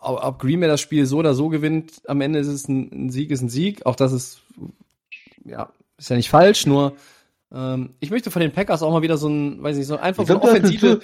ob 0.00 0.38
Green 0.38 0.60
Bay 0.60 0.68
das 0.68 0.80
Spiel 0.80 1.04
so 1.06 1.18
oder 1.18 1.34
so 1.34 1.48
gewinnt, 1.48 2.02
am 2.06 2.20
Ende 2.20 2.38
ist 2.38 2.46
es 2.46 2.68
ein, 2.68 3.06
ein 3.06 3.10
Sieg, 3.10 3.30
ist 3.30 3.42
ein 3.42 3.48
Sieg. 3.48 3.84
Auch 3.86 3.96
das 3.96 4.12
ist, 4.12 4.42
ja, 5.44 5.72
ist 5.98 6.10
ja 6.10 6.16
nicht 6.16 6.30
falsch, 6.30 6.66
nur 6.66 6.94
ähm, 7.52 7.90
ich 7.98 8.10
möchte 8.10 8.30
von 8.30 8.40
den 8.40 8.52
Packers 8.52 8.82
auch 8.82 8.92
mal 8.92 9.02
wieder 9.02 9.16
so 9.18 9.28
ein, 9.28 9.60
weiß 9.62 9.76
nicht, 9.76 9.86
so 9.88 9.96
einfach 9.96 10.22
Ich 10.22 10.28
so 10.28 10.34
eine 10.40 10.42
offensive, 10.44 11.00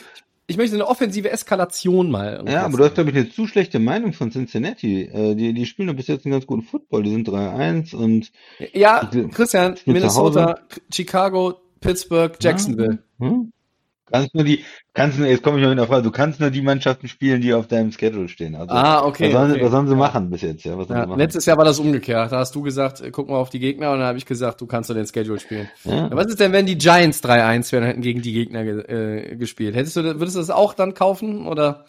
ich 0.47 0.57
möchte 0.57 0.77
eine 0.77 0.87
offensive 0.87 1.29
Eskalation 1.29 2.09
mal. 2.09 2.45
Ja, 2.47 2.63
aber 2.67 2.79
du 2.79 2.85
hast, 2.85 2.95
glaube 2.95 3.11
ich, 3.11 3.17
eine 3.17 3.29
zu 3.29 3.49
schlechte 3.49 3.81
Meinung 3.81 4.13
von 4.13 4.31
Cincinnati. 4.31 5.03
Äh, 5.03 5.35
die, 5.35 5.53
die 5.53 5.67
spielen 5.67 5.89
doch 5.89 5.97
bis 5.97 6.07
jetzt 6.07 6.25
einen 6.25 6.31
ganz 6.35 6.47
guten 6.47 6.63
Football. 6.63 7.03
Die 7.03 7.11
sind 7.11 7.29
3-1 7.29 7.97
und 7.97 8.31
Ja, 8.73 9.11
Ich- 9.13 9.29
Christian, 9.33 9.75
Minnesota, 9.87 10.61
Chicago, 10.93 11.61
Pittsburgh, 11.87 12.37
Jacksonville. 12.41 12.99
Hm? 13.19 13.53
Kannst 14.09 14.35
nur 14.37 14.45
die, 14.45 14.65
kannst 14.95 15.19
nur, 15.19 15.27
jetzt 15.27 15.43
komme 15.43 15.57
ich 15.59 15.65
mal 15.65 15.71
mit 15.71 15.79
einer 15.81 15.89
Frage, 15.89 16.05
du 16.05 16.13
kannst 16.13 16.39
nur 16.39 16.51
die 16.51 16.63
Mannschaften 16.63 17.09
spielen, 17.09 17.41
die 17.41 17.53
auf 17.53 17.67
deinem 17.67 17.91
Schedule 17.91 18.29
stehen. 18.29 18.55
Also, 18.55 18.73
Ah, 18.73 19.05
okay, 19.05 19.25
Was 19.27 19.33
sollen, 19.33 19.51
okay. 19.53 19.65
was 19.65 19.71
sollen 19.73 19.87
sie 19.89 19.93
Ja. 19.95 19.99
machen 19.99 20.31
bis 20.31 20.43
jetzt? 20.43 20.65
Ja, 20.65 20.79
was 20.79 20.89
Ja, 20.89 21.13
letztes 21.17 21.45
Jahr 21.47 21.57
war 21.57 21.65
das 21.65 21.81
umgekehrt. 21.81 22.31
Da 22.31 22.39
hast 22.39 22.55
du 22.55 22.63
gesagt, 22.63 23.01
äh, 23.01 23.11
guck 23.11 23.29
mal 23.29 23.37
auf 23.37 23.51
die 23.51 23.59
Gegner 23.59 23.91
und 23.91 23.99
dann 23.99 24.07
habe 24.07 24.19
ich 24.19 24.25
gesagt, 24.27 24.61
du 24.61 24.67
kannst 24.67 24.91
nur 24.91 24.95
den 24.97 25.09
Schedule 25.09 25.41
spielen. 25.41 25.69
Ja. 25.83 25.95
Ja, 26.09 26.11
was 26.13 26.27
ist 26.27 26.39
denn, 26.39 26.53
wenn 26.53 26.67
die 26.67 26.79
Giants 26.79 27.21
3-1 27.21 27.73
wären 27.73 27.83
und 27.83 27.89
hätten 27.89 28.01
gegen 28.03 28.23
die 28.23 28.33
Gegner 28.33 28.63
ge 28.63 28.79
äh, 29.33 29.35
gespielt? 29.37 29.75
Hättest 29.75 29.97
du, 29.97 30.03
würdest 30.05 30.37
du 30.37 30.41
das 30.41 30.51
auch 30.51 30.75
dann 30.75 30.95
kaufen 30.95 31.49
oder? 31.49 31.85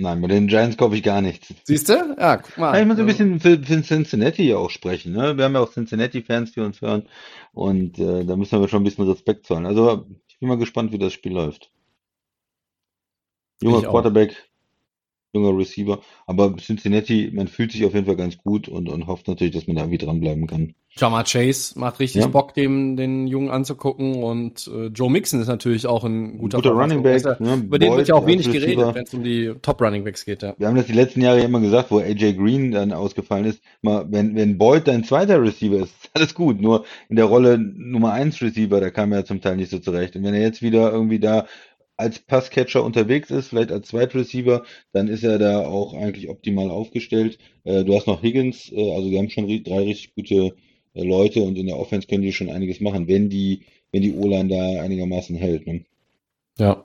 Nein, 0.00 0.22
bei 0.22 0.28
den 0.28 0.46
Giants 0.46 0.76
kaufe 0.76 0.96
ich 0.96 1.02
gar 1.02 1.20
nichts. 1.20 1.52
Siehst 1.64 1.88
du? 1.88 2.16
Ja, 2.18 2.38
guck 2.38 2.56
mal. 2.56 2.74
Ja, 2.74 2.80
ich 2.80 2.86
muss 2.86 2.96
ein 2.98 3.06
Also, 3.08 3.18
bisschen 3.18 3.40
für, 3.40 3.62
für 3.62 3.82
Cincinnati 3.82 4.48
ja 4.48 4.56
auch 4.56 4.70
sprechen. 4.70 5.12
Ne? 5.12 5.36
Wir 5.36 5.44
haben 5.44 5.54
ja 5.54 5.60
auch 5.60 5.72
Cincinnati-Fans, 5.72 6.52
die 6.52 6.60
uns 6.60 6.80
hören. 6.80 7.06
Und 7.52 7.98
äh, 7.98 8.24
da 8.24 8.36
müssen 8.36 8.60
wir 8.60 8.68
schon 8.68 8.80
ein 8.80 8.84
bisschen 8.84 9.08
Respekt 9.08 9.46
zollen. 9.46 9.66
Also 9.66 10.06
ich 10.28 10.38
bin 10.38 10.48
mal 10.48 10.56
gespannt, 10.58 10.92
wie 10.92 10.98
das 10.98 11.12
Spiel 11.12 11.32
läuft. 11.32 11.70
Junger. 13.62 13.82
Quarterback, 13.82 14.49
junger 15.32 15.56
Receiver. 15.56 16.00
Aber 16.26 16.56
Cincinnati, 16.56 17.30
man 17.32 17.48
fühlt 17.48 17.72
sich 17.72 17.84
auf 17.84 17.94
jeden 17.94 18.06
Fall 18.06 18.16
ganz 18.16 18.38
gut 18.38 18.68
und, 18.68 18.88
und 18.88 19.06
hofft 19.06 19.28
natürlich, 19.28 19.54
dass 19.54 19.66
man 19.66 19.76
da 19.76 19.82
irgendwie 19.82 19.98
dranbleiben 19.98 20.46
kann. 20.46 20.74
Jamar 20.96 21.24
Chase 21.24 21.78
macht 21.78 22.00
richtig 22.00 22.22
Ja. 22.22 22.28
Bock, 22.28 22.52
dem 22.54 22.96
den 22.96 23.28
Jungen 23.28 23.48
anzugucken 23.50 24.24
und 24.24 24.68
äh, 24.74 24.86
Joe 24.86 25.10
Mixon 25.10 25.40
ist 25.40 25.46
natürlich 25.46 25.86
auch 25.86 26.02
ein 26.02 26.38
guter, 26.38 26.58
Guter 26.58 26.72
Running 26.72 27.02
Back, 27.02 27.24
ne? 27.40 27.54
Über 27.54 27.78
den 27.78 27.90
Boyd 27.90 27.98
wird 27.98 28.08
ja 28.08 28.14
auch 28.16 28.26
wenig 28.26 28.50
geredet, 28.50 28.94
wenn 28.94 29.04
es 29.04 29.14
um 29.14 29.22
die 29.22 29.52
Top 29.62 29.80
Running 29.80 30.02
Backs 30.02 30.24
geht, 30.24 30.42
ja. 30.42 30.54
Wir 30.58 30.66
haben 30.66 30.74
das 30.74 30.86
die 30.86 30.92
letzten 30.92 31.22
Jahre 31.22 31.38
ja 31.38 31.44
immer 31.44 31.60
gesagt, 31.60 31.92
wo 31.92 32.00
AJ 32.00 32.34
Green 32.34 32.72
dann 32.72 32.92
ausgefallen 32.92 33.44
ist. 33.44 33.62
Mal, 33.82 34.06
wenn, 34.10 34.34
wenn 34.34 34.58
Boyd 34.58 34.88
dein 34.88 35.04
zweiter 35.04 35.40
Receiver 35.40 35.76
ist, 35.76 35.94
ist 36.02 36.10
alles 36.14 36.34
gut. 36.34 36.60
Nur 36.60 36.84
in 37.08 37.16
der 37.16 37.26
Rolle 37.26 37.56
Nummer 37.56 38.12
eins 38.12 38.42
Receiver, 38.42 38.80
da 38.80 38.90
kam 38.90 39.12
er 39.12 39.24
zum 39.24 39.40
Teil 39.40 39.56
nicht 39.56 39.70
so 39.70 39.78
zurecht. 39.78 40.16
Und 40.16 40.24
wenn 40.24 40.34
er 40.34 40.42
jetzt 40.42 40.60
wieder 40.60 40.90
irgendwie 40.92 41.20
da 41.20 41.46
als 42.00 42.18
Passcatcher 42.18 42.82
unterwegs 42.82 43.30
ist, 43.30 43.48
vielleicht 43.48 43.70
als 43.70 43.88
Zweitreceiver, 43.88 44.64
dann 44.92 45.06
ist 45.08 45.22
er 45.22 45.38
da 45.38 45.66
auch 45.66 45.94
eigentlich 45.94 46.28
optimal 46.28 46.70
aufgestellt. 46.70 47.38
Äh, 47.64 47.84
du 47.84 47.94
hast 47.94 48.06
noch 48.08 48.22
Higgins, 48.22 48.72
äh, 48.72 48.92
also 48.94 49.10
wir 49.10 49.18
haben 49.18 49.30
schon 49.30 49.46
ri- 49.46 49.62
drei 49.62 49.84
richtig 49.84 50.14
gute 50.14 50.56
äh, 50.94 51.04
Leute 51.04 51.42
und 51.42 51.56
in 51.56 51.66
der 51.66 51.78
Offense 51.78 52.08
können 52.08 52.22
die 52.22 52.32
schon 52.32 52.50
einiges 52.50 52.80
machen, 52.80 53.06
wenn 53.06 53.28
die, 53.30 53.64
wenn 53.92 54.02
die 54.02 54.14
O-Line 54.14 54.48
da 54.48 54.82
einigermaßen 54.82 55.36
hält. 55.36 55.66
Ne? 55.66 55.84
Ja. 56.58 56.84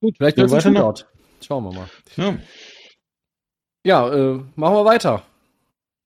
Gut, 0.00 0.16
Vielleicht 0.16 0.36
wird 0.36 0.46
es 0.46 0.52
weiter 0.52 0.68
ein. 0.68 0.76
Shootout. 0.76 1.04
Schauen 1.40 1.64
wir 1.64 1.72
mal. 1.72 1.88
Ja. 2.16 2.38
Ja, 3.86 4.12
äh, 4.12 4.40
machen 4.56 4.74
wir 4.74 4.84
weiter. 4.84 5.22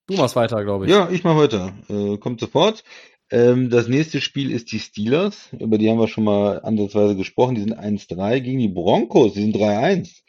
Du 0.06 0.14
machst 0.16 0.36
weiter, 0.36 0.62
glaube 0.64 0.84
ich. 0.86 0.90
Ja, 0.90 1.08
ich 1.10 1.24
mache 1.24 1.38
weiter. 1.38 1.72
Äh, 1.88 2.18
kommt 2.18 2.40
sofort. 2.40 2.84
Ähm, 3.32 3.70
das 3.70 3.88
nächste 3.88 4.20
Spiel 4.20 4.52
ist 4.52 4.70
die 4.72 4.78
Steelers. 4.78 5.48
Über 5.58 5.78
die 5.78 5.88
haben 5.88 5.98
wir 5.98 6.06
schon 6.06 6.24
mal 6.24 6.60
ansatzweise 6.60 7.16
gesprochen. 7.16 7.54
Die 7.54 7.62
sind 7.62 7.78
1-3 7.78 8.40
gegen 8.40 8.58
die 8.58 8.68
Broncos. 8.68 9.32
Die 9.32 9.40
sind 9.40 9.56
3-1. 9.56 10.20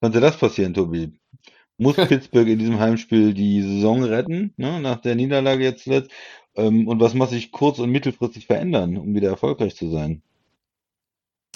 Könnte 0.00 0.20
das 0.20 0.38
passieren, 0.38 0.72
Tobi? 0.72 1.12
Muss 1.76 1.96
Pittsburgh 2.08 2.48
in 2.48 2.58
diesem 2.58 2.80
Heimspiel 2.80 3.34
die 3.34 3.60
Saison 3.60 4.02
retten, 4.02 4.54
ne, 4.56 4.80
nach 4.80 5.02
der 5.02 5.16
Niederlage 5.16 5.64
jetzt 5.64 5.84
zuletzt? 5.84 6.10
Ähm, 6.54 6.88
und 6.88 6.98
was 6.98 7.12
muss 7.12 7.28
sich 7.28 7.52
kurz- 7.52 7.78
und 7.78 7.90
mittelfristig 7.90 8.46
verändern, 8.46 8.96
um 8.96 9.14
wieder 9.14 9.28
erfolgreich 9.28 9.76
zu 9.76 9.90
sein? 9.90 10.22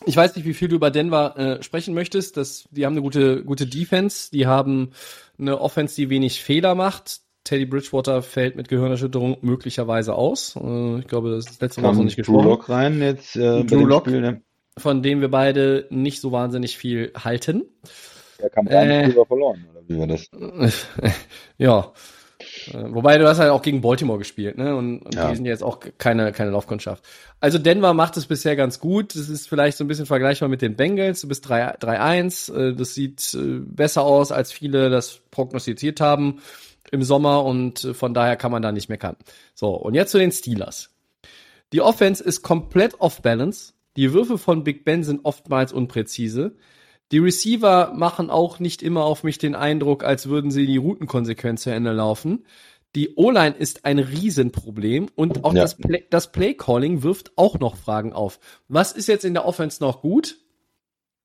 Ich 0.04 0.16
weiß 0.16 0.36
nicht, 0.36 0.44
wie 0.44 0.54
viel 0.54 0.68
du 0.68 0.76
über 0.76 0.90
Denver 0.90 1.36
äh, 1.38 1.62
sprechen 1.62 1.94
möchtest. 1.94 2.36
Das, 2.36 2.68
die 2.70 2.84
haben 2.84 2.92
eine 2.92 3.02
gute, 3.02 3.42
gute 3.42 3.66
Defense. 3.66 4.30
Die 4.30 4.46
haben 4.46 4.90
eine 5.38 5.60
Offense, 5.62 5.96
die 5.96 6.10
wenig 6.10 6.42
Fehler 6.42 6.74
macht. 6.74 7.22
Teddy 7.50 7.66
Bridgewater 7.66 8.22
fällt 8.22 8.54
mit 8.54 8.68
Gehirnerschütterung 8.68 9.38
möglicherweise 9.40 10.14
aus. 10.14 10.54
Äh, 10.54 11.00
ich 11.00 11.08
glaube, 11.08 11.30
das 11.32 11.46
ist 11.46 11.48
das 11.54 11.60
letzte 11.60 11.80
Mal 11.80 11.92
noch 11.94 12.04
nicht 12.04 12.16
Drew 12.16 12.20
gesprochen. 12.22 12.46
Lock 12.48 12.68
rein 12.68 13.02
jetzt 13.02 13.34
äh, 13.34 13.64
Drew 13.64 13.86
Lock. 13.86 14.06
Spiel, 14.06 14.20
ne? 14.20 14.40
Von 14.78 15.02
dem 15.02 15.20
wir 15.20 15.32
beide 15.32 15.88
nicht 15.90 16.20
so 16.20 16.30
wahnsinnig 16.30 16.78
viel 16.78 17.10
halten. 17.18 17.64
Der 18.40 18.50
kam 18.50 18.68
Äh. 18.68 19.10
verloren, 19.26 19.66
oder 19.68 19.80
wie 19.88 19.98
war 19.98 20.06
das? 20.06 20.30
ja. 21.58 21.92
Äh, 22.72 22.84
Wobei 22.94 23.18
du 23.18 23.26
hast 23.26 23.40
halt 23.40 23.50
auch 23.50 23.62
gegen 23.62 23.80
Baltimore 23.80 24.20
gespielt, 24.20 24.56
ne? 24.56 24.76
Und, 24.76 25.00
und 25.00 25.16
Ja. 25.16 25.30
die 25.30 25.34
sind 25.34 25.44
ja 25.44 25.50
jetzt 25.50 25.64
auch 25.64 25.80
keine, 25.98 26.30
keine 26.30 26.52
Laufkundschaft. 26.52 27.04
Also 27.40 27.58
Denver 27.58 27.94
macht 27.94 28.16
es 28.16 28.26
bisher 28.26 28.54
ganz 28.54 28.78
gut. 28.78 29.16
Das 29.16 29.28
ist 29.28 29.48
vielleicht 29.48 29.76
so 29.76 29.82
ein 29.82 29.88
bisschen 29.88 30.06
vergleichbar 30.06 30.48
mit 30.48 30.62
den 30.62 30.76
Bengals. 30.76 31.20
Du 31.22 31.26
bist 31.26 31.48
3 31.48 31.74
3-1. 31.80 32.54
Äh, 32.54 32.74
Das 32.76 32.94
sieht 32.94 33.36
besser 33.66 34.02
aus, 34.02 34.30
als 34.30 34.52
viele 34.52 34.88
das 34.88 35.18
prognostiziert 35.32 36.00
haben 36.00 36.38
im 36.90 37.02
Sommer 37.02 37.44
und 37.44 37.84
äh, 37.84 37.94
von 37.94 38.14
daher 38.14 38.36
kann 38.36 38.52
man 38.52 38.62
da 38.62 38.72
nicht 38.72 38.88
meckern. 38.88 39.16
So, 39.54 39.70
und 39.74 39.94
jetzt 39.94 40.10
zu 40.12 40.18
den 40.18 40.32
Steelers. 40.32 40.90
Die 41.72 41.80
Offense 41.80 42.22
ist 42.22 42.42
komplett 42.42 43.00
off 43.00 43.22
balance. 43.22 43.72
Die 43.96 44.12
Würfe 44.12 44.38
von 44.38 44.64
Big 44.64 44.84
Ben 44.84 45.04
sind 45.04 45.24
oftmals 45.24 45.72
unpräzise. 45.72 46.56
Die 47.12 47.18
Receiver 47.18 47.92
machen 47.94 48.30
auch 48.30 48.60
nicht 48.60 48.82
immer 48.82 49.04
auf 49.04 49.24
mich 49.24 49.38
den 49.38 49.54
Eindruck, 49.54 50.04
als 50.04 50.28
würden 50.28 50.50
sie 50.50 50.66
die 50.66 50.76
Routenkonsequenz 50.76 51.62
zu 51.62 51.70
Ende 51.70 51.92
laufen. 51.92 52.44
Die 52.96 53.14
O-Line 53.16 53.54
ist 53.56 53.84
ein 53.84 53.98
Riesenproblem 54.00 55.08
und 55.14 55.44
auch 55.44 55.54
Ja. 55.54 55.62
das, 55.62 55.76
Play 55.76 56.04
das 56.10 56.32
Play-Calling 56.32 57.02
wirft 57.02 57.32
auch 57.36 57.58
noch 57.60 57.76
Fragen 57.76 58.12
auf. 58.12 58.40
Was 58.68 58.92
ist 58.92 59.06
jetzt 59.06 59.24
in 59.24 59.34
der 59.34 59.44
Offense 59.44 59.82
noch 59.82 60.02
gut? 60.02 60.38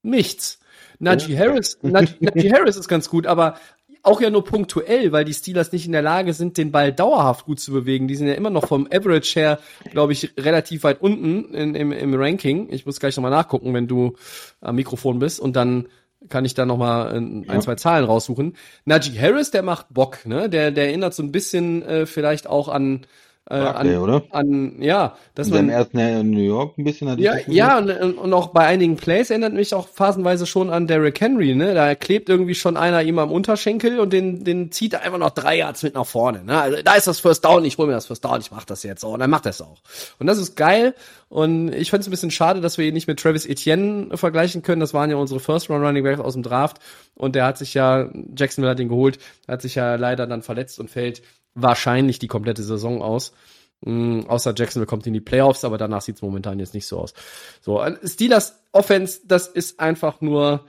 Nichts. 0.04 0.60
Najee 1.00 1.38
Harris, 1.38 1.80
Najee, 1.82 2.16
Najee 2.20 2.52
Harris 2.52 2.76
ist 2.78 2.88
ganz 2.88 3.10
gut, 3.10 3.26
aber 3.26 3.58
auch 4.06 4.22
ja 4.22 4.30
nur 4.30 4.44
punktuell, 4.44 5.12
weil 5.12 5.26
die 5.26 5.34
Steelers 5.34 5.72
nicht 5.72 5.86
in 5.86 5.92
der 5.92 6.02
Lage 6.02 6.34
sind, 6.34 6.58
den 6.58 6.72
Ball 6.72 6.94
dauerhaft 6.94 7.46
gut 7.46 7.60
zu 7.60 7.72
bewegen. 7.72 8.08
Die 8.08 8.16
sind 8.16 8.28
ja 8.28 8.34
immer 8.34 8.50
noch 8.50 8.68
vom 8.68 8.88
Average 8.92 9.40
her, 9.40 9.60
glaube 9.92 10.14
ich, 10.14 10.34
relativ 10.38 10.84
weit 10.84 11.02
unten 11.02 11.54
in, 11.54 11.76
im, 11.76 11.92
im 11.92 12.14
Ranking. 12.14 12.68
Ich 12.72 12.86
muss 12.86 13.00
gleich 13.00 13.16
nochmal 13.18 13.32
nachgucken, 13.32 13.74
wenn 13.74 13.88
du 13.88 14.14
am 14.62 14.76
Mikrofon 14.76 15.20
bist 15.20 15.40
und 15.40 15.56
dann 15.56 15.88
kann 16.30 16.46
ich 16.46 16.54
da 16.54 16.66
nochmal 16.66 17.10
ein, 17.16 17.46
ein, 17.48 17.56
Ja. 17.56 17.60
zwei 17.60 17.76
Zahlen 17.76 18.06
raussuchen. 18.06 18.56
Najee 18.86 19.20
Harris, 19.20 19.52
der 19.52 19.64
macht 19.64 19.94
Bock, 19.94 20.26
ne? 20.26 20.50
Der, 20.50 20.72
der 20.72 20.88
erinnert 20.88 21.14
so 21.14 21.22
ein 21.22 21.32
bisschen 21.32 21.84
äh, 21.84 22.06
vielleicht 22.06 22.48
auch 22.48 22.68
an 22.70 23.06
äh, 23.48 23.60
Barclay, 23.60 23.96
an, 23.96 24.02
oder? 24.02 24.24
an, 24.32 24.82
ja, 24.82 25.16
dass 25.36 25.50
man, 25.50 25.70
ersten 25.70 26.00
Jahr 26.00 26.22
in 26.22 26.32
New 26.32 26.42
York 26.42 26.78
ein 26.78 26.84
bisschen 26.84 27.08
ich 27.18 27.24
ja, 27.24 27.36
ja, 27.48 27.78
und, 27.78 28.18
und 28.18 28.34
auch 28.34 28.48
bei 28.48 28.66
einigen 28.66 28.96
Plays 28.96 29.30
erinnert 29.30 29.54
mich 29.54 29.74
auch 29.76 29.88
phasenweise 29.88 30.48
schon 30.48 30.72
an 30.72 30.88
Derrick 30.88 31.22
Henry, 31.22 31.54
ne? 31.54 31.76
Da 31.76 31.94
klebt 31.94 32.30
irgendwie 32.30 32.56
schon 32.56 32.76
einer 32.76 33.04
ihm 33.04 33.20
am 33.20 33.32
Unterschenkel 33.32 34.00
und 34.00 34.14
den, 34.14 34.44
den 34.44 34.72
zieht 34.72 34.94
er 34.94 35.04
einfach 35.04 35.20
noch 35.20 35.30
drei 35.30 35.58
Yards 35.58 35.84
mit 35.84 35.94
nach 35.94 36.08
vorne, 36.08 36.44
ne? 36.44 36.60
Also 36.60 36.78
da 36.84 36.96
ist 36.96 37.06
das 37.06 37.20
First 37.20 37.46
Down, 37.46 37.64
ich 37.66 37.78
hol 37.78 37.86
mir 37.86 37.94
das 37.94 38.08
First 38.08 38.26
Down, 38.26 38.40
ich 38.42 38.50
mach 38.50 38.66
das 38.66 38.82
jetzt 38.84 39.04
auch. 39.06 39.14
Und 39.14 39.20
dann 39.20 39.30
macht 39.30 39.46
er 39.46 39.52
es 39.52 39.62
auch. 39.62 39.78
Und 40.18 40.28
das 40.28 40.40
ist 40.40 40.56
geil. 40.56 40.96
Und 41.30 41.74
ich 41.74 41.90
fand 41.92 42.02
es 42.02 42.08
ein 42.08 42.12
bisschen 42.12 42.32
schade, 42.32 42.62
dass 42.62 42.78
wir 42.78 42.86
ihn 42.86 42.94
nicht 42.94 43.08
mit 43.08 43.20
Travis 43.20 43.46
Etienne 43.46 44.16
vergleichen 44.16 44.62
können. 44.62 44.80
Das 44.80 44.94
waren 44.94 45.10
ja 45.10 45.18
unsere 45.18 45.40
First 45.40 45.70
Round 45.70 45.84
Running 45.84 46.04
Backs 46.04 46.20
aus 46.20 46.34
dem 46.34 46.44
Draft. 46.44 46.78
Und 47.16 47.36
der 47.36 47.46
hat 47.46 47.58
sich 47.58 47.74
ja, 47.74 48.10
Jacksonville 48.36 48.72
hat 48.72 48.80
ihn 48.80 48.90
geholt, 48.90 49.20
hat 49.48 49.62
sich 49.62 49.76
ja 49.76 49.96
leider 49.96 50.28
dann 50.28 50.44
verletzt 50.44 50.80
und 50.80 50.90
fällt 50.90 51.22
wahrscheinlich 51.56 52.20
die 52.20 52.28
komplette 52.28 52.64
Saison 52.64 53.02
aus. 53.02 53.34
Mm, 53.82 54.22
außer 54.28 54.54
Jacksonville 54.56 54.88
kommt 54.88 55.08
in 55.08 55.14
die 55.14 55.22
Playoffs, 55.22 55.64
aber 55.64 55.78
danach 55.78 56.02
sieht's 56.02 56.22
momentan 56.22 56.60
jetzt 56.60 56.74
nicht 56.74 56.88
so 56.88 57.00
aus. 57.00 57.14
So, 57.62 57.82
äh, 57.82 57.96
Steelers 58.08 58.60
Offense, 58.72 59.22
das 59.26 59.48
ist 59.48 59.80
einfach 59.80 60.22
nur 60.22 60.66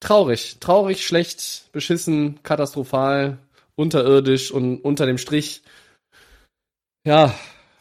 traurig. 0.00 0.58
Traurig, 0.60 1.06
schlecht, 1.06 1.70
beschissen, 1.72 2.42
katastrophal, 2.42 3.38
unterirdisch 3.76 4.50
und 4.50 4.78
unter 4.78 5.06
dem 5.06 5.18
Strich. 5.18 5.62
Ja, 7.04 7.34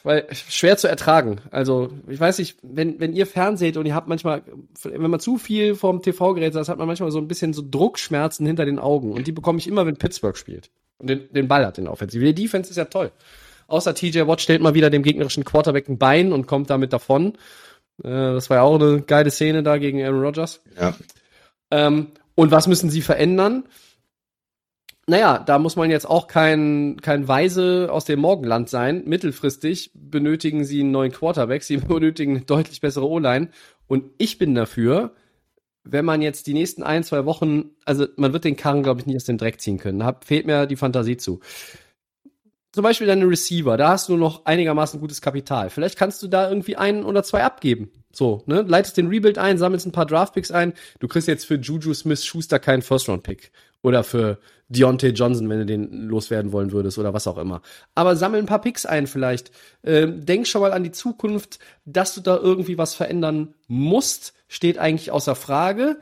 weil 0.04 0.28
schwer 0.34 0.78
zu 0.78 0.88
ertragen. 0.88 1.42
Also, 1.50 1.90
ich 2.08 2.20
weiß 2.20 2.38
nicht, 2.38 2.60
wenn, 2.62 3.00
wenn 3.00 3.14
ihr 3.14 3.26
fernseht 3.26 3.76
und 3.76 3.88
ihr 3.88 3.96
habt 3.96 4.08
manchmal, 4.08 4.44
wenn 4.84 5.10
man 5.10 5.20
zu 5.20 5.38
viel 5.38 5.74
vorm 5.74 6.04
TV-Gerät 6.04 6.54
saß, 6.54 6.70
hat 6.70 6.78
man 6.78 6.88
manchmal 6.88 7.10
so 7.10 7.18
ein 7.18 7.28
bisschen 7.28 7.54
so 7.54 7.64
Druckschmerzen 7.68 8.46
hinter 8.46 8.66
den 8.66 8.78
Augen. 8.78 9.14
Und 9.14 9.26
die 9.26 9.32
bekomme 9.32 9.58
ich 9.58 9.68
immer, 9.68 9.88
wenn 9.88 9.98
Pittsburgh 9.98 10.38
spielt. 10.38 10.70
Und 10.98 11.10
den, 11.10 11.32
den 11.32 11.48
Ball 11.48 11.66
hat 11.66 11.78
in 11.78 11.86
der 11.86 11.94
Offensive. 11.94 12.24
Die 12.24 12.44
Defense 12.44 12.70
ist 12.70 12.78
ja 12.78 12.86
toll. 12.86 13.12
Außer 13.68 13.96
TJ 13.96 14.28
Watt 14.28 14.42
stellt 14.42 14.62
mal 14.62 14.74
wieder 14.74 14.90
dem 14.90 15.04
gegnerischen 15.04 15.44
Quarterback 15.44 15.90
ein 15.90 15.98
Bein 15.98 16.32
und 16.32 16.48
kommt 16.48 16.70
damit 16.70 16.94
davon. 16.94 17.34
Äh, 18.04 18.10
das 18.10 18.50
war 18.50 18.58
ja 18.58 18.64
auch 18.64 18.80
eine 18.80 19.02
geile 19.02 19.32
Szene 19.32 19.64
da 19.64 19.78
gegen 19.78 20.04
Aaron 20.04 20.22
Rodgers. 20.22 20.62
Ja. 20.80 20.96
Ähm, 21.72 22.12
und 22.36 22.52
was 22.52 22.68
müssen 22.68 22.90
sie 22.90 23.02
verändern? 23.02 23.64
Naja, 25.08 25.38
da 25.38 25.60
muss 25.60 25.76
man 25.76 25.92
jetzt 25.92 26.10
auch 26.10 26.28
kein, 26.28 26.98
kein 27.02 27.28
Weise 27.28 27.90
aus 27.92 28.06
dem 28.06 28.20
Morgenland 28.20 28.70
sein. 28.70 29.04
Mittelfristig 29.06 29.92
benötigen 29.94 30.66
sie 30.66 30.80
einen 30.80 30.92
neuen 30.92 31.12
Quarterback, 31.12 31.64
sie 31.64 31.78
benötigen 31.78 32.38
eine 32.38 32.46
deutlich 32.46 32.82
bessere 32.82 33.08
O-Line. 33.08 33.50
Und 33.88 34.06
ich 34.18 34.38
bin 34.38 34.56
dafür, 34.56 35.14
wenn 35.86 36.06
man 36.06 36.22
jetzt 36.22 36.48
die 36.48 36.54
nächsten 36.54 36.84
ein, 36.84 37.04
zwei 37.04 37.26
Wochen, 37.26 37.72
also 37.86 38.08
man 38.18 38.34
wird 38.34 38.44
den 38.44 38.58
Karren, 38.58 38.84
glaube 38.84 39.00
ich, 39.00 39.06
nicht 39.06 39.16
aus 39.16 39.24
dem 39.24 39.38
Dreck 39.38 39.62
ziehen 39.62 39.78
können. 39.78 40.00
Da 40.00 40.20
fehlt 40.24 40.46
mir 40.46 40.66
die 40.66 40.76
Fantasie 40.76 41.18
zu. 41.18 41.40
Zum 42.72 42.84
Beispiel 42.84 43.08
deine 43.08 43.26
Receiver, 43.26 43.78
da 43.78 43.90
hast 43.90 44.10
du 44.10 44.18
noch 44.18 44.46
einigermaßen 44.46 45.00
gutes 45.00 45.22
Kapital. 45.22 45.70
Vielleicht 45.70 45.98
kannst 45.98 46.22
du 46.22 46.28
da 46.28 46.50
irgendwie 46.50 46.76
einen 46.76 47.06
oder 47.06 47.24
zwei 47.24 47.44
abgeben. 47.44 47.92
So, 48.12 48.44
ne? 48.48 48.64
Leitest 48.68 48.98
den 48.98 49.08
Rebuild 49.08 49.38
ein, 49.38 49.58
sammelst 49.58 49.86
ein 49.86 49.94
paar 49.94 50.06
Draftpicks 50.06 50.52
ein. 50.52 50.74
Du 51.00 51.08
kriegst 51.08 51.28
jetzt 51.28 51.46
für 51.46 51.56
Juju 51.56 51.94
Smith-Schuster 51.94 52.60
keinen 52.60 52.82
First-Round-Pick. 52.82 53.52
Oder 53.82 54.04
für 54.04 54.40
Deontay 54.68 55.10
Johnson, 55.10 55.48
wenn 55.50 55.60
du 55.60 55.66
den 55.66 56.08
loswerden 56.08 56.52
wollen 56.52 56.72
würdest 56.72 56.98
oder 56.98 57.14
was 57.14 57.28
auch 57.28 57.38
immer. 57.38 57.62
Aber 57.94 58.16
sammel 58.16 58.40
ein 58.40 58.48
paar 58.48 58.62
Picks 58.62 58.86
ein 58.86 59.06
vielleicht. 59.06 59.52
Ähm, 59.84 60.26
denk 60.26 60.48
schon 60.48 60.62
mal 60.62 60.74
an 60.74 60.84
die 60.84 60.92
Zukunft, 60.92 61.60
dass 61.86 62.16
du 62.16 62.22
da 62.22 62.38
irgendwie 62.38 62.78
was 62.78 62.96
verändern 62.96 63.54
musst, 63.68 64.34
steht 64.48 64.78
eigentlich 64.80 65.12
außer 65.12 65.36
Frage. 65.36 66.00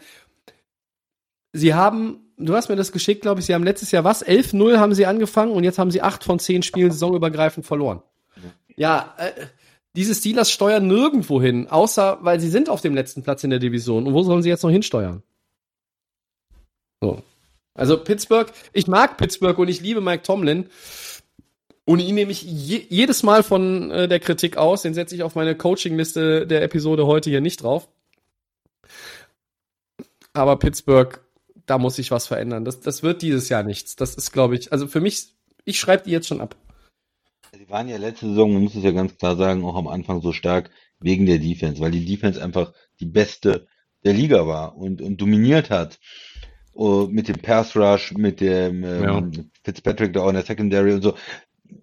Sie 1.51 1.73
haben, 1.73 2.31
du 2.37 2.55
hast 2.55 2.69
mir 2.69 2.77
das 2.77 2.93
geschickt, 2.93 3.21
glaube 3.21 3.41
ich, 3.41 3.45
sie 3.45 3.53
haben 3.53 3.65
letztes 3.65 3.91
Jahr 3.91 4.05
was? 4.05 4.25
11-0 4.25 4.77
haben 4.77 4.93
sie 4.93 5.05
angefangen 5.05 5.51
und 5.51 5.65
jetzt 5.65 5.77
haben 5.77 5.91
sie 5.91 6.01
acht 6.01 6.23
von 6.23 6.39
zehn 6.39 6.63
Spielen 6.63 6.91
saisonübergreifend 6.91 7.65
verloren. 7.65 8.01
Ja, 8.75 9.13
äh, 9.17 9.31
diese 9.95 10.15
Steelers 10.15 10.51
steuern 10.51 10.87
nirgendwo 10.87 11.41
hin, 11.41 11.67
außer 11.67 12.19
weil 12.21 12.39
sie 12.39 12.49
sind 12.49 12.69
auf 12.69 12.81
dem 12.81 12.95
letzten 12.95 13.23
Platz 13.23 13.43
in 13.43 13.51
der 13.51 13.59
Division. 13.59 14.07
Und 14.07 14.13
wo 14.13 14.23
sollen 14.23 14.41
sie 14.41 14.49
jetzt 14.49 14.63
noch 14.63 14.71
hinsteuern? 14.71 15.21
So. 17.01 17.21
Also 17.73 17.97
Pittsburgh, 17.97 18.51
ich 18.71 18.87
mag 18.87 19.17
Pittsburgh 19.17 19.57
und 19.57 19.67
ich 19.67 19.81
liebe 19.81 20.01
Mike 20.01 20.23
Tomlin. 20.23 20.69
Und 21.85 21.99
ihn 21.99 22.15
nehme 22.15 22.31
ich 22.31 22.43
je, 22.43 22.85
jedes 22.89 23.23
Mal 23.23 23.43
von 23.43 23.91
äh, 23.91 24.07
der 24.07 24.19
Kritik 24.19 24.57
aus. 24.57 24.83
Den 24.83 24.93
setze 24.93 25.15
ich 25.15 25.23
auf 25.23 25.35
meine 25.35 25.55
Coaching-Liste 25.55 26.47
der 26.47 26.63
Episode 26.63 27.05
heute 27.07 27.29
hier 27.29 27.41
nicht 27.41 27.61
drauf. 27.61 27.89
Aber 30.33 30.57
Pittsburgh, 30.57 31.19
da 31.65 31.77
muss 31.77 31.95
sich 31.95 32.09
was 32.11 32.27
verändern. 32.27 32.63
Das, 32.63 32.79
das 32.79 33.03
wird 33.03 33.21
dieses 33.21 33.49
Jahr 33.49 33.63
nichts. 33.63 33.95
Das 33.95 34.15
ist, 34.15 34.31
glaube 34.31 34.55
ich, 34.55 34.71
also 34.71 34.87
für 34.87 35.01
mich, 35.01 35.27
ich 35.65 35.79
schreibe 35.79 36.03
die 36.03 36.11
jetzt 36.11 36.27
schon 36.27 36.41
ab. 36.41 36.55
Die 37.53 37.69
waren 37.69 37.87
ja 37.87 37.97
letzte 37.97 38.27
Saison, 38.27 38.53
man 38.53 38.63
muss 38.63 38.75
es 38.75 38.83
ja 38.83 38.91
ganz 38.91 39.15
klar 39.17 39.35
sagen, 39.35 39.63
auch 39.63 39.75
am 39.75 39.87
Anfang 39.87 40.21
so 40.21 40.31
stark 40.31 40.71
wegen 40.99 41.25
der 41.25 41.37
Defense, 41.37 41.79
weil 41.81 41.91
die 41.91 42.05
Defense 42.05 42.41
einfach 42.41 42.73
die 42.99 43.05
beste 43.05 43.67
der 44.03 44.13
Liga 44.13 44.47
war 44.47 44.75
und, 44.75 45.01
und 45.01 45.21
dominiert 45.21 45.69
hat. 45.69 45.99
Oh, 46.73 47.07
mit 47.09 47.27
dem 47.27 47.37
Pass 47.37 47.75
Rush, 47.75 48.13
mit 48.13 48.41
dem 48.41 48.83
ähm, 48.83 49.51
Fitzpatrick 49.63 50.13
da 50.13 50.21
auch 50.21 50.29
in 50.29 50.35
der 50.35 50.43
Secondary 50.43 50.93
und 50.93 51.03
so. 51.03 51.13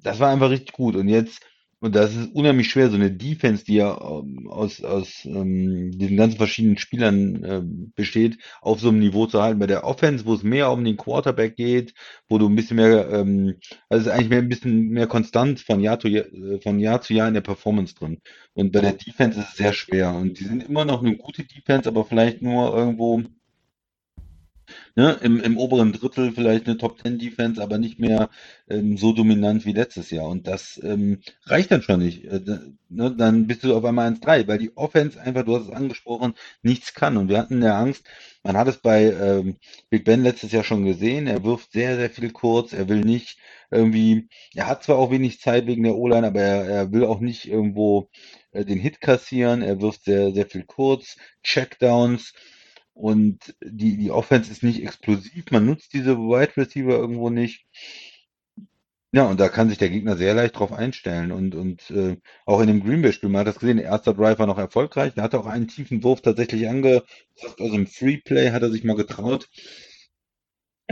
Das 0.02 0.18
war 0.18 0.30
einfach 0.30 0.50
richtig 0.50 0.72
gut. 0.72 0.96
Und 0.96 1.08
jetzt, 1.08 1.40
und 1.78 1.94
das 1.94 2.14
ist 2.14 2.34
unheimlich 2.34 2.68
schwer, 2.68 2.90
so 2.90 2.96
eine 2.96 3.10
Defense, 3.10 3.64
die 3.64 3.76
ja 3.76 3.92
ähm, 3.92 4.48
aus, 4.48 4.82
aus 4.82 5.24
ähm, 5.24 5.92
diesen 5.92 6.16
ganzen 6.16 6.38
verschiedenen 6.38 6.76
Spielern 6.76 7.44
äh, 7.44 7.62
besteht, 7.94 8.38
auf 8.60 8.80
so 8.80 8.88
einem 8.88 8.98
Niveau 8.98 9.26
zu 9.26 9.40
halten. 9.40 9.60
Bei 9.60 9.68
der 9.68 9.84
Offense, 9.84 10.26
wo 10.26 10.34
es 10.34 10.42
mehr 10.42 10.72
um 10.72 10.84
den 10.84 10.96
Quarterback 10.96 11.54
geht, 11.54 11.94
wo 12.28 12.38
du 12.38 12.48
ein 12.48 12.56
bisschen 12.56 12.76
mehr, 12.76 13.08
ähm, 13.10 13.54
also 13.88 14.02
es 14.02 14.06
ist 14.08 14.12
eigentlich 14.12 14.30
mehr 14.30 14.38
ein 14.40 14.48
bisschen 14.48 14.88
mehr 14.88 15.06
konstant 15.06 15.60
von 15.60 15.80
Jahr 15.80 16.00
zu 16.00 16.08
Jahr, 16.08 16.26
äh, 16.26 16.60
von 16.60 16.80
Jahr 16.80 17.00
zu 17.00 17.14
Jahr 17.14 17.28
in 17.28 17.34
der 17.34 17.42
Performance 17.42 17.94
drin. 17.94 18.20
Und 18.54 18.72
bei 18.72 18.80
der 18.80 18.94
Defense 18.94 19.38
ist 19.38 19.50
es 19.50 19.56
sehr 19.56 19.72
schwer. 19.72 20.14
Und 20.14 20.40
die 20.40 20.44
sind 20.44 20.68
immer 20.68 20.84
noch 20.84 21.00
eine 21.00 21.16
gute 21.16 21.44
Defense, 21.44 21.88
aber 21.88 22.04
vielleicht 22.04 22.42
nur 22.42 22.76
irgendwo 22.76 23.22
ne, 24.96 25.18
im, 25.22 25.40
im 25.40 25.56
oberen 25.58 25.92
Drittel 25.92 26.32
vielleicht 26.32 26.66
eine 26.66 26.78
Top 26.78 27.02
Ten 27.02 27.18
Defense, 27.18 27.62
aber 27.62 27.78
nicht 27.78 27.98
mehr 27.98 28.30
ähm, 28.68 28.96
so 28.96 29.12
dominant 29.12 29.64
wie 29.64 29.72
letztes 29.72 30.10
Jahr. 30.10 30.28
Und 30.28 30.46
das 30.46 30.80
ähm, 30.82 31.20
reicht 31.44 31.70
dann 31.70 31.82
schon 31.82 32.00
nicht. 32.00 32.24
Äh, 32.24 32.40
ne, 32.88 33.14
dann 33.16 33.46
bist 33.46 33.64
du 33.64 33.74
auf 33.74 33.84
einmal 33.84 34.08
1-3, 34.12 34.46
weil 34.48 34.58
die 34.58 34.76
Offense 34.76 35.20
einfach, 35.20 35.44
du 35.44 35.56
hast 35.56 35.68
es 35.68 35.72
angesprochen, 35.72 36.34
nichts 36.62 36.94
kann. 36.94 37.16
Und 37.16 37.28
wir 37.28 37.38
hatten 37.38 37.62
ja 37.62 37.78
Angst, 37.78 38.04
man 38.42 38.56
hat 38.56 38.68
es 38.68 38.78
bei 38.78 39.12
ähm, 39.12 39.56
Big 39.90 40.04
Ben 40.04 40.22
letztes 40.22 40.52
Jahr 40.52 40.64
schon 40.64 40.84
gesehen, 40.84 41.26
er 41.26 41.44
wirft 41.44 41.72
sehr, 41.72 41.96
sehr 41.96 42.10
viel 42.10 42.30
kurz, 42.32 42.72
er 42.72 42.88
will 42.88 43.00
nicht 43.00 43.38
irgendwie, 43.70 44.28
er 44.54 44.66
hat 44.66 44.82
zwar 44.82 44.96
auch 44.98 45.10
wenig 45.10 45.40
Zeit 45.40 45.66
wegen 45.66 45.82
der 45.84 45.96
O-Line, 45.96 46.26
aber 46.26 46.40
er, 46.40 46.64
er 46.66 46.92
will 46.92 47.04
auch 47.04 47.20
nicht 47.20 47.46
irgendwo 47.46 48.08
äh, 48.52 48.64
den 48.64 48.78
Hit 48.78 49.00
kassieren, 49.00 49.62
er 49.62 49.80
wirft 49.80 50.04
sehr, 50.04 50.32
sehr 50.32 50.46
viel 50.46 50.64
kurz, 50.64 51.16
Checkdowns 51.42 52.32
und 53.00 53.54
die, 53.62 53.96
die 53.96 54.10
Offense 54.10 54.50
ist 54.50 54.62
nicht 54.62 54.82
explosiv, 54.82 55.50
man 55.50 55.66
nutzt 55.66 55.92
diese 55.92 56.18
Wide 56.18 56.56
Receiver 56.56 56.96
irgendwo 56.98 57.30
nicht. 57.30 57.66
Ja, 59.12 59.26
und 59.26 59.40
da 59.40 59.48
kann 59.48 59.68
sich 59.68 59.78
der 59.78 59.90
Gegner 59.90 60.16
sehr 60.16 60.34
leicht 60.34 60.56
drauf 60.56 60.72
einstellen. 60.72 61.32
Und, 61.32 61.56
und 61.56 61.90
äh, 61.90 62.16
auch 62.46 62.60
in 62.60 62.68
dem 62.68 62.84
Green 62.84 63.02
Bay-Spiel, 63.02 63.28
man 63.28 63.40
hat 63.40 63.48
das 63.48 63.58
gesehen, 63.58 63.78
der 63.78 63.86
erste 63.86 64.14
Drive 64.14 64.38
war 64.38 64.46
noch 64.46 64.58
erfolgreich. 64.58 65.14
Der 65.14 65.24
hatte 65.24 65.40
auch 65.40 65.46
einen 65.46 65.66
tiefen 65.66 66.04
Wurf 66.04 66.20
tatsächlich 66.20 66.68
angebracht. 66.68 67.04
Also 67.58 67.74
im 67.74 67.88
Free 67.88 68.18
Play 68.18 68.52
hat 68.52 68.62
er 68.62 68.70
sich 68.70 68.84
mal 68.84 68.94
getraut 68.94 69.48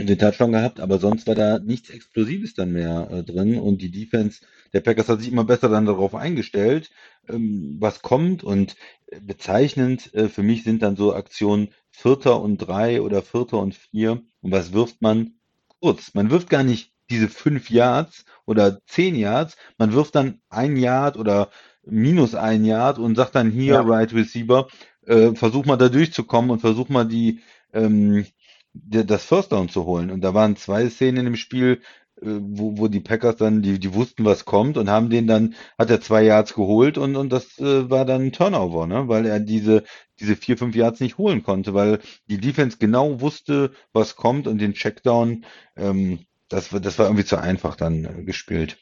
den 0.05 0.17
Touchdown 0.17 0.51
gehabt, 0.51 0.79
aber 0.79 0.99
sonst 0.99 1.27
war 1.27 1.35
da 1.35 1.59
nichts 1.59 1.89
Explosives 1.89 2.53
dann 2.53 2.71
mehr 2.71 3.09
äh, 3.11 3.23
drin. 3.23 3.59
Und 3.59 3.81
die 3.81 3.91
Defense 3.91 4.41
der 4.73 4.81
Packers 4.81 5.09
hat 5.09 5.19
sich 5.19 5.31
immer 5.31 5.43
besser 5.43 5.69
dann 5.69 5.85
darauf 5.85 6.15
eingestellt, 6.15 6.91
ähm, 7.27 7.77
was 7.79 8.01
kommt. 8.01 8.43
Und 8.43 8.75
äh, 9.07 9.19
bezeichnend 9.19 10.13
äh, 10.13 10.29
für 10.29 10.43
mich 10.43 10.63
sind 10.63 10.81
dann 10.81 10.95
so 10.95 11.13
Aktionen 11.13 11.69
Vierter 11.91 12.41
und 12.41 12.57
drei 12.57 13.01
oder 13.01 13.21
Vierter 13.21 13.59
und 13.59 13.75
vier. 13.75 14.21
Und 14.41 14.51
was 14.51 14.73
wirft 14.73 15.01
man? 15.01 15.33
Kurz. 15.81 16.13
Man 16.13 16.29
wirft 16.29 16.49
gar 16.49 16.63
nicht 16.63 16.93
diese 17.09 17.27
fünf 17.29 17.69
Yards 17.69 18.25
oder 18.45 18.79
zehn 18.85 19.15
Yards. 19.15 19.57
Man 19.77 19.93
wirft 19.93 20.15
dann 20.15 20.41
ein 20.49 20.77
Yard 20.77 21.17
oder 21.17 21.49
minus 21.83 22.35
ein 22.35 22.65
Yard 22.65 22.99
und 22.99 23.15
sagt 23.15 23.35
dann 23.35 23.51
hier, 23.51 23.75
Ja. 23.75 23.81
Right 23.81 24.13
Receiver, 24.13 24.67
äh, 25.05 25.33
versuch 25.33 25.65
mal 25.65 25.77
da 25.77 25.89
durchzukommen 25.89 26.51
und 26.51 26.59
versuch 26.59 26.89
mal 26.89 27.05
die, 27.05 27.41
ähm, 27.73 28.25
das 28.73 29.25
First 29.25 29.51
Down 29.51 29.69
zu 29.69 29.85
holen. 29.85 30.11
Und 30.11 30.21
da 30.21 30.33
waren 30.33 30.55
zwei 30.55 30.89
Szenen 30.89 31.25
im 31.27 31.35
Spiel, 31.35 31.81
wo, 32.21 32.77
wo 32.77 32.87
die 32.87 32.99
Packers 32.99 33.37
dann, 33.37 33.61
die, 33.61 33.79
die 33.79 33.93
wussten, 33.93 34.25
was 34.25 34.45
kommt 34.45 34.77
und 34.77 34.89
haben 34.89 35.09
den 35.09 35.27
dann, 35.27 35.55
hat 35.77 35.89
er 35.89 36.01
zwei 36.01 36.23
Yards 36.23 36.53
geholt 36.53 36.97
und, 36.97 37.15
und 37.15 37.29
das 37.31 37.57
äh, 37.59 37.89
war 37.89 38.05
dann 38.05 38.23
ein 38.27 38.31
Turnover, 38.31 38.87
ne? 38.87 39.07
weil 39.07 39.25
er 39.25 39.39
diese, 39.39 39.83
diese 40.19 40.35
vier, 40.35 40.57
fünf 40.57 40.75
Yards 40.75 40.99
nicht 40.99 41.17
holen 41.17 41.43
konnte, 41.43 41.73
weil 41.73 41.99
die 42.27 42.37
Defense 42.39 42.77
genau 42.79 43.21
wusste, 43.21 43.71
was 43.93 44.15
kommt 44.15 44.47
und 44.47 44.59
den 44.59 44.73
Checkdown, 44.73 45.45
ähm, 45.77 46.19
das, 46.49 46.73
war- 46.73 46.79
das 46.79 46.99
war 46.99 47.05
irgendwie 47.07 47.25
zu 47.25 47.37
einfach 47.39 47.75
dann 47.75 48.05
äh, 48.05 48.23
gespielt. 48.23 48.77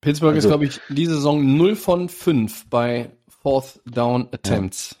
Pittsburgh 0.00 0.36
ist, 0.36 0.44
Also- 0.44 0.48
glaube 0.58 0.66
ich, 0.66 0.80
die 0.90 1.06
Saison 1.06 1.56
0 1.56 1.74
von 1.76 2.08
5 2.08 2.68
bei 2.68 3.10
Fourth 3.42 3.80
Down 3.86 4.28
Attempts. 4.32 4.96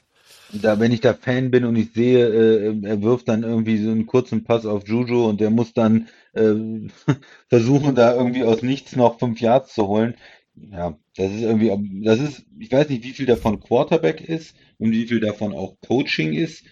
Da, 0.52 0.78
wenn 0.78 0.92
ich 0.92 1.00
da 1.00 1.12
Fan 1.12 1.50
bin 1.50 1.64
und 1.64 1.74
ich 1.74 1.92
sehe, 1.92 2.24
äh, 2.28 2.80
er 2.86 3.02
wirft 3.02 3.28
dann 3.28 3.42
irgendwie 3.42 3.82
so 3.82 3.90
einen 3.90 4.06
kurzen 4.06 4.44
Pass 4.44 4.64
auf 4.64 4.86
Juju 4.86 5.28
und 5.28 5.40
der 5.40 5.50
muss 5.50 5.72
dann 5.72 6.06
äh, 6.36 6.88
versuchen, 7.48 7.94
da 7.94 8.14
irgendwie 8.14 8.44
aus 8.44 8.62
nichts 8.62 8.96
noch 8.96 9.18
fünf 9.18 9.40
Yards 9.40 9.74
zu 9.74 9.88
holen. 9.88 10.16
ja, 10.54 10.98
das 11.16 11.32
ist 11.32 11.42
irgendwie, 11.42 12.02
das 12.04 12.20
ist, 12.20 12.46
ich 12.58 12.72
weiß 12.72 12.88
nicht, 12.88 13.04
wie 13.04 13.12
viel 13.12 13.26
davon 13.26 13.60
Quarterback 13.60 14.20
ist 14.20 14.56
und 14.78 14.92
wie 14.92 15.06
viel 15.06 15.20
davon 15.20 15.54
auch 15.54 15.76
Coaching 15.86 16.32
ist. 16.34 16.64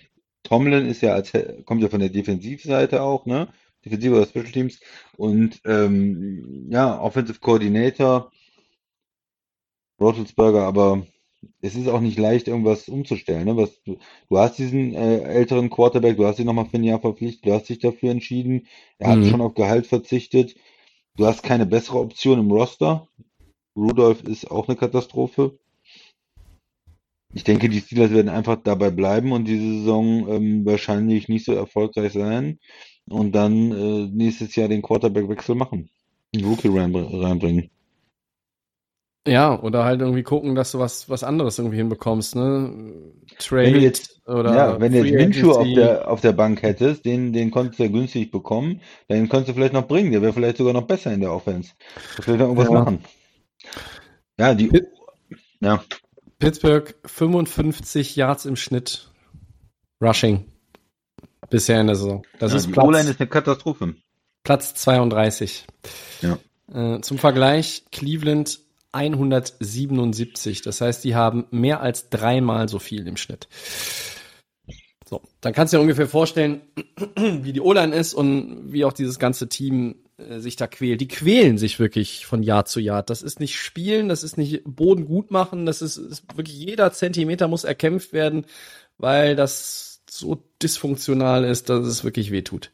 Tomlin 0.42 0.86
ist 0.86 1.02
ja 1.02 1.14
als, 1.14 1.32
kommt 1.64 1.82
ja 1.82 1.88
von 1.88 2.00
der 2.00 2.10
Defensivseite 2.10 3.02
auch, 3.02 3.26
ne? 3.26 3.48
Defensiv 3.84 4.12
oder 4.12 4.26
Special 4.26 4.52
Teams. 4.52 4.80
Und 5.16 5.60
ähm, 5.64 6.68
ja, 6.70 7.00
Offensive 7.00 7.40
Coordinator, 7.40 8.30
Roethlisberger, 10.00 10.62
aber 10.62 11.06
es 11.60 11.74
ist 11.76 11.88
auch 11.88 12.00
nicht 12.00 12.18
leicht, 12.18 12.48
irgendwas 12.48 12.88
umzustellen. 12.88 13.44
Ne? 13.46 13.56
Was, 13.56 13.82
du, 13.84 13.98
du 14.28 14.38
hast 14.38 14.58
diesen 14.58 14.94
äh, 14.94 15.20
älteren 15.22 15.70
Quarterback, 15.70 16.16
du 16.16 16.26
hast 16.26 16.38
ihn 16.38 16.46
nochmal 16.46 16.66
für 16.66 16.76
ein 16.76 16.84
Jahr 16.84 17.00
verpflichtet, 17.00 17.46
du 17.46 17.52
hast 17.52 17.68
dich 17.68 17.78
dafür 17.80 18.10
entschieden. 18.10 18.66
Er 18.98 19.10
hat 19.10 19.24
Mhm. 19.24 19.30
schon 19.30 19.40
auf 19.40 19.54
Gehalt 19.54 19.86
verzichtet. 19.86 20.56
Du 21.16 21.26
hast 21.26 21.42
keine 21.42 21.66
bessere 21.66 21.98
Option 22.00 22.38
im 22.40 22.50
Roster. 22.50 23.08
Rudolph 23.76 24.22
ist 24.24 24.50
auch 24.50 24.68
eine 24.68 24.76
Katastrophe. 24.76 25.58
Ich 27.34 27.44
denke, 27.44 27.68
die 27.68 27.80
Steelers 27.80 28.12
werden 28.12 28.28
einfach 28.28 28.56
dabei 28.62 28.90
bleiben 28.90 29.32
und 29.32 29.46
diese 29.46 29.78
Saison 29.80 30.28
ähm, 30.28 30.64
wahrscheinlich 30.64 31.28
nicht 31.28 31.44
so 31.44 31.52
erfolgreich 31.52 32.12
sein 32.12 32.58
und 33.08 33.32
dann 33.32 33.72
äh, 33.72 34.06
nächstes 34.12 34.54
Jahr 34.56 34.68
den 34.68 34.82
Quarterback-Wechsel 34.82 35.54
machen. 35.54 35.90
Einen 36.34 36.44
Rookie 36.44 36.68
rein, 36.68 36.94
reinbringen. 36.94 37.70
Ja, 39.26 39.58
oder 39.58 39.84
halt 39.84 40.02
irgendwie 40.02 40.22
gucken, 40.22 40.54
dass 40.54 40.72
du 40.72 40.78
was, 40.78 41.08
was 41.08 41.24
anderes 41.24 41.58
irgendwie 41.58 41.78
hinbekommst, 41.78 42.36
ne? 42.36 42.92
Trade 43.38 43.62
Wenn 43.64 43.72
du 43.74 43.80
jetzt, 43.80 44.20
oder 44.26 44.54
ja, 44.54 44.80
wenn 44.80 44.92
du 44.92 45.02
jetzt 45.02 45.14
Minshew 45.14 45.52
auf 45.52 45.66
der, 45.74 46.10
auf 46.10 46.20
der 46.20 46.32
Bank 46.32 46.62
hättest, 46.62 47.06
den, 47.06 47.32
den 47.32 47.50
konntest 47.50 47.78
du 47.78 47.84
ja 47.84 47.88
günstig 47.88 48.30
bekommen, 48.30 48.82
den 49.08 49.30
konntest 49.30 49.48
du 49.48 49.54
vielleicht 49.54 49.72
noch 49.72 49.88
bringen, 49.88 50.12
der 50.12 50.20
wäre 50.20 50.34
vielleicht 50.34 50.58
sogar 50.58 50.74
noch 50.74 50.86
besser 50.86 51.12
in 51.12 51.20
der 51.20 51.32
Offense. 51.32 51.72
Vielleicht 52.20 52.40
noch 52.40 52.48
irgendwas 52.48 52.68
Ja. 52.68 52.72
machen. 52.74 53.04
Ja, 54.38 54.54
die, 54.54 54.66
Pit- 54.66 54.88
ja, 55.60 55.82
Pittsburgh 56.38 56.94
55 57.06 58.16
Yards 58.16 58.44
im 58.44 58.56
Schnitt 58.56 59.10
Rushing 60.02 60.44
bisher 61.48 61.80
in 61.80 61.86
der 61.86 61.96
Saison. 61.96 62.26
Das 62.38 62.50
ja, 62.52 62.58
ist 62.58 62.66
die 62.66 62.72
Platz, 62.72 62.86
O-Line 62.86 63.08
ist 63.10 63.20
eine 63.20 63.28
Katastrophe. 63.28 63.94
Platz 64.42 64.74
32. 64.74 65.64
Ja. 66.20 66.38
Äh, 66.72 67.00
zum 67.00 67.16
Vergleich 67.16 67.84
Cleveland 67.90 68.60
177. 68.94 70.62
Das 70.62 70.80
heißt, 70.80 71.04
die 71.04 71.14
haben 71.14 71.46
mehr 71.50 71.80
als 71.80 72.08
dreimal 72.10 72.68
so 72.68 72.78
viel 72.78 73.06
im 73.06 73.16
Schnitt. 73.16 73.48
So, 75.06 75.22
dann 75.40 75.52
kannst 75.52 75.72
du 75.72 75.76
dir 75.76 75.82
ungefähr 75.82 76.08
vorstellen, 76.08 76.62
wie 77.16 77.52
die 77.52 77.60
O-Line 77.60 77.94
ist 77.94 78.14
und 78.14 78.72
wie 78.72 78.84
auch 78.84 78.92
dieses 78.92 79.18
ganze 79.18 79.48
Team 79.48 79.96
äh, 80.16 80.38
sich 80.38 80.56
da 80.56 80.66
quält. 80.66 81.00
Die 81.00 81.08
quälen 81.08 81.58
sich 81.58 81.78
wirklich 81.78 82.24
von 82.24 82.42
Jahr 82.42 82.64
zu 82.64 82.80
Jahr. 82.80 83.02
Das 83.02 83.20
ist 83.22 83.40
nicht 83.40 83.58
Spielen, 83.58 84.08
das 84.08 84.22
ist 84.22 84.38
nicht 84.38 84.62
Boden 84.64 85.06
gut 85.06 85.30
machen, 85.30 85.66
das 85.66 85.82
ist, 85.82 85.96
ist 85.96 86.36
wirklich 86.36 86.56
jeder 86.56 86.92
Zentimeter 86.92 87.48
muss 87.48 87.64
erkämpft 87.64 88.12
werden, 88.12 88.46
weil 88.96 89.36
das 89.36 90.02
so 90.08 90.42
dysfunktional 90.62 91.44
ist, 91.44 91.68
dass 91.68 91.86
es 91.86 92.04
wirklich 92.04 92.30
wehtut. 92.30 92.70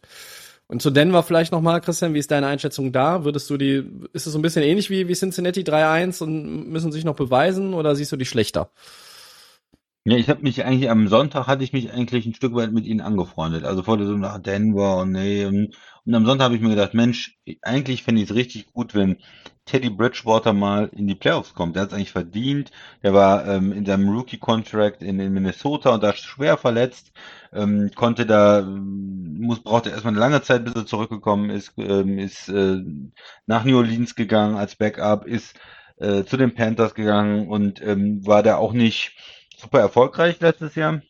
Und 0.71 0.81
zu 0.81 0.93
Denver 0.93 1.25
vielleicht 1.25 1.51
nochmal, 1.51 1.81
Christian, 1.81 2.15
wie 2.15 2.21
ist 2.21 2.31
deine 2.31 2.47
Einschätzung 2.47 2.93
da? 2.93 3.25
Würdest 3.25 3.51
du 3.51 3.57
die, 3.57 3.85
ist 4.13 4.29
es 4.29 4.33
so 4.33 4.39
ein 4.39 4.43
bisschen 4.43 4.63
ähnlich 4.63 4.89
wie, 4.89 5.09
wie 5.09 5.15
Cincinnati 5.15 5.63
3-1 5.63 6.23
und 6.23 6.71
müssen 6.71 6.93
sich 6.93 7.05
noch 7.05 7.17
beweisen 7.17 7.75
oder 7.75 7.97
siehst 7.97 8.13
du 8.13 8.17
die 8.17 8.25
schlechter? 8.25 8.71
Ja, 10.05 10.17
ich 10.17 10.29
habe 10.29 10.43
mich 10.43 10.65
eigentlich 10.65 10.89
am 10.89 11.09
Sonntag 11.09 11.49
hatte 11.49 11.65
ich 11.65 11.73
mich 11.73 11.93
eigentlich 11.93 12.25
ein 12.25 12.35
Stück 12.35 12.55
weit 12.55 12.71
mit 12.71 12.87
ihnen 12.87 13.01
angefreundet. 13.01 13.65
Also 13.65 13.83
vor 13.83 13.97
der 13.97 14.07
Saison 14.07 14.21
nach 14.21 14.39
Denver 14.39 14.99
und 14.99 15.11
nee. 15.11 15.45
Und, 15.45 15.75
und 16.07 16.15
am 16.15 16.25
Sonntag 16.25 16.45
habe 16.45 16.55
ich 16.55 16.61
mir 16.61 16.71
gedacht, 16.71 16.95
Mensch, 16.95 17.37
eigentlich 17.63 18.05
fände 18.05 18.23
ich 18.23 18.31
es 18.31 18.37
richtig 18.37 18.73
gut, 18.73 18.95
wenn 18.95 19.17
Teddy 19.71 19.89
Bridgewater 19.89 20.53
mal 20.53 20.91
in 20.93 21.07
die 21.07 21.15
Playoffs 21.15 21.55
kommt. 21.55 21.77
Der 21.77 21.83
hat 21.83 21.91
es 21.91 21.95
eigentlich 21.95 22.11
verdient. 22.11 22.73
Der 23.05 23.15
war 23.15 23.47
ähm, 23.47 23.73
in 23.73 23.87
seinem 23.87 24.09
Rookie-Contract 24.09 25.01
in, 25.01 25.21
in 25.21 25.33
Minnesota 25.33 25.91
und 25.91 26.03
da 26.03 26.13
schwer 26.13 26.59
verletzt. 26.59 27.13
Ähm, 27.53 27.93
konnte 27.95 28.27
da, 28.27 28.59
ähm, 28.59 29.37
muss, 29.39 29.63
brauchte 29.63 29.91
erstmal 29.91 30.13
eine 30.13 30.21
lange 30.21 30.43
Zeit, 30.43 30.65
bis 30.65 30.75
er 30.75 30.87
zurückgekommen 30.87 31.51
ist, 31.51 31.75
ähm, 31.77 32.19
ist 32.19 32.49
äh, 32.49 32.83
nach 33.47 33.65
New 33.65 33.77
Orleans 33.77 34.17
gegangen 34.17 34.57
als 34.57 34.75
Backup, 34.75 35.25
ist 35.25 35.55
äh, 35.99 36.25
zu 36.25 36.37
den 36.37 36.53
Panthers 36.53 36.95
gegangen 36.95 37.47
und 37.47 37.81
ähm, 37.81 38.27
war 38.27 38.43
da 38.43 38.57
auch 38.57 38.73
nicht 38.73 39.17
super 39.57 39.79
erfolgreich 39.79 40.41
letztes 40.41 40.75
Jahr. 40.75 41.01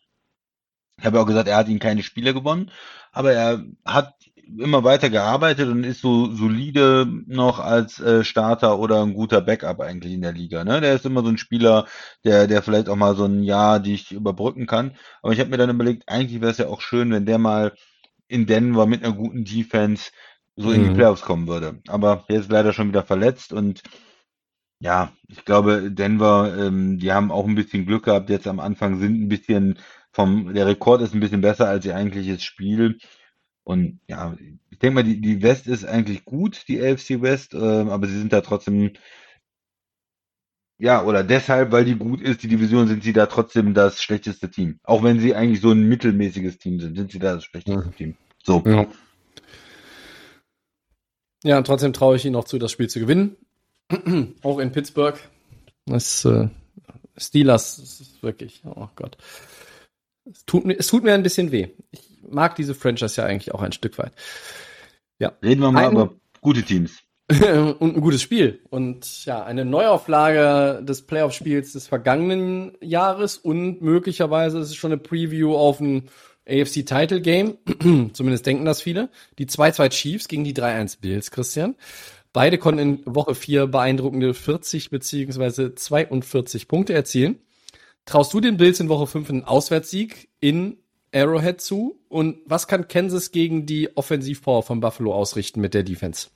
Ich 0.98 1.06
habe 1.06 1.18
auch 1.18 1.26
gesagt, 1.26 1.48
er 1.48 1.56
hat 1.56 1.68
ihn 1.68 1.78
keine 1.78 2.02
Spiele 2.02 2.34
gewonnen, 2.34 2.70
aber 3.10 3.32
er 3.32 3.64
hat 3.86 4.19
immer 4.58 4.84
weiter 4.84 5.10
gearbeitet 5.10 5.68
und 5.68 5.84
ist 5.84 6.00
so 6.00 6.32
solide 6.34 7.06
noch 7.26 7.58
als 7.60 8.00
äh, 8.00 8.24
Starter 8.24 8.78
oder 8.78 9.02
ein 9.02 9.14
guter 9.14 9.40
Backup 9.40 9.80
eigentlich 9.80 10.12
in 10.14 10.22
der 10.22 10.32
Liga. 10.32 10.64
Ne? 10.64 10.80
Der 10.80 10.94
ist 10.94 11.06
immer 11.06 11.22
so 11.22 11.28
ein 11.28 11.38
Spieler, 11.38 11.86
der, 12.24 12.46
der 12.46 12.62
vielleicht 12.62 12.88
auch 12.88 12.96
mal 12.96 13.16
so 13.16 13.24
ein 13.24 13.42
Jahr 13.42 13.80
dich 13.80 14.12
überbrücken 14.12 14.66
kann. 14.66 14.96
Aber 15.22 15.32
ich 15.32 15.40
habe 15.40 15.50
mir 15.50 15.58
dann 15.58 15.70
überlegt, 15.70 16.08
eigentlich 16.08 16.40
wäre 16.40 16.50
es 16.52 16.58
ja 16.58 16.68
auch 16.68 16.80
schön, 16.80 17.10
wenn 17.12 17.26
der 17.26 17.38
mal 17.38 17.74
in 18.28 18.46
Denver 18.46 18.86
mit 18.86 19.04
einer 19.04 19.14
guten 19.14 19.44
Defense 19.44 20.10
so 20.56 20.72
in 20.72 20.82
die 20.82 20.90
Mhm. 20.90 20.90
Playoffs 20.90 21.22
kommen 21.22 21.48
würde. 21.48 21.80
Aber 21.88 22.24
er 22.28 22.40
ist 22.40 22.50
leider 22.50 22.72
schon 22.72 22.88
wieder 22.88 23.04
verletzt 23.04 23.52
und 23.52 23.82
ja, 24.80 25.12
ich 25.28 25.44
glaube, 25.44 25.90
Denver, 25.92 26.54
ähm, 26.58 26.98
die 26.98 27.12
haben 27.12 27.30
auch 27.30 27.46
ein 27.46 27.54
bisschen 27.54 27.86
Glück 27.86 28.04
gehabt 28.04 28.30
jetzt 28.30 28.46
am 28.46 28.60
Anfang, 28.60 28.98
sind 28.98 29.20
ein 29.22 29.28
bisschen 29.28 29.78
vom, 30.12 30.54
der 30.54 30.66
Rekord 30.66 31.02
ist 31.02 31.14
ein 31.14 31.20
bisschen 31.20 31.42
besser 31.42 31.68
als 31.68 31.84
ihr 31.84 31.96
eigentliches 31.96 32.42
Spiel. 32.42 32.98
Und 33.64 34.00
ja, 34.08 34.36
ich 34.70 34.78
denke 34.78 34.94
mal, 34.94 35.04
die, 35.04 35.20
die 35.20 35.42
West 35.42 35.66
ist 35.66 35.84
eigentlich 35.84 36.24
gut, 36.24 36.64
die 36.68 36.80
AFC 36.80 37.20
West, 37.22 37.54
ähm, 37.54 37.88
aber 37.90 38.06
sie 38.06 38.18
sind 38.18 38.32
da 38.32 38.40
trotzdem, 38.40 38.92
ja, 40.78 41.04
oder 41.04 41.22
deshalb, 41.22 41.72
weil 41.72 41.84
die 41.84 41.96
gut 41.96 42.20
ist, 42.22 42.42
die 42.42 42.48
Division, 42.48 42.88
sind 42.88 43.04
sie 43.04 43.12
da 43.12 43.26
trotzdem 43.26 43.74
das 43.74 44.02
schlechteste 44.02 44.50
Team. 44.50 44.80
Auch 44.82 45.02
wenn 45.02 45.20
sie 45.20 45.34
eigentlich 45.34 45.60
so 45.60 45.70
ein 45.72 45.82
mittelmäßiges 45.88 46.58
Team 46.58 46.80
sind, 46.80 46.96
sind 46.96 47.12
sie 47.12 47.18
da 47.18 47.34
das 47.34 47.44
schlechteste 47.44 47.86
Mhm. 47.88 47.96
Team. 47.96 48.16
So. 48.42 48.62
Ja. 48.66 48.86
Ja, 51.42 51.58
und 51.58 51.66
trotzdem 51.66 51.92
traue 51.92 52.16
ich 52.16 52.24
ihnen 52.24 52.36
auch 52.36 52.44
zu, 52.44 52.58
das 52.58 52.72
Spiel 52.72 52.88
zu 52.88 53.00
gewinnen. 53.00 53.36
auch 54.42 54.58
in 54.58 54.72
Pittsburgh. 54.72 55.18
Das 55.86 56.24
äh, 56.24 56.48
Steelers 57.16 57.76
das 57.76 58.00
ist 58.00 58.22
wirklich, 58.22 58.62
oh 58.64 58.88
Gott. 58.96 59.16
Es 60.30 60.44
tut, 60.44 60.64
mir- 60.64 60.78
es 60.78 60.86
tut 60.86 61.02
mir 61.02 61.14
ein 61.14 61.22
bisschen 61.22 61.50
weh. 61.50 61.68
Ich 61.90 62.09
mag 62.28 62.56
diese 62.56 62.74
Franchise 62.74 63.20
ja 63.20 63.26
eigentlich 63.26 63.54
auch 63.54 63.62
ein 63.62 63.72
Stück 63.72 63.98
weit. 63.98 64.12
Reden 65.42 65.60
wir 65.60 65.70
mal 65.72 65.86
Ein- 65.86 65.92
über 65.92 66.14
gute 66.40 66.62
Teams. 66.62 67.02
und 67.30 67.96
ein 67.96 68.00
gutes 68.00 68.22
Spiel. 68.22 68.60
Und 68.70 69.24
ja, 69.24 69.44
eine 69.44 69.64
Neuauflage 69.64 70.82
des 70.84 71.02
Playoff-Spiels 71.06 71.72
des 71.74 71.86
vergangenen 71.86 72.72
Jahres 72.80 73.36
und 73.36 73.80
möglicherweise 73.82 74.58
ist 74.58 74.70
es 74.70 74.74
schon 74.74 74.90
eine 74.90 75.00
Preview 75.00 75.54
auf 75.54 75.78
ein 75.78 76.08
AFC-Title-Game. 76.48 77.58
Zumindest 78.14 78.46
denken 78.46 78.64
das 78.64 78.82
viele. 78.82 79.10
Die 79.38 79.46
2-2 79.46 79.88
Chiefs 79.90 80.28
gegen 80.28 80.42
die 80.42 80.54
3-1 80.54 81.00
Bills, 81.00 81.30
Christian. 81.30 81.76
Beide 82.32 82.58
konnten 82.58 82.80
in 82.80 83.02
Woche 83.06 83.36
4 83.36 83.68
beeindruckende 83.68 84.34
40 84.34 84.90
beziehungsweise 84.90 85.74
42 85.74 86.66
Punkte 86.66 86.94
erzielen. 86.94 87.38
Traust 88.06 88.32
du 88.34 88.40
den 88.40 88.56
Bills 88.56 88.80
in 88.80 88.88
Woche 88.88 89.06
5 89.06 89.30
einen 89.30 89.44
Auswärtssieg 89.44 90.30
in 90.40 90.78
Arrowhead 91.12 91.60
zu? 91.60 92.00
Und 92.08 92.38
was 92.46 92.66
kann 92.66 92.88
Kansas 92.88 93.32
gegen 93.32 93.66
die 93.66 93.96
Offensivpower 93.96 94.62
von 94.62 94.80
Buffalo 94.80 95.14
ausrichten 95.14 95.60
mit 95.60 95.74
der 95.74 95.82
Defense? 95.82 96.28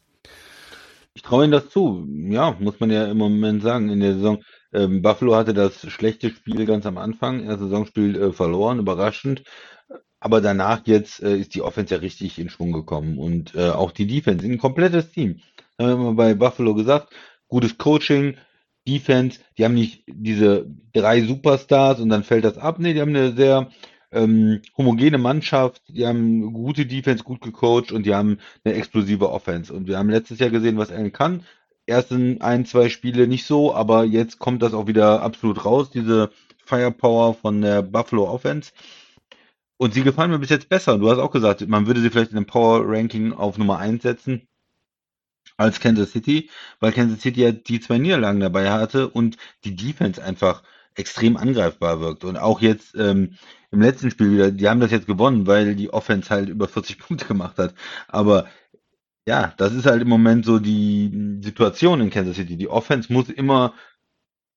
Ich 1.14 1.22
traue 1.22 1.45
ihnen 1.45 1.53
das 1.53 1.70
zu. 1.70 2.07
Ja, 2.09 2.57
muss 2.59 2.81
man 2.81 2.91
ja 2.91 3.07
im 3.07 3.18
Moment 3.18 3.62
sagen. 3.62 3.89
In 3.89 4.01
der 4.01 4.14
Saison, 4.14 4.43
ähm, 4.72 5.01
Buffalo 5.01 5.37
hatte 5.37 5.55
das 5.55 5.81
schlechte 5.91 6.31
Spiel 6.31 6.66
ganz 6.66 6.87
am 6.87 6.99
Anfang, 6.99 7.47
das 7.47 7.61
Saisonspiel 7.61 8.16
äh, 8.20 8.33
verloren, 8.33 8.81
überraschend. 8.81 9.45
Aber 10.18 10.41
danach 10.41 10.87
jetzt 10.87 11.22
äh, 11.22 11.37
ist 11.37 11.55
die 11.55 11.62
Offense 11.62 11.95
ja 11.95 12.01
richtig 12.01 12.39
in 12.39 12.49
Schwung 12.49 12.72
gekommen 12.72 13.18
und 13.18 13.55
äh, 13.55 13.68
auch 13.70 13.93
die 13.93 14.07
Defense, 14.07 14.45
ein 14.45 14.59
komplettes 14.59 15.12
Team. 15.12 15.41
Haben 15.79 16.03
wir 16.03 16.14
bei 16.14 16.35
Buffalo 16.35 16.75
gesagt, 16.75 17.12
gutes 17.47 17.79
Coaching, 17.79 18.37
Defense, 18.89 19.41
die 19.57 19.64
haben 19.64 19.75
nicht 19.75 20.05
diese 20.07 20.66
drei 20.93 21.22
Superstars 21.22 22.01
und 22.01 22.09
dann 22.09 22.25
fällt 22.25 22.45
das 22.45 22.59
ab. 22.59 22.79
Nee, 22.79 22.95
die 22.95 23.01
haben 23.01 23.14
eine 23.14 23.33
sehr 23.33 23.70
ähm, 24.15 24.62
homogene 24.77 25.19
Mannschaft, 25.19 25.83
die 25.89 26.07
haben 26.07 26.53
gute 26.53 26.87
Defense, 26.87 27.25
gut 27.25 27.41
gecoacht 27.41 27.93
und 27.93 28.07
die 28.07 28.15
haben 28.15 28.39
eine 28.65 28.75
explosive 28.75 29.31
Offense. 29.31 29.73
Und 29.73 29.87
wir 29.87 29.99
haben 29.99 30.11
letztes 30.11 30.39
Jahr 30.39 30.51
gesehen, 30.51 30.79
was 30.79 30.91
er 30.91 31.11
kann. 31.11 31.45
Ersten 31.87 32.41
ein, 32.41 32.64
zwei 32.64 32.88
Spiele 32.88 33.26
nicht 33.29 33.45
so, 33.45 33.75
aber 33.75 34.05
jetzt 34.05 34.38
kommt 34.38 34.63
das 34.63 34.72
auch 34.72 34.87
wieder 34.87 35.22
absolut 35.22 35.64
raus, 35.64 35.91
diese 35.91 36.30
Firepower 36.64 37.34
von 37.34 37.61
der 37.61 37.83
Buffalo 37.83 38.29
Offense. 38.30 38.72
Und 39.76 39.93
sie 39.93 40.03
gefallen 40.03 40.30
mir 40.30 40.38
bis 40.38 40.51
jetzt 40.51 40.68
besser. 40.68 40.99
Du 40.99 41.11
hast 41.11 41.18
auch 41.18 41.33
gesagt, 41.33 41.67
man 41.68 41.87
würde 41.87 42.01
sie 42.01 42.09
vielleicht 42.09 42.30
in 42.30 42.38
einem 42.38 42.47
Power 42.47 42.83
Ranking 42.87 43.33
auf 43.33 43.59
Nummer 43.59 43.79
1 43.79 44.03
setzen 44.03 44.49
als 45.57 45.80
Kansas 45.80 46.13
City, 46.13 46.51
weil 46.80 46.93
Kansas 46.93 47.21
City 47.21 47.43
ja 47.43 47.53
die 47.53 47.80
zwei 47.80 47.99
Niederlagen 47.99 48.41
dabei 48.41 48.71
hatte 48.71 49.09
und 49.09 49.37
die 49.64 49.76
Defense 49.76 50.22
einfach 50.22 50.63
extrem 50.96 51.37
angreifbar 51.37 52.00
wirkt. 52.00 52.25
Und 52.25 52.37
auch 52.37 52.61
jetzt 52.61 52.95
ähm, 52.96 53.37
im 53.71 53.80
letzten 53.80 54.11
Spiel 54.11 54.30
wieder, 54.33 54.50
die 54.53 54.68
haben 54.68 54.80
das 54.80 54.91
jetzt 54.92 55.07
gewonnen, 55.07 55.46
weil 55.46 55.75
die 55.76 55.92
Offense 55.92 56.30
halt 56.30 56.49
über 56.49 56.68
40 56.68 56.99
Punkte 57.00 57.26
gemacht 57.26 57.58
hat. 57.58 57.75
Aber 58.08 58.46
Ja, 59.26 59.54
das 59.57 59.72
ist 59.75 59.87
halt 59.87 60.03
im 60.03 60.08
Moment 60.08 60.45
so 60.45 60.58
die 60.58 61.38
Situation 61.42 62.00
in 62.00 62.11
Kansas 62.11 62.37
City. 62.37 62.57
Die 62.57 62.68
Offense 62.68 63.12
muss 63.12 63.29
immer 63.30 63.75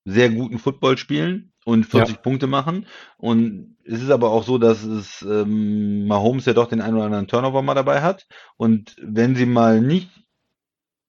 sehr 0.05 0.30
guten 0.30 0.59
Football 0.59 0.97
spielen 0.97 1.51
und 1.65 1.85
40 1.85 2.15
Ja. 2.15 2.22
Punkte 2.22 2.47
machen. 2.47 2.88
Und 3.18 3.77
es 3.84 4.01
ist 4.01 4.09
aber 4.11 4.31
auch 4.31 4.43
so, 4.43 4.57
dass 4.57 4.84
es 4.84 5.22
ähm, 5.23 6.07
Mahomes 6.07 6.45
ja 6.45 6.53
doch 6.53 6.69
den 6.69 6.81
einen 6.81 6.95
oder 6.95 7.05
anderen 7.05 7.27
Turnover 7.27 7.61
mal 7.61 7.76
dabei 7.76 8.01
hat. 8.01 8.27
Und 8.57 8.95
wenn 9.01 9.35
sie 9.35 9.45
mal 9.45 9.81
nicht, 9.81 10.09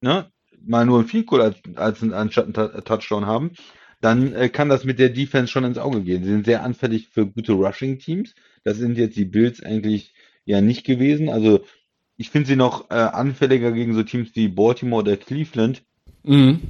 ne, 0.00 0.30
mal 0.60 0.86
nur 0.86 1.00
ein 1.00 1.06
Field 1.06 1.26
Goal 1.26 1.42
als, 1.42 1.56
als 1.76 2.02
ein, 2.02 2.12
anstatt 2.12 2.46
ein 2.48 2.54
Tou- 2.54 2.80
Touchdown 2.82 3.26
haben, 3.26 3.52
dann 4.00 4.32
äh, 4.34 4.48
kann 4.48 4.68
das 4.68 4.84
mit 4.84 4.98
der 4.98 5.10
Defense 5.10 5.50
schon 5.50 5.64
ins 5.64 5.78
Auge 5.78 6.02
gehen. 6.02 6.24
Sie 6.24 6.30
sind 6.30 6.46
sehr 6.46 6.62
anfällig 6.62 7.08
für 7.08 7.26
gute 7.26 7.52
Rushing-Teams. 7.52 8.34
Das 8.64 8.76
sind 8.76 8.96
jetzt 8.98 9.16
die 9.16 9.24
Bills 9.24 9.62
eigentlich 9.62 10.14
ja 10.44 10.60
nicht 10.60 10.84
gewesen. 10.84 11.28
Also 11.28 11.64
ich 12.16 12.30
finde 12.30 12.48
sie 12.48 12.56
noch 12.56 12.90
äh, 12.90 12.94
anfälliger 12.94 13.72
gegen 13.72 13.94
so 13.94 14.02
Teams 14.02 14.30
wie 14.34 14.48
Baltimore 14.48 15.02
oder 15.02 15.16
Cleveland, 15.16 15.82
Mhm. 16.24 16.60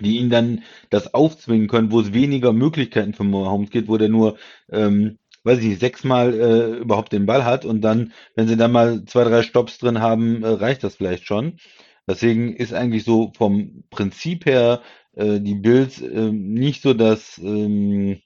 die 0.00 0.18
ihnen 0.18 0.30
dann 0.30 0.62
das 0.90 1.14
aufzwingen 1.14 1.68
können, 1.68 1.90
wo 1.90 2.00
es 2.00 2.12
weniger 2.12 2.52
Möglichkeiten 2.52 3.14
für 3.14 3.24
Mahomes 3.24 3.70
gibt, 3.70 3.88
wo 3.88 3.96
der 3.96 4.08
nur, 4.08 4.36
ähm, 4.70 5.18
weiß 5.42 5.58
ich 5.58 5.64
nicht, 5.64 5.80
sechsmal 5.80 6.34
äh, 6.34 6.76
überhaupt 6.78 7.12
den 7.12 7.26
Ball 7.26 7.44
hat 7.44 7.64
und 7.64 7.80
dann, 7.80 8.12
wenn 8.36 8.46
sie 8.46 8.56
dann 8.56 8.72
mal 8.72 9.04
zwei, 9.06 9.24
drei 9.24 9.42
Stops 9.42 9.78
drin 9.78 10.00
haben, 10.00 10.42
äh, 10.42 10.48
reicht 10.48 10.84
das 10.84 10.96
vielleicht 10.96 11.26
schon. 11.26 11.58
Deswegen 12.06 12.54
ist 12.54 12.72
eigentlich 12.74 13.04
so 13.04 13.32
vom 13.36 13.84
Prinzip 13.90 14.46
her 14.46 14.82
äh, 15.14 15.40
die 15.40 15.54
Bills 15.54 16.00
ähm, 16.00 16.52
nicht 16.52 16.82
so 16.82 16.94
das 16.94 17.38
ähm, 17.38 18.20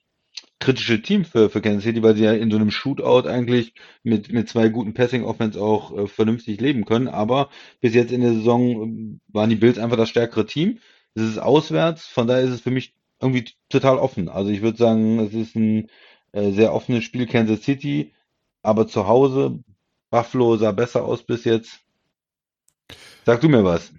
kritische 0.59 1.01
Team 1.01 1.25
für, 1.25 1.49
für 1.49 1.61
Kansas 1.61 1.83
City, 1.83 2.01
weil 2.01 2.15
sie 2.15 2.23
ja 2.23 2.33
in 2.33 2.49
so 2.49 2.57
einem 2.57 2.71
Shootout 2.71 3.27
eigentlich 3.27 3.73
mit, 4.03 4.31
mit 4.31 4.49
zwei 4.49 4.69
guten 4.69 4.93
Passing-Offense 4.93 5.61
auch 5.61 5.95
äh, 5.97 6.07
vernünftig 6.07 6.59
leben 6.61 6.85
können. 6.85 7.07
Aber 7.07 7.49
bis 7.81 7.93
jetzt 7.93 8.11
in 8.11 8.21
der 8.21 8.33
Saison 8.33 8.83
ähm, 8.83 9.21
waren 9.27 9.49
die 9.49 9.55
Bills 9.55 9.77
einfach 9.77 9.97
das 9.97 10.09
stärkere 10.09 10.45
Team. 10.45 10.79
Es 11.13 11.23
ist 11.23 11.37
auswärts, 11.37 12.07
von 12.07 12.27
daher 12.27 12.43
ist 12.43 12.51
es 12.51 12.61
für 12.61 12.71
mich 12.71 12.93
irgendwie 13.21 13.45
total 13.69 13.97
offen. 13.97 14.29
Also 14.29 14.51
ich 14.51 14.61
würde 14.61 14.77
sagen, 14.77 15.19
es 15.19 15.33
ist 15.33 15.55
ein 15.55 15.89
äh, 16.31 16.51
sehr 16.51 16.73
offenes 16.73 17.03
Spiel 17.03 17.27
Kansas 17.27 17.63
City, 17.63 18.13
aber 18.61 18.87
zu 18.87 19.07
Hause, 19.07 19.59
Buffalo 20.09 20.57
sah 20.57 20.71
besser 20.71 21.05
aus 21.05 21.23
bis 21.23 21.45
jetzt. 21.45 21.79
Sag 23.25 23.41
du 23.41 23.49
mir 23.49 23.63
was. 23.63 23.91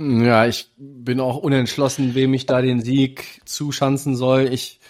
Ja, 0.00 0.46
ich 0.46 0.70
bin 0.78 1.20
auch 1.20 1.36
unentschlossen, 1.36 2.14
wem 2.14 2.32
ich 2.32 2.46
da 2.46 2.62
den 2.62 2.80
Sieg 2.80 3.42
zuschanzen 3.44 4.16
soll. 4.16 4.48
Ich 4.52 4.80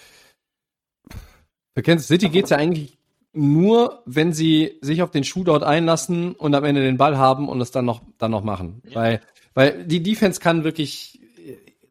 für 1.74 1.82
Kansas 1.82 2.06
City 2.08 2.28
geht's 2.28 2.50
ja 2.50 2.58
eigentlich 2.58 2.96
nur, 3.32 4.02
wenn 4.06 4.32
sie 4.32 4.78
sich 4.80 5.02
auf 5.02 5.10
den 5.10 5.24
Shootout 5.24 5.64
einlassen 5.64 6.32
und 6.34 6.54
am 6.54 6.64
Ende 6.64 6.82
den 6.82 6.96
Ball 6.96 7.16
haben 7.18 7.48
und 7.48 7.60
es 7.60 7.70
dann 7.70 7.84
noch 7.84 8.02
dann 8.18 8.30
noch 8.30 8.44
machen, 8.44 8.82
weil 8.92 9.20
weil 9.54 9.84
die 9.84 10.02
Defense 10.02 10.40
kann 10.40 10.64
wirklich 10.64 11.20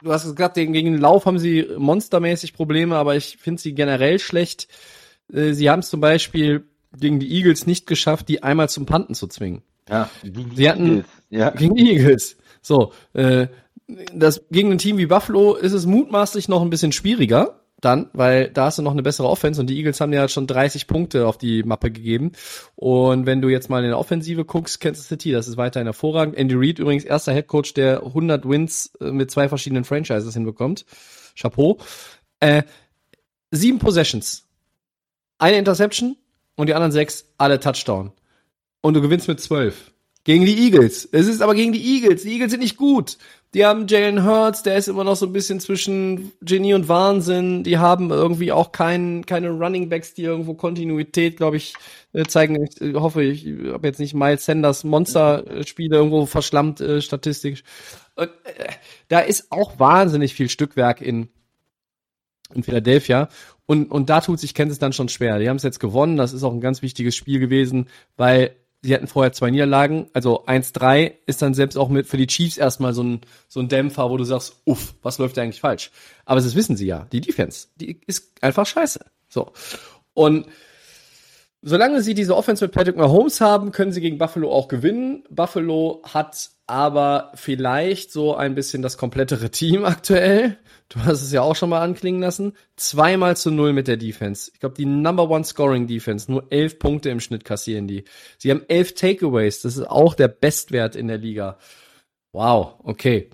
du 0.02 0.12
hast 0.14 0.24
gesagt, 0.24 0.56
gegen 0.56 0.72
gegen 0.74 0.94
den 0.94 1.02
Lauf 1.02 1.26
haben 1.26 1.40
sie 1.40 1.66
monstermäßig 1.78 2.54
Probleme, 2.54 2.96
aber 2.96 3.16
ich 3.18 3.38
finde 3.38 3.62
sie 3.62 3.74
generell 3.74 4.20
schlecht. 4.20 4.68
Äh, 5.34 5.52
Sie 5.54 5.70
haben 5.70 5.80
es 5.80 5.90
zum 5.90 6.00
Beispiel 6.02 6.66
gegen 6.98 7.20
die 7.20 7.32
Eagles 7.36 7.68
nicht 7.68 7.86
geschafft, 7.86 8.30
die 8.30 8.44
einmal 8.44 8.70
zum 8.70 8.86
Panten 8.86 9.14
zu 9.14 9.28
zwingen. 9.28 9.62
Ja, 9.90 10.10
die 10.24 10.46
Sie 10.56 10.70
hatten- 10.70 10.88
Eagles. 10.90 11.06
ja. 11.30 11.50
Gegen 11.52 11.76
die 11.76 11.91
Eagles. 11.91 12.38
So, 12.61 12.91
äh, 13.14 13.48
das 14.14 14.41
gegen 14.52 14.72
ein 14.72 14.77
Team 14.77 14.98
wie 14.98 15.07
Buffalo 15.07 15.56
ist 15.56 15.73
es 15.73 15.86
mutmaßlich 15.86 16.48
noch 16.48 16.61
ein 16.61 16.69
bisschen 16.69 16.91
schwieriger 16.91 17.60
dann, 17.81 18.10
weil 18.14 18.49
da 18.49 18.65
hast 18.65 18.77
du 18.77 18.81
noch 18.81 18.91
eine 18.91 19.03
bessere 19.03 19.30
Offense 19.30 19.60
und 19.61 19.68
die 19.68 19.77
Eagles 19.77 20.02
haben 20.02 20.11
ja 20.11 20.27
schon 20.27 20.48
30 20.48 20.88
Punkte 20.88 21.27
auf 21.27 21.38
die 21.38 21.64
Mappe 21.64 21.91
gegeben. 21.91 22.34
Und 22.76 23.26
wenn 23.26 23.41
du 23.41 23.49
jetzt 23.49 23.69
mal 23.69 23.84
in 23.84 23.90
der 23.90 23.99
Offensive 23.99 24.45
guckst, 24.45 24.80
Kansas 24.81 25.07
City, 25.07 25.31
das 25.31 25.48
ist 25.48 25.57
weiterhin 25.57 25.88
hervorragend. 25.88 26.36
Andy 26.36 26.56
Reid 26.57 26.80
übrigens 26.80 27.06
erster 27.06 27.34
Headcoach, 27.34 27.73
der 27.73 28.03
100 28.03 28.48
Wins 28.48 28.91
äh, 28.99 29.11
mit 29.11 29.31
zwei 29.31 29.48
verschiedenen 29.48 29.86
Franchises 29.86 30.34
hinbekommt. 30.34 30.86
Chapeau. 31.40 31.77
Äh, 32.40 32.64
sieben 33.52 33.80
Possessions. 33.80 34.45
Eine 35.38 35.57
Interception 35.57 36.18
und 36.56 36.68
die 36.68 36.73
anderen 36.73 36.91
sechs 36.91 37.26
alle 37.38 37.60
Touchdown. 37.60 38.11
Und 38.81 38.94
du 38.94 39.02
gewinnst 39.02 39.27
mit 39.27 39.40
zwölf. 39.40 39.91
Gegen 40.30 40.45
die 40.45 40.64
Eagles. 40.64 41.10
Es 41.11 41.26
ist 41.26 41.41
aber 41.41 41.56
gegen 41.56 41.73
die 41.73 41.84
Eagles. 41.84 42.22
Die 42.22 42.34
Eagles 42.34 42.51
sind 42.51 42.60
nicht 42.60 42.77
gut. 42.77 43.18
Die 43.56 43.65
haben 43.65 43.88
Jalen 43.88 44.23
Hurts, 44.23 44.61
der 44.61 44.77
ist 44.77 44.88
immer 44.88 45.03
noch 45.03 45.15
so 45.15 45.26
ein 45.26 45.34
bisschen 45.34 45.60
zwischen 45.60 46.34
Genie 46.43 46.76
und 46.76 46.88
Wahnsinn. 46.88 47.64
Die 47.64 47.80
haben 47.80 48.11
irgendwie 48.11 48.51
auch 48.51 48.72
kein, 48.72 49.26
keine 49.26 49.49
Running 49.49 49.89
Backs, 49.89 50.14
die 50.14 50.22
irgendwo 50.22 50.53
Kontinuität, 50.53 51.38
glaube 51.38 51.57
ich, 51.57 51.73
äh, 52.14 52.26
zeigen. 52.26 52.64
Ich 52.64 52.80
äh, 52.80 52.93
hoffe, 52.93 53.23
ich 53.23 53.43
habe 53.73 53.88
jetzt 53.88 53.99
nicht 53.99 54.14
Miles 54.14 54.45
Sanders 54.45 54.84
Monster-Spiele 54.84 55.95
irgendwo 55.95 56.27
verschlammt 56.27 56.80
äh, 56.80 57.01
statistisch. 57.01 57.64
Und, 58.14 58.30
äh, 58.43 58.73
da 59.07 59.22
ist 59.22 59.51
auch 59.51 59.80
wahnsinnig 59.80 60.35
viel 60.35 60.49
Stückwerk 60.49 61.01
in, 61.01 61.30
in 62.53 62.61
Philadelphia. 62.61 63.30
Und, 63.65 63.89
und 63.89 64.11
da 64.11 64.22
tut 64.22 64.39
sich 64.39 64.53
Kansas 64.53 64.77
dann 64.77 64.93
schon 64.93 65.10
schwer. 65.10 65.39
Die 65.39 65.49
haben 65.49 65.57
es 65.57 65.64
jetzt 65.64 65.80
gewonnen. 65.80 66.18
Das 66.18 66.34
ist 66.34 66.43
auch 66.43 66.53
ein 66.53 66.61
ganz 66.61 66.84
wichtiges 66.84 67.15
Spiel 67.15 67.39
gewesen, 67.39 67.88
weil 68.15 68.56
sie 68.81 68.93
hatten 68.93 69.07
vorher 69.07 69.34
zwei 69.34 69.49
Niederlagen. 69.51 70.10
Also 70.14 70.45
1-3 70.45 71.14
ist 71.26 71.41
dann 71.41 71.53
selbst 71.53 71.77
auch 71.77 71.89
mit 71.89 72.07
für 72.07 72.18
die 72.18 72.27
Chiefs 72.27 72.57
erstmal 72.57 72.93
so 72.93 73.03
ein, 73.03 73.22
so 73.47 73.60
ein 73.60 73.68
Dämpfer, 73.68 74.10
wo 74.10 74.18
du 74.18 74.23
sagst, 74.23 74.61
uff, 74.65 74.95
was 75.01 75.18
läuft 75.18 75.38
da 75.38 75.41
eigentlich 75.41 75.61
falsch? 75.61 75.91
Aber 76.26 76.39
das 76.39 76.56
wissen 76.56 76.77
sie 76.77 76.88
ja. 76.88 77.07
Die 77.11 77.22
Defense, 77.22 77.68
die 77.76 77.99
ist 78.07 78.31
einfach 78.41 78.65
scheiße. 78.65 79.06
So. 79.27 79.51
Und 80.14 80.47
solange 81.61 82.02
sie 82.02 82.14
diese 82.14 82.36
Offense 82.36 82.64
mit 82.64 82.73
Patrick 82.73 82.95
Mahomes 82.95 83.41
haben, 83.41 83.72
können 83.72 83.91
sie 83.91 84.02
gegen 84.02 84.18
Buffalo 84.18 84.52
auch 84.52 84.68
gewinnen. 84.68 85.23
Buffalo 85.30 86.02
hat 86.03 86.52
aber 86.68 87.31
vielleicht 87.34 88.11
so 88.11 88.36
ein 88.36 88.56
bisschen 88.56 88.81
das 88.81 88.98
komplettere 88.98 89.49
Team 89.52 89.86
aktuell. 89.86 90.57
Du 90.88 90.99
hast 91.03 91.22
es 91.22 91.31
ja 91.31 91.41
auch 91.41 91.56
schon 91.56 91.69
mal 91.69 91.81
anklingen 91.81 92.22
lassen. 92.22 92.53
Zweimal 92.76 93.36
zu 93.38 93.52
null 93.52 93.73
mit 93.73 93.88
der 93.88 93.98
Defense. 93.98 94.52
Ich 94.53 94.60
glaube, 94.60 94.76
die 94.76 94.86
Number 94.86 95.30
One 95.30 95.44
Scoring 95.44 95.88
Defense. 95.88 96.31
Nur 96.31 96.52
elf 96.52 96.80
Punkte 96.80 97.10
im 97.10 97.19
Schnitt 97.19 97.45
kassieren 97.45 97.88
die. 97.88 98.06
Sie 98.38 98.52
haben 98.52 98.64
elf 98.68 98.94
Takeaways. 98.94 99.61
Das 99.61 99.77
ist 99.77 99.88
auch 99.88 100.14
der 100.14 100.27
Bestwert 100.27 100.95
in 100.95 101.07
der 101.07 101.18
Liga. 101.18 101.57
Wow, 102.31 102.76
okay. 102.84 103.30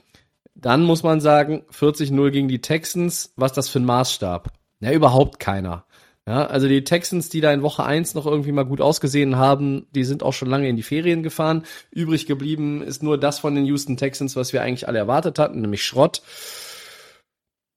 Dann 0.56 0.84
muss 0.84 1.04
man 1.04 1.20
sagen, 1.20 1.64
40-0 1.72 2.32
gegen 2.32 2.48
die 2.48 2.62
Texans. 2.62 3.34
Was 3.36 3.54
das 3.54 3.70
für 3.70 3.80
ein 3.80 3.86
Maßstab? 3.86 4.52
Ja, 4.80 4.92
überhaupt 4.92 5.40
keiner. 5.40 5.86
Ja, 6.28 6.48
also 6.48 6.68
die 6.68 6.84
Texans, 6.84 7.30
die 7.30 7.40
da 7.40 7.54
in 7.54 7.62
Woche 7.62 7.84
1 7.84 8.16
noch 8.16 8.26
irgendwie 8.26 8.52
mal 8.52 8.66
gut 8.66 8.82
ausgesehen 8.82 9.36
haben, 9.36 9.86
die 9.94 10.04
sind 10.04 10.24
auch 10.24 10.34
schon 10.34 10.50
lange 10.50 10.68
in 10.68 10.76
die 10.76 10.82
Ferien 10.82 11.22
gefahren. 11.22 11.64
Übrig 11.92 12.26
geblieben 12.26 12.82
ist 12.82 13.04
nur 13.04 13.20
das 13.20 13.38
von 13.38 13.54
den 13.54 13.66
Houston 13.66 13.96
Texans, 13.96 14.36
was 14.36 14.52
wir 14.52 14.64
eigentlich 14.64 14.88
alle 14.88 14.98
erwartet 14.98 15.38
hatten, 15.38 15.62
nämlich 15.62 15.84
Schrott. 15.84 16.24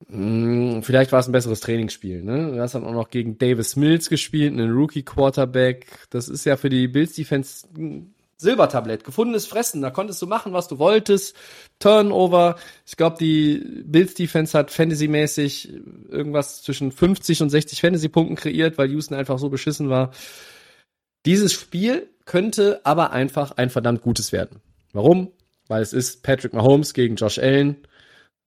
Hm, 0.07 0.81
vielleicht 0.81 1.11
war 1.11 1.19
es 1.19 1.27
ein 1.27 1.31
besseres 1.31 1.59
Trainingsspiel. 1.59 2.23
Ne? 2.23 2.53
Du 2.53 2.59
hast 2.59 2.73
dann 2.73 2.85
auch 2.85 2.93
noch 2.93 3.11
gegen 3.11 3.37
Davis 3.37 3.75
Mills 3.75 4.09
gespielt, 4.09 4.53
einen 4.53 4.71
Rookie-Quarterback. 4.71 5.85
Das 6.09 6.27
ist 6.27 6.45
ja 6.45 6.57
für 6.57 6.69
die 6.69 6.87
Bills-Defense 6.87 7.67
ein 7.77 8.15
Silbertablett. 8.39 9.03
Gefundenes 9.03 9.45
Fressen. 9.45 9.81
Da 9.81 9.91
konntest 9.91 10.21
du 10.21 10.27
machen, 10.27 10.53
was 10.53 10.69
du 10.69 10.79
wolltest. 10.79 11.35
Turnover. 11.77 12.55
Ich 12.87 12.95
glaube, 12.95 13.17
die 13.19 13.83
Bills-Defense 13.85 14.57
hat 14.57 14.71
fantasymäßig 14.71 15.73
irgendwas 16.09 16.63
zwischen 16.63 16.93
50 16.93 17.41
und 17.41 17.49
60 17.49 17.81
Fantasy-Punkten 17.81 18.35
kreiert, 18.35 18.77
weil 18.77 18.89
Houston 18.91 19.15
einfach 19.15 19.39
so 19.39 19.49
beschissen 19.49 19.89
war. 19.89 20.11
Dieses 21.25 21.51
Spiel 21.51 22.07
könnte 22.23 22.79
aber 22.85 23.11
einfach 23.11 23.51
ein 23.57 23.69
verdammt 23.69 24.01
gutes 24.01 24.31
werden. 24.31 24.61
Warum? 24.93 25.31
Weil 25.67 25.81
es 25.81 25.91
ist 25.91 26.23
Patrick 26.23 26.53
Mahomes 26.53 26.93
gegen 26.93 27.17
Josh 27.17 27.39
Allen. 27.39 27.75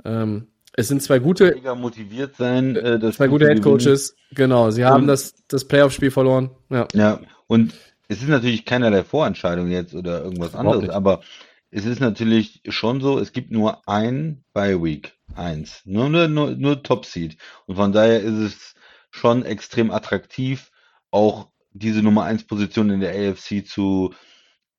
Ähm, 0.06 0.48
es 0.74 0.88
sind 0.88 1.02
zwei 1.02 1.18
gute, 1.18 1.52
Mega 1.54 1.74
motiviert 1.74 2.36
sein, 2.36 2.76
äh, 2.76 2.98
das 2.98 3.16
zwei 3.16 3.28
gute 3.28 3.44
zu 3.44 3.50
Head 3.50 3.62
gewinnen. 3.62 3.78
Coaches. 3.78 4.16
Genau, 4.30 4.70
sie 4.70 4.86
haben 4.86 5.06
das, 5.06 5.34
das 5.48 5.66
Playoff-Spiel 5.66 6.10
verloren. 6.10 6.50
Ja. 6.70 6.88
Ja, 6.94 7.20
und 7.46 7.74
es 8.12 8.22
ist 8.22 8.28
natürlich 8.28 8.64
keinerlei 8.64 9.04
Vorentscheidung 9.04 9.70
jetzt 9.70 9.94
oder 9.94 10.22
irgendwas 10.22 10.54
anderes, 10.54 10.88
aber 10.90 11.22
es 11.70 11.86
ist 11.86 12.00
natürlich 12.00 12.60
schon 12.68 13.00
so, 13.00 13.18
es 13.18 13.32
gibt 13.32 13.50
nur 13.50 13.88
ein 13.88 14.44
Bye 14.52 14.82
Week, 14.82 15.14
eins, 15.34 15.80
nur, 15.84 16.08
nur, 16.10 16.28
nur, 16.28 16.50
nur 16.50 16.82
Top 16.82 17.06
Seed. 17.06 17.38
Und 17.66 17.76
von 17.76 17.92
daher 17.92 18.20
ist 18.20 18.38
es 18.38 18.74
schon 19.10 19.44
extrem 19.44 19.90
attraktiv, 19.90 20.70
auch 21.10 21.48
diese 21.72 22.02
Nummer 22.02 22.24
eins 22.24 22.44
Position 22.44 22.90
in 22.90 23.00
der 23.00 23.14
AFC 23.14 23.66
zu 23.66 24.12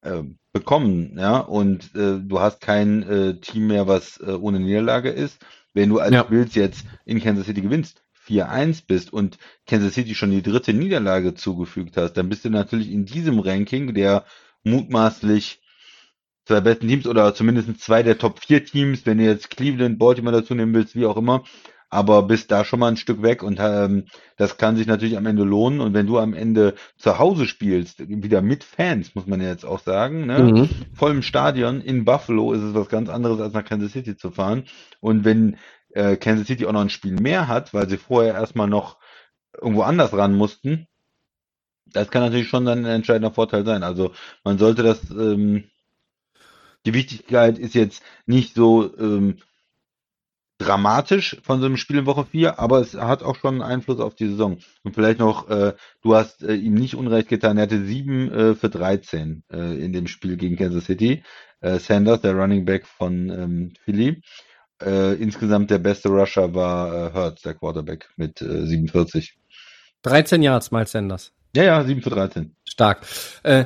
äh, 0.01 0.23
bekommen, 0.51 1.18
ja. 1.18 1.39
Und 1.39 1.95
äh, 1.95 2.19
du 2.19 2.39
hast 2.39 2.61
kein 2.61 3.03
äh, 3.03 3.39
Team 3.39 3.68
mehr, 3.68 3.88
was 3.88 4.18
äh, 4.19 4.31
ohne 4.31 4.60
Niederlage 4.60 5.10
ist. 5.10 5.39
Wenn 5.73 5.89
du 5.89 5.99
als 5.99 6.14
Ja. 6.14 6.23
Bills 6.23 6.53
jetzt 6.53 6.85
in 7.05 7.19
Kansas 7.19 7.47
City 7.47 7.61
gewinnst, 7.61 8.02
4-1 8.27 8.83
bist 8.87 9.11
und 9.11 9.37
Kansas 9.67 9.93
City 9.93 10.15
schon 10.15 10.31
die 10.31 10.41
dritte 10.41 10.73
Niederlage 10.73 11.33
zugefügt 11.33 11.97
hast, 11.97 12.13
dann 12.13 12.29
bist 12.29 12.45
du 12.45 12.49
natürlich 12.49 12.91
in 12.91 13.05
diesem 13.05 13.39
Ranking 13.39 13.93
der 13.93 14.25
mutmaßlich 14.63 15.61
zwei 16.45 16.61
besten 16.61 16.87
Teams 16.87 17.07
oder 17.07 17.33
zumindest 17.33 17.79
zwei 17.79 18.03
der 18.03 18.17
Top 18.17 18.39
4 18.39 18.65
Teams, 18.65 19.05
wenn 19.05 19.17
du 19.17 19.25
jetzt 19.25 19.49
Cleveland, 19.49 19.99
Baltimore 19.99 20.35
dazu 20.41 20.55
nehmen 20.55 20.73
willst, 20.73 20.95
wie 20.95 21.05
auch 21.05 21.17
immer. 21.17 21.43
aber 21.93 22.23
bist 22.23 22.49
da 22.49 22.65
schon 22.65 22.79
mal 22.79 22.87
ein 22.87 22.97
Stück 22.97 23.21
weg 23.21 23.43
und 23.43 23.59
ähm, 23.61 24.05
das 24.35 24.57
kann 24.57 24.75
sich 24.75 24.87
natürlich 24.87 25.15
am 25.15 25.27
Ende 25.27 25.43
lohnen. 25.43 25.79
Und 25.79 25.93
wenn 25.93 26.07
du 26.07 26.17
am 26.17 26.33
Ende 26.33 26.73
zu 26.97 27.19
Hause 27.19 27.45
spielst, 27.45 27.99
wieder 28.09 28.41
mit 28.41 28.63
Fans, 28.63 29.13
muss 29.13 29.27
man 29.27 29.41
ja 29.41 29.49
jetzt 29.49 29.63
auch 29.65 29.79
sagen, 29.79 30.25
ne? 30.25 30.39
Mhm. 30.39 30.69
voll 30.95 31.11
im 31.11 31.21
Stadion 31.21 31.81
in 31.81 32.03
Buffalo 32.03 32.51
ist 32.53 32.63
es 32.63 32.73
was 32.73 32.89
ganz 32.89 33.09
anderes, 33.09 33.39
als 33.39 33.53
nach 33.53 33.63
Kansas 33.63 33.91
City 33.91 34.17
zu 34.17 34.31
fahren. 34.31 34.63
Und 35.01 35.23
wenn 35.23 35.57
äh, 35.93 36.15
Kansas 36.17 36.47
City 36.47 36.65
auch 36.65 36.73
noch 36.73 36.81
ein 36.81 36.89
Spiel 36.89 37.13
mehr 37.13 37.47
hat, 37.47 37.73
weil 37.73 37.89
sie 37.89 37.97
vorher 37.97 38.33
erstmal 38.33 38.67
noch 38.67 38.97
irgendwo 39.53 39.83
anders 39.83 40.13
ran 40.13 40.35
mussten, 40.35 40.87
das 41.93 42.09
kann 42.09 42.23
natürlich 42.23 42.47
schon 42.47 42.65
dann 42.65 42.85
ein 42.85 42.95
entscheidender 42.95 43.31
Vorteil 43.31 43.65
sein. 43.65 43.83
Also 43.83 44.13
man 44.43 44.57
sollte 44.57 44.83
das, 44.83 45.09
ähm, 45.11 45.65
die 46.85 46.93
Wichtigkeit 46.93 47.57
ist 47.57 47.75
jetzt 47.75 48.03
nicht 48.25 48.55
so 48.55 48.95
ähm, 48.97 49.37
dramatisch 50.57 51.37
von 51.43 51.59
so 51.59 51.65
einem 51.65 51.77
Spiel 51.77 51.97
in 51.97 52.05
Woche 52.05 52.25
4, 52.25 52.59
aber 52.59 52.79
es 52.79 52.93
hat 52.95 53.23
auch 53.23 53.35
schon 53.35 53.55
einen 53.55 53.71
Einfluss 53.71 53.99
auf 53.99 54.15
die 54.15 54.27
Saison. 54.27 54.59
Und 54.83 54.95
vielleicht 54.95 55.19
noch, 55.19 55.49
äh, 55.49 55.73
du 56.01 56.15
hast 56.15 56.43
äh, 56.43 56.55
ihm 56.55 56.73
nicht 56.73 56.95
unrecht 56.95 57.27
getan, 57.27 57.57
er 57.57 57.63
hatte 57.63 57.83
7 57.83 58.31
äh, 58.31 58.55
für 58.55 58.69
13 58.69 59.43
äh, 59.51 59.83
in 59.83 59.93
dem 59.93 60.07
Spiel 60.07 60.37
gegen 60.37 60.57
Kansas 60.57 60.85
City. 60.85 61.23
Äh, 61.59 61.79
Sanders, 61.79 62.21
der 62.21 62.35
Running 62.35 62.65
Back 62.65 62.85
von 62.85 63.29
ähm, 63.29 63.73
Philly. 63.83 64.21
Äh, 64.81 65.13
insgesamt 65.15 65.69
der 65.71 65.79
beste 65.79 66.09
Rusher 66.09 66.53
war 66.53 67.07
äh, 67.09 67.13
Hurts, 67.13 67.41
der 67.41 67.53
Quarterback, 67.53 68.09
mit 68.17 68.41
äh, 68.41 68.65
47. 68.65 69.37
13 70.01 70.41
Yards, 70.41 70.71
Miles 70.71 70.91
Sanders. 70.91 71.31
Ja, 71.55 71.63
ja, 71.63 71.83
7 71.83 72.01
für 72.01 72.09
13. 72.09 72.55
Stark. 72.65 73.05
Äh, 73.43 73.65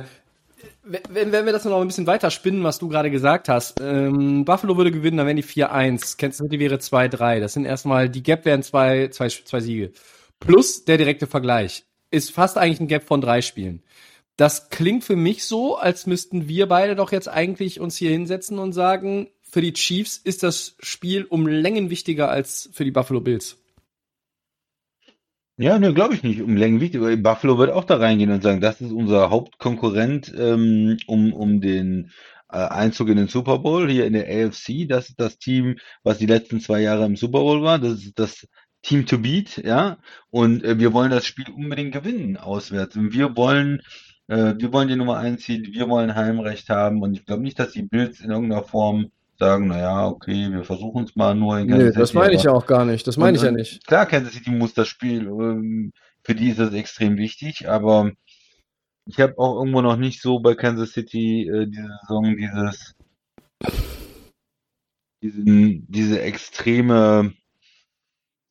wenn, 0.84 1.32
wenn 1.32 1.44
wir 1.44 1.52
das 1.52 1.64
noch 1.64 1.80
ein 1.80 1.86
bisschen 1.86 2.06
weiter 2.06 2.30
spinnen, 2.30 2.64
was 2.64 2.78
du 2.78 2.88
gerade 2.88 3.10
gesagt 3.10 3.48
hast, 3.48 3.80
ähm, 3.80 4.44
Buffalo 4.44 4.76
würde 4.76 4.92
gewinnen, 4.92 5.18
dann 5.18 5.26
wären 5.26 5.36
die 5.36 5.44
4-1, 5.44 6.18
Kansas 6.18 6.38
City 6.38 6.58
wäre 6.58 6.76
2-3. 6.76 7.40
Das 7.40 7.52
sind 7.52 7.64
erstmal, 7.64 8.08
die 8.08 8.22
Gap 8.22 8.44
wären 8.44 8.62
zwei, 8.62 9.08
zwei, 9.08 9.28
zwei 9.28 9.60
Siege. 9.60 9.92
Plus 10.40 10.84
der 10.84 10.98
direkte 10.98 11.26
Vergleich. 11.26 11.84
Ist 12.10 12.32
fast 12.32 12.56
eigentlich 12.56 12.80
ein 12.80 12.88
Gap 12.88 13.04
von 13.04 13.20
drei 13.20 13.42
Spielen. 13.42 13.82
Das 14.36 14.70
klingt 14.70 15.04
für 15.04 15.16
mich 15.16 15.44
so, 15.44 15.76
als 15.76 16.06
müssten 16.06 16.48
wir 16.48 16.68
beide 16.68 16.94
doch 16.94 17.12
jetzt 17.12 17.28
eigentlich 17.28 17.80
uns 17.80 17.96
hier 17.96 18.10
hinsetzen 18.10 18.58
und 18.58 18.72
sagen, 18.72 19.28
für 19.50 19.60
die 19.60 19.72
Chiefs 19.72 20.18
ist 20.18 20.42
das 20.42 20.76
Spiel 20.80 21.24
um 21.24 21.46
Längen 21.46 21.90
wichtiger 21.90 22.30
als 22.30 22.70
für 22.72 22.84
die 22.84 22.90
Buffalo 22.90 23.20
Bills. 23.20 23.56
Ja, 25.60 25.78
ne, 25.78 25.92
glaube 25.92 26.14
ich 26.14 26.22
nicht. 26.22 26.40
Um 26.40 26.56
Längen 26.56 26.80
wichtig. 26.80 27.00
Buffalo 27.22 27.58
wird 27.58 27.72
auch 27.72 27.84
da 27.84 27.96
reingehen 27.96 28.30
und 28.30 28.42
sagen, 28.44 28.60
das 28.60 28.80
ist 28.80 28.92
unser 28.92 29.30
Hauptkonkurrent 29.30 30.32
ähm, 30.38 30.98
um, 31.08 31.32
um 31.32 31.60
den 31.60 32.12
äh, 32.50 32.58
Einzug 32.58 33.08
in 33.08 33.16
den 33.16 33.28
Super 33.28 33.58
Bowl 33.58 33.90
hier 33.90 34.06
in 34.06 34.12
der 34.12 34.28
AFC. 34.28 34.86
Das 34.88 35.08
ist 35.08 35.20
das 35.20 35.38
Team, 35.38 35.76
was 36.04 36.18
die 36.18 36.26
letzten 36.26 36.60
zwei 36.60 36.80
Jahre 36.80 37.06
im 37.06 37.16
Super 37.16 37.40
Bowl 37.40 37.62
war. 37.62 37.80
Das 37.80 38.04
ist 38.04 38.18
das 38.18 38.46
Team 38.82 39.04
to 39.06 39.18
beat, 39.18 39.56
ja. 39.58 39.98
Und 40.30 40.62
äh, 40.64 40.78
wir 40.78 40.92
wollen 40.92 41.10
das 41.10 41.26
Spiel 41.26 41.50
unbedingt 41.50 41.92
gewinnen 41.92 42.36
auswärts. 42.36 42.96
Und 42.96 43.12
wir 43.12 43.36
wollen, 43.36 43.82
äh, 44.28 44.54
wir 44.58 44.72
wollen 44.72 44.88
die 44.88 44.96
Nummer 44.96 45.18
eins 45.18 45.42
ziehen, 45.42 45.66
wir 45.72 45.88
wollen 45.88 46.14
Heimrecht 46.14 46.68
haben. 46.70 47.02
Und 47.02 47.14
ich 47.14 47.26
glaube 47.26 47.42
nicht, 47.42 47.58
dass 47.58 47.72
die 47.72 47.82
Bills 47.82 48.20
in 48.20 48.30
irgendeiner 48.30 48.62
Form 48.62 49.10
sagen, 49.38 49.68
naja, 49.68 50.06
okay, 50.06 50.50
wir 50.50 50.64
versuchen 50.64 51.04
es 51.04 51.16
mal 51.16 51.34
nur 51.34 51.58
in 51.58 51.68
Kansas 51.68 51.86
City. 51.86 51.96
Nee, 51.96 52.00
das 52.00 52.14
meine 52.14 52.34
ich 52.34 52.42
ja 52.42 52.52
auch 52.52 52.66
gar 52.66 52.84
nicht. 52.84 53.06
Das 53.06 53.16
meine 53.16 53.36
ich 53.36 53.42
ja 53.42 53.50
nicht. 53.50 53.86
Klar, 53.86 54.06
Kansas 54.06 54.34
City 54.34 54.50
muss 54.50 54.74
das 54.74 54.88
Spiel, 54.88 55.26
ähm, 55.26 55.92
für 56.22 56.34
die 56.34 56.50
ist 56.50 56.58
das 56.58 56.72
extrem 56.74 57.16
wichtig, 57.16 57.68
aber 57.68 58.12
ich 59.06 59.20
habe 59.20 59.38
auch 59.38 59.58
irgendwo 59.58 59.80
noch 59.80 59.96
nicht 59.96 60.20
so 60.20 60.40
bei 60.40 60.54
Kansas 60.54 60.92
City 60.92 61.48
äh, 61.48 61.66
diese 61.66 61.88
Saison 62.02 62.36
dieses 62.36 62.94
diesen, 65.22 65.86
diese 65.88 66.20
extreme 66.20 67.32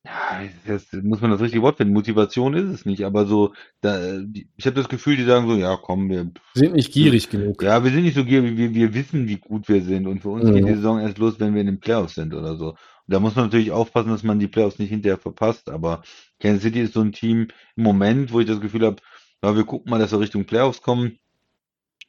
ja, 0.08 0.40
jetzt 0.66 0.94
muss 0.94 1.20
man 1.20 1.30
das 1.30 1.40
richtige 1.40 1.62
Wort 1.62 1.76
finden. 1.76 1.92
Motivation 1.92 2.54
ist 2.54 2.68
es 2.68 2.86
nicht, 2.86 3.04
aber 3.04 3.26
so, 3.26 3.52
da, 3.82 4.18
die, 4.20 4.48
ich 4.56 4.66
habe 4.66 4.76
das 4.76 4.88
Gefühl, 4.88 5.16
die 5.16 5.24
sagen 5.24 5.46
so, 5.46 5.54
ja, 5.54 5.76
komm, 5.76 6.08
wir 6.08 6.30
sind 6.54 6.74
nicht 6.74 6.92
gierig 6.92 7.28
genug. 7.28 7.62
Ja, 7.62 7.84
wir 7.84 7.90
sind 7.90 8.04
nicht 8.04 8.16
so 8.16 8.24
gierig, 8.24 8.56
wir, 8.56 8.74
wir 8.74 8.94
wissen, 8.94 9.28
wie 9.28 9.36
gut 9.36 9.68
wir 9.68 9.82
sind 9.82 10.06
und 10.06 10.20
für 10.20 10.30
uns 10.30 10.44
mhm. 10.44 10.54
geht 10.54 10.66
die 10.66 10.74
Saison 10.74 11.00
erst 11.00 11.18
los, 11.18 11.38
wenn 11.38 11.52
wir 11.54 11.60
in 11.60 11.66
den 11.66 11.80
Playoffs 11.80 12.14
sind 12.14 12.32
oder 12.32 12.56
so. 12.56 12.70
Und 12.70 12.76
da 13.06 13.20
muss 13.20 13.36
man 13.36 13.46
natürlich 13.46 13.70
aufpassen, 13.70 14.08
dass 14.08 14.22
man 14.22 14.38
die 14.38 14.48
Playoffs 14.48 14.78
nicht 14.78 14.88
hinterher 14.88 15.18
verpasst, 15.18 15.68
aber 15.68 16.02
Kansas 16.40 16.62
City 16.62 16.80
ist 16.80 16.94
so 16.94 17.00
ein 17.00 17.12
Team 17.12 17.48
im 17.76 17.82
Moment, 17.82 18.32
wo 18.32 18.40
ich 18.40 18.46
das 18.46 18.60
Gefühl 18.60 18.86
habe, 18.86 18.96
ja, 19.42 19.54
wir 19.54 19.64
gucken 19.64 19.90
mal, 19.90 19.98
dass 19.98 20.12
wir 20.12 20.20
Richtung 20.20 20.46
Playoffs 20.46 20.80
kommen 20.80 21.18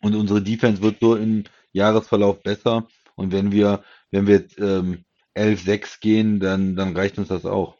und 0.02 0.16
unsere 0.16 0.42
Defense 0.42 0.82
wird 0.82 1.00
so 1.02 1.18
im 1.18 1.44
Jahresverlauf 1.74 2.42
besser 2.44 2.88
und 3.16 3.34
wenn 3.34 3.52
wir, 3.52 3.84
wenn 4.12 4.26
wir 4.26 4.46
ähm, 4.58 5.04
11-6 5.36 6.00
gehen, 6.00 6.40
dann, 6.40 6.76
dann 6.76 6.96
reicht 6.96 7.18
uns 7.18 7.28
das 7.28 7.46
auch. 7.46 7.79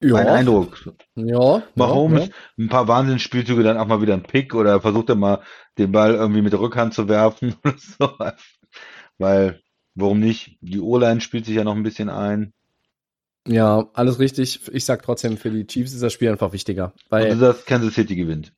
Ja. 0.00 0.12
Mein 0.12 0.28
Eindruck. 0.28 0.94
Ja. 1.16 1.62
Warum 1.74 2.14
ja, 2.14 2.24
ja. 2.24 2.28
ein 2.56 2.68
paar 2.68 2.86
Wahnsinnsspielzüge 2.86 3.64
dann 3.64 3.78
auch 3.78 3.86
mal 3.86 4.00
wieder 4.00 4.14
ein 4.14 4.22
Pick 4.22 4.54
oder 4.54 4.80
versucht 4.80 5.08
er 5.08 5.16
mal 5.16 5.42
den 5.76 5.90
Ball 5.90 6.14
irgendwie 6.14 6.42
mit 6.42 6.52
der 6.52 6.60
Rückhand 6.60 6.94
zu 6.94 7.08
werfen 7.08 7.56
oder 7.64 7.74
so. 7.78 8.10
Weil, 9.18 9.60
warum 9.94 10.20
nicht? 10.20 10.56
Die 10.60 10.78
O-Line 10.78 11.20
spielt 11.20 11.46
sich 11.46 11.56
ja 11.56 11.64
noch 11.64 11.74
ein 11.74 11.82
bisschen 11.82 12.10
ein. 12.10 12.52
Ja, 13.46 13.88
alles 13.94 14.18
richtig. 14.18 14.68
Ich 14.72 14.84
sag 14.84 15.02
trotzdem, 15.02 15.36
für 15.36 15.50
die 15.50 15.66
Chiefs 15.66 15.92
ist 15.92 16.02
das 16.02 16.12
Spiel 16.12 16.30
einfach 16.30 16.52
wichtiger. 16.52 16.92
Weil, 17.08 17.32
Und 17.32 17.40
du 17.40 17.46
sagst, 17.46 17.66
Kansas 17.66 17.94
City 17.94 18.14
gewinnt. 18.14 18.52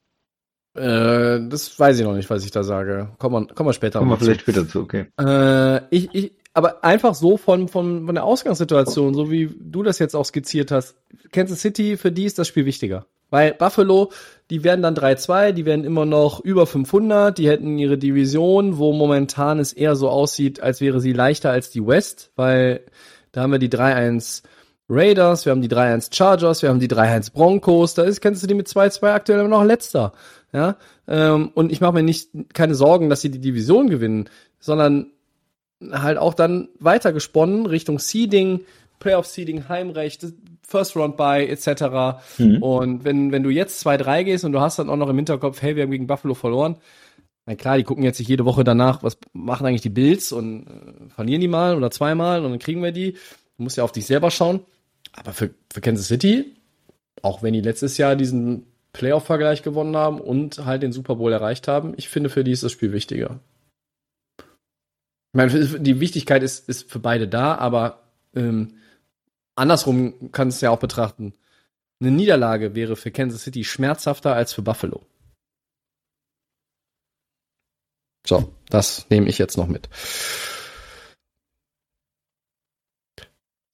Äh, 0.75 1.49
das 1.49 1.79
weiß 1.79 1.99
ich 1.99 2.05
noch 2.05 2.15
nicht, 2.15 2.31
was 2.31 2.45
ich 2.45 2.51
da 2.51 2.63
sage. 2.63 3.13
Kommen 3.19 3.49
wir, 3.49 3.55
kommen 3.55 3.69
wir 3.69 3.73
später. 3.73 3.99
Kommen 3.99 4.11
wir 4.11 4.19
vielleicht 4.19 4.43
später 4.43 4.69
zu, 4.69 4.81
okay. 4.81 5.07
Äh, 5.19 5.83
ich, 5.91 6.15
ich, 6.15 6.33
aber 6.53 6.83
einfach 6.85 7.15
so 7.15 7.37
von, 7.37 7.69
von, 7.69 8.07
von 8.07 8.15
der 8.15 8.25
Ausgangssituation, 8.25 9.15
so 9.15 9.31
wie 9.31 9.55
du 9.59 9.83
das 9.83 9.99
jetzt 9.99 10.17
auch 10.17 10.25
skizziert 10.25 10.71
hast, 10.71 10.97
Kansas 11.33 11.61
City, 11.61 11.97
für 11.97 12.11
die 12.11 12.25
ist 12.25 12.39
das 12.39 12.49
Spiel 12.49 12.67
wichtiger. 12.67 13.07
Weil 13.31 13.55
Buffalo, 13.55 14.11
die 14.51 14.65
werden 14.65 14.83
dann 14.83 14.97
3-2, 14.97 15.53
die 15.53 15.65
werden 15.65 15.85
immer 15.85 16.05
noch 16.05 16.41
über 16.41 16.67
500, 16.67 17.39
die 17.39 17.49
hätten 17.49 17.79
ihre 17.79 17.97
Division, 17.97 18.79
wo 18.79 18.93
momentan 18.93 19.61
es 19.61 19.73
eher 19.73 19.95
so 19.95 20.09
aussieht, 20.09 20.61
als 20.61 20.81
wäre 20.81 21.01
sie 21.01 21.13
leichter 21.13 21.51
als 21.51 21.71
die 21.71 21.87
West, 21.87 22.33
weil 22.35 22.81
da 23.31 23.43
haben 23.43 23.53
wir 23.53 23.61
die 23.61 23.69
3-1 23.69 24.43
Raiders, 24.89 25.47
wir 25.47 25.53
haben 25.53 25.63
die 25.63 25.69
3-1 25.69 26.13
Chargers, 26.13 26.63
wir 26.63 26.71
haben 26.71 26.81
die 26.81 26.89
3-1 26.89 27.33
Broncos, 27.33 27.95
da 27.95 28.03
ist 28.03 28.21
Kansas 28.21 28.41
City 28.41 28.55
mit 28.55 28.67
2-2 28.67 29.13
aktuell 29.13 29.39
immer 29.39 29.49
noch 29.49 29.65
letzter. 29.65 30.13
Ja, 30.53 30.77
ähm, 31.07 31.53
und 31.55 31.71
ich 31.71 31.81
mache 31.81 31.93
mir 31.93 32.03
nicht 32.03 32.31
keine 32.53 32.75
Sorgen, 32.75 33.09
dass 33.09 33.21
sie 33.21 33.31
die 33.31 33.39
Division 33.39 33.89
gewinnen, 33.89 34.29
sondern 34.59 35.13
halt 35.93 36.19
auch 36.19 36.35
dann 36.35 36.69
weitergesponnen 36.79 37.67
Richtung 37.67 37.99
Seeding, 37.99 38.61
Playoff 38.99 39.27
Seeding, 39.27 39.69
Heimrecht, 39.69 40.27
First 40.67 40.97
Round 40.97 41.17
Bye 41.17 41.49
etc. 41.49 42.39
Mhm. 42.39 42.63
Und 42.63 43.05
wenn 43.05 43.33
wenn 43.33 43.43
du 43.43 43.51
jetzt 43.51 43.85
2-3 43.87 44.25
gehst 44.25 44.45
und 44.45 44.53
du 44.53 44.61
hast 44.61 44.79
dann 44.79 44.91
auch 44.91 44.97
noch 44.97 45.09
im 45.09 45.17
Hinterkopf, 45.17 45.63
hey, 45.63 45.77
wir 45.77 45.83
haben 45.83 45.91
gegen 45.91 46.07
Buffalo 46.07 46.35
verloren, 46.35 46.77
na 47.47 47.57
klar, 47.57 47.77
die 47.77 47.85
gucken 47.85 48.05
jetzt 48.05 48.19
sich 48.19 48.29
jede 48.29 48.45
Woche 48.45 48.65
danach, 48.65 49.03
was 49.03 49.19
machen 49.33 49.67
eigentlich 49.67 49.81
die 49.81 49.89
Bills 49.89 50.31
und 50.33 50.67
äh, 50.67 51.11
verlieren 51.11 51.41
die 51.41 51.49
mal 51.49 51.77
oder 51.77 51.91
zweimal 51.91 52.45
und 52.45 52.51
dann 52.51 52.59
kriegen 52.59 52.83
wir 52.83 52.93
die. 52.93 53.13
Du 53.13 53.65
musst 53.65 53.77
ja 53.77 53.85
auf 53.85 53.93
dich 53.93 54.07
selber 54.07 54.31
schauen. 54.31 54.61
Aber 55.13 55.33
für, 55.33 55.51
für 55.73 55.81
Kansas 55.81 56.07
City, 56.07 56.55
auch 57.23 57.43
wenn 57.43 57.53
die 57.53 57.61
letztes 57.61 57.99
Jahr 57.99 58.15
diesen 58.15 58.67
Playoff-Vergleich 58.93 59.63
gewonnen 59.63 59.97
haben 59.97 60.21
und 60.21 60.65
halt 60.65 60.83
den 60.83 60.93
Super 60.93 61.17
Bowl 61.17 61.33
erreicht 61.33 61.69
haben, 61.69 61.95
ich 61.97 62.09
finde, 62.09 62.31
für 62.31 62.45
die 62.45 62.53
ist 62.53 62.63
das 62.63 62.73
Spiel 62.73 62.93
wichtiger. 62.93 63.41
Ich 65.33 65.37
meine, 65.37 65.79
die 65.79 66.01
Wichtigkeit 66.01 66.43
ist, 66.43 66.69
ist 66.69 66.91
für 66.91 66.99
beide 66.99 67.29
da, 67.29 67.55
aber 67.55 68.03
ähm, 68.35 68.79
andersrum 69.55 70.33
kann 70.33 70.49
es 70.49 70.61
ja 70.61 70.71
auch 70.71 70.81
betrachten. 70.81 71.35
Eine 72.01 72.11
Niederlage 72.11 72.75
wäre 72.75 72.97
für 72.97 73.11
Kansas 73.11 73.43
City 73.43 73.63
schmerzhafter 73.63 74.35
als 74.35 74.53
für 74.53 74.63
Buffalo. 74.63 75.07
So, 78.27 78.55
das 78.69 79.07
nehme 79.11 79.29
ich 79.29 79.39
jetzt 79.39 79.57
noch 79.57 79.67
mit. 79.67 79.89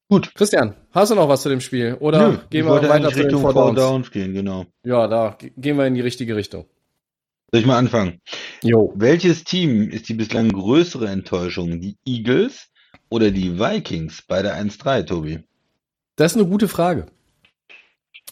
Gut. 0.08 0.34
Christian, 0.34 0.76
hast 0.92 1.10
du 1.10 1.14
noch 1.14 1.28
was 1.28 1.42
zu 1.42 1.48
dem 1.48 1.60
Spiel? 1.60 1.94
Oder 1.94 2.30
Nö, 2.30 2.38
gehen 2.50 2.66
wir 2.66 2.88
weiter 2.88 3.10
zu 3.10 3.18
Richtung 3.18 3.42
den 3.42 3.52
Four 3.52 3.74
Downs 3.74 4.10
gehen, 4.10 4.34
genau. 4.34 4.66
Ja, 4.84 5.08
da 5.08 5.36
gehen 5.56 5.76
wir 5.76 5.86
in 5.86 5.94
die 5.94 6.00
richtige 6.00 6.36
Richtung. 6.36 6.66
Soll 7.50 7.60
ich 7.60 7.66
mal 7.66 7.78
anfangen? 7.78 8.20
Jo. 8.62 8.92
Welches 8.96 9.44
Team 9.44 9.88
ist 9.90 10.08
die 10.08 10.14
bislang 10.14 10.50
größere 10.50 11.08
Enttäuschung? 11.08 11.80
Die 11.80 11.96
Eagles 12.04 12.68
oder 13.08 13.30
die 13.30 13.58
Vikings 13.58 14.22
bei 14.22 14.42
der 14.42 14.60
1-3, 14.60 15.06
Tobi? 15.06 15.44
Das 16.16 16.32
ist 16.32 16.38
eine 16.38 16.48
gute 16.48 16.66
Frage. 16.68 17.06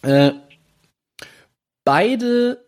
Äh, 0.02 0.32
beide 1.84 2.64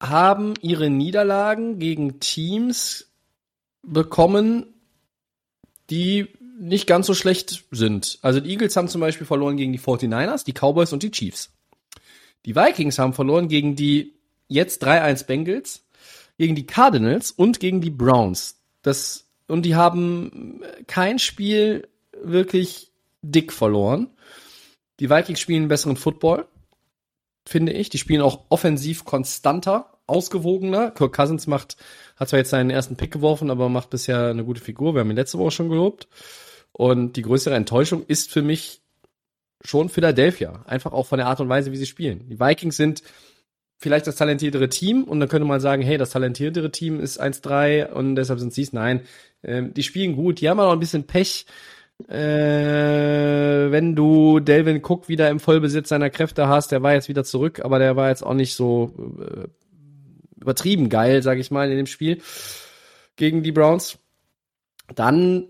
haben 0.00 0.54
ihre 0.60 0.90
Niederlagen 0.90 1.78
gegen 1.78 2.18
Teams 2.20 3.12
bekommen, 3.82 4.74
die 5.90 6.28
nicht 6.58 6.86
ganz 6.86 7.06
so 7.06 7.14
schlecht 7.14 7.64
sind. 7.70 8.18
Also 8.22 8.40
die 8.40 8.50
Eagles 8.50 8.76
haben 8.76 8.88
zum 8.88 9.00
Beispiel 9.00 9.26
verloren 9.26 9.56
gegen 9.56 9.72
die 9.72 9.80
49ers, 9.80 10.44
die 10.44 10.52
Cowboys 10.52 10.92
und 10.92 11.02
die 11.02 11.10
Chiefs. 11.10 11.52
Die 12.44 12.54
Vikings 12.54 12.98
haben 12.98 13.12
verloren 13.12 13.48
gegen 13.48 13.76
die 13.76 14.14
jetzt 14.48 14.84
3-1 14.84 15.26
Bengals 15.26 15.83
gegen 16.38 16.54
die 16.54 16.66
Cardinals 16.66 17.30
und 17.30 17.60
gegen 17.60 17.80
die 17.80 17.90
Browns. 17.90 18.60
Das, 18.82 19.26
und 19.48 19.62
die 19.62 19.76
haben 19.76 20.62
kein 20.86 21.18
Spiel 21.18 21.88
wirklich 22.22 22.92
dick 23.22 23.52
verloren. 23.52 24.10
Die 25.00 25.10
Vikings 25.10 25.40
spielen 25.40 25.68
besseren 25.68 25.96
Football, 25.96 26.46
finde 27.46 27.72
ich. 27.72 27.88
Die 27.88 27.98
spielen 27.98 28.22
auch 28.22 28.44
offensiv 28.48 29.04
konstanter, 29.04 29.98
ausgewogener. 30.06 30.90
Kirk 30.90 31.14
Cousins 31.14 31.46
macht, 31.46 31.76
hat 32.16 32.28
zwar 32.28 32.38
jetzt 32.38 32.50
seinen 32.50 32.70
ersten 32.70 32.96
Pick 32.96 33.12
geworfen, 33.12 33.50
aber 33.50 33.68
macht 33.68 33.90
bisher 33.90 34.28
eine 34.28 34.44
gute 34.44 34.60
Figur. 34.60 34.94
Wir 34.94 35.00
haben 35.00 35.10
ihn 35.10 35.16
letzte 35.16 35.38
Woche 35.38 35.50
schon 35.50 35.68
gelobt. 35.68 36.08
Und 36.72 37.16
die 37.16 37.22
größere 37.22 37.54
Enttäuschung 37.54 38.04
ist 38.06 38.30
für 38.30 38.42
mich 38.42 38.82
schon 39.64 39.88
Philadelphia. 39.88 40.62
Einfach 40.66 40.92
auch 40.92 41.06
von 41.06 41.18
der 41.18 41.26
Art 41.26 41.40
und 41.40 41.48
Weise, 41.48 41.72
wie 41.72 41.76
sie 41.76 41.86
spielen. 41.86 42.28
Die 42.28 42.38
Vikings 42.38 42.76
sind 42.76 43.02
vielleicht 43.78 44.06
das 44.06 44.16
talentiertere 44.16 44.68
Team 44.68 45.04
und 45.04 45.20
dann 45.20 45.28
könnte 45.28 45.46
man 45.46 45.60
sagen, 45.60 45.82
hey, 45.82 45.98
das 45.98 46.10
talentiertere 46.10 46.70
Team 46.70 47.00
ist 47.00 47.20
1-3 47.20 47.90
und 47.90 48.16
deshalb 48.16 48.40
sind 48.40 48.52
sie 48.52 48.62
es. 48.62 48.72
Nein, 48.72 49.02
ähm, 49.42 49.74
die 49.74 49.82
spielen 49.82 50.16
gut, 50.16 50.40
die 50.40 50.48
haben 50.48 50.60
auch 50.60 50.72
ein 50.72 50.80
bisschen 50.80 51.04
Pech. 51.04 51.46
Äh, 52.08 53.70
wenn 53.70 53.94
du 53.94 54.40
Delvin 54.40 54.82
Cook 54.84 55.08
wieder 55.08 55.30
im 55.30 55.38
Vollbesitz 55.38 55.88
seiner 55.88 56.10
Kräfte 56.10 56.48
hast, 56.48 56.72
der 56.72 56.82
war 56.82 56.94
jetzt 56.94 57.08
wieder 57.08 57.24
zurück, 57.24 57.60
aber 57.64 57.78
der 57.78 57.94
war 57.94 58.08
jetzt 58.08 58.24
auch 58.24 58.34
nicht 58.34 58.54
so 58.54 58.92
äh, 59.20 59.48
übertrieben 60.40 60.88
geil, 60.88 61.22
sag 61.22 61.38
ich 61.38 61.50
mal, 61.50 61.70
in 61.70 61.76
dem 61.76 61.86
Spiel 61.86 62.20
gegen 63.16 63.42
die 63.42 63.52
Browns. 63.52 63.98
Dann 64.94 65.46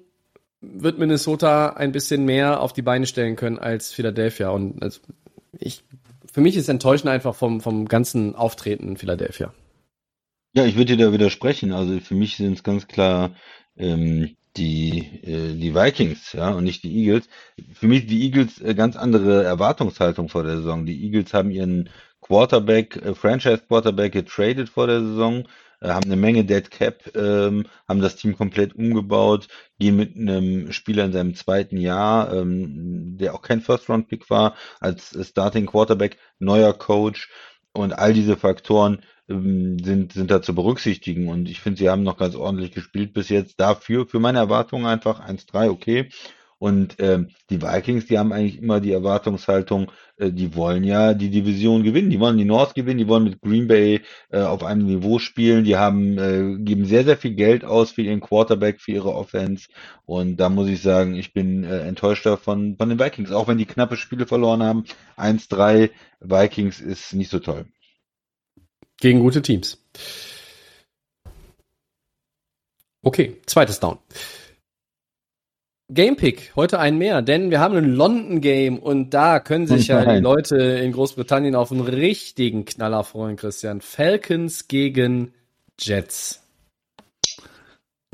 wird 0.61 0.99
Minnesota 0.99 1.71
ein 1.71 1.93
bisschen 1.93 2.25
mehr 2.25 2.61
auf 2.61 2.73
die 2.73 2.83
Beine 2.83 3.07
stellen 3.07 3.37
können 3.37 3.59
als 3.59 3.93
Philadelphia. 3.93 4.51
Und 4.51 4.83
also 4.83 5.01
ich, 5.59 5.83
für 6.35 6.41
mich 6.41 6.57
ist 6.57 6.69
enttäuschend 6.69 7.09
einfach 7.09 7.37
vom, 7.37 7.61
vom 7.61 7.87
ganzen 7.87 8.35
Auftreten 8.35 8.89
in 8.89 8.97
Philadelphia. 8.97 9.55
Ja, 10.53 10.65
ich 10.65 10.75
würde 10.75 10.97
dir 10.97 11.07
da 11.07 11.13
widersprechen. 11.13 11.71
Also 11.71 12.01
für 12.01 12.17
mich 12.17 12.39
sind 12.39 12.55
es 12.55 12.65
ganz 12.65 12.89
klar 12.89 13.37
ähm, 13.77 14.35
die, 14.57 14.99
äh, 15.23 15.55
die 15.55 15.77
Vikings, 15.77 16.33
ja, 16.33 16.51
und 16.51 16.65
nicht 16.65 16.83
die 16.83 16.93
Eagles. 16.93 17.29
Für 17.73 17.87
mich 17.87 18.07
die 18.07 18.25
Eagles 18.25 18.61
äh, 18.61 18.75
ganz 18.75 18.97
andere 18.97 19.45
Erwartungshaltung 19.45 20.29
vor 20.29 20.43
der 20.43 20.57
Saison. 20.57 20.87
Die 20.87 21.05
Eagles 21.05 21.33
haben 21.33 21.53
ihren 21.53 21.89
Quarterback, 22.21 22.97
äh, 22.97 23.15
Franchise 23.15 23.63
Quarterback 23.69 24.11
getradet 24.13 24.69
vor 24.69 24.89
der 24.89 25.03
Saison, 25.03 25.47
haben 25.93 26.05
eine 26.05 26.17
Menge 26.17 26.45
Dead 26.45 26.71
Cap, 26.71 27.11
ähm, 27.15 27.67
haben 27.89 28.01
das 28.01 28.17
Team 28.17 28.37
komplett 28.37 28.75
umgebaut, 28.75 29.49
gehen 29.79 29.97
mit 29.97 30.17
einem 30.17 30.73
Spieler 30.73 31.05
in 31.05 31.13
seinem 31.13 31.35
zweiten 31.35 31.77
Jahr, 31.77 32.33
ähm, 32.33 33.17
der 33.19 33.35
auch 33.35 33.43
kein 33.43 33.61
First-Round-Pick 33.61 34.31
war, 34.31 34.55
als 34.81 35.17
Starting 35.29 35.67
Quarterback, 35.67 36.19
neuer 36.39 36.73
Coach 36.73 37.29
und 37.73 37.93
all 37.93 38.13
diese 38.15 38.37
Faktoren 38.37 39.03
ähm, 39.29 39.79
sind, 39.83 40.13
sind 40.13 40.31
da 40.31 40.43
zu 40.43 40.55
berücksichtigen. 40.55 41.29
Und 41.29 41.49
ich 41.49 41.61
finde, 41.61 41.79
sie 41.79 41.91
haben 41.91 42.03
noch 42.03 42.17
ganz 42.17 42.35
ordentlich 42.35 42.73
gespielt 42.73 43.13
bis 43.13 43.29
jetzt. 43.29 43.61
Dafür, 43.61 44.07
für 44.07 44.21
meine 44.21 44.39
Erwartungen 44.39 44.87
einfach 44.87 45.27
1-3, 45.27 45.71
okay. 45.71 46.09
Und 46.65 46.97
ähm, 46.99 47.29
die 47.51 47.61
Vikings, 47.61 48.07
die 48.07 48.19
haben 48.19 48.33
eigentlich 48.33 48.57
immer 48.57 48.81
die 48.81 48.93
Erwartungshaltung, 48.93 49.93
äh, 50.17 50.31
die 50.31 50.57
wollen 50.57 50.83
ja 50.83 51.13
die 51.13 51.29
Division 51.29 51.83
gewinnen, 51.83 52.09
die 52.09 52.19
wollen 52.19 52.39
die 52.39 52.47
North 52.47 52.75
gewinnen, 52.75 52.97
die 52.97 53.07
wollen 53.07 53.25
mit 53.25 53.43
Green 53.43 53.69
Bay 53.69 54.01
äh, 54.31 54.41
auf 54.41 54.65
einem 54.65 54.87
Niveau 54.87 55.19
spielen, 55.19 55.65
die 55.65 55.77
haben 55.77 56.17
äh, 56.17 56.57
geben 56.65 56.87
sehr 56.87 57.05
sehr 57.05 57.19
viel 57.19 57.35
Geld 57.35 57.67
aus 57.67 57.91
für 57.91 58.01
ihren 58.01 58.21
Quarterback, 58.21 58.81
für 58.81 58.93
ihre 58.93 59.15
Offense 59.15 59.69
und 60.07 60.39
da 60.39 60.49
muss 60.49 60.71
ich 60.71 60.81
sagen, 60.81 61.17
ich 61.17 61.35
bin 61.35 61.65
äh, 61.65 61.81
enttäuscht 61.81 62.25
davon 62.25 62.79
von 62.79 62.89
den 62.89 62.99
Vikings, 62.99 63.31
auch 63.31 63.47
wenn 63.47 63.59
die 63.59 63.67
knappe 63.67 63.99
Spiele 63.99 64.27
verloren 64.27 64.63
haben. 64.63 64.85
1-3 65.19 65.91
Vikings 66.21 66.81
ist 66.81 67.13
nicht 67.13 67.31
so 67.31 67.41
toll. 67.41 67.67
Gegen 69.01 69.21
gute 69.21 69.43
Teams. 69.43 69.85
Okay, 73.03 73.37
zweites 73.45 73.81
Down. 73.81 73.99
Gamepick, 75.91 76.53
heute 76.57 76.81
ein 76.81 76.97
mehr, 76.97 77.21
denn 77.21 77.51
wir 77.51 77.61
haben 77.61 77.77
ein 77.77 77.93
London 77.93 78.41
Game 78.41 78.79
und 78.79 79.11
da 79.11 79.39
können 79.39 79.67
sich 79.67 79.89
ja 79.89 80.15
die 80.15 80.21
Leute 80.21 80.57
in 80.57 80.93
Großbritannien 80.93 81.55
auf 81.55 81.71
einen 81.71 81.83
richtigen 81.83 82.65
Knaller 82.65 83.05
freuen, 83.05 83.37
Christian. 83.37 83.83
Falcons 83.83 84.67
gegen 84.67 85.35
Jets. 85.79 86.43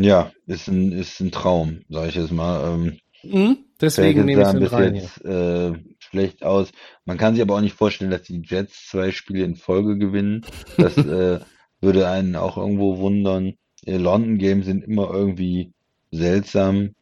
Ja, 0.00 0.32
ist 0.46 0.66
ein, 0.66 0.90
ist 0.90 1.20
ein 1.20 1.30
Traum, 1.30 1.82
sage 1.88 2.08
ich 2.08 2.14
jetzt 2.16 2.32
mal. 2.32 2.74
Ähm, 2.74 2.98
mhm, 3.22 3.58
deswegen 3.80 4.24
nehme 4.24 4.42
ich 4.42 4.48
den 4.48 4.60
bis 4.60 4.72
rein 4.72 4.94
jetzt 4.96 5.24
äh, 5.24 5.72
schlecht 6.00 6.42
aus. 6.42 6.72
Man 7.04 7.18
kann 7.18 7.34
sich 7.34 7.42
aber 7.42 7.54
auch 7.54 7.60
nicht 7.60 7.76
vorstellen, 7.76 8.10
dass 8.10 8.22
die 8.22 8.42
Jets 8.44 8.88
zwei 8.88 9.12
Spiele 9.12 9.44
in 9.44 9.54
Folge 9.54 9.96
gewinnen. 9.96 10.44
Das 10.76 10.96
äh, 10.96 11.38
würde 11.80 12.08
einen 12.08 12.34
auch 12.34 12.56
irgendwo 12.56 12.98
wundern. 12.98 13.54
Die 13.86 13.92
London 13.92 14.38
Games 14.38 14.66
sind 14.66 14.82
immer 14.82 15.08
irgendwie 15.12 15.72
seltsam 16.10 16.94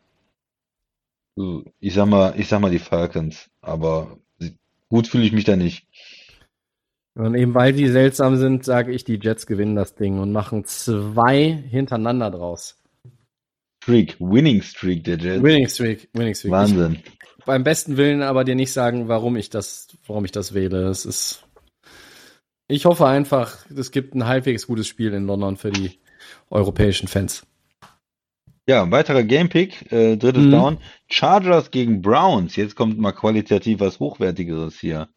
ich 1.81 1.95
sag 1.95 2.07
mal, 2.07 2.35
ich 2.37 2.49
sag 2.49 2.61
mal 2.61 2.71
die 2.71 2.79
Falcons, 2.79 3.51
aber 3.61 4.19
gut 4.89 5.07
fühle 5.07 5.25
ich 5.25 5.33
mich 5.33 5.45
da 5.45 5.57
nicht. 5.57 5.87
Und 7.15 7.35
eben 7.35 7.55
weil 7.55 7.73
die 7.73 7.89
seltsam 7.89 8.37
sind, 8.37 8.65
sage 8.65 8.93
ich, 8.93 9.05
die 9.05 9.19
Jets 9.21 9.47
gewinnen 9.47 9.75
das 9.75 9.97
Ding 9.97 10.21
und 10.21 10.31
machen 10.31 10.65
zwei 10.65 11.51
hintereinander 11.51 12.31
draus. 12.31 12.81
Streak, 13.83 14.17
Winning 14.21 14.63
Streak 14.63 15.05
der 15.05 15.19
Jets. 15.19 15.43
Winning 15.43 15.69
Streak, 15.69 16.09
Winning 16.13 16.35
Streak. 16.35 16.53
Wahnsinn. 16.53 16.99
Ich, 17.03 17.45
beim 17.45 17.65
besten 17.65 17.97
Willen 17.97 18.23
aber 18.23 18.45
dir 18.45 18.55
nicht 18.55 18.73
sagen, 18.73 19.09
warum 19.09 19.37
ich 19.37 19.51
das, 19.51 19.89
warum 20.07 20.25
ich 20.25 20.33
das 20.33 20.55
wähle. 20.55 20.89
Es 20.89 21.07
ist, 21.07 21.45
ich 22.69 22.85
hoffe 22.85 23.07
einfach, 23.07 23.65
es 23.75 23.91
gibt 23.91 24.15
ein 24.15 24.27
halbwegs 24.27 24.67
gutes 24.67 24.87
Spiel 24.87 25.13
in 25.15 25.27
London 25.27 25.57
für 25.57 25.71
die 25.71 25.99
europäischen 26.51 27.09
Fans. 27.09 27.47
Ja, 28.69 28.91
weiterer 28.91 29.23
Gamepick, 29.23 29.91
äh, 29.91 30.19
drittes 30.19 30.45
mhm. 30.45 30.51
Down. 30.51 30.79
Chargers 31.09 31.71
gegen 31.71 32.03
Browns. 32.03 32.55
Jetzt 32.55 32.77
kommt 32.77 32.99
mal 32.99 33.13
qualitativ 33.13 33.81
was 33.81 33.99
Hochwertigeres 33.99 34.79
hier 34.79 35.09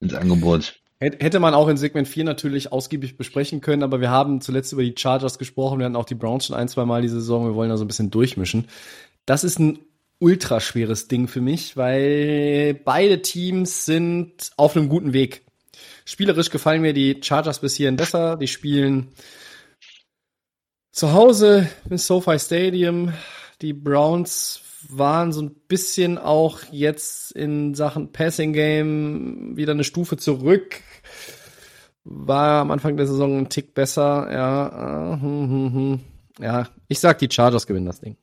ins 0.00 0.14
Angebot. 0.14 0.80
Hätte 0.98 1.38
man 1.38 1.52
auch 1.52 1.68
in 1.68 1.76
Segment 1.76 2.08
4 2.08 2.24
natürlich 2.24 2.72
ausgiebig 2.72 3.18
besprechen 3.18 3.60
können, 3.60 3.82
aber 3.82 4.00
wir 4.00 4.10
haben 4.10 4.40
zuletzt 4.40 4.72
über 4.72 4.82
die 4.82 4.94
Chargers 4.96 5.38
gesprochen, 5.38 5.78
wir 5.78 5.84
hatten 5.84 5.96
auch 5.96 6.06
die 6.06 6.14
Browns 6.14 6.46
schon 6.46 6.56
ein, 6.56 6.66
zwei 6.66 6.86
Mal 6.86 7.02
diese 7.02 7.20
Saison, 7.20 7.44
wir 7.46 7.54
wollen 7.54 7.68
da 7.68 7.76
so 7.76 7.84
ein 7.84 7.88
bisschen 7.88 8.10
durchmischen. 8.10 8.68
Das 9.26 9.44
ist 9.44 9.60
ein 9.60 9.80
ultra 10.18 10.58
schweres 10.58 11.08
Ding 11.08 11.28
für 11.28 11.42
mich, 11.42 11.76
weil 11.76 12.72
beide 12.72 13.20
Teams 13.20 13.84
sind 13.84 14.50
auf 14.56 14.76
einem 14.76 14.88
guten 14.88 15.12
Weg. 15.12 15.42
Spielerisch 16.06 16.48
gefallen 16.50 16.80
mir 16.80 16.94
die 16.94 17.20
Chargers 17.22 17.60
bis 17.60 17.76
hierhin 17.76 17.96
besser, 17.96 18.36
die 18.36 18.48
spielen 18.48 19.08
zu 20.98 21.12
Hause 21.12 21.68
im 21.88 21.96
SoFi 21.96 22.40
Stadium. 22.40 23.12
Die 23.62 23.72
Browns 23.72 24.62
waren 24.88 25.32
so 25.32 25.42
ein 25.42 25.54
bisschen 25.68 26.18
auch 26.18 26.58
jetzt 26.72 27.30
in 27.30 27.76
Sachen 27.76 28.10
Passing 28.10 28.52
Game 28.52 29.56
wieder 29.56 29.72
eine 29.72 29.84
Stufe 29.84 30.16
zurück. 30.16 30.80
War 32.02 32.62
am 32.62 32.72
Anfang 32.72 32.96
der 32.96 33.06
Saison 33.06 33.38
ein 33.38 33.48
Tick 33.48 33.74
besser. 33.74 34.28
Ja, 34.32 35.12
äh, 35.14 35.20
hm, 35.20 35.50
hm, 35.50 35.72
hm. 35.72 36.00
ja 36.40 36.68
ich 36.88 36.98
sag, 36.98 37.20
die 37.20 37.30
Chargers 37.30 37.68
gewinnen 37.68 37.86
das 37.86 38.00
Ding. 38.00 38.16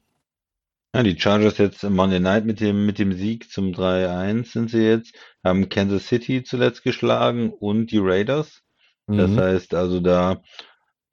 Ja, 0.93 1.01
die 1.01 1.17
Chargers 1.17 1.57
jetzt 1.57 1.81
im 1.85 1.95
Monday 1.95 2.19
Night 2.19 2.45
mit 2.45 2.59
dem, 2.59 2.85
mit 2.85 2.99
dem 2.99 3.13
Sieg 3.13 3.49
zum 3.49 3.71
3-1 3.71 4.51
sind 4.51 4.69
sie 4.69 4.83
jetzt, 4.83 5.13
haben 5.45 5.69
Kansas 5.69 6.07
City 6.07 6.43
zuletzt 6.43 6.83
geschlagen 6.83 7.53
und 7.53 7.91
die 7.91 7.99
Raiders. 7.99 8.63
Mhm. 9.07 9.17
Das 9.17 9.31
heißt 9.31 9.73
also 9.75 10.01
da 10.01 10.41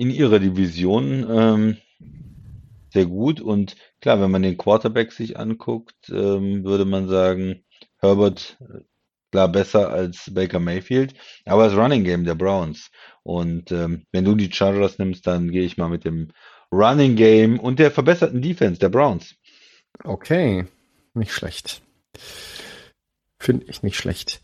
in 0.02 0.10
ihrer 0.10 0.40
Division 0.40 1.24
ähm, 1.30 1.76
sehr 2.92 3.06
gut. 3.06 3.40
Und 3.40 3.76
klar, 4.00 4.20
wenn 4.20 4.32
man 4.32 4.42
den 4.42 4.56
Quarterback 4.56 5.12
sich 5.12 5.38
anguckt, 5.38 6.10
ähm, 6.10 6.64
würde 6.64 6.84
man 6.84 7.08
sagen, 7.08 7.64
Herbert 7.98 8.58
äh, 8.60 8.80
klar 9.30 9.48
besser 9.48 9.90
als 9.90 10.34
Baker 10.34 10.58
Mayfield, 10.58 11.14
aber 11.46 11.64
das 11.64 11.76
Running 11.76 12.02
Game 12.02 12.24
der 12.24 12.34
Browns. 12.34 12.90
Und 13.22 13.70
ähm, 13.70 14.04
wenn 14.10 14.24
du 14.24 14.34
die 14.34 14.52
Chargers 14.52 14.98
nimmst, 14.98 15.24
dann 15.26 15.52
gehe 15.52 15.62
ich 15.62 15.76
mal 15.76 15.88
mit 15.88 16.04
dem 16.04 16.32
Running 16.72 17.14
Game 17.14 17.60
und 17.60 17.78
der 17.78 17.92
verbesserten 17.92 18.42
Defense 18.42 18.80
der 18.80 18.88
Browns. 18.88 19.36
Okay, 20.02 20.66
nicht 21.14 21.32
schlecht. 21.32 21.80
Finde 23.38 23.66
ich 23.68 23.84
nicht 23.84 23.96
schlecht. 23.96 24.40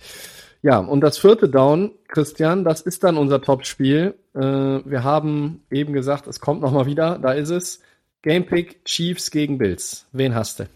Ja, 0.63 0.79
und 0.79 1.01
das 1.01 1.19
vierte 1.19 1.49
Down, 1.49 1.93
Christian, 2.09 2.65
das 2.65 2.81
ist 2.81 3.05
dann 3.05 3.17
unser 3.17 3.41
Topspiel. 3.41 4.15
Äh, 4.35 4.41
wir 4.41 5.05
haben 5.05 5.63
eben 5.71 5.93
gesagt, 5.93 6.27
es 6.27 6.41
kommt 6.41 6.61
nochmal 6.61 6.87
wieder, 6.87 7.19
da 7.19 7.33
ist 7.33 7.51
es. 7.51 7.81
Gamepick 8.23 8.85
Chiefs 8.85 9.31
gegen 9.31 9.59
Bills. 9.59 10.07
Wen 10.13 10.35
hast 10.35 10.59
du? 10.59 10.69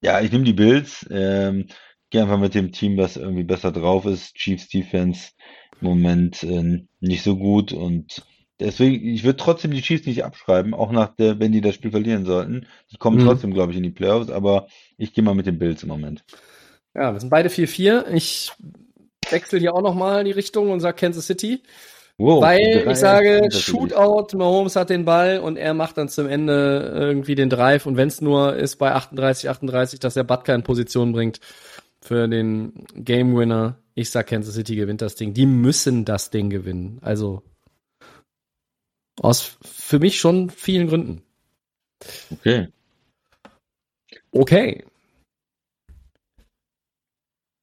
Ja, 0.00 0.20
ich 0.20 0.32
nehme 0.32 0.44
die 0.44 0.54
Bills. 0.54 1.06
Ähm, 1.10 1.66
gehe 2.08 2.22
einfach 2.22 2.38
mit 2.38 2.54
dem 2.54 2.72
Team, 2.72 2.96
das 2.96 3.16
irgendwie 3.16 3.44
besser 3.44 3.72
drauf 3.72 4.06
ist. 4.06 4.34
Chiefs 4.34 4.68
Defense 4.68 5.32
im 5.80 5.88
Moment 5.88 6.42
äh, 6.42 6.86
nicht 7.00 7.22
so 7.22 7.36
gut 7.36 7.72
und 7.72 8.22
deswegen, 8.60 9.06
ich 9.06 9.24
würde 9.24 9.36
trotzdem 9.36 9.72
die 9.72 9.82
Chiefs 9.82 10.06
nicht 10.06 10.24
abschreiben, 10.24 10.74
auch 10.74 10.90
nach 10.90 11.14
der, 11.14 11.38
wenn 11.38 11.52
die 11.52 11.60
das 11.60 11.74
Spiel 11.74 11.90
verlieren 11.90 12.24
sollten. 12.24 12.66
Die 12.90 12.96
kommen 12.96 13.18
mhm. 13.18 13.26
trotzdem, 13.26 13.52
glaube 13.52 13.72
ich, 13.72 13.76
in 13.78 13.84
die 13.84 13.90
Playoffs, 13.90 14.30
aber 14.30 14.68
ich 14.96 15.12
gehe 15.12 15.24
mal 15.24 15.34
mit 15.34 15.46
den 15.46 15.58
Bills 15.58 15.82
im 15.82 15.90
Moment. 15.90 16.24
Ja, 16.94 17.12
wir 17.12 17.20
sind 17.20 17.28
beide 17.28 17.50
4-4. 17.50 18.10
Ich 18.14 18.52
wechsle 19.30 19.58
hier 19.58 19.74
auch 19.74 19.82
nochmal 19.82 20.24
die 20.24 20.32
Richtung 20.32 20.70
und 20.70 20.80
sage 20.80 20.96
Kansas 20.96 21.26
City. 21.26 21.62
Wow, 22.18 22.42
Weil 22.42 22.86
ich 22.90 22.96
sage. 22.96 23.48
Shootout, 23.50 24.36
Mahomes 24.38 24.74
hat 24.74 24.88
den 24.88 25.04
Ball 25.04 25.38
und 25.38 25.58
er 25.58 25.74
macht 25.74 25.98
dann 25.98 26.08
zum 26.08 26.26
Ende 26.26 26.92
irgendwie 26.94 27.34
den 27.34 27.50
Drive 27.50 27.84
und 27.84 27.98
wenn 27.98 28.08
es 28.08 28.22
nur 28.22 28.56
ist 28.56 28.76
bei 28.76 28.92
38, 28.92 29.50
38, 29.50 30.00
dass 30.00 30.16
er 30.16 30.24
Butker 30.24 30.54
in 30.54 30.62
Position 30.62 31.12
bringt 31.12 31.40
für 32.00 32.26
den 32.26 32.86
Game 32.94 33.36
Winner. 33.36 33.78
Ich 33.94 34.10
sag, 34.10 34.28
Kansas 34.28 34.54
City 34.54 34.76
gewinnt 34.76 35.02
das 35.02 35.14
Ding. 35.14 35.34
Die 35.34 35.46
müssen 35.46 36.04
das 36.04 36.30
Ding 36.30 36.48
gewinnen. 36.48 36.98
Also 37.02 37.42
aus 39.20 39.58
für 39.62 39.98
mich 39.98 40.18
schon 40.18 40.50
vielen 40.50 40.88
Gründen. 40.88 41.22
Okay. 42.30 42.68
Okay. 44.30 44.84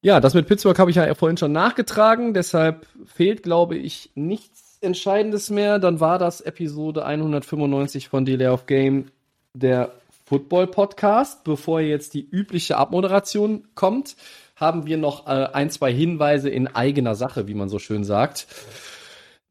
Ja, 0.04 0.20
das 0.20 0.34
mit 0.34 0.46
Pittsburgh 0.46 0.78
habe 0.78 0.90
ich 0.90 0.96
ja 0.96 1.14
vorhin 1.14 1.38
schon 1.38 1.52
nachgetragen, 1.52 2.34
deshalb 2.34 2.86
fehlt, 3.06 3.42
glaube 3.42 3.78
ich, 3.78 4.10
nichts 4.14 4.76
Entscheidendes 4.82 5.48
mehr. 5.48 5.78
Dann 5.78 5.98
war 5.98 6.18
das 6.18 6.42
Episode 6.42 7.06
195 7.06 8.10
von 8.10 8.26
Delay 8.26 8.48
of 8.48 8.66
Game, 8.66 9.06
der 9.54 9.92
Football 10.26 10.66
Podcast. 10.66 11.42
Bevor 11.44 11.80
jetzt 11.80 12.12
die 12.12 12.20
übliche 12.20 12.76
Abmoderation 12.76 13.66
kommt, 13.74 14.16
haben 14.56 14.84
wir 14.84 14.98
noch 14.98 15.26
äh, 15.26 15.48
ein, 15.54 15.70
zwei 15.70 15.90
Hinweise 15.90 16.50
in 16.50 16.66
eigener 16.66 17.14
Sache, 17.14 17.48
wie 17.48 17.54
man 17.54 17.70
so 17.70 17.78
schön 17.78 18.04
sagt. 18.04 18.46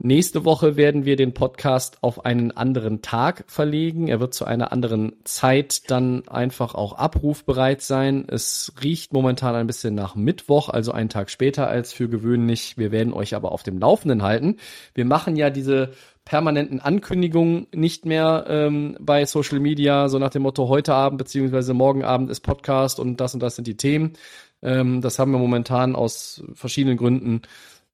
Nächste 0.06 0.44
Woche 0.44 0.76
werden 0.76 1.06
wir 1.06 1.16
den 1.16 1.32
Podcast 1.32 1.96
auf 2.02 2.26
einen 2.26 2.50
anderen 2.50 3.00
Tag 3.00 3.44
verlegen. 3.46 4.06
Er 4.06 4.20
wird 4.20 4.34
zu 4.34 4.44
einer 4.44 4.70
anderen 4.70 5.14
Zeit 5.24 5.90
dann 5.90 6.28
einfach 6.28 6.74
auch 6.74 6.92
abrufbereit 6.98 7.80
sein. 7.80 8.26
Es 8.28 8.74
riecht 8.82 9.14
momentan 9.14 9.54
ein 9.54 9.66
bisschen 9.66 9.94
nach 9.94 10.14
Mittwoch, 10.14 10.68
also 10.68 10.92
einen 10.92 11.08
Tag 11.08 11.30
später 11.30 11.68
als 11.68 11.94
für 11.94 12.10
gewöhnlich. 12.10 12.76
Wir 12.76 12.92
werden 12.92 13.14
euch 13.14 13.34
aber 13.34 13.50
auf 13.50 13.62
dem 13.62 13.78
Laufenden 13.78 14.22
halten. 14.22 14.58
Wir 14.92 15.06
machen 15.06 15.36
ja 15.36 15.48
diese 15.48 15.92
permanenten 16.26 16.80
Ankündigungen 16.80 17.66
nicht 17.74 18.04
mehr 18.04 18.44
ähm, 18.46 18.98
bei 19.00 19.24
Social 19.24 19.58
Media, 19.58 20.10
so 20.10 20.18
nach 20.18 20.28
dem 20.28 20.42
Motto 20.42 20.68
heute 20.68 20.92
Abend 20.92 21.16
beziehungsweise 21.16 21.72
morgen 21.72 22.04
Abend 22.04 22.28
ist 22.28 22.40
Podcast 22.40 23.00
und 23.00 23.22
das 23.22 23.32
und 23.32 23.40
das 23.40 23.56
sind 23.56 23.66
die 23.66 23.78
Themen. 23.78 24.12
Ähm, 24.60 25.00
das 25.00 25.18
haben 25.18 25.32
wir 25.32 25.38
momentan 25.38 25.96
aus 25.96 26.42
verschiedenen 26.52 26.98
Gründen 26.98 27.42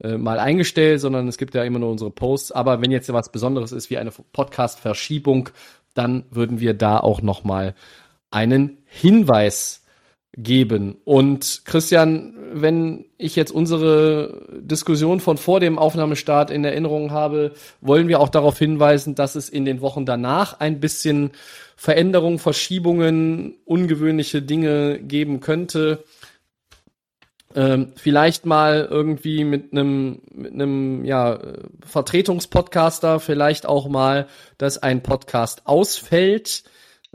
äh, 0.02 0.16
mal 0.16 0.38
eingestellt, 0.38 1.00
sondern 1.00 1.28
es 1.28 1.38
gibt 1.38 1.54
ja 1.54 1.64
immer 1.64 1.78
nur 1.78 1.90
unsere 1.90 2.10
Posts. 2.10 2.52
Aber 2.52 2.80
wenn 2.80 2.90
jetzt 2.90 3.12
was 3.12 3.32
Besonderes 3.32 3.72
ist 3.72 3.90
wie 3.90 3.98
eine 3.98 4.10
Podcast-Verschiebung, 4.10 5.50
dann 5.94 6.24
würden 6.30 6.60
wir 6.60 6.74
da 6.74 6.98
auch 6.98 7.22
noch 7.22 7.44
mal 7.44 7.74
einen 8.30 8.78
Hinweis 8.86 9.84
geben. 10.32 10.96
Und 11.04 11.62
Christian, 11.64 12.34
wenn 12.52 13.04
ich 13.18 13.36
jetzt 13.36 13.50
unsere 13.50 14.46
Diskussion 14.60 15.20
von 15.20 15.36
vor 15.36 15.60
dem 15.60 15.78
Aufnahmestart 15.78 16.50
in 16.50 16.64
Erinnerung 16.64 17.10
habe, 17.10 17.52
wollen 17.80 18.08
wir 18.08 18.20
auch 18.20 18.28
darauf 18.28 18.58
hinweisen, 18.58 19.14
dass 19.14 19.34
es 19.34 19.48
in 19.48 19.64
den 19.64 19.80
Wochen 19.80 20.06
danach 20.06 20.60
ein 20.60 20.80
bisschen 20.80 21.32
Veränderungen, 21.76 22.38
Verschiebungen, 22.38 23.56
ungewöhnliche 23.64 24.40
Dinge 24.40 25.00
geben 25.00 25.40
könnte 25.40 26.04
ähm, 27.54 27.92
vielleicht 27.96 28.46
mal 28.46 28.86
irgendwie 28.88 29.44
mit 29.44 29.72
einem 29.72 30.22
mit 30.32 30.52
einem 30.54 31.04
ja 31.04 31.38
Vertretungspodcaster 31.84 33.20
vielleicht 33.20 33.66
auch 33.66 33.88
mal, 33.88 34.26
dass 34.58 34.82
ein 34.82 35.02
Podcast 35.02 35.62
ausfällt. 35.66 36.62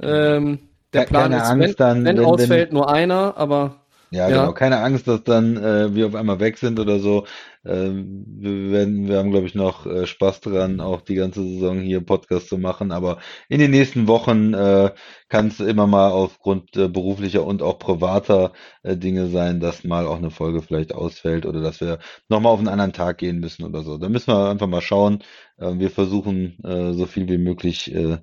Ähm, 0.01 0.59
der 0.93 1.03
Ke- 1.03 1.09
Plan 1.09 1.31
ist, 1.31 1.41
Angst 1.43 1.67
wenn, 1.67 1.75
dann, 1.77 1.97
wenn, 1.99 2.05
wenn- 2.05 2.17
wenn- 2.17 2.25
ausfällt, 2.25 2.73
nur 2.73 2.89
einer, 2.89 3.37
aber 3.37 3.81
Ja, 4.11 4.29
Ja. 4.29 4.41
genau. 4.41 4.53
Keine 4.53 4.79
Angst, 4.79 5.07
dass 5.07 5.23
dann 5.23 5.57
äh, 5.57 5.93
wir 5.95 6.07
auf 6.07 6.15
einmal 6.15 6.39
weg 6.39 6.57
sind 6.57 6.79
oder 6.79 6.99
so. 6.99 7.25
Ähm, 7.65 8.25
wir 8.27 8.71
werden, 8.71 9.07
wir 9.07 9.17
haben, 9.17 9.31
glaube 9.31 9.47
ich, 9.47 9.55
noch 9.55 9.85
äh, 9.85 10.05
Spaß 10.05 10.41
dran, 10.41 10.79
auch 10.79 11.01
die 11.01 11.15
ganze 11.15 11.43
Saison 11.43 11.79
hier 11.79 12.01
Podcast 12.01 12.49
zu 12.49 12.57
machen. 12.57 12.91
Aber 12.91 13.19
in 13.49 13.59
den 13.59 13.71
nächsten 13.71 14.07
Wochen 14.07 14.53
äh, 14.53 14.91
kann 15.29 15.47
es 15.47 15.59
immer 15.59 15.87
mal 15.87 16.11
aufgrund 16.11 16.75
äh, 16.77 16.87
beruflicher 16.87 17.45
und 17.45 17.61
auch 17.61 17.79
privater 17.79 18.53
äh, 18.83 18.95
Dinge 18.97 19.27
sein, 19.27 19.59
dass 19.59 19.83
mal 19.83 20.05
auch 20.05 20.17
eine 20.17 20.31
Folge 20.31 20.61
vielleicht 20.61 20.93
ausfällt 20.93 21.45
oder 21.45 21.61
dass 21.61 21.81
wir 21.81 21.99
nochmal 22.29 22.53
auf 22.53 22.59
einen 22.59 22.67
anderen 22.67 22.93
Tag 22.93 23.17
gehen 23.17 23.39
müssen 23.39 23.63
oder 23.63 23.83
so. 23.83 23.97
Da 23.97 24.09
müssen 24.09 24.27
wir 24.33 24.49
einfach 24.49 24.67
mal 24.67 24.81
schauen. 24.81 25.23
Äh, 25.57 25.79
wir 25.79 25.89
versuchen 25.89 26.57
äh, 26.63 26.93
so 26.93 27.05
viel 27.05 27.27
wie 27.29 27.37
möglich 27.37 27.93
äh, 27.93 28.17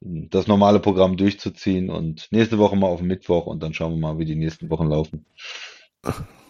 das 0.00 0.46
normale 0.46 0.80
Programm 0.80 1.16
durchzuziehen 1.16 1.90
und 1.90 2.28
nächste 2.30 2.58
Woche 2.58 2.76
mal 2.76 2.88
auf 2.88 3.02
Mittwoch 3.02 3.46
und 3.46 3.62
dann 3.62 3.74
schauen 3.74 3.92
wir 3.92 4.00
mal, 4.00 4.18
wie 4.18 4.24
die 4.24 4.36
nächsten 4.36 4.70
Wochen 4.70 4.88
laufen. 4.88 5.26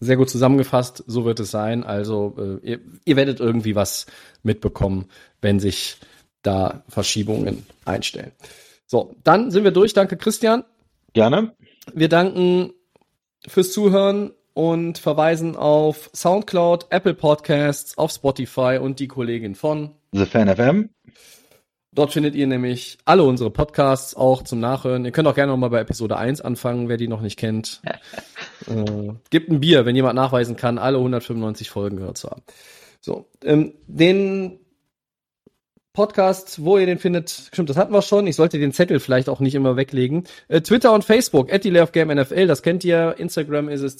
sehr 0.00 0.16
gut 0.16 0.30
zusammengefasst, 0.30 1.04
so 1.06 1.24
wird 1.24 1.40
es 1.40 1.50
sein. 1.50 1.84
Also 1.84 2.34
äh, 2.38 2.66
ihr, 2.66 2.80
ihr 3.04 3.16
werdet 3.16 3.38
irgendwie 3.38 3.74
was 3.74 4.06
mitbekommen, 4.42 5.06
wenn 5.40 5.60
sich 5.60 5.98
da 6.42 6.82
Verschiebungen 6.88 7.66
einstellen. 7.84 8.32
So, 8.86 9.14
dann 9.22 9.50
sind 9.50 9.64
wir 9.64 9.70
durch. 9.70 9.92
Danke, 9.92 10.16
Christian. 10.16 10.64
Gerne. 11.12 11.54
Wir 11.94 12.08
danken 12.08 12.72
fürs 13.46 13.72
Zuhören 13.72 14.32
und 14.54 14.98
verweisen 14.98 15.56
auf 15.56 16.10
Soundcloud, 16.14 16.86
Apple 16.90 17.14
Podcasts, 17.14 17.96
auf 17.96 18.10
Spotify 18.10 18.78
und 18.80 18.98
die 18.98 19.08
Kollegin 19.08 19.54
von. 19.54 19.94
The 20.12 20.26
Fan 20.26 20.54
FM. 20.54 20.90
Dort 21.92 22.12
findet 22.12 22.36
ihr 22.36 22.46
nämlich 22.46 22.98
alle 23.04 23.24
unsere 23.24 23.50
Podcasts 23.50 24.14
auch 24.14 24.42
zum 24.42 24.60
Nachhören. 24.60 25.04
Ihr 25.04 25.10
könnt 25.10 25.26
auch 25.26 25.34
gerne 25.34 25.50
noch 25.50 25.58
mal 25.58 25.70
bei 25.70 25.80
Episode 25.80 26.16
1 26.16 26.40
anfangen, 26.40 26.88
wer 26.88 26.96
die 26.96 27.08
noch 27.08 27.20
nicht 27.20 27.36
kennt. 27.36 27.82
äh, 28.68 29.12
gibt 29.30 29.50
ein 29.50 29.60
Bier, 29.60 29.86
wenn 29.86 29.96
jemand 29.96 30.14
nachweisen 30.14 30.56
kann, 30.56 30.78
alle 30.78 30.98
195 30.98 31.68
Folgen 31.68 31.96
gehört 31.96 32.18
zu 32.18 32.30
haben. 32.30 32.42
So, 33.00 33.26
ähm, 33.42 33.74
den 33.88 34.60
Podcast, 36.00 36.64
wo 36.64 36.78
ihr 36.78 36.86
den 36.86 36.98
findet, 36.98 37.28
stimmt, 37.52 37.68
das 37.68 37.76
hatten 37.76 37.92
wir 37.92 38.00
schon. 38.00 38.26
Ich 38.26 38.36
sollte 38.36 38.58
den 38.58 38.72
Zettel 38.72 39.00
vielleicht 39.00 39.28
auch 39.28 39.38
nicht 39.38 39.54
immer 39.54 39.76
weglegen. 39.76 40.24
Äh, 40.48 40.62
Twitter 40.62 40.94
und 40.94 41.04
Facebook, 41.04 41.52
at 41.52 41.66
NFL, 41.66 42.46
das 42.46 42.62
kennt 42.62 42.86
ihr. 42.86 43.16
Instagram 43.18 43.68
ist 43.68 43.82
es 43.82 43.98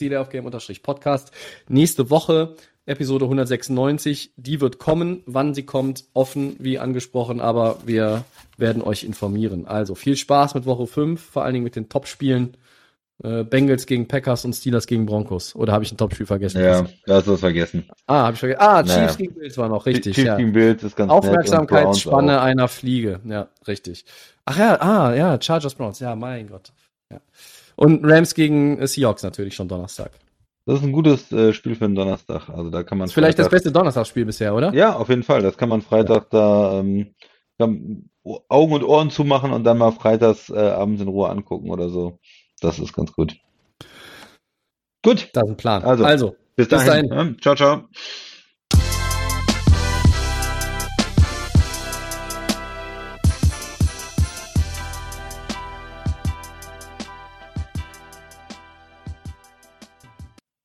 Podcast. 0.83 1.31
Nächste 1.69 2.09
Woche 2.09 2.55
Episode 2.87 3.27
196, 3.27 4.33
die 4.39 4.63
wird 4.63 4.79
kommen. 4.79 5.23
Wann 5.27 5.53
sie 5.53 5.65
kommt, 5.65 6.05
offen, 6.15 6.57
wie 6.59 6.79
angesprochen, 6.79 7.39
aber 7.39 7.81
wir 7.85 8.25
werden 8.57 8.81
euch 8.81 9.05
informieren. 9.05 9.67
Also 9.67 9.95
viel 9.95 10.17
Spaß 10.17 10.55
mit 10.55 10.65
Woche 10.65 10.87
5, 10.87 11.21
vor 11.21 11.45
allen 11.45 11.53
Dingen 11.53 11.65
mit 11.65 11.77
den 11.77 11.91
Top-Spielen. 11.91 12.57
Äh, 13.23 13.45
Bengals 13.45 13.85
gegen 13.85 14.09
Packers 14.09 14.47
und 14.47 14.55
Steelers 14.55 14.87
gegen 14.87 15.05
Broncos. 15.05 15.55
Oder 15.55 15.75
habe 15.75 15.85
ich 15.85 15.93
ein 15.93 15.99
Topspiel 15.99 16.25
vergessen? 16.25 16.63
Ja, 16.63 16.87
da 17.05 17.17
hast 17.17 17.41
vergessen. 17.41 17.85
Ah, 18.07 18.25
habe 18.25 18.35
ich 18.35 18.41
vergessen. 18.41 18.61
Ah, 18.63 18.83
Naja. 18.83 19.07
Chiefs 19.07 19.19
gegen 19.19 19.35
Bills 19.35 19.59
war 19.59 19.69
noch 19.69 19.85
richtig. 19.85 20.15
Chiefs 20.15 20.27
ja. 20.27 20.37
gegen 20.37 20.53
Bills 20.53 20.83
ist 20.83 20.97
ganz 20.97 21.13
Aufmerksamkeitsspanne 21.13 22.41
einer 22.41 22.69
Fliege. 22.69 23.21
Ja, 23.25 23.49
richtig. 23.69 24.07
Ach 24.47 24.59
ja, 24.59 24.81
ah, 24.81 25.15
ja, 25.15 25.39
Chargers 25.41 25.75
Browns. 25.75 26.01
Ja, 26.01 26.17
mein 26.17 26.49
Gott. 26.49 26.73
Ja. 27.11 27.21
Und 27.77 28.05
Rams 28.05 28.35
gegen 28.35 28.79
äh, 28.79 28.87
Seahawks 28.87 29.23
natürlich 29.23 29.55
schon 29.55 29.69
Donnerstag. 29.69 30.13
Das 30.65 30.79
ist 30.79 30.85
ein 30.85 30.93
gutes 30.93 31.31
äh, 31.33 31.53
Spiel 31.53 31.75
für 31.75 31.87
einen 31.87 31.95
Donnerstag. 31.95 32.49
Also 32.49 32.71
da 32.71 32.83
kann 32.85 32.97
man 32.97 33.09
vielleicht 33.09 33.39
das 33.39 33.49
beste 33.51 33.71
Donnerstagsspiel 33.71 34.25
bisher, 34.25 34.55
oder? 34.55 34.73
Ja, 34.73 34.95
auf 34.95 35.11
jeden 35.11 35.25
Fall. 35.25 35.43
Das 35.43 35.59
kann 35.59 35.69
man 35.69 35.83
Freitag 35.83 36.31
da 36.31 36.79
ähm, 36.79 37.15
Augen 38.49 38.73
und 38.73 38.85
Ohren 38.85 39.11
zumachen 39.11 39.53
und 39.53 39.65
dann 39.65 39.79
mal 39.79 39.93
freitags 39.93 40.49
äh, 40.49 40.59
abends 40.59 41.03
in 41.03 41.09
Ruhe 41.09 41.29
angucken 41.29 41.71
oder 41.71 41.89
so. 41.91 42.19
Das 42.61 42.79
ist 42.79 42.93
ganz 42.93 43.13
gut. 43.13 43.37
Gut, 45.03 45.31
Das 45.33 45.45
ist 45.45 45.51
ein 45.51 45.57
Plan. 45.57 45.83
Also, 45.83 46.05
also 46.05 46.37
bis 46.57 46.69
Bis 46.69 46.85
dahin. 46.85 47.09
dahin. 47.09 47.37
Ja, 47.39 47.41
ciao, 47.41 47.55
ciao. 47.55 47.89